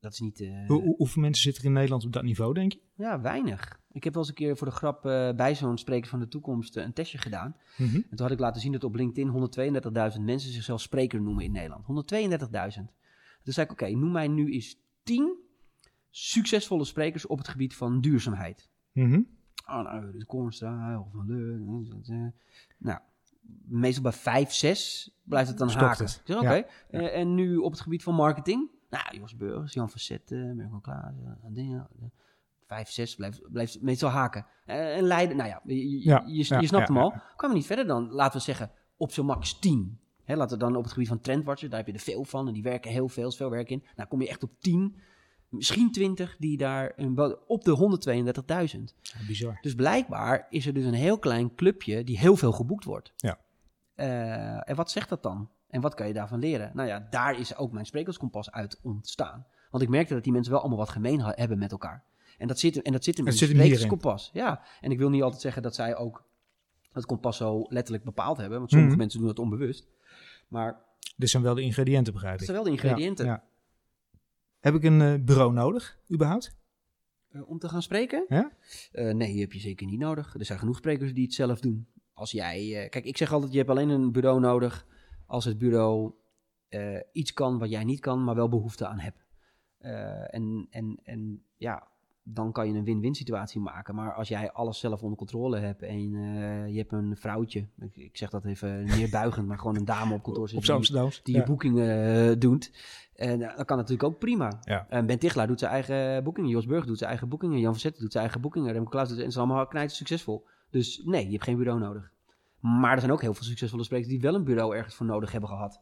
Dat 0.00 0.12
is 0.12 0.20
niet. 0.20 0.40
eh, 0.40 0.66
Hoe, 0.66 0.82
hoe- 0.82 0.96
hoeveel 0.96 1.22
mensen 1.22 1.42
zitten 1.42 1.62
er 1.62 1.68
in 1.68 1.74
Nederland 1.74 2.04
op 2.04 2.12
dat 2.12 2.22
niveau, 2.22 2.54
denk 2.54 2.72
je? 2.72 2.80
ja, 2.94 3.20
weinig. 3.20 3.80
Ik 3.92 4.04
heb 4.04 4.12
wel 4.12 4.22
eens 4.22 4.30
een 4.30 4.38
keer 4.38 4.56
voor 4.56 4.66
de 4.66 4.72
grap 4.72 5.06
eh, 5.06 5.32
bij 5.32 5.54
zo'n 5.54 5.78
spreker 5.78 6.08
van 6.10 6.18
de 6.18 6.28
toekomst 6.28 6.76
eh, 6.76 6.84
een 6.84 6.92
testje 6.92 7.18
gedaan. 7.18 7.56
Mhm. 7.76 7.94
En 7.96 8.08
toen 8.08 8.18
had 8.20 8.30
ik 8.30 8.38
laten 8.38 8.60
zien 8.60 8.72
dat 8.72 8.84
op 8.84 8.94
LinkedIn 8.94 9.28
132.000 10.16 10.20
mensen 10.24 10.52
zichzelf 10.52 10.80
spreker 10.80 11.22
noemen 11.22 11.44
in 11.44 11.52
Nederland. 11.52 11.84
132.000. 11.86 12.92
Toen 13.42 13.52
zei 13.52 13.66
ik, 13.66 13.72
oké, 13.72 13.88
noem 13.90 14.12
mij 14.12 14.28
nu 14.28 14.52
eens 14.52 14.76
10 15.02 15.36
succesvolle 16.10 16.84
sprekers 16.84 17.26
op 17.26 17.38
het 17.38 17.48
gebied 17.48 17.76
van 17.76 18.00
duurzaamheid. 18.00 18.68
Mhm. 18.92 19.20
Oh, 19.66 19.82
nou, 19.82 20.10
Ruud 20.10 20.24
Kornstra, 20.26 21.00
of 21.00 21.10
van 21.12 21.26
Leur. 21.26 22.32
Nou, 22.78 22.98
meestal 23.68 24.02
bij 24.02 24.12
5, 24.12 24.52
6 24.52 25.10
blijft 25.22 25.48
het 25.48 25.58
dan 25.58 25.70
Stopt 25.70 25.84
haken. 25.84 26.36
oké. 26.36 26.64
Ja. 26.90 27.08
En 27.08 27.34
nu 27.34 27.56
op 27.56 27.70
het 27.70 27.80
gebied 27.80 28.02
van 28.02 28.14
marketing? 28.14 28.68
Nou, 28.90 29.16
Jos 29.18 29.36
Burgers, 29.36 29.72
Jan 29.72 29.90
Facette, 29.90 30.34
Mirko 30.34 30.78
Klaas, 30.78 31.14
eh, 31.24 31.48
dingen. 31.48 31.88
5, 32.66 32.90
6 32.90 33.14
blijft, 33.14 33.52
blijft 33.52 33.82
meestal 33.82 34.10
haken. 34.10 34.46
Eh, 34.64 34.96
en 34.96 35.02
Leiden, 35.02 35.36
nou 35.36 35.48
ja, 35.48 35.60
je, 35.64 35.90
je, 35.90 36.08
Ja, 36.08 36.22
je, 36.26 36.32
je 36.32 36.38
ja, 36.38 36.44
snapt 36.44 36.88
ja, 36.88 36.94
hem 36.94 37.02
al. 37.02 37.10
ja. 37.10 37.32
Kwamen 37.36 37.56
niet 37.56 37.66
verder 37.66 37.86
dan, 37.86 38.10
laten 38.10 38.38
we 38.38 38.44
zeggen, 38.44 38.70
op 38.96 39.12
zo'n 39.12 39.26
max 39.26 39.58
10. 39.58 40.00
Hè, 40.24 40.36
laten 40.36 40.58
we 40.58 40.64
dan 40.64 40.76
op 40.76 40.82
het 40.82 40.92
gebied 40.92 41.08
van 41.08 41.20
trendwatchers, 41.20 41.70
daar 41.70 41.78
heb 41.78 41.88
je 41.88 41.94
er 41.94 42.00
veel 42.00 42.24
van 42.24 42.46
en 42.46 42.52
die 42.52 42.62
werken 42.62 42.90
heel 42.90 43.08
veel, 43.08 43.28
is 43.28 43.36
veel 43.36 43.50
werk 43.50 43.70
in. 43.70 43.84
Nou 43.96 44.08
kom 44.08 44.20
je 44.20 44.28
echt 44.28 44.42
op 44.42 44.50
10, 44.58 44.96
misschien 45.48 45.92
20 45.92 46.36
die 46.38 46.56
daar 46.56 46.92
een, 46.96 47.38
op 47.46 47.64
de 47.64 47.98
132.000. 48.76 48.82
Ja, 49.00 49.26
bizar. 49.26 49.58
Dus 49.60 49.74
blijkbaar 49.74 50.46
is 50.50 50.66
er 50.66 50.72
dus 50.74 50.84
een 50.84 50.92
heel 50.92 51.18
klein 51.18 51.54
clubje 51.54 52.04
die 52.04 52.18
heel 52.18 52.36
veel 52.36 52.52
geboekt 52.52 52.84
wordt. 52.84 53.12
Ja. 53.16 53.38
Eh, 53.94 54.70
en 54.70 54.76
wat 54.76 54.90
zegt 54.90 55.08
dat 55.08 55.22
dan? 55.22 55.50
En 55.68 55.80
wat 55.80 55.94
kan 55.94 56.06
je 56.06 56.12
daarvan 56.12 56.38
leren? 56.38 56.70
Nou 56.74 56.88
ja, 56.88 57.06
daar 57.10 57.38
is 57.38 57.56
ook 57.56 57.72
mijn 57.72 57.86
sprekerskompas 57.86 58.50
uit 58.50 58.78
ontstaan. 58.82 59.46
Want 59.70 59.82
ik 59.82 59.88
merkte 59.88 60.14
dat 60.14 60.24
die 60.24 60.32
mensen 60.32 60.52
wel 60.52 60.60
allemaal 60.60 60.78
wat 60.78 60.88
gemeen 60.88 61.20
hebben 61.20 61.58
met 61.58 61.70
elkaar. 61.72 62.04
En 62.38 62.48
dat 62.48 62.58
zit, 62.58 62.82
en 62.82 62.92
dat 62.92 63.04
zit 63.04 63.18
in 63.18 63.24
mijn 63.24 63.36
sprekerskompas. 63.36 64.30
Ja, 64.32 64.62
en 64.80 64.90
ik 64.90 64.98
wil 64.98 65.10
niet 65.10 65.22
altijd 65.22 65.40
zeggen 65.42 65.62
dat 65.62 65.74
zij 65.74 65.96
ook 65.96 66.24
het 66.92 67.06
kompas 67.06 67.36
zo 67.36 67.64
letterlijk 67.68 68.04
bepaald 68.04 68.36
hebben. 68.36 68.58
Want 68.58 68.70
sommige 68.70 68.90
Mhm. 68.90 69.00
mensen 69.00 69.18
doen 69.18 69.28
dat 69.28 69.38
onbewust. 69.38 69.86
Maar 70.48 70.80
Dit 71.16 71.30
zijn 71.30 71.42
wel 71.42 71.54
de 71.54 71.62
ingrediënten, 71.62 72.12
begrijp 72.12 72.38
ik. 72.38 72.44
zijn 72.44 72.56
wel 72.56 72.64
de 72.64 72.70
ingrediënten. 72.70 73.26
Ja, 73.26 73.32
ja. 73.32 73.42
Heb 74.60 74.74
ik 74.74 74.82
een 74.84 75.00
eh, 75.00 75.14
bureau 75.24 75.52
nodig, 75.52 75.98
überhaupt? 76.12 76.56
Eh, 77.30 77.48
om 77.48 77.58
te 77.58 77.68
gaan 77.68 77.82
spreken? 77.82 78.24
Ja? 78.28 78.50
Eh, 78.92 79.14
nee, 79.14 79.32
die 79.32 79.40
heb 79.40 79.52
je 79.52 79.58
zeker 79.60 79.86
niet 79.86 79.98
nodig. 79.98 80.34
Er 80.38 80.44
zijn 80.44 80.58
genoeg 80.58 80.76
sprekers 80.76 81.14
die 81.14 81.24
het 81.24 81.34
zelf 81.34 81.60
doen. 81.60 81.86
Als 82.12 82.30
jij, 82.30 82.86
kijk, 82.90 83.04
ik 83.04 83.16
zeg 83.16 83.32
altijd, 83.32 83.52
je 83.52 83.58
hebt 83.58 83.70
alleen 83.70 83.88
een 83.88 84.12
bureau 84.12 84.40
nodig 84.40 84.86
als 85.28 85.44
het 85.44 85.58
bureau 85.58 86.12
eh, 86.68 87.00
iets 87.12 87.32
kan 87.32 87.58
wat 87.58 87.70
jij 87.70 87.84
niet 87.84 88.00
kan, 88.00 88.24
maar 88.24 88.34
wel 88.34 88.48
behoefte 88.48 88.86
aan 88.86 88.98
hebt. 88.98 89.26
Eh, 89.78 90.34
en, 90.34 90.66
en, 90.70 91.00
en 91.02 91.42
ja, 91.56 91.88
dan 92.22 92.52
kan 92.52 92.68
je 92.68 92.78
een 92.78 92.84
win-win 92.84 93.14
situatie 93.14 93.60
maken. 93.60 93.94
Maar 93.94 94.14
als 94.14 94.28
jij 94.28 94.52
alles 94.52 94.78
zelf 94.78 95.02
onder 95.02 95.18
controle 95.18 95.58
hebt 95.58 95.82
en 95.82 96.14
eh, 96.14 96.68
je 96.68 96.78
hebt 96.78 96.92
een 96.92 97.16
vrouwtje, 97.16 97.66
ik, 97.78 97.96
ik 97.96 98.16
zeg 98.16 98.30
dat 98.30 98.44
even 98.44 98.84
neerbuigend, 98.96 99.46
maar 99.46 99.58
gewoon 99.58 99.76
een 99.76 99.84
dame 99.84 100.14
op 100.14 100.22
kantoor 100.22 100.48
zit 100.48 100.62
die, 100.62 100.72
Amsterdams? 100.72 101.22
die 101.22 101.34
Ja. 101.34 101.40
je 101.40 101.46
boekingen 101.46 102.38
doet. 102.38 102.72
En 103.14 103.42
eh, 103.42 103.56
dat 103.56 103.66
kan 103.66 103.76
natuurlijk 103.76 104.08
ook 104.08 104.18
prima. 104.18 104.58
Ja. 104.60 104.86
En 104.88 105.06
Ben 105.06 105.18
Tichelaar 105.18 105.46
doet 105.46 105.58
zijn 105.58 105.72
eigen 105.72 106.24
boekingen. 106.24 106.50
Jos 106.50 106.66
Burg 106.66 106.86
doet 106.86 106.98
zijn 106.98 107.10
eigen 107.10 107.28
boekingen. 107.28 107.60
Jan 107.60 107.72
Verzetten 107.72 108.02
doet 108.02 108.12
zijn 108.12 108.24
eigen 108.24 108.40
boekingen. 108.40 108.72
Remco 108.72 108.90
Klaas 108.90 109.08
doet 109.08 109.18
en 109.18 109.24
ze 109.24 109.30
zijn 109.30 109.44
allemaal 109.44 109.66
knijt 109.66 109.92
succesvol. 109.92 110.46
Dus 110.70 111.02
nee, 111.04 111.24
je 111.24 111.32
hebt 111.32 111.44
geen 111.44 111.56
bureau 111.56 111.80
nodig. 111.80 112.12
Maar 112.60 112.92
er 112.92 112.98
zijn 113.00 113.12
ook 113.12 113.20
heel 113.20 113.34
veel 113.34 113.44
succesvolle 113.44 113.84
sprekers 113.84 114.08
die 114.08 114.20
wel 114.20 114.34
een 114.34 114.44
bureau 114.44 114.76
ergens 114.76 114.94
voor 114.94 115.06
nodig 115.06 115.32
hebben 115.32 115.48
gehad. 115.50 115.80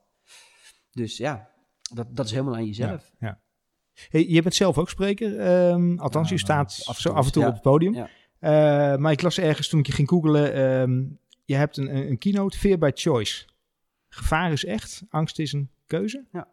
Dus 0.92 1.16
ja, 1.16 1.48
dat, 1.94 2.16
dat 2.16 2.24
is 2.26 2.30
helemaal 2.30 2.54
aan 2.54 2.66
jezelf. 2.66 3.10
Ja, 3.18 3.26
ja. 3.28 3.40
Hey, 4.08 4.26
je 4.28 4.42
bent 4.42 4.54
zelf 4.54 4.78
ook 4.78 4.88
spreker. 4.90 5.38
ehm, 5.38 5.98
althans, 5.98 6.28
Ja, 6.28 6.34
je 6.34 6.40
staat 6.40 6.82
af 6.84 6.96
en 6.96 7.02
zo 7.02 7.08
toe, 7.08 7.18
af 7.18 7.26
en 7.26 7.32
toe 7.32 7.42
ja. 7.42 7.48
op 7.48 7.54
het 7.54 7.62
podium. 7.62 7.94
Eh, 8.38 8.96
maar 8.96 9.12
ik 9.12 9.22
las 9.22 9.38
ergens 9.38 9.68
toen 9.68 9.78
ik 9.80 9.86
je 9.86 9.92
ging 9.92 10.08
googlen. 10.08 10.52
ehm, 10.52 11.04
je 11.44 11.54
hebt 11.54 11.76
een, 11.76 11.96
een 11.96 12.10
een 12.10 12.18
keynote, 12.18 12.58
Fear 12.58 12.78
by 12.78 12.90
Choice. 12.94 13.46
Gevaar 14.08 14.52
is 14.52 14.64
echt, 14.64 15.02
angst 15.08 15.38
is 15.38 15.52
een 15.52 15.70
keuze. 15.86 16.24
Ja, 16.32 16.48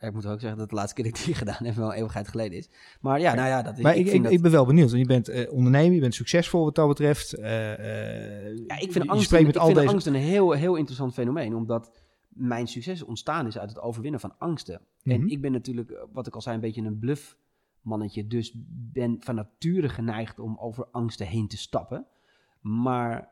ik 0.00 0.12
moet 0.12 0.26
ook 0.26 0.40
zeggen 0.40 0.58
dat 0.58 0.68
de 0.68 0.74
laatste 0.74 0.94
keer 0.94 1.10
dat 1.10 1.18
ik 1.20 1.24
die 1.24 1.34
gedaan 1.44 1.64
heb 1.64 1.74
wel 1.74 1.88
een 1.88 1.96
eeuwigheid 1.96 2.28
geleden 2.28 2.58
is. 2.58 2.68
Maar 3.00 3.20
ja, 3.20 3.34
nou 3.34 3.48
ja, 3.48 3.62
dat 3.62 3.76
is, 3.76 3.82
maar 3.82 3.96
ik, 3.96 4.06
ik, 4.06 4.22
dat- 4.22 4.32
ik 4.32 4.42
ben 4.42 4.50
wel 4.50 4.66
benieuwd. 4.66 4.88
Want 4.90 5.00
je 5.02 5.06
bent 5.08 5.28
eh, 5.28 5.52
ondernemer, 5.52 5.94
je 5.94 6.00
bent 6.00 6.14
succesvol 6.14 6.64
wat 6.64 6.74
dat 6.74 6.88
betreft. 6.88 7.32
Eh, 7.32 7.72
eh, 7.72 8.56
Ja, 8.66 8.78
ik 8.78 8.92
vind, 8.92 9.08
angst, 9.08 9.30
met 9.30 9.40
ik 9.40 9.56
al 9.56 9.66
vind 9.66 9.78
deze... 9.78 9.90
angst 9.90 10.06
een 10.06 10.14
heel, 10.14 10.52
heel 10.52 10.74
interessant 10.76 11.14
fenomeen, 11.14 11.54
omdat 11.54 11.92
mijn 12.28 12.66
succes 12.66 13.02
ontstaan 13.02 13.46
is 13.46 13.58
uit 13.58 13.68
het 13.70 13.80
overwinnen 13.80 14.20
van 14.20 14.38
angsten. 14.38 14.80
Mhm. 15.02 15.14
En 15.14 15.28
ik 15.28 15.40
ben 15.40 15.52
natuurlijk, 15.52 16.06
wat 16.12 16.26
ik 16.26 16.34
al 16.34 16.40
zei, 16.42 16.54
een 16.54 16.60
beetje 16.60 16.82
een 16.82 16.98
bluffmannetje, 16.98 18.26
dus 18.26 18.52
ben 18.92 19.16
van 19.20 19.34
nature 19.34 19.88
geneigd 19.88 20.38
om 20.38 20.56
over 20.58 20.86
angsten 20.90 21.26
heen 21.26 21.48
te 21.48 21.56
stappen. 21.56 22.06
Maar 22.60 23.28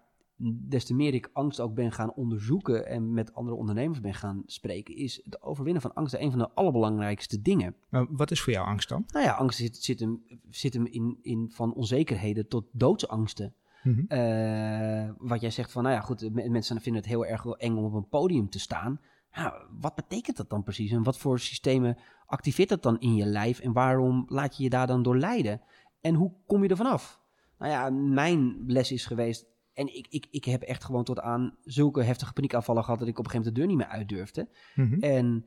des 0.69 0.85
te 0.85 0.95
meer 0.95 1.15
ik 1.15 1.31
angst 1.33 1.61
ook 1.61 1.75
ben 1.75 1.93
gaan 1.93 2.13
onderzoeken 2.13 2.87
en 2.87 3.13
met 3.13 3.35
andere 3.35 3.57
ondernemers 3.57 4.01
ben 4.01 4.15
gaan 4.15 4.43
spreken, 4.47 4.97
is 4.97 5.21
het 5.25 5.43
overwinnen 5.43 5.83
van 5.83 5.95
angsten 5.95 6.23
een 6.23 6.31
van 6.31 6.39
de 6.39 6.51
allerbelangrijkste 6.55 7.43
dingen. 7.43 7.75
Maar 7.89 8.07
wat 8.11 8.31
is 8.31 8.41
voor 8.41 8.53
jou 8.53 8.67
angst 8.67 8.89
dan? 8.89 9.05
Nou 9.07 9.25
ja, 9.25 9.33
angst 9.33 9.59
zit, 9.59 9.77
zit 9.77 10.01
hem, 10.01 10.23
zit 10.51 10.75
hem 10.75 10.87
in, 10.87 11.19
in 11.23 11.51
van 11.51 11.75
onzekerheden 11.75 12.49
tot 12.49 12.65
doodsangsten. 12.73 13.55
Mhm. 13.83 14.05
Eh, 14.09 15.11
wat 15.19 15.41
jij 15.41 15.51
zegt 15.51 15.73
van, 15.73 15.83
nou 15.83 15.95
ja, 15.95 16.01
goed, 16.01 16.33
me- 16.33 16.49
mensen 16.49 16.81
vinden 16.81 17.03
het 17.03 17.11
heel 17.11 17.27
erg 17.27 17.47
eng 17.47 17.77
om 17.77 17.85
op 17.85 17.93
een 17.93 18.09
podium 18.09 18.51
te 18.51 18.59
staan. 18.59 19.01
Nou, 19.35 19.53
wat 19.81 19.95
betekent 19.95 20.37
dat 20.37 20.51
dan 20.51 20.63
precies? 20.63 20.91
En 20.91 21.03
wat 21.03 21.19
voor 21.19 21.39
systemen 21.39 21.97
activeert 22.27 22.69
dat 22.69 22.83
dan 22.83 23.01
in 23.01 23.15
je 23.15 23.27
lijf? 23.27 23.61
En 23.61 23.73
waarom 23.73 24.25
laat 24.29 24.57
je 24.57 24.63
je 24.63 24.71
daar 24.71 24.87
dan 24.87 25.03
door 25.03 25.17
leiden? 25.17 25.61
En 26.01 26.15
hoe 26.15 26.33
kom 26.47 26.63
je 26.63 26.69
er 26.69 26.77
vanaf? 26.77 27.21
Nou 27.59 27.73
ja, 27.73 27.91
mijn 27.91 28.65
les 28.67 28.93
is 28.93 29.07
geweest, 29.07 29.47
en 29.77 29.97
ik, 29.97 30.07
ik, 30.09 30.27
ik 30.31 30.45
heb 30.45 30.63
echt 30.63 30.85
gewoon 30.85 31.05
tot 31.05 31.21
aan 31.21 31.57
zulke 31.65 32.03
heftige 32.03 32.33
paniekaanvallen 32.33 32.85
gehad 32.85 32.99
dat 32.99 33.09
ik 33.09 33.19
op 33.19 33.25
een 33.25 33.31
gegeven 33.31 33.53
moment 33.55 33.71
de 33.71 33.77
deur 33.77 33.87
niet 33.87 33.89
meer 33.89 33.99
uit 33.99 34.09
durfde. 34.09 34.49
Mhm. 34.75 35.03
En 35.03 35.47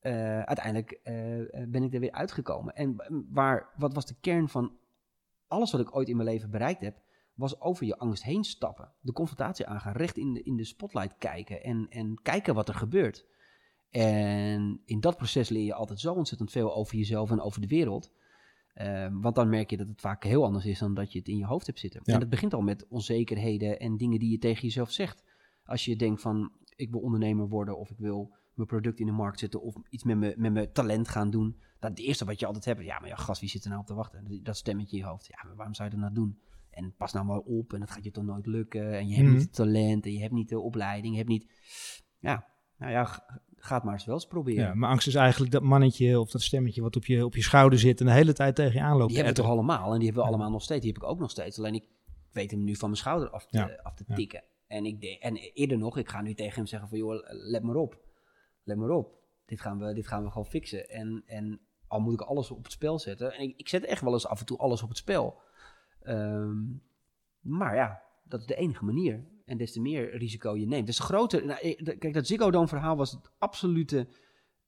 eh, 0.00 0.42
uiteindelijk 0.42 0.90
eh, 1.02 1.40
eh, 1.40 1.68
ben 1.68 1.82
ik 1.82 1.94
er 1.94 2.00
weer 2.00 2.12
uitgekomen. 2.12 2.74
En 2.74 2.96
waar, 3.30 3.72
wat 3.76 3.94
was 3.94 4.06
de 4.06 4.14
kern 4.20 4.48
van 4.48 4.76
alles 5.46 5.72
wat 5.72 5.80
ik 5.80 5.96
ooit 5.96 6.08
in 6.08 6.16
mijn 6.16 6.28
leven 6.28 6.50
bereikt 6.50 6.80
heb, 6.80 7.02
was 7.34 7.60
over 7.60 7.86
je 7.86 7.98
angst 7.98 8.22
heen 8.22 8.44
stappen. 8.44 8.92
De 9.00 9.12
confrontatie 9.12 9.66
aangaan, 9.66 9.92
recht 9.92 10.16
in 10.16 10.32
de, 10.32 10.42
in 10.42 10.56
de 10.56 10.64
spotlight 10.64 11.18
kijken 11.18 11.62
en, 11.62 11.86
en 11.90 12.20
kijken 12.22 12.54
wat 12.54 12.68
er 12.68 12.74
gebeurt. 12.74 13.26
En 13.90 14.80
in 14.84 15.00
dat 15.00 15.16
proces 15.16 15.48
leer 15.48 15.64
je 15.64 15.74
altijd 15.74 16.00
zo 16.00 16.14
ontzettend 16.14 16.50
veel 16.50 16.74
over 16.74 16.96
jezelf 16.96 17.30
en 17.30 17.40
over 17.40 17.60
de 17.60 17.66
wereld. 17.66 18.12
Ehm, 18.74 19.20
want 19.20 19.34
dan 19.34 19.48
merk 19.48 19.70
je 19.70 19.76
dat 19.76 19.88
het 19.88 20.00
vaak 20.00 20.24
heel 20.24 20.44
anders 20.44 20.64
is 20.66 20.78
dan 20.78 20.94
dat 20.94 21.12
je 21.12 21.18
het 21.18 21.28
in 21.28 21.36
je 21.36 21.46
hoofd 21.46 21.66
hebt 21.66 21.78
zitten. 21.78 22.00
Ja. 22.04 22.12
En 22.12 22.20
dat 22.20 22.28
begint 22.28 22.54
al 22.54 22.60
met 22.62 22.86
onzekerheden 22.88 23.78
en 23.80 23.96
dingen 23.96 24.18
die 24.18 24.30
je 24.30 24.38
tegen 24.38 24.62
jezelf 24.62 24.90
zegt. 24.90 25.24
Als 25.64 25.84
je 25.84 25.96
denkt 25.96 26.20
van, 26.20 26.52
ik 26.76 26.90
wil 26.90 27.00
ondernemer 27.00 27.48
worden 27.48 27.78
of 27.78 27.90
ik 27.90 27.98
wil 27.98 28.34
mijn 28.54 28.68
product 28.68 29.00
in 29.00 29.06
de 29.06 29.12
markt 29.12 29.38
zetten 29.38 29.62
of 29.62 29.74
iets 29.88 30.04
met 30.04 30.18
mijn, 30.18 30.34
met 30.36 30.52
mijn 30.52 30.72
talent 30.72 31.08
gaan 31.08 31.30
doen. 31.30 31.56
Dan 31.78 31.90
het 31.90 31.98
eerste 32.00 32.24
wat 32.24 32.40
je 32.40 32.46
altijd 32.46 32.64
hebt, 32.64 32.84
ja, 32.84 32.98
maar 32.98 33.08
ja, 33.08 33.16
gast, 33.16 33.40
wie 33.40 33.48
zit 33.50 33.62
er 33.64 33.68
nou 33.68 33.80
op 33.80 33.86
te 33.86 33.94
wachten? 33.94 34.40
Dat 34.42 34.56
stemmetje 34.56 34.96
in 34.96 35.02
je 35.02 35.08
hoofd. 35.08 35.26
Ja, 35.26 35.38
maar 35.44 35.56
waarom 35.56 35.74
zou 35.74 35.88
je 35.88 35.94
dat 35.94 36.04
nou 36.04 36.14
doen? 36.14 36.38
En 36.70 36.94
pas 36.96 37.12
nou 37.12 37.26
maar 37.26 37.38
op 37.38 37.72
en 37.72 37.80
dat 37.80 37.90
gaat 37.90 38.04
je 38.04 38.10
toch 38.10 38.24
nooit 38.24 38.46
lukken. 38.46 38.92
En 38.98 39.08
je 39.08 39.14
hebt 39.14 39.26
Mhm. 39.26 39.36
niet 39.36 39.44
het 39.46 39.54
talent 39.54 40.04
en 40.04 40.12
je 40.12 40.20
hebt 40.20 40.32
niet 40.32 40.48
de 40.48 40.60
opleiding. 40.60 41.12
Je 41.12 41.18
hebt 41.18 41.30
niet... 41.30 41.50
Ja, 42.18 42.46
nou 42.78 42.92
ja, 42.92 43.24
ga 43.64 43.74
het 43.74 43.84
maar 43.84 43.92
eens 43.92 44.04
wel 44.04 44.14
eens 44.14 44.26
proberen. 44.26 44.64
Ja, 44.64 44.74
maar 44.74 44.90
angst 44.90 45.06
is 45.06 45.14
eigenlijk 45.14 45.52
dat 45.52 45.62
mannetje 45.62 46.20
of 46.20 46.30
dat 46.30 46.42
stemmetje 46.42 46.82
wat 46.82 46.96
op 46.96 47.04
je, 47.04 47.24
op 47.24 47.34
je 47.34 47.42
schouder 47.42 47.78
zit 47.78 48.00
en 48.00 48.06
de 48.06 48.12
hele 48.12 48.32
tijd 48.32 48.54
tegen 48.54 48.72
je 48.72 48.80
aanloopt. 48.80 49.08
Die 49.08 49.16
hebben 49.16 49.34
we 49.34 49.40
toch 49.42 49.50
allemaal 49.50 49.92
en 49.92 49.96
die 49.98 50.04
hebben 50.04 50.22
we 50.22 50.28
allemaal 50.28 50.50
nog 50.50 50.62
steeds. 50.62 50.80
Die 50.82 50.92
heb 50.92 51.02
ik 51.02 51.08
ook 51.08 51.18
nog 51.18 51.30
steeds. 51.30 51.58
Alleen 51.58 51.74
ik 51.74 51.84
weet 52.32 52.50
hem 52.50 52.64
nu 52.64 52.76
van 52.76 52.88
mijn 52.88 53.00
schouder 53.00 53.30
af 53.30 53.46
te, 53.46 53.58
Ja. 53.58 53.78
af 53.82 53.94
te 53.94 54.04
Ja. 54.06 54.14
tikken. 54.14 54.42
En, 54.66 54.84
ik 54.84 55.00
de, 55.00 55.18
en 55.18 55.36
eerder 55.36 55.78
nog, 55.78 55.96
ik 55.98 56.08
ga 56.08 56.20
nu 56.22 56.34
tegen 56.34 56.54
hem 56.54 56.66
zeggen 56.66 56.88
van 56.88 56.98
joh, 56.98 57.22
let 57.28 57.62
maar 57.62 57.74
op. 57.76 57.98
Let 58.62 58.76
maar 58.76 58.90
op. 58.90 59.12
Dit 59.46 59.60
gaan 59.60 59.78
we, 59.78 59.92
dit 59.94 60.06
gaan 60.06 60.22
we 60.24 60.28
gewoon 60.30 60.46
fixen. 60.46 60.88
En, 60.88 61.22
en 61.26 61.60
al 61.86 62.00
moet 62.00 62.12
ik 62.14 62.20
alles 62.20 62.50
op 62.50 62.62
het 62.62 62.72
spel 62.72 62.98
zetten. 62.98 63.32
En 63.32 63.42
ik, 63.42 63.56
ik 63.56 63.68
zet 63.68 63.84
echt 63.84 64.00
wel 64.02 64.12
eens 64.12 64.26
af 64.26 64.40
en 64.40 64.46
toe 64.46 64.58
alles 64.58 64.82
op 64.82 64.88
het 64.88 64.98
spel. 64.98 65.40
Ehm, 66.02 66.56
maar 67.40 67.74
ja, 67.74 68.02
dat 68.24 68.40
is 68.40 68.46
de 68.46 68.54
enige 68.54 68.84
manier. 68.84 69.24
En 69.44 69.56
des 69.56 69.72
te 69.72 69.80
meer 69.80 70.16
risico 70.16 70.56
je 70.56 70.66
neemt. 70.66 70.86
Te 70.86 71.02
groter. 71.02 71.46
Nou, 71.46 71.58
kijk, 71.98 72.12
dat 72.14 72.26
Ziggo 72.26 72.50
Dome 72.50 72.68
verhaal 72.68 72.96
was 72.96 73.10
het 73.10 73.30
absolute 73.38 74.08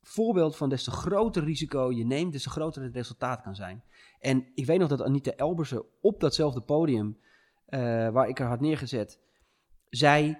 voorbeeld 0.03 0.57
van 0.57 0.69
des 0.69 0.85
te 0.85 0.91
groter 0.91 1.45
risico 1.45 1.93
je 1.93 2.05
neemt, 2.05 2.33
des 2.33 2.43
te 2.43 2.51
groter 2.51 2.83
het 2.83 2.95
resultaat 2.95 3.43
kan 3.43 3.55
zijn. 3.55 3.83
En 4.19 4.47
ik 4.55 4.67
weet 4.67 4.79
nog 4.79 4.89
dat 4.89 5.03
Anita 5.03 5.31
Elbersen 5.31 5.85
op 6.01 6.21
datzelfde 6.21 6.61
podium, 6.61 7.19
eh, 7.67 7.81
waar 8.09 8.29
ik 8.29 8.39
haar 8.39 8.49
had 8.49 8.61
neergezet, 8.61 9.21
zei: 9.89 10.37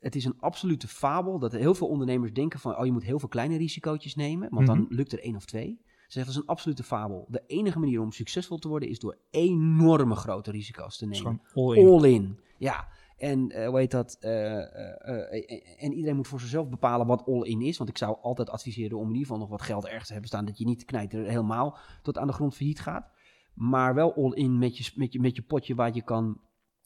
Het 0.00 0.14
is 0.14 0.24
een 0.24 0.38
absolute 0.40 0.88
fabel 0.88 1.38
dat 1.38 1.52
heel 1.52 1.74
veel 1.74 1.88
ondernemers 1.88 2.32
denken 2.32 2.58
van: 2.60 2.76
Oh, 2.78 2.84
je 2.84 2.92
moet 2.92 3.04
heel 3.04 3.18
veel 3.18 3.28
kleine 3.28 3.56
risicootjes 3.56 4.14
nemen, 4.14 4.48
want 4.50 4.66
dan 4.66 4.78
Mhm. 4.80 4.94
lukt 4.94 5.12
er 5.12 5.20
één 5.22 5.36
of 5.36 5.44
twee. 5.44 5.80
Ze 5.84 6.16
zegt 6.18 6.26
dat 6.26 6.36
is 6.36 6.42
een 6.42 6.48
absolute 6.48 6.82
fabel. 6.82 7.26
De 7.28 7.42
enige 7.46 7.78
manier 7.78 8.00
om 8.00 8.12
succesvol 8.12 8.58
te 8.58 8.68
worden 8.68 8.88
is 8.88 8.98
door 8.98 9.18
enorme 9.30 10.14
grote 10.14 10.50
risico's 10.50 10.96
te 10.98 11.06
nemen. 11.06 11.40
all 11.54 11.76
in. 11.76 11.86
All 11.88 12.04
in. 12.10 12.38
Ja. 12.58 12.88
En 13.20 13.50
eh, 13.50 13.68
hoe 13.68 13.78
heet 13.78 13.90
dat? 13.90 14.16
eh, 14.20 14.58
eh, 14.58 15.62
en 15.78 15.92
iedereen 15.92 16.16
moet 16.16 16.28
voor 16.28 16.40
zichzelf 16.40 16.68
bepalen 16.68 17.06
wat 17.06 17.26
all 17.26 17.42
in 17.42 17.60
is. 17.60 17.78
Want 17.78 17.90
ik 17.90 17.98
zou 17.98 18.16
altijd 18.22 18.50
adviseren 18.50 18.98
om 18.98 19.02
in 19.02 19.12
ieder 19.12 19.22
geval 19.22 19.38
nog 19.38 19.48
wat 19.48 19.62
geld 19.62 19.86
ergens 19.86 20.06
te 20.06 20.12
hebben 20.12 20.30
staan. 20.30 20.44
Dat 20.44 20.58
je 20.58 20.64
niet 20.64 20.84
knijter 20.84 21.24
helemaal 21.24 21.78
tot 22.02 22.18
aan 22.18 22.26
de 22.26 22.32
grond 22.32 22.56
failliet 22.56 22.80
gaat. 22.80 23.10
Maar 23.54 23.94
wel 23.94 24.14
all 24.14 24.32
in 24.32 24.58
met 24.58 24.78
je, 24.78 24.92
met 25.20 25.36
je, 25.36 25.42
potje 25.42 25.74
wat 25.74 25.94
je 25.94 26.02
kan, 26.02 26.40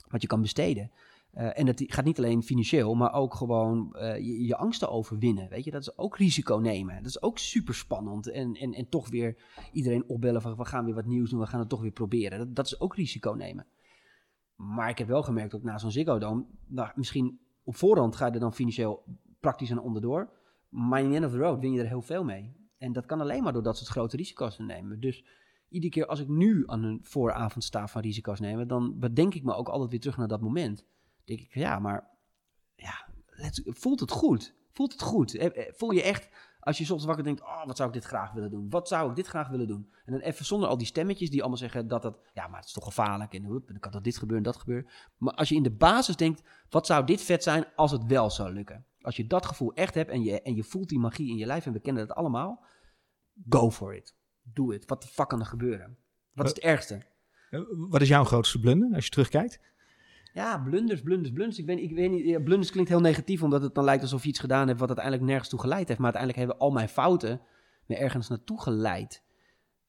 wat 0.08 0.22
je 0.22 0.28
kan 0.28 0.40
besteden. 0.40 0.90
En 1.32 1.66
dat 1.66 1.82
gaat 1.86 2.04
niet 2.04 2.18
alleen 2.18 2.42
financieel, 2.42 2.94
maar 2.94 3.12
ook 3.12 3.34
gewoon 3.34 3.96
je, 3.98 4.44
je 4.46 4.56
angsten 4.56 4.90
overwinnen. 4.90 5.48
Weet 5.48 5.64
je, 5.64 5.70
dat 5.70 5.80
is 5.80 5.98
ook 5.98 6.16
risico 6.16 6.56
nemen. 6.56 6.96
Dat 6.96 7.06
is 7.06 7.22
ook 7.22 7.38
super 7.38 7.74
spannend. 7.74 8.30
En, 8.30 8.54
en, 8.54 8.72
en 8.72 8.88
toch 8.88 9.08
weer 9.08 9.36
iedereen 9.72 10.08
opbellen 10.08 10.42
van 10.42 10.56
we 10.56 10.64
gaan 10.64 10.84
weer 10.84 10.94
wat 10.94 11.06
nieuws 11.06 11.30
doen, 11.30 11.40
we 11.40 11.46
gaan 11.46 11.60
het 11.60 11.68
toch 11.68 11.80
weer 11.80 11.90
proberen. 11.90 12.38
Dat, 12.38 12.54
dat 12.56 12.66
is 12.66 12.80
ook 12.80 12.96
risico 12.96 13.32
nemen. 13.32 13.66
Maar 14.56 14.88
ik 14.88 14.98
heb 14.98 15.08
wel 15.08 15.22
gemerkt, 15.22 15.54
ook 15.54 15.62
na 15.62 15.78
zo'n 15.78 15.90
Ziggo 15.90 16.46
nou, 16.66 16.90
misschien 16.94 17.40
op 17.62 17.76
voorhand 17.76 18.16
ga 18.16 18.26
je 18.26 18.32
er 18.32 18.40
dan 18.40 18.54
financieel 18.54 19.04
praktisch 19.40 19.70
aan 19.70 19.78
onderdoor. 19.78 20.30
Maar 20.68 21.00
in 21.00 21.08
the 21.08 21.14
end 21.16 21.24
of 21.24 21.32
the 21.32 21.38
road 21.38 21.60
win 21.60 21.72
je 21.72 21.80
er 21.80 21.88
heel 21.88 22.02
veel 22.02 22.24
mee. 22.24 22.56
En 22.78 22.92
dat 22.92 23.06
kan 23.06 23.20
alleen 23.20 23.42
maar 23.42 23.52
door 23.52 23.62
dat 23.62 23.76
soort 23.76 23.90
grote 23.90 24.16
risico's 24.16 24.56
te 24.56 24.62
nemen. 24.62 25.00
Dus 25.00 25.24
iedere 25.68 25.92
keer 25.92 26.06
als 26.06 26.20
ik 26.20 26.28
nu 26.28 26.62
aan 26.66 26.82
een 26.82 26.98
vooravond 27.02 27.64
sta 27.64 27.88
van 27.88 28.02
risico's 28.02 28.40
nemen, 28.40 28.68
dan 28.68 28.98
bedenk 28.98 29.34
ik 29.34 29.44
me 29.44 29.54
ook 29.54 29.68
altijd 29.68 29.90
weer 29.90 30.00
terug 30.00 30.16
naar 30.16 30.28
dat 30.28 30.40
moment. 30.40 30.76
Dan 30.76 30.86
denk 31.24 31.40
ik, 31.40 31.54
ja, 31.54 31.78
maar 31.78 32.10
ja, 32.76 33.08
het, 33.26 33.62
voelt 33.64 34.00
het 34.00 34.10
goed? 34.10 34.54
Voelt 34.72 34.92
het 34.92 35.02
goed? 35.02 35.34
Eh, 35.34 35.66
eh, 35.66 35.72
Voel 35.74 35.90
je 35.90 36.02
echt, 36.02 36.28
als 36.64 36.78
je 36.78 36.84
soms 36.84 37.04
wakker 37.04 37.24
denkt, 37.24 37.40
oh, 37.40 37.66
wat 37.66 37.76
zou 37.76 37.88
ik 37.88 37.94
dit 37.94 38.04
graag 38.04 38.32
willen 38.32 38.50
doen? 38.50 38.70
Wat 38.70 38.88
zou 38.88 39.10
ik 39.10 39.16
dit 39.16 39.26
graag 39.26 39.48
willen 39.48 39.66
doen? 39.66 39.92
En 40.04 40.12
dan 40.12 40.20
even 40.20 40.44
zonder 40.44 40.68
al 40.68 40.78
die 40.78 40.86
stemmetjes 40.86 41.30
die 41.30 41.40
allemaal 41.40 41.58
zeggen 41.58 41.88
dat 41.88 42.02
dat, 42.02 42.18
ja, 42.32 42.46
maar 42.46 42.58
het 42.58 42.68
is 42.68 42.74
toch 42.74 42.84
gevaarlijk 42.84 43.34
en 43.34 43.44
hup, 43.44 43.66
en 43.66 43.72
dan 43.72 43.80
kan 43.80 43.92
dat 43.92 44.04
dit 44.04 44.16
gebeuren, 44.16 44.44
dat 44.44 44.56
gebeuren. 44.56 44.90
Maar 45.16 45.34
als 45.34 45.48
je 45.48 45.54
in 45.54 45.62
de 45.62 45.70
basis 45.70 46.16
denkt, 46.16 46.42
wat 46.68 46.86
zou 46.86 47.06
dit 47.06 47.22
vet 47.22 47.42
zijn 47.42 47.64
als 47.76 47.90
het 47.90 48.04
wel 48.04 48.30
zou 48.30 48.52
lukken? 48.52 48.86
Als 49.00 49.16
je 49.16 49.26
dat 49.26 49.46
gevoel 49.46 49.72
echt 49.72 49.94
hebt 49.94 50.10
en 50.10 50.22
je, 50.22 50.42
en 50.42 50.54
je 50.54 50.64
voelt 50.64 50.88
die 50.88 50.98
magie 50.98 51.30
in 51.30 51.36
je 51.36 51.46
lijf 51.46 51.66
en 51.66 51.72
we 51.72 51.80
kennen 51.80 52.06
dat 52.06 52.16
allemaal, 52.16 52.64
go 53.48 53.70
for 53.70 53.94
it. 53.94 54.14
Doe 54.42 54.72
het. 54.72 54.84
Wat 54.86 55.02
de 55.02 55.08
fuck 55.08 55.28
kan 55.28 55.40
er 55.40 55.46
gebeuren? 55.46 55.98
Wat 56.32 56.46
is 56.46 56.52
het 56.54 56.62
ergste? 56.62 57.06
Eh, 57.50 57.60
Wat 57.88 58.00
is 58.00 58.08
jouw 58.08 58.24
grootste 58.24 58.60
blunder 58.60 58.94
als 58.94 59.04
je 59.04 59.10
terugkijkt? 59.10 59.60
Ja, 60.34 60.58
blunders, 60.58 61.02
blunders, 61.02 61.32
blunders. 61.32 61.58
Ik 61.58 61.66
weet, 61.66 61.78
ik 61.78 61.94
weet 61.94 62.10
niet, 62.10 62.44
blunders 62.44 62.70
klinkt 62.70 62.90
heel 62.90 63.00
negatief, 63.00 63.42
omdat 63.42 63.62
het 63.62 63.74
dan 63.74 63.84
lijkt 63.84 64.02
alsof 64.02 64.22
je 64.22 64.28
iets 64.28 64.38
gedaan 64.38 64.66
hebt 64.66 64.78
wat 64.78 64.88
uiteindelijk 64.88 65.26
nergens 65.26 65.48
toe 65.48 65.60
geleid 65.60 65.88
heeft. 65.88 66.00
Maar 66.00 66.12
uiteindelijk 66.14 66.38
hebben 66.38 66.66
al 66.66 66.72
mijn 66.72 66.88
fouten 66.88 67.40
me 67.86 67.96
ergens 67.96 68.28
naartoe 68.28 68.60
geleid. 68.60 69.22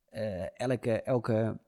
Eh, 0.09 0.59
elke, 0.59 1.01
elke 1.01 1.59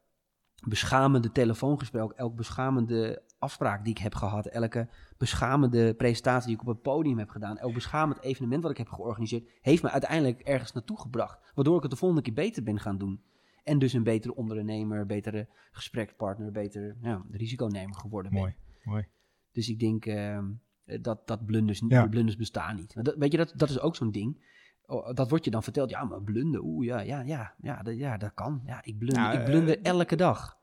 beschamende 0.67 1.32
telefoongesprek, 1.32 2.11
elke 2.11 2.36
beschamende 2.36 3.23
afspraak 3.39 3.84
die 3.84 3.93
ik 3.93 4.01
heb 4.01 4.15
gehad, 4.15 4.45
elke 4.45 4.89
beschamende 5.17 5.93
presentatie 5.93 6.47
die 6.47 6.55
ik 6.55 6.61
op 6.61 6.67
het 6.67 6.82
podium 6.82 7.17
heb 7.17 7.30
gedaan, 7.30 7.57
elk 7.57 7.73
beschamend 7.73 8.21
evenement 8.21 8.61
wat 8.61 8.71
ik 8.71 8.78
heb 8.78 8.89
georganiseerd, 8.89 9.49
heeft 9.61 9.84
me 9.84 9.89
uiteindelijk 9.89 10.41
ergens 10.41 10.71
naartoe 10.71 10.99
gebracht. 10.99 11.51
Waardoor 11.55 11.75
ik 11.75 11.82
het 11.82 11.91
de 11.91 11.97
volgende 11.97 12.23
keer 12.23 12.34
beter 12.34 12.63
ben 12.63 12.80
gaan 12.80 12.97
doen. 12.97 13.21
En 13.63 13.80
dus 13.80 13.93
een 13.93 14.03
betere 14.03 14.36
ondernemer, 14.36 15.05
betere 15.05 15.47
gesprekspartner, 15.71 16.51
betere 16.51 16.95
ja, 17.01 17.25
risiconemer 17.32 17.95
geworden 17.95 18.32
ben. 18.32 18.55
Mooi. 18.88 19.06
Dus 19.52 19.70
ik 19.70 19.80
denk 19.80 20.06
ehm, 20.06 20.46
dat, 21.02 21.28
dat 21.28 21.46
blunders, 21.46 21.82
niet- 21.82 21.92
Ja. 21.92 22.08
blunders 22.08 22.38
bestaan 22.38 22.76
niet. 22.76 22.94
Dat, 23.04 23.16
weet 23.18 23.32
je, 23.32 23.38
dat, 23.38 23.54
dat 23.56 23.70
is 23.70 23.80
ook 23.80 23.96
zo'n 23.96 24.12
ding. 24.12 24.46
Oh, 24.86 25.14
Dat 25.14 25.30
wordt 25.30 25.46
je 25.46 25.52
dan 25.52 25.64
verteld. 25.64 25.90
Ja, 25.90 26.04
maar 26.04 26.22
blunden, 26.22 26.64
oeh, 26.64 26.86
ja, 26.86 27.00
ja, 27.00 27.22
ja, 27.22 27.54
ja, 27.62 27.82
dat, 27.84 27.98
ja, 27.98 28.18
dat 28.18 28.32
kan. 28.34 28.62
Ja, 28.66 28.84
ik 28.84 28.98
blunder, 28.98 29.22
Nou, 29.24 29.38
ik 29.38 29.46
blunder 29.46 29.78
eh, 29.82 29.92
elke 29.92 30.16
dag. 30.16 30.58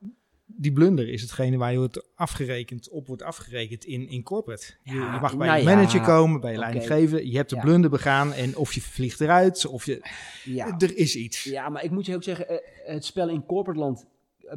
Die 0.46 0.72
blunder 0.72 1.08
is 1.08 1.20
hetgene 1.22 1.56
waar 1.56 1.72
je 1.72 1.78
wordt 1.78 2.08
afgerekend, 2.14 2.90
op 2.90 3.06
wordt 3.06 3.22
afgerekend 3.22 3.84
in, 3.84 4.08
in 4.08 4.22
corporate. 4.22 4.74
Je, 4.82 4.94
Ja, 4.94 5.14
je 5.14 5.20
mag 5.20 5.36
bij 5.36 5.46
nou 5.46 5.60
je 5.60 5.68
ja, 5.68 5.74
manager 5.74 6.00
komen, 6.00 6.40
bij 6.40 6.52
je 6.52 6.58
leidinggever. 6.58 7.24
Je 7.26 7.36
hebt 7.36 7.50
de 7.50 7.56
Ja. 7.56 7.62
blunder 7.62 7.90
begaan 7.90 8.32
en 8.32 8.56
of 8.56 8.72
je 8.72 8.80
vliegt 8.80 9.20
eruit, 9.20 9.66
of 9.66 9.86
je... 9.86 10.02
Ja. 10.44 10.78
Er 10.78 10.96
is 10.96 11.16
iets. 11.16 11.44
ja, 11.44 11.68
maar 11.68 11.84
ik 11.84 11.90
moet 11.90 12.06
je 12.06 12.14
ook 12.14 12.22
zeggen, 12.22 12.48
eh, 12.48 12.56
het 12.94 13.04
spel 13.04 13.28
in 13.28 13.44
corporate 13.46 13.80
land 13.80 14.00
eh, 14.00 14.08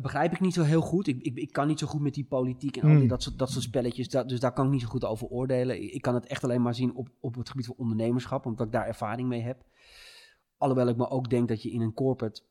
begrijp 0.02 0.32
ik 0.32 0.40
niet 0.40 0.54
zo 0.54 0.64
heel 0.64 0.82
goed. 0.82 1.08
Ik, 1.08 1.22
ik, 1.22 1.36
ik 1.36 1.52
kan 1.52 1.68
niet 1.68 1.80
zo 1.80 1.88
goed 1.88 2.02
met 2.02 2.14
die 2.14 2.26
politiek 2.26 2.78
en 2.78 2.82
al 2.82 2.88
die, 2.88 2.98
Hmm. 2.98 3.08
dat, 3.08 3.24
soort, 3.24 3.38
dat 3.38 3.50
soort 3.50 3.64
spelletjes. 3.64 4.10
Dat, 4.10 4.30
dus 4.30 4.40
daar 4.40 4.54
kan 4.54 4.66
ik 4.66 4.72
niet 4.72 4.82
zo 4.82 4.88
goed 4.88 5.06
over 5.06 5.28
oordelen. 5.28 5.84
Ik, 5.84 5.92
ik 5.92 6.02
kan 6.02 6.14
het 6.14 6.26
echt 6.26 6.44
alleen 6.44 6.62
maar 6.62 6.76
zien 6.76 6.96
op, 6.96 7.10
op 7.20 7.36
het 7.36 7.50
gebied 7.50 7.66
van 7.66 7.76
ondernemerschap, 7.78 8.46
omdat 8.46 8.66
ik 8.66 8.72
daar 8.72 8.88
ervaring 8.88 9.28
mee 9.28 9.42
heb. 9.42 9.66
Alhoewel 10.58 10.88
ik 10.88 10.98
me 10.98 11.10
ook 11.10 11.30
denk 11.30 11.48
dat 11.48 11.62
je 11.62 11.72
in 11.72 11.82
een 11.82 11.94
corporate, 11.94 12.42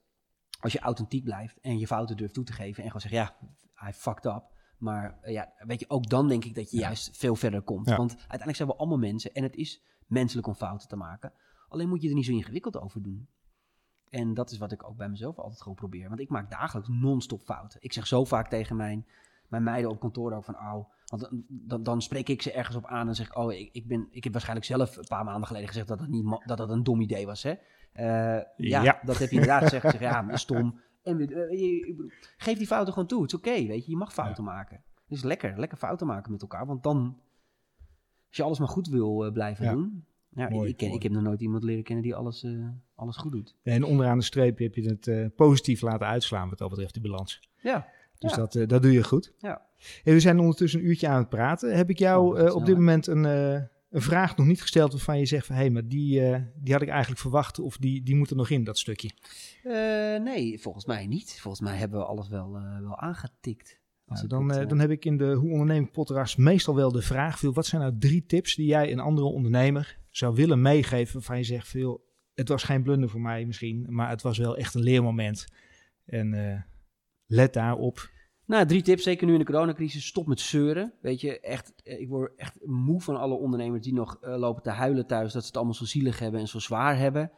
als 0.60 0.72
je 0.72 0.78
authentiek 0.80 1.24
blijft 1.24 1.60
en 1.60 1.78
je 1.78 1.86
fouten 1.86 2.16
durft 2.16 2.34
toe 2.34 2.44
te 2.44 2.52
geven 2.52 2.82
en 2.82 2.86
gewoon 2.86 3.00
zegt, 3.00 3.14
ja, 3.14 3.36
hij 3.74 3.92
fucked 3.92 4.24
up. 4.24 4.54
Maar 4.78 5.18
eh, 5.22 5.32
ja, 5.32 5.52
weet 5.58 5.80
je, 5.80 5.90
ook 5.90 6.08
dan 6.08 6.28
denk 6.28 6.44
ik 6.44 6.54
dat 6.54 6.70
je 6.70 6.76
juist 6.78 7.16
veel 7.16 7.36
verder 7.36 7.62
komt. 7.62 7.88
Ja. 7.88 7.96
Want 7.96 8.10
uiteindelijk 8.10 8.56
zijn 8.56 8.68
we 8.68 8.76
allemaal 8.76 8.98
mensen 8.98 9.34
en 9.34 9.42
het 9.42 9.56
is 9.56 9.82
menselijk 10.06 10.46
om 10.46 10.54
fouten 10.54 10.88
te 10.88 10.96
maken. 10.96 11.32
Alleen 11.68 11.88
moet 11.88 12.02
je 12.02 12.08
er 12.08 12.14
niet 12.14 12.24
zo 12.24 12.32
ingewikkeld 12.32 12.80
over 12.80 13.02
doen. 13.02 13.28
En 14.10 14.34
dat 14.34 14.50
is 14.50 14.58
wat 14.58 14.72
ik 14.72 14.88
ook 14.88 14.96
bij 14.96 15.08
mezelf 15.08 15.38
altijd 15.38 15.62
gewoon 15.62 15.76
probeer. 15.76 16.08
Want 16.08 16.20
ik 16.20 16.28
maak 16.28 16.50
dagelijks 16.50 16.88
non-stop 16.88 17.42
fouten. 17.42 17.80
Ik 17.82 17.92
zeg 17.92 18.06
zo 18.06 18.24
vaak 18.24 18.48
tegen 18.48 18.76
mijn, 18.76 19.06
mijn 19.48 19.62
meiden 19.62 19.90
op 19.90 20.00
kantoor 20.00 20.32
ook 20.32 20.44
van... 20.44 20.54
Oh, 20.54 20.84
want 21.06 21.28
dan, 21.48 21.82
dan, 21.82 22.02
spreek 22.02 22.28
ik 22.28 22.42
ze 22.42 22.52
ergens 22.52 22.76
op 22.76 22.86
aan 22.86 23.08
en 23.08 23.14
zeg 23.14 23.26
ik... 23.26 23.36
Oh, 23.36 23.52
ik, 23.52 23.68
ik, 23.72 23.86
ben, 23.86 24.08
ik 24.10 24.24
heb 24.24 24.32
waarschijnlijk 24.32 24.68
zelf 24.68 24.96
een 24.96 25.06
paar 25.08 25.24
maanden 25.24 25.46
geleden 25.46 25.68
gezegd... 25.68 25.88
dat 25.88 26.00
het, 26.00 26.08
niet, 26.08 26.42
dat 26.44 26.58
het 26.58 26.70
een 26.70 26.82
dom 26.82 27.00
idee 27.00 27.26
was, 27.26 27.42
hè? 27.42 27.54
Eh, 27.92 28.42
ja, 28.56 28.82
Ja. 28.82 29.00
dat 29.02 29.18
heb 29.18 29.28
je 29.30 29.34
inderdaad 29.34 29.62
gezegd. 29.62 29.84
Ik 29.84 29.90
zeg, 29.90 30.00
ja, 30.00 30.36
stom. 30.36 30.80
En, 31.02 31.16
bedoel, 31.16 32.10
geef 32.36 32.58
die 32.58 32.66
fouten 32.66 32.92
gewoon 32.92 33.08
toe. 33.08 33.22
Het 33.22 33.32
is 33.32 33.38
oké, 33.38 33.66
weet 33.66 33.84
je. 33.84 33.90
Je 33.90 33.96
mag 33.96 34.12
fouten 34.12 34.44
maken. 34.44 34.82
Het 35.08 35.16
is 35.18 35.22
lekker, 35.22 35.58
lekker 35.58 35.78
fouten 35.78 36.06
maken 36.06 36.32
met 36.32 36.42
elkaar. 36.42 36.66
Want 36.66 36.82
dan, 36.82 37.20
als 38.28 38.36
je 38.36 38.42
alles 38.42 38.58
maar 38.58 38.68
goed 38.68 38.88
wil 38.88 39.24
eh, 39.24 39.32
blijven 39.32 39.64
Ja. 39.64 39.72
doen... 39.72 40.06
Ja, 40.36 40.48
Mooi, 40.48 40.68
ik, 40.70 40.76
ken, 40.76 40.86
mooi. 40.86 40.98
ik 40.98 41.02
heb 41.02 41.12
nog 41.12 41.22
nooit 41.22 41.40
iemand 41.40 41.62
leren 41.64 41.82
kennen 41.84 42.04
die 42.04 42.14
alles, 42.14 42.42
eh, 42.42 42.68
alles 42.94 43.16
goed 43.16 43.32
doet. 43.32 43.54
En 43.62 43.84
onderaan 43.84 44.18
de 44.18 44.24
streep 44.24 44.58
heb 44.58 44.74
je 44.74 44.88
het 44.88 45.06
eh, 45.06 45.26
positief 45.36 45.80
laten 45.80 46.06
uitslaan 46.06 46.48
wat 46.48 46.58
dat 46.58 46.68
betreft, 46.68 46.92
die 46.92 47.02
balans. 47.02 47.40
Ja. 47.62 47.88
Dus 48.18 48.30
Ja. 48.30 48.36
dat, 48.36 48.54
eh, 48.54 48.66
dat 48.66 48.82
doe 48.82 48.92
je 48.92 49.04
goed. 49.04 49.32
Ja. 49.38 49.62
We 50.04 50.20
zijn 50.20 50.38
ondertussen 50.38 50.80
een 50.80 50.86
uurtje 50.86 51.08
aan 51.08 51.18
het 51.18 51.28
praten. 51.28 51.76
Heb 51.76 51.90
ik 51.90 51.96
Oh, 51.96 52.02
jou 52.02 52.36
gaat 52.36 52.52
op 52.52 52.66
dit 52.66 52.76
moment 52.76 53.06
een, 53.06 53.24
een 53.24 54.02
vraag 54.02 54.36
nog 54.36 54.46
niet 54.46 54.60
gesteld 54.62 54.92
waarvan 54.92 55.18
je 55.18 55.26
zegt 55.26 55.46
van... 55.46 55.54
hé, 55.54 55.60
hey, 55.60 55.70
maar 55.70 55.88
die, 55.88 56.20
die 56.54 56.72
had 56.72 56.82
ik 56.82 56.88
eigenlijk 56.88 57.20
verwacht 57.20 57.58
of 57.58 57.76
die, 57.76 58.02
die 58.02 58.16
moet 58.16 58.30
er 58.30 58.36
nog 58.36 58.50
in, 58.50 58.64
dat 58.64 58.78
stukje. 58.78 59.10
Nee, 60.22 60.60
volgens 60.60 60.84
mij 60.86 61.06
niet. 61.06 61.40
Volgens 61.40 61.62
mij 61.68 61.76
hebben 61.76 61.98
we 61.98 62.04
alles 62.04 62.28
wel, 62.28 62.52
wel 62.80 62.98
aangetikt. 62.98 63.80
Nou, 64.06 64.26
dan, 64.26 64.48
dan 64.68 64.78
heb 64.78 64.90
ik 64.90 65.04
in 65.04 65.16
de 65.16 65.32
Hoe 65.32 65.50
Onderneem 65.50 65.82
ik 65.84 65.92
podcast 65.92 66.38
meestal 66.38 66.74
wel 66.74 66.92
de 66.92 67.02
vraag... 67.02 67.38
Veel, 67.38 67.52
wat 67.52 67.66
zijn 67.66 67.80
nou 67.82 67.94
drie 67.98 68.26
tips 68.26 68.54
die 68.54 68.66
jij 68.66 68.92
een 68.92 69.00
andere 69.00 69.26
ondernemer 69.26 69.98
zou 70.16 70.34
willen 70.34 70.60
meegeven... 70.60 71.14
waarvan 71.14 71.36
je 71.36 71.44
zegt, 71.44 71.68
veel, 71.68 72.04
het 72.34 72.48
was 72.48 72.62
geen 72.62 72.82
blunder 72.82 73.08
voor 73.08 73.20
mij 73.20 73.44
misschien... 73.44 73.86
maar 73.88 74.08
het 74.08 74.22
was 74.22 74.38
wel 74.38 74.56
echt 74.56 74.74
een 74.74 74.82
leermoment. 74.82 75.46
En 76.04 76.34
eh, 76.34 76.60
let 77.26 77.52
daarop. 77.52 78.10
Nou, 78.44 78.66
drie 78.66 78.82
tips, 78.82 79.02
zeker 79.02 79.26
nu 79.26 79.32
in 79.32 79.38
de 79.38 79.44
coronacrisis. 79.44 80.06
Stop 80.06 80.26
met 80.26 80.40
zeuren. 80.40 80.92
Weet 81.00 81.20
je, 81.20 81.40
echt, 81.40 81.72
eh, 81.82 82.00
ik 82.00 82.08
word 82.08 82.32
echt 82.36 82.66
moe 82.66 83.00
van 83.00 83.16
alle 83.16 83.34
ondernemers 83.34 83.82
die 83.82 83.94
nog 83.94 84.18
eh, 84.20 84.36
lopen 84.36 84.62
te 84.62 84.70
huilen 84.70 85.06
thuis... 85.06 85.32
dat 85.32 85.42
ze 85.42 85.48
het 85.48 85.56
allemaal 85.56 85.74
zo 85.74 85.84
zielig 85.84 86.18
hebben 86.18 86.40
en 86.40 86.48
zo 86.48 86.58
zwaar 86.58 86.98
hebben. 86.98 87.30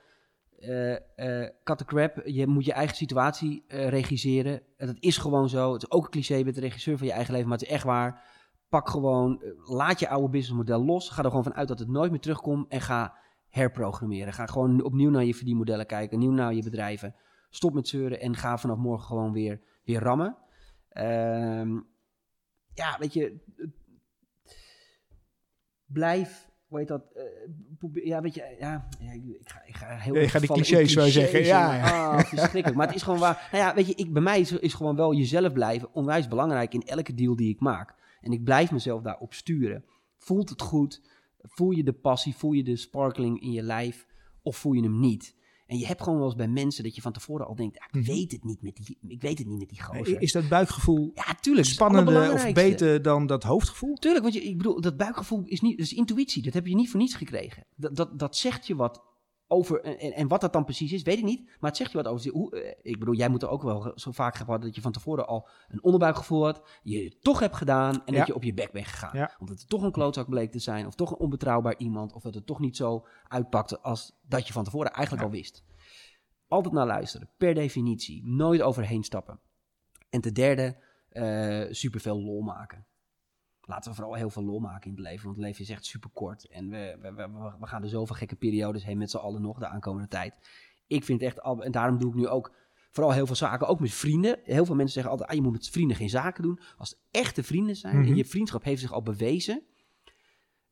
Eh 0.59 0.95
eh 0.95 1.51
cut 1.65 1.79
the 1.79 1.85
crap. 1.85 2.23
Je 2.25 2.47
moet 2.47 2.65
je 2.65 2.73
eigen 2.73 2.97
situatie 2.97 3.65
regisseren. 3.69 4.63
En 4.77 4.87
dat 4.87 4.97
is 4.99 5.17
gewoon 5.17 5.49
zo. 5.49 5.73
Het 5.73 5.83
is 5.83 5.91
ook 5.91 6.05
een 6.05 6.11
cliché, 6.11 6.43
bent 6.43 6.55
de 6.55 6.61
regisseur 6.61 6.99
van 6.99 7.07
je 7.07 7.13
eigen 7.13 7.33
leven, 7.33 7.49
maar 7.49 7.59
het 7.59 7.67
is 7.67 7.73
echt 7.73 7.85
waar. 7.85 8.38
Pak 8.69 8.89
gewoon, 8.89 9.43
eh, 9.43 9.51
laat 9.69 10.01
je 10.01 10.09
oude 10.09 10.29
businessmodel 10.29 10.85
los. 10.85 11.09
Ga 11.09 11.23
er 11.23 11.29
gewoon 11.29 11.45
vanuit 11.45 11.69
dat 11.69 11.79
het 11.79 11.89
nooit 11.89 12.11
meer 12.11 12.21
terugkomt 12.21 12.69
en 12.69 12.81
ga 12.81 13.15
herprogrammeren. 13.49 14.33
Ga 14.33 14.47
gewoon 14.47 14.83
opnieuw 14.83 15.11
naar 15.11 15.25
je 15.25 15.35
verdienmodellen 15.35 15.87
kijken, 15.87 16.17
opnieuw 16.17 16.33
naar 16.33 16.55
je 16.55 16.63
bedrijven. 16.63 17.15
Stop 17.51 17.75
met 17.75 17.89
zeuren 17.89 18.21
en 18.21 18.37
ga 18.37 18.59
vanaf 18.59 18.77
morgen 18.77 19.07
gewoon 19.07 19.33
weer, 19.33 19.61
weer 19.85 20.01
rammen. 20.01 20.37
Ehm, 20.89 21.75
ja, 22.75 22.97
weet 22.99 23.13
je, 23.13 23.37
blijf, 25.87 26.49
hoe 26.67 26.79
heet 26.79 26.89
dat, 26.89 27.03
eh, 27.15 28.05
ja, 28.05 28.21
weet 28.21 28.35
je, 28.35 28.57
ja, 28.61 28.89
ik, 29.01 29.49
ga, 29.49 29.63
ik 29.67 29.75
ga 29.77 29.97
heel 29.97 30.15
Ja, 30.15 30.21
je 30.21 30.29
gaat 30.29 30.41
die 30.41 30.51
clichés, 30.51 30.93
zou 30.93 31.09
zeggen. 31.11 31.45
Ja, 31.45 31.73
en- 31.73 31.79
ja. 31.79 32.11
Ah, 32.11 32.19
verschrikkelijk. 32.25 32.75
Maar 32.75 32.87
het 32.87 32.97
is 32.97 33.03
gewoon 33.03 33.19
waar. 33.19 33.49
Nou 33.53 33.65
ja, 33.65 33.75
weet 33.75 33.87
je, 33.87 33.95
ik, 33.95 34.13
bij 34.13 34.23
mij 34.23 34.41
is, 34.41 34.53
is 34.53 34.75
gewoon 34.75 34.97
wel 34.97 35.15
jezelf 35.15 35.53
blijven 35.53 35.93
onwijs 35.95 36.29
belangrijk 36.29 36.75
in 36.75 36.83
elke 36.83 37.15
deal 37.15 37.37
die 37.37 37.49
ik 37.49 37.61
maak. 37.61 37.95
En 38.21 38.33
ik 38.33 38.45
blijf 38.45 38.71
mezelf 38.71 39.03
daarop 39.03 39.35
sturen. 39.35 39.85
Voelt 40.17 40.49
het 40.49 40.63
goed? 40.63 41.03
Voel 41.43 41.71
je 41.71 41.85
de 41.85 41.93
passie? 41.93 42.35
Voel 42.37 42.53
je 42.53 42.65
de 42.65 42.77
sparkling 42.77 43.41
in 43.41 43.53
je 43.53 43.63
lijf? 43.63 44.07
Of 44.43 44.57
voel 44.57 44.73
je 44.73 44.83
hem 44.83 45.01
niet? 45.01 45.37
En 45.67 45.79
je 45.79 45.87
hebt 45.87 46.03
gewoon 46.03 46.19
wel 46.19 46.27
eens 46.27 46.37
bij 46.37 46.49
mensen 46.49 46.85
dat 46.85 46.95
je 46.95 47.01
van 47.01 47.13
tevoren 47.13 47.47
al 47.47 47.55
denkt, 47.55 47.79
ah, 47.79 47.85
ik 47.89 47.95
Mhm. 47.95 48.05
weet 48.05 48.33
het 48.33 48.45
niet 48.45 48.63
met 48.63 48.77
die, 48.77 48.99
ik 49.09 49.21
weet 49.23 49.39
het 49.39 49.47
niet 49.47 49.59
met 49.59 49.69
die 49.69 49.83
gozer. 49.83 50.21
Is 50.21 50.33
dat 50.33 50.49
buikgevoel 50.49 51.11
ja, 51.15 51.35
tuurlijk. 51.41 51.67
spannender 51.67 52.33
of 52.33 52.53
beter 52.53 53.03
dan 53.03 53.27
dat 53.27 53.43
hoofdgevoel? 53.43 53.95
Tuurlijk, 53.95 54.23
want 54.23 54.35
je, 54.35 54.43
ik 54.45 54.57
bedoel, 54.57 54.81
dat 54.81 54.97
buikgevoel 54.97 55.43
is 55.45 55.61
niet, 55.61 55.77
dat 55.79 55.87
is 55.87 55.93
intuïtie. 55.93 56.43
Dat 56.43 56.55
heb 56.55 56.67
je 56.67 56.75
niet 56.75 56.91
voor 56.91 57.01
niets 57.01 57.15
gekregen. 57.15 57.65
Dat, 57.77 57.97
dat, 57.97 58.19
dat 58.19 58.37
zegt 58.37 58.67
je 58.67 58.77
wat 58.77 59.03
over, 59.51 59.81
en, 59.83 60.13
en- 60.13 60.29
wat 60.29 60.41
dat 60.41 60.53
dan 60.53 60.65
precies 60.65 60.93
is, 60.93 61.03
weet 61.03 61.19
ik 61.19 61.25
niet. 61.25 61.45
Maar 61.47 61.71
het 61.71 61.77
zegt 61.77 61.91
je 61.93 61.97
wat 61.97 62.07
over, 62.07 62.31
hoe, 62.31 62.61
eh, 62.61 62.75
ik 62.93 62.99
bedoel, 62.99 63.15
jij 63.15 63.29
moet 63.29 63.43
er 63.43 63.49
ook 63.49 63.63
wel 63.63 63.93
zo 63.95 64.11
vaak 64.13 64.35
gehad 64.35 64.63
dat 64.63 64.75
je 64.75 64.81
van 64.81 64.93
tevoren 64.93 65.27
al 65.27 65.49
een 65.69 65.83
onderbuikgevoel 65.83 66.45
had, 66.45 66.63
je 66.83 67.05
het 67.05 67.23
toch 67.23 67.41
hebt 67.41 67.57
gedaan 67.57 67.95
en 68.07 68.13
Ja. 68.13 68.19
dat 68.19 68.27
je 68.27 68.35
op 68.35 68.43
je 68.43 68.55
bek 68.55 68.73
bent 68.73 68.87
gegaan. 68.87 69.19
Ja. 69.19 69.37
Omdat 69.39 69.59
het 69.59 69.69
toch 69.69 69.83
een 69.83 69.93
klootzak 69.93 70.29
bleek 70.29 70.51
te 70.53 70.59
zijn, 70.59 70.87
of 70.87 70.95
toch 70.95 71.11
een 71.11 71.19
onbetrouwbaar 71.19 71.75
iemand, 71.79 72.13
of 72.13 72.23
dat 72.23 72.35
het 72.35 72.47
toch 72.47 72.61
niet 72.61 72.77
zo 72.77 73.07
uitpakte 73.29 73.81
als 73.81 74.13
dat 74.29 74.47
je 74.47 74.53
van 74.53 74.65
tevoren 74.65 74.93
eigenlijk 74.93 75.27
Ja. 75.27 75.31
al 75.33 75.37
wist. 75.39 75.65
Altijd 76.49 76.75
naar 76.75 76.87
luisteren, 76.87 77.31
per 77.37 77.55
definitie. 77.55 78.23
Nooit 78.27 78.63
overheen 78.63 79.05
stappen. 79.05 79.41
En 80.11 80.21
ten 80.21 80.35
derde, 80.35 80.77
eh 81.09 81.65
superveel 81.71 82.23
lol 82.23 82.41
maken. 82.43 82.87
Laten 83.69 83.91
we 83.91 83.97
vooral 83.97 84.15
heel 84.15 84.31
veel 84.31 84.45
lol 84.45 84.59
maken 84.61 84.91
in 84.91 84.97
het 84.97 85.07
leven, 85.07 85.25
want 85.25 85.37
het 85.37 85.45
leven 85.47 85.63
is 85.63 85.71
echt 85.71 85.85
super 85.85 86.11
kort. 86.11 86.49
En 86.49 86.69
we, 86.69 86.99
we, 87.01 87.13
we, 87.13 87.53
we 87.61 87.67
gaan 87.67 87.83
er 87.83 87.89
zoveel 87.89 88.17
gekke 88.17 88.37
periodes 88.37 88.85
heen 88.85 88.99
met 88.99 89.11
z'n 89.11 89.17
allen 89.17 89.43
nog 89.43 89.59
de 89.59 89.67
aankomende 89.67 90.09
tijd. 90.09 90.35
Ik 90.87 91.05
vind 91.05 91.23
echt, 91.23 91.39
en 91.41 91.73
daarom 91.73 91.99
doe 91.99 92.11
ik 92.11 92.17
nu 92.17 92.29
ook 92.29 92.53
vooral 92.91 93.13
heel 93.13 93.27
veel 93.27 93.35
zaken, 93.35 93.67
ook 93.67 93.81
met 93.81 93.91
vrienden. 93.93 94.39
Heel 94.45 94.65
veel 94.65 94.75
mensen 94.75 94.95
zeggen 94.95 95.11
altijd, 95.13 95.31
ah, 95.31 95.37
je 95.37 95.43
moet 95.43 95.53
met 95.53 95.69
vrienden 95.71 95.97
geen 95.97 96.09
zaken 96.11 96.43
doen. 96.43 96.61
Als 96.77 96.91
het 96.91 96.99
echte 97.11 97.43
vrienden 97.43 97.77
zijn 97.77 97.97
Mhm. 97.99 98.09
en 98.09 98.17
je 98.17 98.25
vriendschap 98.25 98.65
heeft 98.65 98.81
zich 98.81 98.93
al 98.93 99.03
bewezen, 99.03 99.63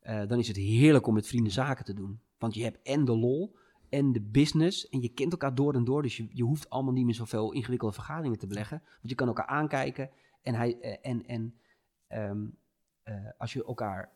eh, 0.00 0.26
dan 0.26 0.38
is 0.38 0.48
het 0.48 0.56
heerlijk 0.56 1.06
om 1.06 1.14
met 1.14 1.26
vrienden 1.26 1.52
zaken 1.52 1.84
te 1.84 1.94
doen. 1.94 2.20
Want 2.38 2.54
je 2.54 2.62
hebt 2.62 2.82
en 2.82 3.04
de 3.04 3.16
lol 3.16 3.56
en 3.88 4.12
de 4.12 4.20
business 4.22 4.88
en 4.88 5.00
je 5.00 5.08
kent 5.08 5.32
elkaar 5.32 5.54
door 5.54 5.74
en 5.74 5.84
door. 5.84 6.02
Dus 6.02 6.16
je, 6.16 6.26
je 6.30 6.42
hoeft 6.42 6.70
allemaal 6.70 6.92
niet 6.92 7.04
meer 7.04 7.14
zoveel 7.14 7.52
ingewikkelde 7.52 7.94
vergaderingen 7.94 8.38
te 8.38 8.46
beleggen. 8.46 8.82
Want 8.84 9.08
je 9.08 9.14
kan 9.14 9.26
elkaar 9.26 9.46
aankijken 9.46 10.10
en, 10.42 10.54
hij, 10.54 10.78
eh, 10.80 11.10
en, 11.10 11.26
en 11.26 11.54
ehm, 12.06 12.44
eh, 12.44 12.52
als 13.38 13.52
je 13.52 13.64
elkaar 13.64 14.08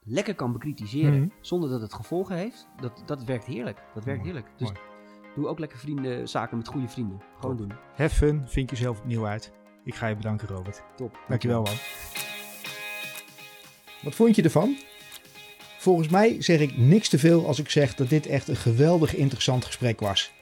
lekker 0.00 0.34
kan 0.34 0.52
bekritiseren 0.52 1.20
Mhm. 1.20 1.28
zonder 1.40 1.70
dat 1.70 1.80
het 1.80 1.94
gevolgen 1.94 2.36
heeft, 2.36 2.68
dat, 2.80 3.02
dat 3.06 3.24
werkt 3.24 3.44
heerlijk. 3.44 3.82
Dat 3.94 4.04
werkt 4.04 4.20
Mooi, 4.22 4.32
heerlijk. 4.32 4.58
Dus 4.58 4.68
mooi. 4.68 4.80
doe 5.34 5.46
ook 5.46 5.58
lekker 5.58 5.78
vrienden, 5.78 6.28
zaken 6.28 6.56
met 6.56 6.68
goede 6.68 6.88
vrienden. 6.88 7.20
Gewoon 7.40 7.56
doen. 7.56 7.72
Have 7.96 8.14
fun, 8.16 8.42
vind 8.48 8.70
jezelf 8.70 8.98
opnieuw 8.98 9.26
uit. 9.26 9.52
Ik 9.84 9.94
ga 9.94 10.06
je 10.06 10.16
bedanken, 10.16 10.48
Robert. 10.48 10.82
Top. 10.96 11.18
Dankjewel, 11.28 11.62
man. 11.62 11.74
Wat 14.02 14.14
vond 14.14 14.36
je 14.36 14.42
ervan? 14.42 14.76
Volgens 15.78 16.08
mij 16.08 16.42
zeg 16.42 16.60
ik 16.60 16.76
niks 16.76 17.08
te 17.08 17.18
veel 17.18 17.46
als 17.46 17.58
ik 17.58 17.70
zeg 17.70 17.94
dat 17.94 18.08
dit 18.08 18.26
echt 18.26 18.48
een 18.48 18.56
geweldig 18.56 19.14
interessant 19.14 19.64
gesprek 19.64 20.00
was. 20.00 20.32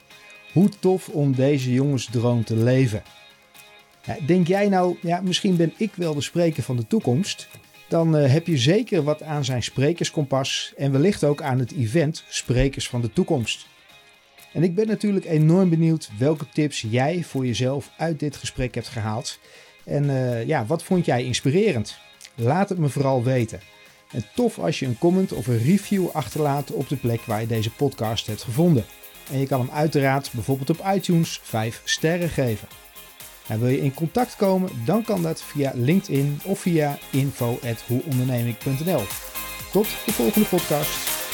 Hoe 0.53 0.69
tof 0.69 1.09
om 1.09 1.35
deze 1.35 1.73
jongensdroom 1.73 2.43
te 2.43 2.55
leven. 2.55 3.03
Denk 4.25 4.47
jij 4.47 4.69
nou, 4.69 4.97
ja, 5.01 5.21
misschien 5.21 5.55
ben 5.55 5.73
ik 5.77 5.93
wel 5.95 6.13
de 6.13 6.21
spreker 6.21 6.63
van 6.63 6.75
de 6.75 6.87
toekomst? 6.87 7.47
Dan 7.87 8.17
eh, 8.17 8.31
heb 8.31 8.47
je 8.47 8.57
zeker 8.57 9.03
wat 9.03 9.23
aan 9.23 9.45
zijn 9.45 9.63
sprekerskompas 9.63 10.73
en 10.77 10.91
wellicht 10.91 11.23
ook 11.23 11.41
aan 11.41 11.59
het 11.59 11.71
event 11.71 12.23
Sprekers 12.27 12.89
van 12.89 13.01
de 13.01 13.13
Toekomst. 13.13 13.67
En 14.53 14.63
ik 14.63 14.75
ben 14.75 14.87
natuurlijk 14.87 15.25
enorm 15.25 15.69
benieuwd 15.69 16.09
welke 16.17 16.45
tips 16.53 16.85
jij 16.89 17.23
voor 17.23 17.45
jezelf 17.45 17.91
uit 17.97 18.19
dit 18.19 18.35
gesprek 18.35 18.75
hebt 18.75 18.87
gehaald. 18.87 19.39
En 19.83 20.09
eh, 20.09 20.47
ja, 20.47 20.65
wat 20.65 20.83
vond 20.83 21.05
jij 21.05 21.23
inspirerend? 21.23 21.97
Laat 22.35 22.69
het 22.69 22.77
me 22.77 22.89
vooral 22.89 23.23
weten. 23.23 23.59
En 24.11 24.25
tof 24.35 24.59
als 24.59 24.79
je 24.79 24.85
een 24.85 24.97
comment 24.97 25.31
of 25.31 25.47
een 25.47 25.63
review 25.63 26.07
achterlaat 26.13 26.71
op 26.71 26.89
de 26.89 26.95
plek 26.95 27.21
waar 27.21 27.41
je 27.41 27.47
deze 27.47 27.71
podcast 27.71 28.27
hebt 28.27 28.43
gevonden. 28.43 28.85
En 29.31 29.39
je 29.39 29.47
kan 29.47 29.59
hem 29.59 29.69
uiteraard 29.71 30.29
bijvoorbeeld 30.33 30.69
op 30.69 30.85
iTunes 30.93 31.39
5 31.43 31.81
sterren 31.83 32.29
geven. 32.29 32.67
En 33.47 33.59
wil 33.59 33.69
je 33.69 33.81
in 33.81 33.93
contact 33.93 34.35
komen, 34.35 34.69
dan 34.85 35.03
kan 35.03 35.21
dat 35.21 35.41
via 35.41 35.71
LinkedIn 35.75 36.39
of 36.43 36.59
via 36.59 36.97
info.hoeonderneming.nl. 37.11 39.03
Tot 39.71 39.87
de 40.05 40.11
volgende 40.11 40.47
podcast. 40.47 41.24